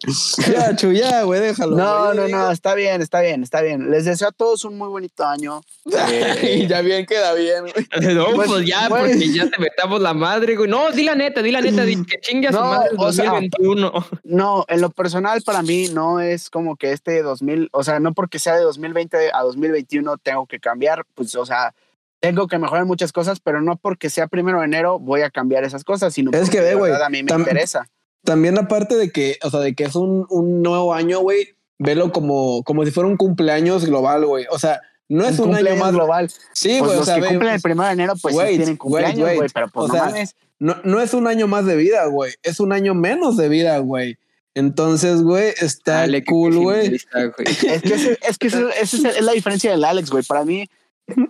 Ya, 0.52 0.76
Chuy, 0.76 0.98
ya, 1.00 1.24
güey, 1.24 1.40
déjalo. 1.42 1.76
No, 1.78 2.14
güey. 2.14 2.32
no, 2.32 2.38
no, 2.38 2.52
está 2.52 2.76
bien, 2.76 3.02
está 3.02 3.22
bien, 3.22 3.44
está 3.44 3.62
bien. 3.62 3.90
Les 3.90 4.06
deseo 4.06 4.30
a 4.30 4.32
todos 4.32 4.64
un 4.66 4.78
muy 4.78 4.90
bonito 4.90 5.26
año. 5.26 5.62
Eh, 5.86 6.58
Y 6.64 6.68
ya 6.68 6.82
bien 6.82 7.06
queda 7.06 7.34
bien, 7.34 7.62
güey. 7.62 7.88
No, 8.16 8.26
Pues, 8.36 8.48
pues, 8.50 8.66
ya, 8.66 8.88
güey. 8.90 9.12
porque 9.14 9.34
ya 9.34 9.50
te 9.50 9.60
metamos 9.60 10.02
la 10.02 10.14
madre, 10.14 10.56
güey. 10.56 10.70
No, 10.70 10.92
di 10.92 11.04
la 11.04 11.16
neta, 11.16 11.42
di 11.42 11.52
la 11.52 11.62
neta, 11.62 11.84
di 11.84 12.04
que 12.06 12.20
chingue 12.20 12.48
a 12.50 12.52
su 12.52 12.58
No, 12.60 12.66
madre 12.66 12.90
el 12.92 12.98
o 13.00 13.14
sea, 13.14 13.26
2021. 13.32 13.92
No, 14.24 14.66
en 14.68 14.82
lo 14.82 14.90
personal 14.90 15.42
para 15.44 15.62
mí 15.62 15.88
no 15.94 16.20
es 16.20 16.50
como 16.50 16.76
que 16.76 16.92
este 16.92 17.22
2000, 17.22 17.70
o 17.72 17.84
sea, 17.84 18.00
no 18.00 18.14
porque 18.14 18.40
sea 18.40 18.56
de 18.56 18.62
2020 18.64 19.32
a 19.34 19.42
2021 19.44 20.18
tengo 20.18 20.46
que 20.48 20.60
cambiar, 20.60 21.06
pues, 21.16 21.36
o 21.36 21.46
sea, 21.46 21.74
tengo 22.20 22.48
que 22.48 22.58
mejorar 22.58 22.86
muchas 22.86 23.12
cosas, 23.12 23.40
pero 23.40 23.62
no 23.62 23.78
porque 23.78 24.10
sea 24.10 24.28
primero 24.28 24.60
de 24.60 24.66
enero 24.66 25.00
voy 25.00 25.22
a 25.22 25.30
cambiar 25.30 25.64
esas 25.64 25.84
cosas, 25.84 26.14
sino 26.14 26.32
Es 26.32 26.40
porque 26.42 26.58
que 26.58 26.60
ve, 26.64 26.70
de 26.70 26.76
güey, 26.76 26.92
verdad 26.92 27.08
a 27.08 27.10
mí 27.10 27.22
me 27.24 27.32
tam- 27.32 27.40
interesa. 27.40 27.88
También 28.28 28.58
aparte 28.58 28.98
de 28.98 29.10
que, 29.10 29.40
o 29.42 29.50
sea, 29.50 29.62
de 29.62 29.74
que 29.74 29.86
es 29.86 29.96
un, 29.96 30.26
un 30.30 30.62
nuevo 30.62 30.94
año, 30.94 31.22
güey, 31.22 31.56
velo 31.80 32.12
como, 32.12 32.62
como 32.64 32.84
si 32.84 32.92
fuera 32.92 33.08
un 33.08 33.16
cumpleaños 33.16 33.86
global, 33.86 34.26
güey. 34.26 34.46
O 34.52 34.60
sea, 34.60 34.82
no 35.08 35.26
es 35.26 35.40
un, 35.40 35.56
año 35.56 35.78
más. 35.78 35.94
global. 35.94 36.30
Sí, 36.52 36.76
pues 36.80 36.92
güey, 36.92 37.00
o 37.00 37.06
sea, 37.06 37.22
que 37.22 37.28
cumplen 37.28 37.54
el 37.54 37.62
primero 37.62 37.88
de 37.88 37.94
enero, 37.94 38.14
pues 38.22 38.36
sí 38.36 38.58
tienen 38.58 38.76
cumpleaños, 38.76 39.34
güey, 39.34 39.50
pero 39.54 39.70
pues 39.70 39.86
O 39.86 39.88
no 39.88 39.94
sea, 39.94 40.06
mames. 40.08 40.36
no, 40.60 40.76
no 40.84 41.00
es 41.00 41.14
un 41.14 41.26
año 41.26 41.48
más 41.48 41.66
de 41.66 41.78
vida, 41.78 42.06
güey. 42.08 42.34
Es 42.44 42.60
un 42.60 42.74
año 42.74 42.94
menos 42.94 43.38
de 43.38 43.48
vida, 43.48 43.78
güey. 43.78 44.18
Entonces, 44.56 45.22
güey, 45.22 45.54
está 45.62 46.00
Dale, 46.00 46.26
cool, 46.26 46.58
güey. 46.58 46.96
Es 46.96 47.06
que, 47.06 47.94
ese- 47.94 48.20
es, 48.28 48.38
que 48.38 48.48
esa 48.48 48.70
es 48.82 49.22
la 49.22 49.32
diferencia 49.32 49.72
del 49.72 49.86
Alex, 49.86 50.10
güey. 50.10 50.26
Para 50.26 50.44
mí, 50.44 50.68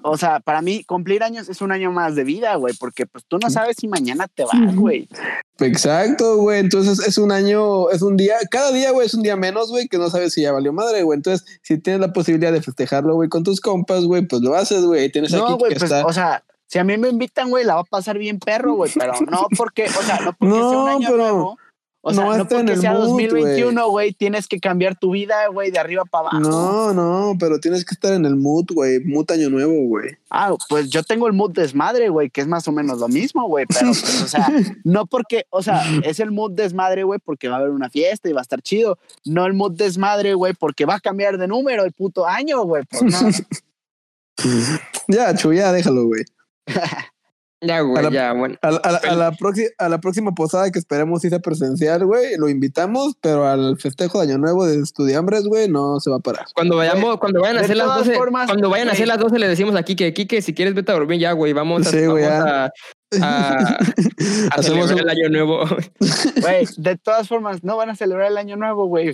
o 0.02 0.18
sea, 0.18 0.40
para 0.40 0.62
mí 0.62 0.84
cumplir 0.84 1.24
años 1.24 1.50
es 1.50 1.62
un 1.62 1.72
año 1.72 1.92
más 1.92 2.16
de 2.16 2.24
vida, 2.24 2.56
güey, 2.56 2.74
porque 2.80 3.06
pues 3.06 3.26
tú 3.28 3.38
no 3.38 3.50
sabes 3.50 3.76
si 3.80 3.88
mañana 3.88 4.28
te 4.28 4.44
vas, 4.44 4.76
güey. 4.76 5.08
Exacto, 5.60 6.38
güey. 6.38 6.60
Entonces 6.60 7.00
es 7.06 7.18
un 7.18 7.32
año, 7.32 7.90
es 7.92 8.02
un 8.02 8.18
día, 8.18 8.36
cada 8.50 8.72
día, 8.72 8.92
güey, 8.92 9.08
es 9.08 9.14
un 9.14 9.24
día 9.24 9.36
menos, 9.36 9.70
güey, 9.70 9.88
que 9.88 9.98
no 9.98 10.10
sabes 10.10 10.34
si 10.34 10.42
ya 10.42 10.52
valió 10.52 10.74
madre, 10.74 11.04
güey. 11.04 11.18
Entonces, 11.18 11.60
si 11.62 11.78
tienes 11.78 12.02
la 12.02 12.14
posibilidad 12.14 12.52
de 12.52 12.62
festejarlo, 12.62 13.16
güey, 13.16 13.30
con 13.30 13.44
tus 13.44 13.62
compas, 13.62 14.04
güey, 14.06 14.26
pues 14.28 14.42
lo 14.42 14.56
haces, 14.56 14.84
güey. 14.84 15.12
Tienes 15.12 15.34
aquí 15.34 15.44
No, 15.44 15.58
güey, 15.58 15.74
que 15.74 15.80
pues, 15.80 15.92
está. 15.92 16.06
o 16.06 16.14
sea, 16.14 16.44
si 16.66 16.80
a 16.80 16.84
mí 16.84 16.98
me 16.98 17.10
invitan, 17.10 17.50
güey, 17.50 17.64
la 17.64 17.76
va 17.76 17.82
a 17.82 17.86
pasar 17.86 18.18
bien 18.18 18.40
perro, 18.40 18.74
güey, 18.74 18.92
pero 18.94 19.14
no 19.30 19.48
porque, 19.56 19.86
o 19.86 20.04
sea, 20.04 20.20
no 20.20 20.34
porque 20.34 20.54
No, 20.54 20.70
sea 20.70 20.80
un 20.80 20.90
año 20.90 21.08
pero 21.10 21.18
nuevo. 21.18 21.58
O 22.02 22.14
sea, 22.14 22.24
no 22.24 22.34
en 22.36 22.48
porque 22.48 22.78
sea 22.78 22.94
mood, 22.94 23.08
2021, 23.08 23.90
güey, 23.90 24.14
tienes 24.14 24.48
que 24.48 24.60
cambiar 24.60 24.98
tu 24.98 25.12
vida, 25.12 25.48
güey, 25.48 25.72
de 25.72 25.80
arriba 25.80 26.06
para 26.06 26.30
abajo. 26.30 26.40
No, 26.40 26.94
no, 26.94 27.36
pero 27.40 27.60
tienes 27.60 27.84
que 27.84 27.96
estar 27.96 28.14
en 28.14 28.26
el 28.26 28.36
mood, 28.36 28.66
güey. 28.74 29.00
Mood 29.04 29.30
año 29.32 29.50
nuevo, 29.50 29.74
güey. 29.88 30.12
Ah, 30.30 30.56
pues 30.70 30.90
yo 30.90 31.04
tengo 31.04 31.28
el 31.28 31.34
mood 31.34 31.52
desmadre, 31.52 32.10
güey, 32.10 32.30
que 32.30 32.42
es 32.42 32.48
más 32.48 32.68
o 32.68 32.72
menos 32.72 33.00
lo 33.00 33.08
mismo, 33.10 33.48
güey, 33.48 33.66
pero, 33.66 33.88
pues, 33.88 34.22
o 34.22 34.28
sea, 34.28 34.48
no 34.84 35.06
porque, 35.06 35.46
o 35.50 35.62
sea, 35.62 35.84
es 36.04 36.20
el 36.20 36.32
mood 36.32 36.52
desmadre, 36.52 37.04
güey, 37.04 37.20
porque 37.20 37.50
va 37.50 37.56
a 37.56 37.60
haber 37.60 37.72
una 37.72 37.90
fiesta 37.90 38.30
y 38.30 38.34
va 38.34 38.40
a 38.40 38.44
estar 38.44 38.62
chido. 38.62 39.00
No 39.26 39.46
el 39.46 39.54
mood 39.54 39.74
desmadre, 39.74 40.34
güey, 40.34 40.54
porque 40.54 40.86
va 40.86 40.96
a 40.96 41.00
cambiar 41.00 41.38
de 41.38 41.48
número 41.48 41.84
el 41.84 41.92
puto 41.92 42.26
año, 42.26 42.64
güey, 42.64 42.84
pues 42.90 43.04
no. 43.04 43.30
Ya, 45.08 45.34
Chu, 45.34 45.52
ya 45.52 45.72
déjalo, 45.72 46.06
güey. 46.06 46.24
Ya, 47.60 47.78
A 47.78 47.82
güey, 47.82 48.04
la- 48.04 48.10
ya, 48.12 48.34
bueno. 48.34 48.56
A, 48.62 48.70
la- 48.70 48.82
a 48.84 48.90
a 49.12 49.16
la 49.16 49.32
próxima, 49.32 49.68
a 49.80 49.90
la 49.90 50.00
próxima 50.00 50.32
posada 50.34 50.70
que 50.72 50.78
esperemos 50.78 51.22
si 51.24 51.30
sea 51.30 51.40
presencial, 51.40 52.06
güey, 52.06 52.38
lo 52.38 52.50
invitamos, 52.50 53.16
pero 53.20 53.48
al 53.48 53.80
festejo 53.80 54.20
de 54.22 54.28
Año 54.28 54.38
Nuevo 54.38 54.66
de 54.68 54.80
Estudiambres, 54.80 55.46
güey, 55.46 55.68
no 55.68 56.00
se 56.00 56.12
va 56.12 56.18
a 56.18 56.20
parar. 56.20 56.46
Cuando 56.54 56.76
vayamos, 56.78 57.18
cuando 57.18 57.42
vayan 57.42 57.58
a 57.58 57.62
hacer 57.62 57.76
las 57.78 57.88
todas 57.88 58.06
12, 58.06 58.16
formas, 58.16 58.46
cuando 58.48 58.70
vayan 58.70 58.90
a 58.90 58.92
hacer 58.92 59.08
las 59.08 59.18
12 59.18 59.40
le 59.40 59.48
decimos 59.48 59.76
a 59.76 59.82
Kike, 59.82 60.14
Kike, 60.14 60.42
si 60.44 60.54
quieres 60.54 60.76
vete 60.76 60.92
a 60.92 60.96
dormir 60.96 61.20
ya, 61.20 61.32
güey, 61.32 61.54
vamos 61.54 61.88
a, 61.88 61.90
Sí, 61.90 62.06
güey, 62.06 62.26
vamos 62.26 62.46
ya. 62.46 62.66
a, 62.66 62.72
a, 63.22 63.58
a 64.52 64.56
Hacemos 64.56 64.88
celebrar 64.90 64.94
un- 64.94 65.00
el 65.00 65.10
año 65.10 65.30
nuevo. 65.30 65.66
Güey, 66.42 66.68
de 66.78 66.96
todas 66.98 67.28
formas, 67.28 67.64
no 67.64 67.76
van 67.76 67.90
a 67.90 67.96
celebrar 67.96 68.28
el 68.32 68.38
año 68.38 68.56
nuevo, 68.56 68.86
güey. 68.86 69.14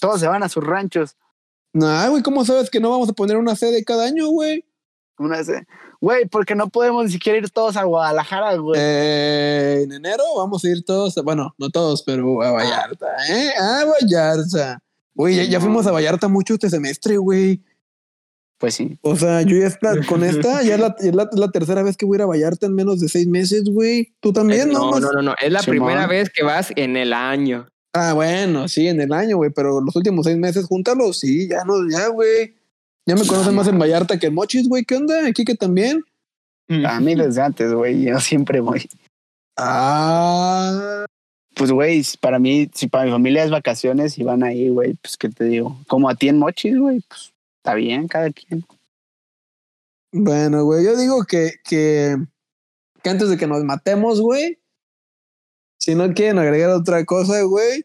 Todos 0.00 0.20
se 0.20 0.28
van 0.28 0.44
a 0.44 0.48
sus 0.48 0.62
ranchos. 0.64 1.16
No, 1.72 2.10
güey, 2.10 2.22
¿cómo 2.22 2.44
sabes 2.44 2.70
que 2.70 2.78
no 2.78 2.90
vamos 2.90 3.08
a 3.08 3.12
poner 3.12 3.36
una 3.38 3.56
sede 3.56 3.82
cada 3.84 4.04
año, 4.06 4.28
güey? 4.28 4.64
Una 5.18 5.42
se- 5.42 5.66
Güey, 6.00 6.26
porque 6.26 6.54
no 6.54 6.68
podemos 6.68 7.06
ni 7.06 7.12
siquiera 7.12 7.38
ir 7.38 7.50
todos 7.50 7.76
a 7.76 7.84
Guadalajara, 7.84 8.54
güey. 8.56 8.80
Eh, 8.82 9.80
en 9.84 9.92
enero 9.92 10.22
vamos 10.36 10.64
a 10.64 10.68
ir 10.68 10.84
todos, 10.84 11.16
a- 11.18 11.22
bueno, 11.22 11.54
no 11.58 11.70
todos, 11.70 12.02
pero 12.02 12.42
a 12.42 12.50
Vallarta, 12.52 13.06
¿eh? 13.30 13.50
A 13.58 13.84
Vallarta. 13.84 14.78
Güey, 15.14 15.36
ya, 15.36 15.44
ya 15.44 15.58
No. 15.58 15.64
fuimos 15.64 15.86
a 15.86 15.92
Vallarta 15.92 16.28
mucho 16.28 16.54
este 16.54 16.68
semestre, 16.70 17.16
güey. 17.16 17.62
Pues 18.58 18.74
sí. 18.74 18.98
O 19.02 19.16
sea, 19.16 19.42
yo 19.42 19.56
ya 19.56 19.66
está, 19.66 19.94
con 20.08 20.24
esta, 20.24 20.62
ya 20.62 20.74
es 20.74 20.80
la, 20.80 20.96
ya 21.00 21.08
es 21.10 21.14
la, 21.14 21.28
la 21.32 21.50
tercera 21.50 21.82
vez 21.82 21.96
que 21.96 22.06
voy 22.06 22.16
a 22.16 22.18
ir 22.18 22.22
a 22.22 22.26
Vallarta 22.26 22.66
en 22.66 22.74
menos 22.74 23.00
de 23.00 23.08
seis 23.08 23.26
meses, 23.26 23.64
güey. 23.64 24.14
Tú 24.20 24.32
también, 24.32 24.68
¿no? 24.70 24.78
no, 24.78 24.90
Más- 24.92 25.00
no, 25.00 25.12
no, 25.12 25.22
no, 25.22 25.34
es 25.42 25.52
la 25.52 25.60
Simón. 25.60 25.88
primera 25.88 26.06
vez 26.06 26.30
que 26.30 26.42
vas 26.42 26.72
en 26.76 26.96
el 26.96 27.12
año. 27.12 27.68
Ah, 27.92 28.12
bueno, 28.12 28.68
sí, 28.68 28.88
en 28.88 29.00
el 29.00 29.12
año, 29.12 29.36
güey, 29.38 29.50
pero 29.50 29.80
los 29.80 29.94
últimos 29.96 30.26
seis 30.26 30.36
meses, 30.36 30.66
júntalos, 30.66 31.18
sí, 31.18 31.48
ya 31.48 31.64
no, 31.64 31.74
ya, 31.90 32.08
güey. 32.08 32.54
Ya 33.06 33.14
me 33.14 33.26
conocen 33.26 33.54
más 33.54 33.68
en 33.68 33.78
Vallarta 33.78 34.18
que 34.18 34.26
en 34.26 34.34
Mochis, 34.34 34.68
güey. 34.68 34.84
¿Qué 34.84 34.96
onda? 34.96 35.26
Aquí 35.26 35.44
que 35.44 35.54
también. 35.54 36.04
A 36.84 37.00
mí 37.00 37.14
desde 37.14 37.40
antes, 37.40 37.72
güey, 37.72 38.02
yo 38.06 38.18
siempre 38.20 38.60
voy. 38.60 38.88
Ah, 39.56 41.06
Pues, 41.54 41.70
güey, 41.70 42.02
para 42.20 42.38
mí, 42.38 42.68
si 42.74 42.88
para 42.88 43.04
mi 43.04 43.12
familia 43.12 43.44
es 43.44 43.50
vacaciones 43.50 44.18
y 44.18 44.24
van 44.24 44.42
ahí, 44.42 44.68
güey, 44.68 44.94
pues, 44.94 45.16
¿qué 45.16 45.28
te 45.28 45.44
digo? 45.44 45.78
Como 45.86 46.08
a 46.08 46.14
ti 46.16 46.28
en 46.28 46.38
Mochis, 46.38 46.76
güey, 46.76 47.00
pues, 47.08 47.32
está 47.58 47.74
bien, 47.74 48.08
cada 48.08 48.30
quien. 48.30 48.64
bueno, 50.12 50.64
güey, 50.64 50.84
yo 50.84 50.96
digo 50.96 51.24
que, 51.24 51.54
que, 51.64 52.16
que 53.02 53.10
antes 53.10 53.30
de 53.30 53.38
que 53.38 53.46
nos 53.46 53.62
matemos, 53.64 54.20
güey, 54.20 54.58
si 55.78 55.94
no 55.94 56.12
quieren 56.12 56.38
agregar 56.38 56.70
otra 56.70 57.04
cosa, 57.04 57.40
güey, 57.42 57.84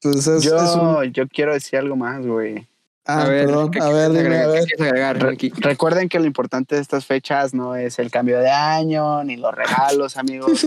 pues 0.00 0.26
es, 0.26 0.44
yo, 0.44 0.56
es 0.56 0.76
un... 0.76 1.12
yo 1.12 1.26
quiero 1.28 1.52
decir 1.52 1.78
algo 1.78 1.96
más, 1.96 2.24
güey. 2.24 2.66
Ah, 3.06 3.22
a 3.22 3.28
ver, 3.28 3.46
perdón, 3.46 3.70
¿qué 3.70 3.80
a 3.80 3.88
ver, 3.88 4.10
dime, 4.12 4.36
a 4.38 4.46
ver. 4.48 4.60
¿Qué 4.64 4.74
quieres 4.74 4.80
agregar, 4.92 5.22
Re- 5.22 5.38
recuerden 5.58 6.08
que 6.08 6.18
lo 6.18 6.26
importante 6.26 6.74
de 6.74 6.80
estas 6.82 7.06
fechas 7.06 7.54
no 7.54 7.76
es 7.76 7.98
el 8.00 8.10
cambio 8.10 8.40
de 8.40 8.50
año, 8.50 9.22
ni 9.22 9.36
los 9.36 9.54
regalos, 9.54 10.16
amigos. 10.16 10.66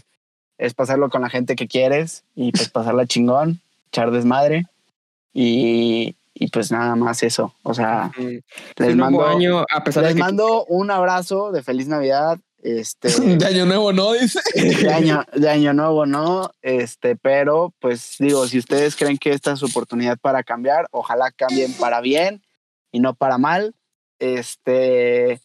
es 0.58 0.74
pasarlo 0.74 1.10
con 1.10 1.22
la 1.22 1.30
gente 1.30 1.56
que 1.56 1.68
quieres 1.68 2.24
y 2.36 2.52
pues 2.52 2.70
pasarla 2.70 3.06
chingón, 3.06 3.60
echar 3.92 4.12
desmadre. 4.12 4.68
Y, 5.34 6.16
y 6.34 6.48
pues 6.48 6.72
nada 6.72 6.96
más 6.96 7.24
eso. 7.24 7.54
O 7.64 7.74
sea, 7.74 8.12
les 8.18 8.42
El 8.78 8.98
nuevo 8.98 9.20
mando, 9.20 9.28
año, 9.28 9.66
a 9.70 9.84
pesar 9.84 10.04
de 10.04 10.10
les 10.10 10.16
que 10.16 10.22
mando 10.22 10.66
un 10.66 10.92
abrazo 10.92 11.52
de 11.52 11.62
feliz 11.62 11.88
Navidad. 11.88 12.40
Este, 12.62 13.10
De 13.38 13.46
año 13.46 13.66
nuevo, 13.66 13.94
¿no? 13.94 14.14
Dice. 14.14 14.40
de 14.54 14.94
año, 14.94 15.24
de 15.34 15.50
año 15.50 15.74
nuevo, 15.74 16.06
¿no? 16.06 16.52
Este, 16.62 17.16
pero 17.16 17.74
pues 17.80 18.16
digo, 18.20 18.48
si 18.48 18.60
ustedes 18.60 18.96
creen 18.96 19.18
que 19.18 19.32
esta 19.32 19.54
es 19.54 19.60
su 19.60 19.68
oportunidad 19.68 20.18
para 20.18 20.44
cambiar, 20.44 20.88
ojalá 20.92 21.32
cambien 21.32 21.74
para 21.74 22.02
bien 22.02 22.44
y 22.92 23.00
no 23.00 23.14
para 23.14 23.38
mal. 23.38 23.74
Este, 24.20 25.40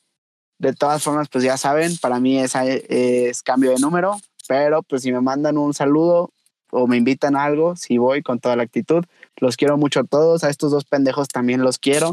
de 0.59 0.73
todas 0.73 1.03
formas, 1.03 1.29
pues 1.29 1.45
ya 1.45 1.57
saben, 1.57 1.97
para 1.99 2.19
mí 2.21 2.39
esa 2.39 2.67
es 2.67 3.43
cambio 3.43 3.71
de 3.71 3.79
número, 3.79 4.21
pero 4.49 4.83
pues 4.83 5.03
si 5.03 5.13
me 5.13 5.21
mandan 5.21 5.59
un 5.59 5.75
saludo 5.75 6.31
o 6.71 6.87
me 6.89 6.97
invitan 6.97 7.37
a 7.37 7.45
algo, 7.45 7.77
si 7.77 7.99
voy 7.99 8.23
con 8.23 8.41
toda 8.41 8.57
la 8.57 8.65
actitud. 8.65 9.05
Los 9.37 9.57
quiero 9.57 9.77
mucho 9.77 10.01
a 10.01 10.05
todos, 10.05 10.43
a 10.43 10.51
estos 10.51 10.73
dos 10.73 10.85
pendejos 10.85 11.29
también 11.29 11.63
los 11.63 11.79
quiero. 11.79 12.11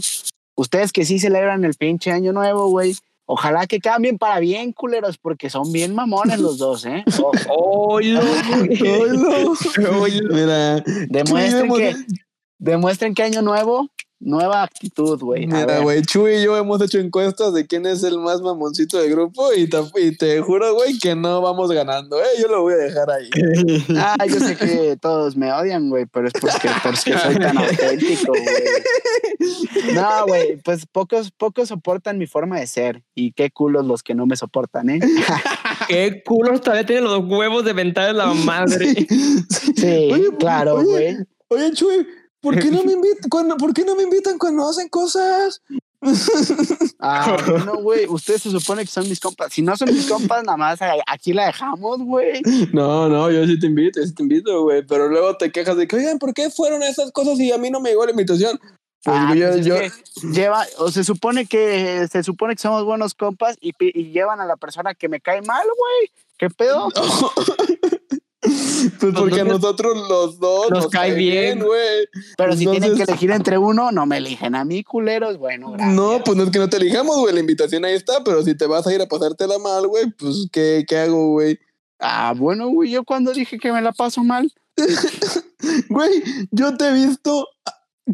Ustedes 0.56 0.92
que 0.92 1.06
sí 1.06 1.20
celebran 1.20 1.66
el 1.66 1.74
pinche 1.74 2.12
año 2.12 2.32
nuevo, 2.32 2.70
güey. 2.70 2.96
Ojalá 3.34 3.66
que 3.66 3.80
cambien 3.80 4.18
para 4.18 4.40
bien, 4.42 4.74
culeros, 4.74 5.18
porque 5.18 5.50
son 5.50 5.72
bien 5.72 5.96
mamones 5.96 6.38
los 6.38 6.58
dos, 6.58 6.86
¿eh? 6.86 7.06
Que, 11.78 11.90
hemos- 11.92 12.06
demuestren 12.58 13.14
que 13.16 13.24
año 13.24 13.42
nuevo, 13.42 13.88
nueva 14.22 14.64
actitud, 14.64 15.20
güey. 15.20 15.48
Mira, 15.48 15.80
güey, 15.80 16.02
Chuy 16.04 16.36
y 16.36 16.44
yo 16.46 16.56
hemos 16.56 16.82
hecho 16.82 17.00
encuestas 17.00 17.54
de 17.54 17.66
quién 17.66 17.86
es 17.86 18.04
el 18.04 18.20
más 18.20 18.40
mamoncito 18.42 18.98
del 19.00 19.12
grupo 19.12 19.52
y 19.54 19.68
te, 19.68 19.78
y 19.98 20.16
te 20.16 20.40
juro, 20.42 20.74
güey, 20.76 20.98
que 21.00 21.16
no 21.16 21.42
vamos 21.42 21.72
ganando, 21.72 22.22
¿eh? 22.22 22.28
Yo 22.40 22.48
lo 22.48 22.62
voy 22.62 22.74
a 22.74 22.78
dejar 22.78 23.10
ahí. 23.12 23.30
Ah, 23.98 24.26
yo 24.28 24.40
sé 24.40 24.56
que 24.56 24.98
todos 25.02 25.36
me 25.36 25.52
odian, 25.52 25.90
güey, 25.90 26.06
pero 26.06 26.28
es 26.28 26.34
porque, 26.34 26.70
porque 26.84 27.18
soy 27.18 27.36
tan 27.36 27.58
auténtico, 27.58 28.32
güey. 28.32 29.94
No, 29.94 30.26
güey, 30.28 30.58
pues 30.58 30.86
pocos, 30.86 31.32
pocos 31.32 31.70
soportan 31.70 32.18
mi 32.18 32.28
forma 32.28 32.60
de 32.60 32.68
ser. 32.68 33.04
Y 33.16 33.32
qué 33.34 33.50
culos 33.52 33.86
los 33.86 34.04
que 34.04 34.14
no 34.16 34.26
me 34.26 34.36
soportan, 34.36 34.90
¿eh? 34.90 35.00
¡Qué 35.88 36.22
culo! 36.26 36.60
Todavía 36.60 36.86
tiene 36.86 37.02
los 37.02 37.24
huevos 37.26 37.66
de 37.66 37.74
ventar 37.74 38.10
en 38.10 38.18
la 38.18 38.28
madre. 38.34 38.94
Sí, 39.76 40.10
Oye, 40.12 40.30
claro, 40.40 40.76
oye. 40.76 40.86
güey. 40.86 41.18
Oye, 41.50 41.72
Chuy, 41.74 42.08
¿por 42.42 42.60
qué 42.60 42.70
no 42.72 42.84
me 42.84 42.92
invitan 42.94 43.30
cuando, 43.30 43.58
¿por 43.58 43.74
qué 43.74 43.86
no 43.86 43.96
me 43.96 44.04
invitan 44.04 44.38
cuando 44.38 44.68
hacen 44.70 44.90
cosas? 44.90 45.62
Ah, 47.04 47.36
bueno, 47.48 47.76
güey, 47.82 48.06
ustedes 48.08 48.44
se 48.44 48.52
supone 48.52 48.82
que 48.84 48.92
son 48.92 49.08
mis 49.10 49.20
compas. 49.20 49.52
Si 49.54 49.62
no 49.62 49.76
son 49.78 49.92
mis 49.94 50.08
compas, 50.10 50.44
nada 50.44 50.58
más 50.58 50.82
a- 50.82 50.94
aquí 51.08 51.34
la 51.34 51.48
dejamos, 51.48 52.00
güey. 52.00 52.42
No, 52.74 53.08
no, 53.10 53.32
yo 53.32 53.46
sí 53.46 53.60
te 53.60 53.66
invito, 53.68 54.00
yo 54.00 54.06
sí 54.08 54.14
te 54.14 54.22
invito, 54.24 54.62
güey, 54.64 54.86
pero 54.86 55.08
luego 55.08 55.36
te 55.38 55.52
quejas 55.52 55.78
de 55.78 55.88
que, 55.88 55.96
oigan, 55.96 56.20
¿por 56.20 56.34
qué 56.34 56.50
fueron 56.52 56.84
esas 56.84 57.12
cosas 57.12 57.40
y 57.40 57.52
a 57.52 57.58
mí 57.58 57.70
no 57.72 57.80
me 57.80 57.90
llegó 57.90 58.06
la 58.06 58.12
invitación? 58.12 58.60
Pues 59.04 59.18
Ah, 59.20 59.34
yo, 59.36 59.48
pues 59.50 59.60
es 59.62 59.66
yo- 59.66 60.30
lleva, 60.32 60.64
o 60.78 60.92
se 60.92 61.04
supone 61.04 61.46
que 61.48 62.08
se 62.12 62.22
supone 62.24 62.56
que 62.56 62.62
somos 62.62 62.84
buenos 62.84 63.14
compas 63.16 63.58
y, 63.60 63.74
y 63.80 64.12
llevan 64.12 64.40
a 64.42 64.46
la 64.46 64.58
persona 64.58 64.94
que 64.94 65.10
me 65.10 65.22
cae 65.22 65.42
mal, 65.42 65.66
güey. 65.66 66.12
¿Qué 66.38 66.50
pedo? 66.50 66.90
pues 69.00 69.14
porque 69.16 69.42
a 69.42 69.44
nosotros 69.44 70.10
los 70.10 70.40
dos 70.40 70.72
Nos 70.72 70.88
cae 70.88 71.14
bien. 71.14 71.60
güey. 71.60 72.08
Pero 72.38 72.56
si 72.56 72.66
tienen 72.66 72.96
que 72.96 73.04
elegir 73.04 73.32
entre 73.32 73.58
uno, 73.58 73.92
no 73.92 74.06
me 74.06 74.18
eligen 74.18 74.56
a 74.56 74.66
mí, 74.66 74.84
culeros. 74.84 75.38
Bueno, 75.38 75.72
gracias. 75.72 75.96
No, 75.96 76.24
pues 76.24 76.38
no 76.38 76.44
es 76.44 76.50
que 76.50 76.60
no 76.60 76.70
te 76.70 76.78
elijamos, 76.78 77.18
güey. 77.20 77.34
La 77.34 77.40
invitación 77.40 77.86
ahí 77.86 77.94
está, 77.94 78.24
pero 78.24 78.44
si 78.44 78.56
te 78.56 78.66
vas 78.66 78.88
a 78.88 78.94
ir 78.94 79.02
a 79.02 79.06
pasártela 79.08 79.60
mal, 79.60 79.88
güey, 79.88 80.10
pues 80.12 80.48
¿qué, 80.52 80.84
qué 80.88 80.98
hago, 80.98 81.32
güey? 81.32 81.60
Ah, 82.00 82.34
bueno, 82.36 82.70
güey, 82.70 82.90
yo 82.90 83.04
cuando 83.04 83.32
dije 83.32 83.60
que 83.60 83.72
me 83.72 83.82
la 83.82 83.92
paso 83.92 84.24
mal. 84.24 84.52
Güey, 85.90 86.24
yo 86.50 86.76
te 86.76 86.88
he 86.88 86.94
visto 86.94 87.48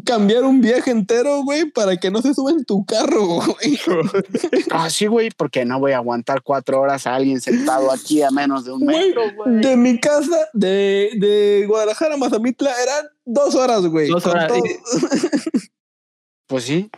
cambiar 0.04 0.44
un 0.44 0.60
viaje 0.60 0.90
entero, 0.90 1.42
güey, 1.42 1.70
para 1.70 1.96
que 1.96 2.10
no 2.10 2.20
se 2.22 2.34
suba 2.34 2.50
en 2.50 2.64
tu 2.64 2.84
carro, 2.84 3.24
güey. 3.26 3.78
Ah, 4.70 4.90
sí, 4.90 5.06
güey, 5.06 5.30
porque 5.30 5.64
no 5.64 5.80
voy 5.80 5.92
a 5.92 5.96
aguantar 5.96 6.42
cuatro 6.42 6.80
horas 6.80 7.06
a 7.06 7.14
alguien 7.14 7.40
sentado 7.40 7.90
aquí 7.90 8.22
a 8.22 8.30
menos 8.30 8.64
de 8.64 8.72
un 8.72 8.84
metro, 8.84 9.22
güey. 9.34 9.60
De 9.60 9.76
mi 9.76 9.98
casa, 9.98 10.48
de, 10.52 11.10
de 11.16 11.64
Guadalajara 11.66 12.14
a 12.14 12.18
Mazamitla, 12.18 12.70
eran 12.82 13.06
dos 13.24 13.54
horas, 13.54 13.86
güey. 13.86 14.08
Dos 14.08 14.26
horas, 14.26 14.48
todo. 14.48 14.62
Pues 16.46 16.64
sí. 16.64 16.90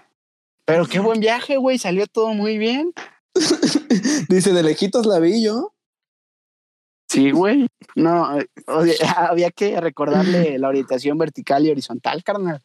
Pero 0.64 0.86
qué 0.86 1.00
buen 1.00 1.18
viaje, 1.18 1.56
güey. 1.56 1.76
Salió 1.76 2.06
todo 2.06 2.34
muy 2.34 2.56
bien. 2.56 2.92
Dice, 4.28 4.52
de 4.52 4.62
lejitos 4.62 5.06
la 5.06 5.18
vi 5.18 5.42
yo. 5.42 5.72
Sí, 7.08 7.32
güey. 7.32 7.66
No, 7.96 8.38
eh, 8.38 8.46
oye, 8.68 8.94
había 9.16 9.50
que 9.50 9.80
recordarle 9.80 10.56
la 10.60 10.68
orientación 10.68 11.18
vertical 11.18 11.66
y 11.66 11.70
horizontal, 11.72 12.22
carnal. 12.22 12.62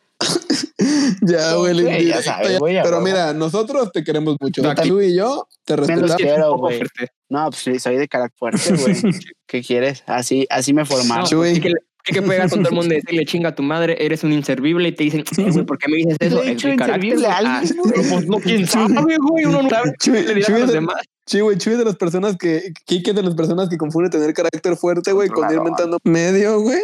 Ya, 1.21 1.53
güey. 1.55 2.05
Ya 2.07 2.21
sabes, 2.21 2.57
a 2.57 2.83
Pero 2.83 3.01
mira, 3.01 3.33
nosotros 3.33 3.91
te 3.91 4.03
queremos 4.03 4.37
mucho. 4.39 4.61
Tú 4.83 5.01
y 5.01 5.15
yo 5.15 5.47
te 5.63 5.75
Me 5.77 5.95
los 5.97 6.11
respetamos. 6.11 6.69
quiero. 6.69 6.87
No, 7.29 7.49
pues 7.49 7.61
sí, 7.63 7.79
soy 7.79 7.97
de 7.97 8.07
carácter 8.07 8.37
fuerte, 8.37 8.59
güey. 9.01 9.13
¿Qué 9.47 9.61
quieres? 9.63 10.03
Así, 10.05 10.45
así 10.49 10.73
me 10.73 10.85
formaron. 10.85 11.23
No, 11.23 11.29
Chuy. 11.29 11.59
¿qué, 11.59 11.71
que, 12.03 12.13
que 12.13 12.21
pegas 12.21 12.51
con 12.51 12.59
todo 12.61 12.69
el 12.69 12.75
mundo 12.75 12.93
y 12.93 12.97
decirle 12.97 13.25
chinga 13.25 13.49
a 13.49 13.55
tu 13.55 13.63
madre, 13.63 13.97
eres 13.99 14.23
un 14.23 14.31
inservible 14.31 14.89
y 14.89 14.91
te 14.91 15.05
dicen, 15.05 15.21
"Eh, 15.37 15.49
güey, 15.51 15.65
¿por 15.65 15.77
qué 15.79 15.89
me 15.89 15.97
dices 15.97 16.17
eso? 16.19 16.43
Es 16.43 16.63
mi 16.63 16.75
carácter. 16.77 17.03
inservible 17.05 17.27
a 17.27 17.41
güey". 17.41 17.51
alguien, 17.51 17.79
Ah, 17.83 18.01
pues 18.11 18.27
no, 18.27 18.37
quién 18.37 18.67
sabe, 18.67 18.93
güey, 19.17 19.45
uno 19.45 19.63
no 19.63 19.69
sabe 19.69 19.91
qué 19.99 20.11
Chuy, 20.11 20.23
le 20.35 20.41
Chuy 20.43 20.55
a 20.55 20.59
los 20.59 20.71
demás. 20.73 20.97
Sí, 21.25 21.39
güey, 21.39 21.57
Chuy 21.57 21.73
es 21.73 21.79
de 21.79 21.85
las 21.85 21.95
personas 21.95 22.37
que, 22.37 22.71
Kike 22.85 23.11
es 23.11 23.15
de 23.15 23.23
las 23.23 23.33
personas 23.33 23.67
que 23.67 23.77
confunde 23.77 24.09
tener 24.09 24.33
carácter 24.33 24.77
fuerte, 24.77 25.11
güey, 25.11 25.29
con 25.29 25.51
ir 25.51 25.59
mentando 25.59 25.97
medio, 26.03 26.61
güey. 26.61 26.81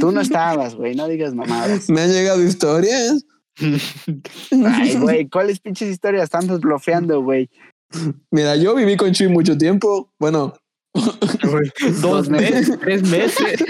Tú 0.00 0.12
no 0.12 0.20
estabas, 0.20 0.76
güey. 0.76 0.94
No 0.94 1.08
digas 1.08 1.34
mamadas. 1.34 1.90
Me 1.90 2.02
han 2.02 2.12
llegado 2.12 2.42
historias. 2.42 3.24
Ay, 4.64 4.96
güey, 4.98 5.28
¿cuáles 5.28 5.58
pinches 5.58 5.88
historias 5.88 6.24
están 6.24 6.46
blofeando, 6.60 7.22
güey? 7.22 7.50
Mira, 8.30 8.54
yo 8.54 8.74
viví 8.76 8.96
con 8.96 9.12
Chuy 9.12 9.28
mucho 9.28 9.58
tiempo. 9.58 10.12
Bueno, 10.18 10.54
Dos 12.02 12.28
meses, 12.28 12.78
tres 12.80 13.02
meses. 13.02 13.60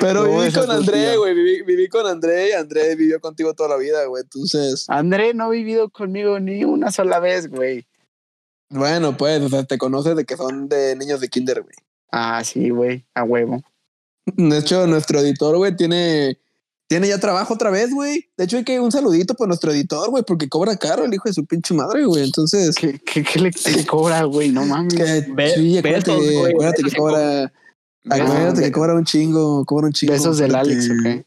pero 0.00 0.26
No, 0.26 0.38
viví 0.40 0.52
con 0.52 0.70
André, 0.70 1.16
güey. 1.16 1.34
Viví, 1.34 1.62
viví 1.62 1.88
con 1.88 2.06
André 2.06 2.50
y 2.50 2.52
André 2.52 2.94
vivió 2.94 3.20
contigo 3.20 3.54
toda 3.54 3.70
la 3.70 3.76
vida, 3.76 4.04
güey. 4.06 4.22
Entonces, 4.22 4.86
André 4.88 5.34
no 5.34 5.44
ha 5.44 5.50
vivido 5.50 5.90
conmigo 5.90 6.38
ni 6.38 6.64
una 6.64 6.92
sola 6.92 7.18
vez, 7.18 7.48
güey. 7.48 7.86
Bueno, 8.70 9.16
pues, 9.16 9.40
o 9.42 9.48
sea, 9.48 9.64
te 9.64 9.78
conoces 9.78 10.16
de 10.16 10.24
que 10.24 10.36
son 10.36 10.68
de 10.68 10.96
niños 10.96 11.20
de 11.20 11.28
kinder, 11.28 11.62
güey. 11.62 11.74
Ah, 12.10 12.42
sí, 12.44 12.70
güey, 12.70 13.04
a 13.14 13.22
huevo. 13.24 13.62
De 14.24 14.58
hecho, 14.58 14.86
nuestro 14.86 15.20
editor, 15.20 15.56
güey, 15.56 15.76
tiene, 15.76 16.38
tiene 16.88 17.08
ya 17.08 17.18
trabajo 17.20 17.54
otra 17.54 17.70
vez, 17.70 17.92
güey. 17.92 18.28
De 18.36 18.44
hecho, 18.44 18.56
hay 18.56 18.64
que 18.64 18.80
un 18.80 18.90
saludito 18.90 19.34
para 19.34 19.48
nuestro 19.48 19.70
editor, 19.70 20.10
güey, 20.10 20.24
porque 20.24 20.48
cobra 20.48 20.76
caro 20.76 21.04
el 21.04 21.14
hijo 21.14 21.28
de 21.28 21.34
su 21.34 21.44
pinche 21.44 21.74
madre, 21.74 22.04
güey. 22.06 22.24
Entonces, 22.24 22.74
¿Qué, 22.74 22.98
qué, 22.98 23.22
qué 23.22 23.40
le 23.40 23.50
qué 23.50 23.86
cobra, 23.86 24.22
güey? 24.24 24.50
No 24.50 24.64
mames. 24.64 24.94
que, 24.94 25.26
Be- 25.32 25.54
sí, 25.54 25.78
acuérdate, 25.78 26.10
besos, 26.12 26.48
acuérdate 26.48 26.82
que 26.82 26.96
cobra, 26.96 27.52
acuérdate 28.08 28.62
que 28.62 28.72
cobra 28.72 28.94
un 28.94 29.04
chingo, 29.04 29.64
cobra 29.64 29.86
un 29.88 29.92
chingo. 29.92 30.12
Besos 30.12 30.38
del. 30.38 30.54
Alex, 30.54 30.90
¿o 30.90 30.94
qué? 31.02 31.25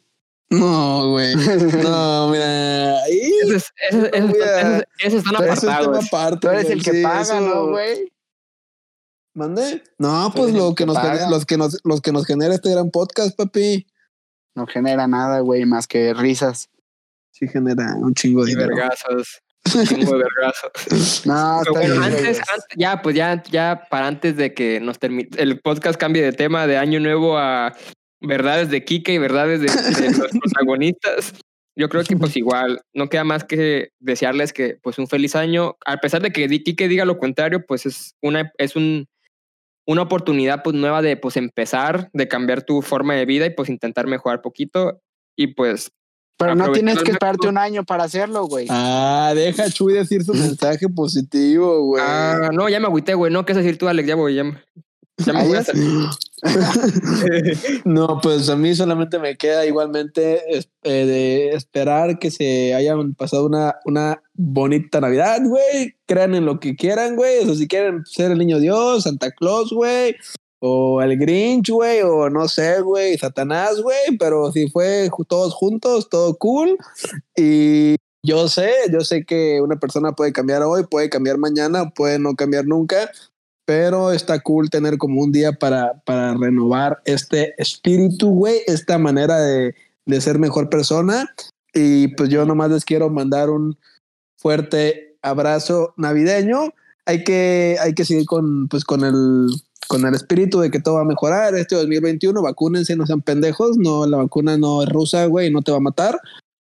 No, 0.50 1.12
güey. 1.12 1.36
No, 1.84 2.30
mira. 2.30 2.98
esos 3.48 3.72
están 3.80 4.02
Pero 4.12 4.84
eso 5.04 5.18
es 5.18 5.24
tema 5.24 5.38
apartados. 5.38 6.06
aparte. 6.08 6.38
Tú 6.42 6.50
eres 6.50 6.70
el 6.70 6.84
que 6.84 6.92
sí, 6.92 7.04
paga, 7.04 7.22
eso- 7.22 7.42
¿no, 7.42 7.68
güey? 7.68 8.12
¿Mande? 9.36 9.84
No, 9.98 10.32
pues 10.36 10.54
lo 10.54 10.70
que 10.74 10.84
que 10.84 10.86
nos 10.88 10.98
genera, 10.98 11.30
los 11.30 11.46
que 11.46 11.58
nos, 11.58 11.80
los 11.84 12.02
que 12.02 12.12
nos 12.12 12.26
genera 12.26 12.54
este 12.56 12.72
gran 12.72 12.90
podcast, 12.90 13.38
papi. 13.38 13.86
No 14.56 14.66
genera 14.68 15.08
nada, 15.08 15.40
güey, 15.42 15.66
más 15.66 15.88
que 15.88 16.14
risas. 16.14 16.70
Sí 17.32 17.48
genera 17.48 17.94
un 17.96 18.14
chingo 18.16 18.44
de 18.44 18.52
dinero. 18.52 18.76
vergazos. 18.76 19.42
Chingo 19.88 20.18
de 20.18 20.24
vergazos. 20.24 21.26
No, 21.26 21.60
Pero 21.60 21.60
está 21.60 21.72
bueno, 21.72 21.94
bien, 21.94 22.04
antes, 22.04 22.40
antes- 22.40 22.66
ya, 22.76 23.02
pues 23.02 23.16
ya, 23.16 23.44
ya 23.52 23.84
para 23.90 24.08
antes 24.08 24.36
de 24.36 24.54
que 24.54 24.80
nos 24.80 24.98
termine, 25.00 25.30
el 25.38 25.60
podcast 25.62 26.00
cambie 26.00 26.24
de 26.24 26.32
tema 26.34 26.66
de 26.66 26.78
año 26.78 27.00
nuevo 27.00 27.38
a 27.38 27.76
verdades 28.22 28.70
de 28.70 28.84
Kike 28.84 29.14
y 29.14 29.18
verdades 29.18 29.62
de, 29.62 29.68
de 29.68 30.18
los 30.18 30.28
protagonistas. 30.42 31.34
Yo 31.76 31.88
creo 31.88 32.04
que 32.04 32.18
pues 32.18 32.36
igual, 32.36 32.82
no 32.94 33.08
queda 33.08 33.24
más 33.24 33.46
que 33.46 33.92
desearles 34.00 34.52
que 34.52 34.78
pues 34.82 34.98
un 34.98 35.08
feliz 35.08 35.36
año. 35.36 35.78
A 35.86 35.98
pesar 35.98 36.22
de 36.22 36.32
que 36.32 36.48
Kike 36.48 36.88
diga 36.90 37.06
lo 37.06 37.18
contrario, 37.18 37.66
pues 37.66 37.86
es 37.86 38.16
una, 38.22 38.52
es 38.58 38.76
un, 38.76 39.08
una 39.88 40.02
oportunidad 40.02 40.62
pues 40.62 40.76
nueva 40.76 41.02
de 41.02 41.16
pues 41.16 41.38
empezar, 41.38 42.10
de 42.12 42.28
cambiar 42.28 42.64
tu 42.64 42.82
forma 42.82 43.16
de 43.16 43.26
vida 43.26 43.46
y 43.46 43.52
pues 43.52 43.70
intentar 43.70 44.08
mejorar 44.08 44.42
poquito. 44.42 45.00
Y 45.38 45.48
pues 45.54 45.92
Pero 46.38 46.54
no 46.54 46.70
tienes 46.74 47.02
que 47.02 47.12
esperarte 47.12 47.48
un 47.48 47.58
año 47.58 47.86
para 47.86 48.04
hacerlo, 48.04 48.46
güey. 48.46 48.68
Ah, 48.70 49.32
deja 49.34 49.64
a 49.64 49.70
Chuy 49.70 49.94
decir 49.94 50.24
su 50.26 50.34
mensaje 50.34 50.90
positivo, 50.90 51.82
güey. 51.86 52.04
Ah, 52.06 52.50
no, 52.52 52.68
ya 52.68 52.82
me 52.82 52.88
agüité, 52.88 53.14
güey. 53.14 53.32
No, 53.32 53.46
¿qué 53.46 53.54
es 53.54 53.58
decir 53.58 53.78
tú, 53.78 53.88
Alex? 53.88 54.06
Ya 54.06 54.16
voy, 54.16 54.36
ya, 54.36 54.44
me- 54.44 54.62
ya 55.26 55.34
me 55.34 55.40
Ahí 55.40 55.48
voy 55.48 55.58
a 55.58 55.60
es. 55.62 55.68
salir. 55.68 56.10
no, 57.86 58.20
pues 58.22 58.50
a 58.50 58.56
mí 58.56 58.74
solamente 58.76 59.20
me 59.20 59.36
queda 59.38 59.66
igualmente 59.66 60.42
eh, 60.58 60.66
de 61.06 61.50
esperar 61.50 62.20
que 62.20 62.32
se 62.32 62.74
hayan 62.74 63.14
pasado 63.16 63.46
una, 63.46 63.76
una 63.86 64.22
bonita 64.34 65.02
Navidad, 65.02 65.42
güey. 65.44 65.96
Crean 66.06 66.36
en 66.36 66.46
lo 66.46 66.60
que 66.60 66.76
quieran, 66.76 67.16
güey. 67.16 67.40
O 67.40 67.46
sea, 67.46 67.56
si 67.56 67.68
quieren 67.68 68.06
ser 68.06 68.32
el 68.32 68.38
niño 68.38 68.60
Dios, 68.60 69.04
Santa 69.04 69.32
Claus, 69.32 69.72
güey. 69.72 70.16
O 70.60 71.02
el 71.02 71.18
Grinch, 71.18 71.70
güey. 71.70 72.02
O 72.02 72.30
no 72.30 72.48
sé, 72.48 72.82
güey, 72.82 73.18
Satanás, 73.18 73.82
güey. 73.82 74.18
Pero 74.18 74.52
si 74.52 74.70
fue 74.70 75.10
todos 75.28 75.54
juntos, 75.54 76.10
todo 76.10 76.38
cool. 76.38 76.78
Y 77.36 77.96
yo 78.24 78.50
sé, 78.50 78.72
yo 78.92 79.02
sé 79.02 79.24
que 79.24 79.62
una 79.62 79.78
persona 79.78 80.12
puede 80.12 80.34
cambiar 80.34 80.64
hoy, 80.64 80.84
puede 80.90 81.10
cambiar 81.10 81.38
mañana, 81.38 81.90
puede 81.90 82.20
no 82.20 82.36
cambiar 82.36 82.66
nunca 82.66 83.10
pero 83.70 84.12
está 84.12 84.40
cool 84.40 84.72
tener 84.72 84.98
como 84.98 85.22
un 85.22 85.32
día 85.32 85.52
para, 85.52 86.02
para 86.04 86.34
renovar 86.34 87.04
este 87.06 87.54
espíritu, 87.62 88.30
güey, 88.32 88.62
esta 88.66 88.98
manera 88.98 89.38
de, 89.42 89.76
de 90.08 90.22
ser 90.22 90.40
mejor 90.40 90.72
persona. 90.72 91.30
Y 91.72 92.08
pues 92.16 92.30
yo 92.30 92.46
nomás 92.46 92.72
les 92.72 92.84
quiero 92.84 93.12
mandar 93.12 93.52
un 93.52 93.78
fuerte 94.38 95.18
abrazo 95.22 95.94
navideño. 95.98 96.74
Hay 97.06 97.24
que, 97.24 97.78
hay 97.80 97.94
que 97.94 98.06
seguir 98.06 98.26
con, 98.26 98.70
pues, 98.70 98.84
con, 98.84 99.04
el, 99.04 99.52
con 99.88 100.04
el 100.04 100.16
espíritu 100.16 100.62
de 100.62 100.72
que 100.72 100.80
todo 100.80 100.96
va 100.96 101.02
a 101.02 101.06
mejorar. 101.06 101.54
Este 101.54 101.76
2021, 101.76 102.42
vacúnense, 102.42 102.96
no 102.96 103.06
sean 103.06 103.22
pendejos. 103.22 103.78
No, 103.78 104.08
la 104.08 104.18
vacuna 104.18 104.58
no 104.58 104.82
es 104.82 104.90
rusa, 104.90 105.28
güey, 105.28 105.52
no 105.52 105.62
te 105.62 105.72
va 105.72 105.78
a 105.78 105.82
matar. 105.82 106.20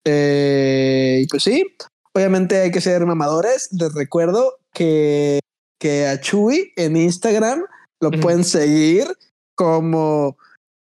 Eh, 0.06 1.20
y 1.22 1.28
pues 1.28 1.44
sí, 1.44 1.68
obviamente 2.14 2.62
hay 2.62 2.72
que 2.72 2.82
ser 2.82 3.06
mamadores. 3.06 3.70
Les 3.74 3.94
recuerdo 3.94 4.58
que 4.74 5.40
que 5.80 6.08
a 6.08 6.20
Chuy 6.20 6.72
en 6.76 6.98
Instagram 6.98 7.64
lo 8.00 8.12
pueden 8.12 8.44
seguir 8.44 9.08
como 9.56 10.38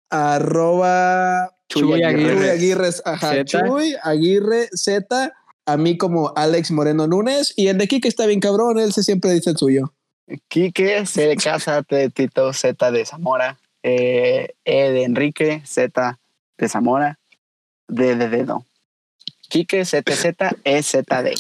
arroba 0.10 1.52
Chuy 1.70 1.82
Chuy 1.82 2.04
Aguirre. 2.04 2.52
Aguirre, 2.52 2.90
ajá, 3.06 3.32
Z. 3.32 3.46
Chuy 3.46 3.96
Aguirre 4.04 4.70
Z, 4.74 5.34
a 5.66 5.78
mí 5.78 5.98
como 5.98 6.34
Alex 6.36 6.72
Moreno 6.72 7.08
Núñez 7.08 7.54
y 7.56 7.68
el 7.68 7.78
de 7.78 7.88
Kike 7.88 8.08
está 8.08 8.26
bien 8.26 8.40
cabrón, 8.40 8.80
él 8.80 8.94
se 8.94 9.04
siempre 9.04 9.32
dice 9.32 9.52
el 9.52 9.58
suyo. 9.58 9.94
Quique, 10.48 11.06
C 11.06 11.28
de 11.28 11.36
casa, 11.36 11.84
T 11.84 11.96
de 11.96 12.10
Tito, 12.10 12.54
Z 12.54 12.92
de 12.92 13.06
Zamora, 13.06 13.58
eh, 13.84 14.54
E 14.64 14.92
de 14.92 15.04
Enrique, 15.04 15.62
Z 15.66 16.20
de 16.58 16.70
Zamora, 16.70 17.20
D 17.88 18.16
de 18.16 18.30
Dedo. 18.30 18.66
Quique, 19.50 19.86
ZZ, 19.86 20.34
EZD. 20.64 21.36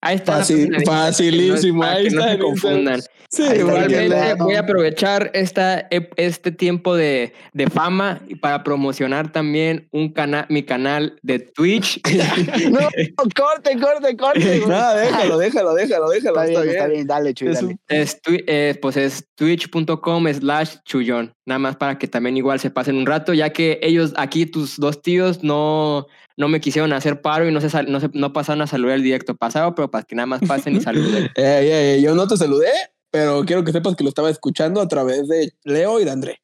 Ahí 0.00 0.16
está. 0.16 0.32
Fácil- 0.38 0.84
facilísimo, 0.84 1.82
ahí 1.82 2.04
que 2.08 2.10
no 2.14 2.20
está 2.20 2.28
se 2.30 2.34
el 2.34 2.40
Instagram. 2.40 2.40
confundan. 2.40 3.00
Sí, 3.30 3.42
igualmente. 3.42 4.06
claro. 4.06 4.44
voy 4.44 4.54
a 4.54 4.60
aprovechar 4.60 5.30
esta, 5.34 5.86
este 6.16 6.50
tiempo 6.50 6.96
de, 6.96 7.34
de 7.52 7.66
fama 7.68 8.22
para 8.40 8.64
promocionar 8.64 9.30
también 9.32 9.86
un 9.92 10.10
canal, 10.12 10.46
mi 10.48 10.62
canal 10.62 11.18
de 11.22 11.38
Twitch. 11.40 12.00
No, 12.70 12.80
corte, 13.36 13.78
corte, 13.78 14.16
corte. 14.16 14.62
No, 14.66 14.94
déjalo, 14.94 15.38
déjalo, 15.38 15.74
déjalo, 15.74 16.08
déjalo. 16.08 16.42
Está 16.42 16.60
bien, 16.62 16.68
está 16.68 16.72
está 16.72 16.86
bien. 16.88 17.06
dale, 17.06 17.34
Chuy, 17.34 17.48
Es 17.48 17.60
dale. 17.60 17.76
Es, 17.88 18.20
eh, 18.26 18.78
pues 18.80 18.96
es 18.96 19.28
twitch.com 19.34 20.26
slash 20.32 20.76
chullón. 20.84 21.34
Nada 21.44 21.58
más 21.58 21.76
para 21.76 21.98
que 21.98 22.08
también 22.08 22.36
igual 22.36 22.60
se 22.60 22.70
pasen 22.70 22.96
un 22.96 23.06
rato, 23.06 23.34
ya 23.34 23.50
que 23.50 23.78
ellos 23.82 24.14
aquí, 24.16 24.46
tus 24.46 24.78
dos 24.78 25.02
tíos, 25.02 25.42
no, 25.42 26.06
no 26.36 26.48
me 26.48 26.60
quisieron 26.60 26.92
hacer 26.94 27.20
paro 27.20 27.46
y 27.48 27.52
no, 27.52 27.60
se, 27.60 27.68
sal- 27.70 27.90
no, 27.90 28.00
se- 28.00 28.10
no 28.14 28.32
pasaron 28.32 28.62
a 28.62 28.66
saludar 28.66 28.96
el 28.96 29.02
directo 29.02 29.34
pasado, 29.36 29.74
pero 29.74 29.90
para 29.90 30.04
que 30.04 30.14
nada 30.14 30.26
más 30.26 30.40
pasen 30.46 30.76
y 30.76 30.80
saluden. 30.80 31.28
Yo 32.02 32.14
no 32.14 32.26
te 32.26 32.36
saludé, 32.36 32.70
pero 33.10 33.44
quiero 33.44 33.64
que 33.64 33.72
sepas 33.72 33.96
que 33.96 34.04
lo 34.04 34.08
estaba 34.10 34.30
escuchando 34.30 34.80
a 34.80 34.88
través 34.88 35.28
de 35.28 35.52
Leo 35.64 36.00
y 36.00 36.04
de 36.04 36.10
André. 36.10 36.40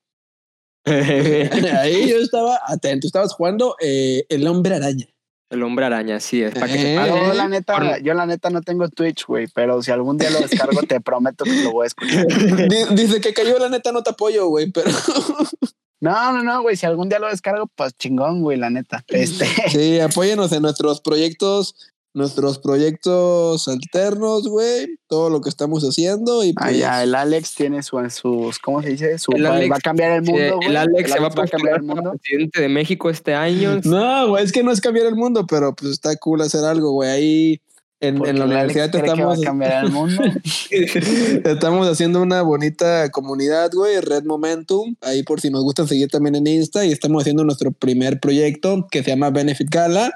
Ahí 0.86 2.08
yo 2.10 2.16
estaba 2.18 2.60
atento, 2.66 3.06
estabas 3.06 3.32
jugando 3.32 3.76
eh, 3.80 4.24
El 4.28 4.46
Hombre 4.46 4.74
Araña. 4.74 5.06
el 5.50 5.62
hombre 5.62 5.84
araña, 5.86 6.18
sí, 6.20 6.42
es 6.42 6.52
para 6.52 6.66
que 6.66 6.72
se 6.74 6.94
Eh. 6.96 7.06
Yo 7.06 7.32
la 7.32 7.48
neta, 7.48 7.76
Por- 7.76 8.02
yo 8.02 8.12
la 8.14 8.26
neta 8.26 8.50
no 8.50 8.60
tengo 8.60 8.88
Twitch, 8.88 9.24
güey, 9.26 9.46
pero 9.54 9.82
si 9.82 9.92
algún 9.92 10.18
día 10.18 10.28
lo 10.30 10.40
descargo, 10.40 10.82
te 10.82 11.00
prometo 11.00 11.44
que 11.44 11.62
lo 11.62 11.70
voy 11.72 11.84
a 11.84 11.86
escuchar. 11.86 12.26
Di- 12.68 12.94
Dice 12.96 13.20
que 13.20 13.32
cayó, 13.32 13.58
la 13.58 13.68
neta 13.68 13.92
no 13.92 14.02
te 14.02 14.10
apoyo, 14.10 14.48
güey, 14.48 14.70
pero 14.72 14.90
No, 16.00 16.32
no, 16.32 16.42
no, 16.42 16.60
güey, 16.62 16.76
si 16.76 16.84
algún 16.86 17.08
día 17.08 17.18
lo 17.18 17.28
descargo, 17.28 17.66
pues 17.76 17.94
chingón, 17.96 18.42
güey, 18.42 18.58
la 18.58 18.68
neta. 18.68 19.02
Este, 19.08 19.46
sí, 19.70 20.00
apóyenos 20.00 20.52
en 20.52 20.60
nuestros 20.62 21.00
proyectos, 21.00 21.76
nuestros 22.14 22.60
proyectos 22.60 23.66
alternos, 23.66 24.48
güey, 24.48 24.86
todo 25.08 25.30
lo 25.30 25.40
que 25.40 25.48
estamos 25.48 25.82
haciendo 25.82 26.44
y 26.44 26.52
pues, 26.52 26.66
allá 26.66 27.02
el 27.02 27.14
Alex 27.14 27.54
tiene 27.54 27.82
su, 27.82 27.98
sus, 28.08 28.58
¿cómo 28.60 28.82
se 28.82 28.90
dice? 28.90 29.18
Su, 29.18 29.32
El 29.32 29.44
va, 29.44 29.56
Alex- 29.56 29.72
va 29.72 29.76
a 29.76 29.80
cambiar 29.80 30.12
el 30.12 30.22
mundo, 30.22 30.56
güey. 30.56 30.68
el 30.68 30.76
Alex 30.76 31.10
se 31.12 31.18
va 31.18 31.26
a 31.26 31.46
cambiar 31.46 31.76
el 31.76 31.82
mundo. 31.82 32.12
presidente 32.12 32.62
de 32.62 32.68
México 32.68 33.10
este 33.10 33.34
año. 33.34 33.80
No, 33.84 34.28
güey, 34.28 34.44
es 34.44 34.52
que 34.52 34.62
no 34.62 34.70
es 34.70 34.80
cambiar 34.80 35.06
el 35.06 35.16
mundo, 35.16 35.46
pero 35.46 35.74
pues 35.74 35.90
está 35.92 36.16
cool 36.16 36.40
hacer 36.40 36.64
algo, 36.64 36.92
güey. 36.92 37.10
Ahí 37.10 37.60
en, 38.00 38.18
la 38.38 38.44
universidad 38.44 38.90
te 38.90 39.00
cree 39.00 39.14
que 39.14 39.24
va 39.24 39.34
estamos, 39.34 39.38
a 39.38 39.44
cambiar 39.44 39.84
el 39.84 39.90
mundo. 39.90 40.22
estamos 41.44 41.88
haciendo 41.88 42.22
una 42.22 42.42
bonita 42.42 43.10
comunidad, 43.10 43.70
güey, 43.72 44.00
Red 44.00 44.24
Momentum. 44.24 44.94
Ahí 45.00 45.22
por 45.22 45.40
si 45.40 45.50
nos 45.50 45.62
gustan 45.62 45.88
seguir 45.88 46.08
también 46.08 46.34
en 46.34 46.46
Insta 46.46 46.84
y 46.84 46.92
estamos 46.92 47.22
haciendo 47.22 47.44
nuestro 47.44 47.72
primer 47.72 48.20
proyecto 48.20 48.86
que 48.90 49.02
se 49.02 49.10
llama 49.10 49.30
Benefit 49.30 49.68
Gala. 49.70 50.12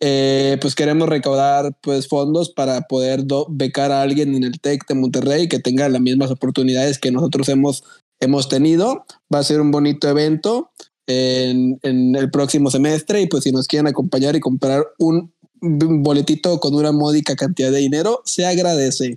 Eh, 0.00 0.58
pues 0.60 0.76
queremos 0.76 1.08
recaudar 1.08 1.76
pues 1.82 2.06
fondos 2.06 2.50
para 2.50 2.82
poder 2.82 3.24
becar 3.48 3.90
a 3.90 4.02
alguien 4.02 4.34
en 4.36 4.44
el 4.44 4.60
TEC 4.60 4.86
de 4.86 4.94
Monterrey 4.94 5.48
que 5.48 5.58
tenga 5.58 5.88
las 5.88 6.00
mismas 6.00 6.30
oportunidades 6.30 6.98
que 6.98 7.10
nosotros 7.10 7.48
hemos, 7.48 7.82
hemos 8.20 8.48
tenido. 8.48 9.04
Va 9.32 9.40
a 9.40 9.44
ser 9.44 9.60
un 9.60 9.70
bonito 9.70 10.08
evento 10.08 10.70
en, 11.06 11.78
el 11.82 12.30
próximo 12.30 12.70
semestre 12.70 13.22
y 13.22 13.26
pues 13.26 13.44
si 13.44 13.50
nos 13.50 13.66
quieren 13.66 13.88
acompañar 13.88 14.36
y 14.36 14.40
comprar 14.40 14.84
un 14.98 15.32
boletito 15.60 16.60
con 16.60 16.74
una 16.74 16.92
módica 16.92 17.34
cantidad 17.34 17.72
de 17.72 17.78
dinero, 17.78 18.22
se 18.24 18.46
agradece. 18.46 19.16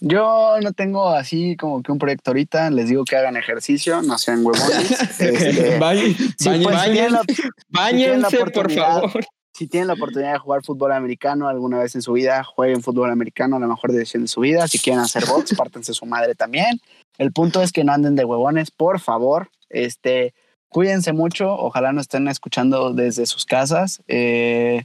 Yo 0.00 0.56
no 0.62 0.72
tengo 0.72 1.08
así 1.08 1.56
como 1.56 1.82
que 1.82 1.90
un 1.92 1.98
proyecto 1.98 2.30
ahorita. 2.30 2.70
Les 2.70 2.88
digo 2.88 3.04
que 3.04 3.16
hagan 3.16 3.36
ejercicio, 3.36 4.02
no 4.02 4.18
sean 4.18 4.44
huevones. 4.44 4.90
Este, 5.20 5.78
Bañen- 5.80 6.14
pues, 6.16 6.80
si 6.82 6.90
tienen 6.92 7.12
la- 7.12 7.22
Báñense, 7.68 8.38
por 8.52 8.70
favor. 8.72 9.24
si 9.54 9.66
tienen 9.68 9.88
la 9.88 9.94
oportunidad 9.94 10.32
de 10.34 10.38
jugar 10.38 10.62
fútbol 10.64 10.92
americano 10.92 11.48
alguna 11.48 11.78
vez 11.78 11.94
en 11.94 12.02
su 12.02 12.12
vida, 12.12 12.44
jueguen 12.44 12.82
fútbol 12.82 13.10
americano, 13.10 13.58
la 13.58 13.66
mejor 13.66 13.92
decisión 13.92 14.22
de 14.24 14.28
su 14.28 14.40
vida. 14.40 14.68
Si 14.68 14.78
quieren 14.78 15.00
hacer 15.00 15.24
box, 15.26 15.54
pártense 15.56 15.94
su 15.94 16.04
madre 16.06 16.34
también. 16.34 16.78
El 17.18 17.32
punto 17.32 17.62
es 17.62 17.72
que 17.72 17.82
no 17.84 17.92
anden 17.92 18.14
de 18.16 18.24
huevones, 18.24 18.70
por 18.70 19.00
favor. 19.00 19.48
Este, 19.70 20.34
cuídense 20.68 21.14
mucho. 21.14 21.50
Ojalá 21.54 21.92
nos 21.92 22.02
estén 22.02 22.28
escuchando 22.28 22.92
desde 22.92 23.24
sus 23.24 23.46
casas. 23.46 24.02
Eh, 24.08 24.84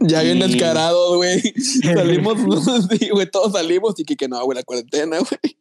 Ya 0.00 0.22
bien 0.22 0.40
descarados, 0.40 1.16
güey. 1.16 1.40
Salimos, 1.82 2.38
güey, 3.12 3.30
todos 3.30 3.52
salimos 3.52 3.98
y 3.98 4.04
que, 4.04 4.16
que 4.16 4.28
no, 4.28 4.44
güey, 4.44 4.56
la 4.56 4.64
cuarentena, 4.64 5.18
güey. 5.18 5.58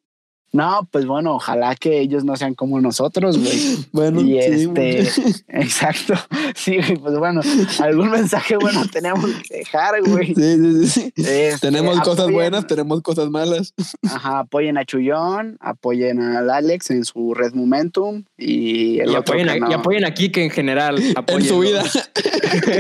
No, 0.54 0.88
pues 0.92 1.06
bueno, 1.06 1.36
ojalá 1.36 1.76
que 1.76 2.00
ellos 2.00 2.24
no 2.24 2.36
sean 2.38 2.56
como 2.56 2.80
nosotros, 2.82 3.38
güey. 3.38 3.78
Bueno, 3.92 4.22
Y 4.22 4.42
sí, 4.42 4.70
este, 4.72 5.00
exacto. 5.50 6.14
Sí, 6.56 6.78
güey, 6.78 6.96
pues 6.98 7.18
bueno, 7.18 7.42
algún 7.80 8.10
mensaje 8.12 8.56
bueno 8.58 8.84
tenemos 8.92 9.26
que 9.48 9.58
dejar, 9.58 10.02
güey. 10.04 10.34
Sí, 10.34 10.58
sí, 10.58 10.88
sí. 10.88 11.14
Este, 11.18 11.68
Tenemos 11.68 12.00
cosas 12.02 12.28
apoyen- 12.28 12.34
buenas, 12.34 12.68
tenemos 12.68 13.02
cosas 13.02 13.30
malas. 13.30 13.74
Ajá, 14.10 14.40
apoyen 14.40 14.78
a 14.78 14.86
Chullón, 14.86 15.58
apoyen 15.60 16.22
al 16.22 16.50
Alex 16.50 16.92
en 16.92 17.04
su 17.06 17.34
Red 17.34 17.54
Momentum 17.54 18.24
y 18.38 19.00
el 19.00 19.08
Y 19.12 19.16
otro 19.16 19.34
apoyen, 19.36 19.48
que 19.48 19.54
a, 19.54 19.60
no. 19.60 19.70
y 19.72 19.74
apoyen 19.74 20.06
a 20.06 20.14
Kike 20.14 20.44
en 20.46 20.50
general. 20.52 20.98
En 21.28 21.44
su 21.44 21.60
vida. 21.60 21.84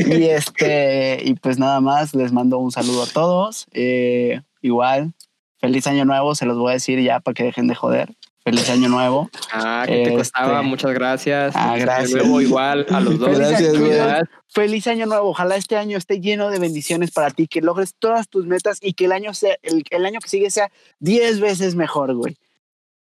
Y 0.07 0.23
este, 0.23 1.19
y 1.23 1.33
pues 1.35 1.59
nada 1.59 1.81
más, 1.81 2.13
les 2.15 2.31
mando 2.31 2.57
un 2.59 2.71
saludo 2.71 3.03
a 3.03 3.07
todos. 3.07 3.67
Eh, 3.73 4.41
igual, 4.61 5.13
feliz 5.59 5.87
año 5.87 6.05
nuevo, 6.05 6.35
se 6.35 6.45
los 6.45 6.57
voy 6.57 6.71
a 6.71 6.73
decir 6.73 6.99
ya 7.01 7.19
para 7.19 7.33
que 7.33 7.43
dejen 7.43 7.67
de 7.67 7.75
joder. 7.75 8.13
Feliz 8.43 8.69
año 8.69 8.87
nuevo. 8.87 9.29
Ah, 9.51 9.83
que 9.85 9.91
te 9.93 10.01
Este- 10.03 10.15
costaba. 10.15 10.61
Muchas 10.61 10.93
gracias. 10.93 11.53
Ah, 11.53 11.71
Feliz 11.73 11.83
año 11.83 11.85
gracias. 11.85 12.11
nuevo 12.23 12.41
igual 12.41 12.85
a 12.89 12.99
los 13.01 13.19
dos. 13.19 13.29
Feliz 13.29 13.49
Gracias, 13.49 13.75
año. 13.75 14.29
Feliz 14.47 14.87
año 14.87 15.05
nuevo. 15.05 15.29
Ojalá 15.29 15.57
este 15.57 15.75
año 15.75 15.97
esté 15.97 16.21
lleno 16.21 16.49
de 16.49 16.57
bendiciones 16.59 17.11
para 17.11 17.29
ti, 17.31 17.47
que 17.47 17.59
logres 17.61 17.93
todas 17.99 18.29
tus 18.29 18.45
metas 18.45 18.77
y 18.81 18.93
que 18.93 19.03
el 19.05 19.11
año 19.11 19.33
sea, 19.33 19.57
el, 19.63 19.83
el 19.89 20.05
año 20.05 20.19
que 20.21 20.29
sigue 20.29 20.49
sea 20.49 20.71
10 20.99 21.41
veces 21.41 21.75
mejor, 21.75 22.13
güey. 22.15 22.37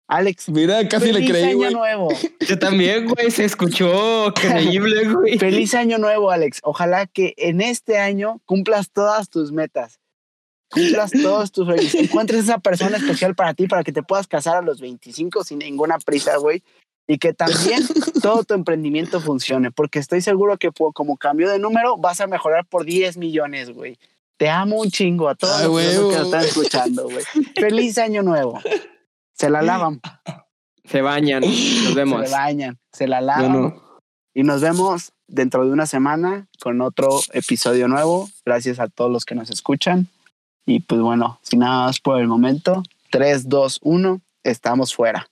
Alex, 0.09 0.49
Mira, 0.49 0.87
casi 0.89 1.07
le 1.07 1.15
feliz 1.15 1.31
creí, 1.31 1.45
año 1.45 1.57
güey. 1.59 1.75
nuevo. 1.75 2.09
Yo 2.41 2.59
también, 2.59 3.07
güey, 3.07 3.31
se 3.31 3.45
escuchó 3.45 4.33
creíble, 4.35 5.09
güey. 5.13 5.39
Feliz 5.39 5.75
año 5.75 5.99
nuevo, 5.99 6.31
Alex. 6.33 6.59
Ojalá 6.65 7.07
que 7.07 7.35
en 7.37 7.61
este 7.61 7.99
año 7.99 8.41
cumplas 8.47 8.91
todas 8.91 9.29
tus 9.29 9.53
metas. 9.53 9.99
Cumplas 10.71 11.11
todos 11.11 11.53
tus 11.53 11.67
sueños. 11.67 11.95
Encuentres 11.95 12.45
esa 12.45 12.59
persona 12.59 12.97
especial 12.97 13.35
para 13.35 13.55
ti, 13.55 13.67
para 13.67 13.85
que 13.85 13.93
te 13.93 14.03
puedas 14.03 14.27
casar 14.27 14.57
a 14.57 14.63
los 14.63 14.81
25 14.81 15.45
sin 15.45 15.59
ninguna 15.61 15.99
prisa, 15.99 16.37
güey. 16.39 16.63
Y 17.09 17.19
que 17.19 17.33
también 17.33 17.83
todo 18.23 18.43
tu 18.45 18.55
emprendimiento 18.55 19.21
funcione. 19.21 19.71
Porque 19.71 19.99
estoy 19.99 20.21
seguro 20.21 20.57
que 20.59 20.71
como 20.73 21.17
cambio 21.17 21.49
de 21.49 21.59
número 21.59 21.97
vas 21.97 22.21
a 22.21 22.27
mejorar 22.27 22.67
por 22.67 22.85
10 22.85 23.17
millones, 23.17 23.71
güey. 23.71 23.99
Te 24.37 24.51
amo 24.51 24.81
un 24.81 24.91
chingo 24.91 25.29
a 25.29 25.35
todos 25.35 25.61
Ay, 25.61 25.67
los 25.67 26.13
que 26.13 26.17
nos 26.19 26.27
están 26.27 26.45
escuchando, 26.45 27.05
güey. 27.05 27.25
Feliz 27.57 27.97
año 27.99 28.23
nuevo. 28.23 28.61
Se 29.33 29.49
la 29.49 29.63
lavan, 29.63 30.01
Se 30.85 31.01
bañan. 31.01 31.43
Nos 31.43 31.55
se 31.55 31.95
vemos. 31.95 32.21
le 32.23 32.29
bañan, 32.31 32.79
se 32.93 33.07
la 33.07 33.21
lavan. 33.21 33.53
Bueno, 33.53 33.83
Y 34.35 34.43
nos 34.43 34.61
vemos 34.61 35.13
dentro 35.27 35.65
de 35.65 35.73
una 35.73 35.87
semana 35.87 36.49
con 36.61 36.81
otro 36.83 37.21
episodio 37.33 37.89
nuevo. 37.89 38.29
Gracias 38.45 38.79
a 38.79 38.89
todos 38.89 39.11
los 39.11 39.25
que 39.25 39.35
nos 39.35 39.51
escuchan. 39.51 40.09
Y 40.67 40.81
pues 40.81 41.01
bueno, 41.01 41.39
sin 41.43 41.61
nada 41.61 41.87
más 41.87 42.01
por 42.01 42.21
el 42.21 42.27
momento, 42.27 42.83
3, 43.11 43.49
2, 43.49 43.81
1, 43.83 44.21
estamos 44.43 44.95
fuera. 44.95 45.29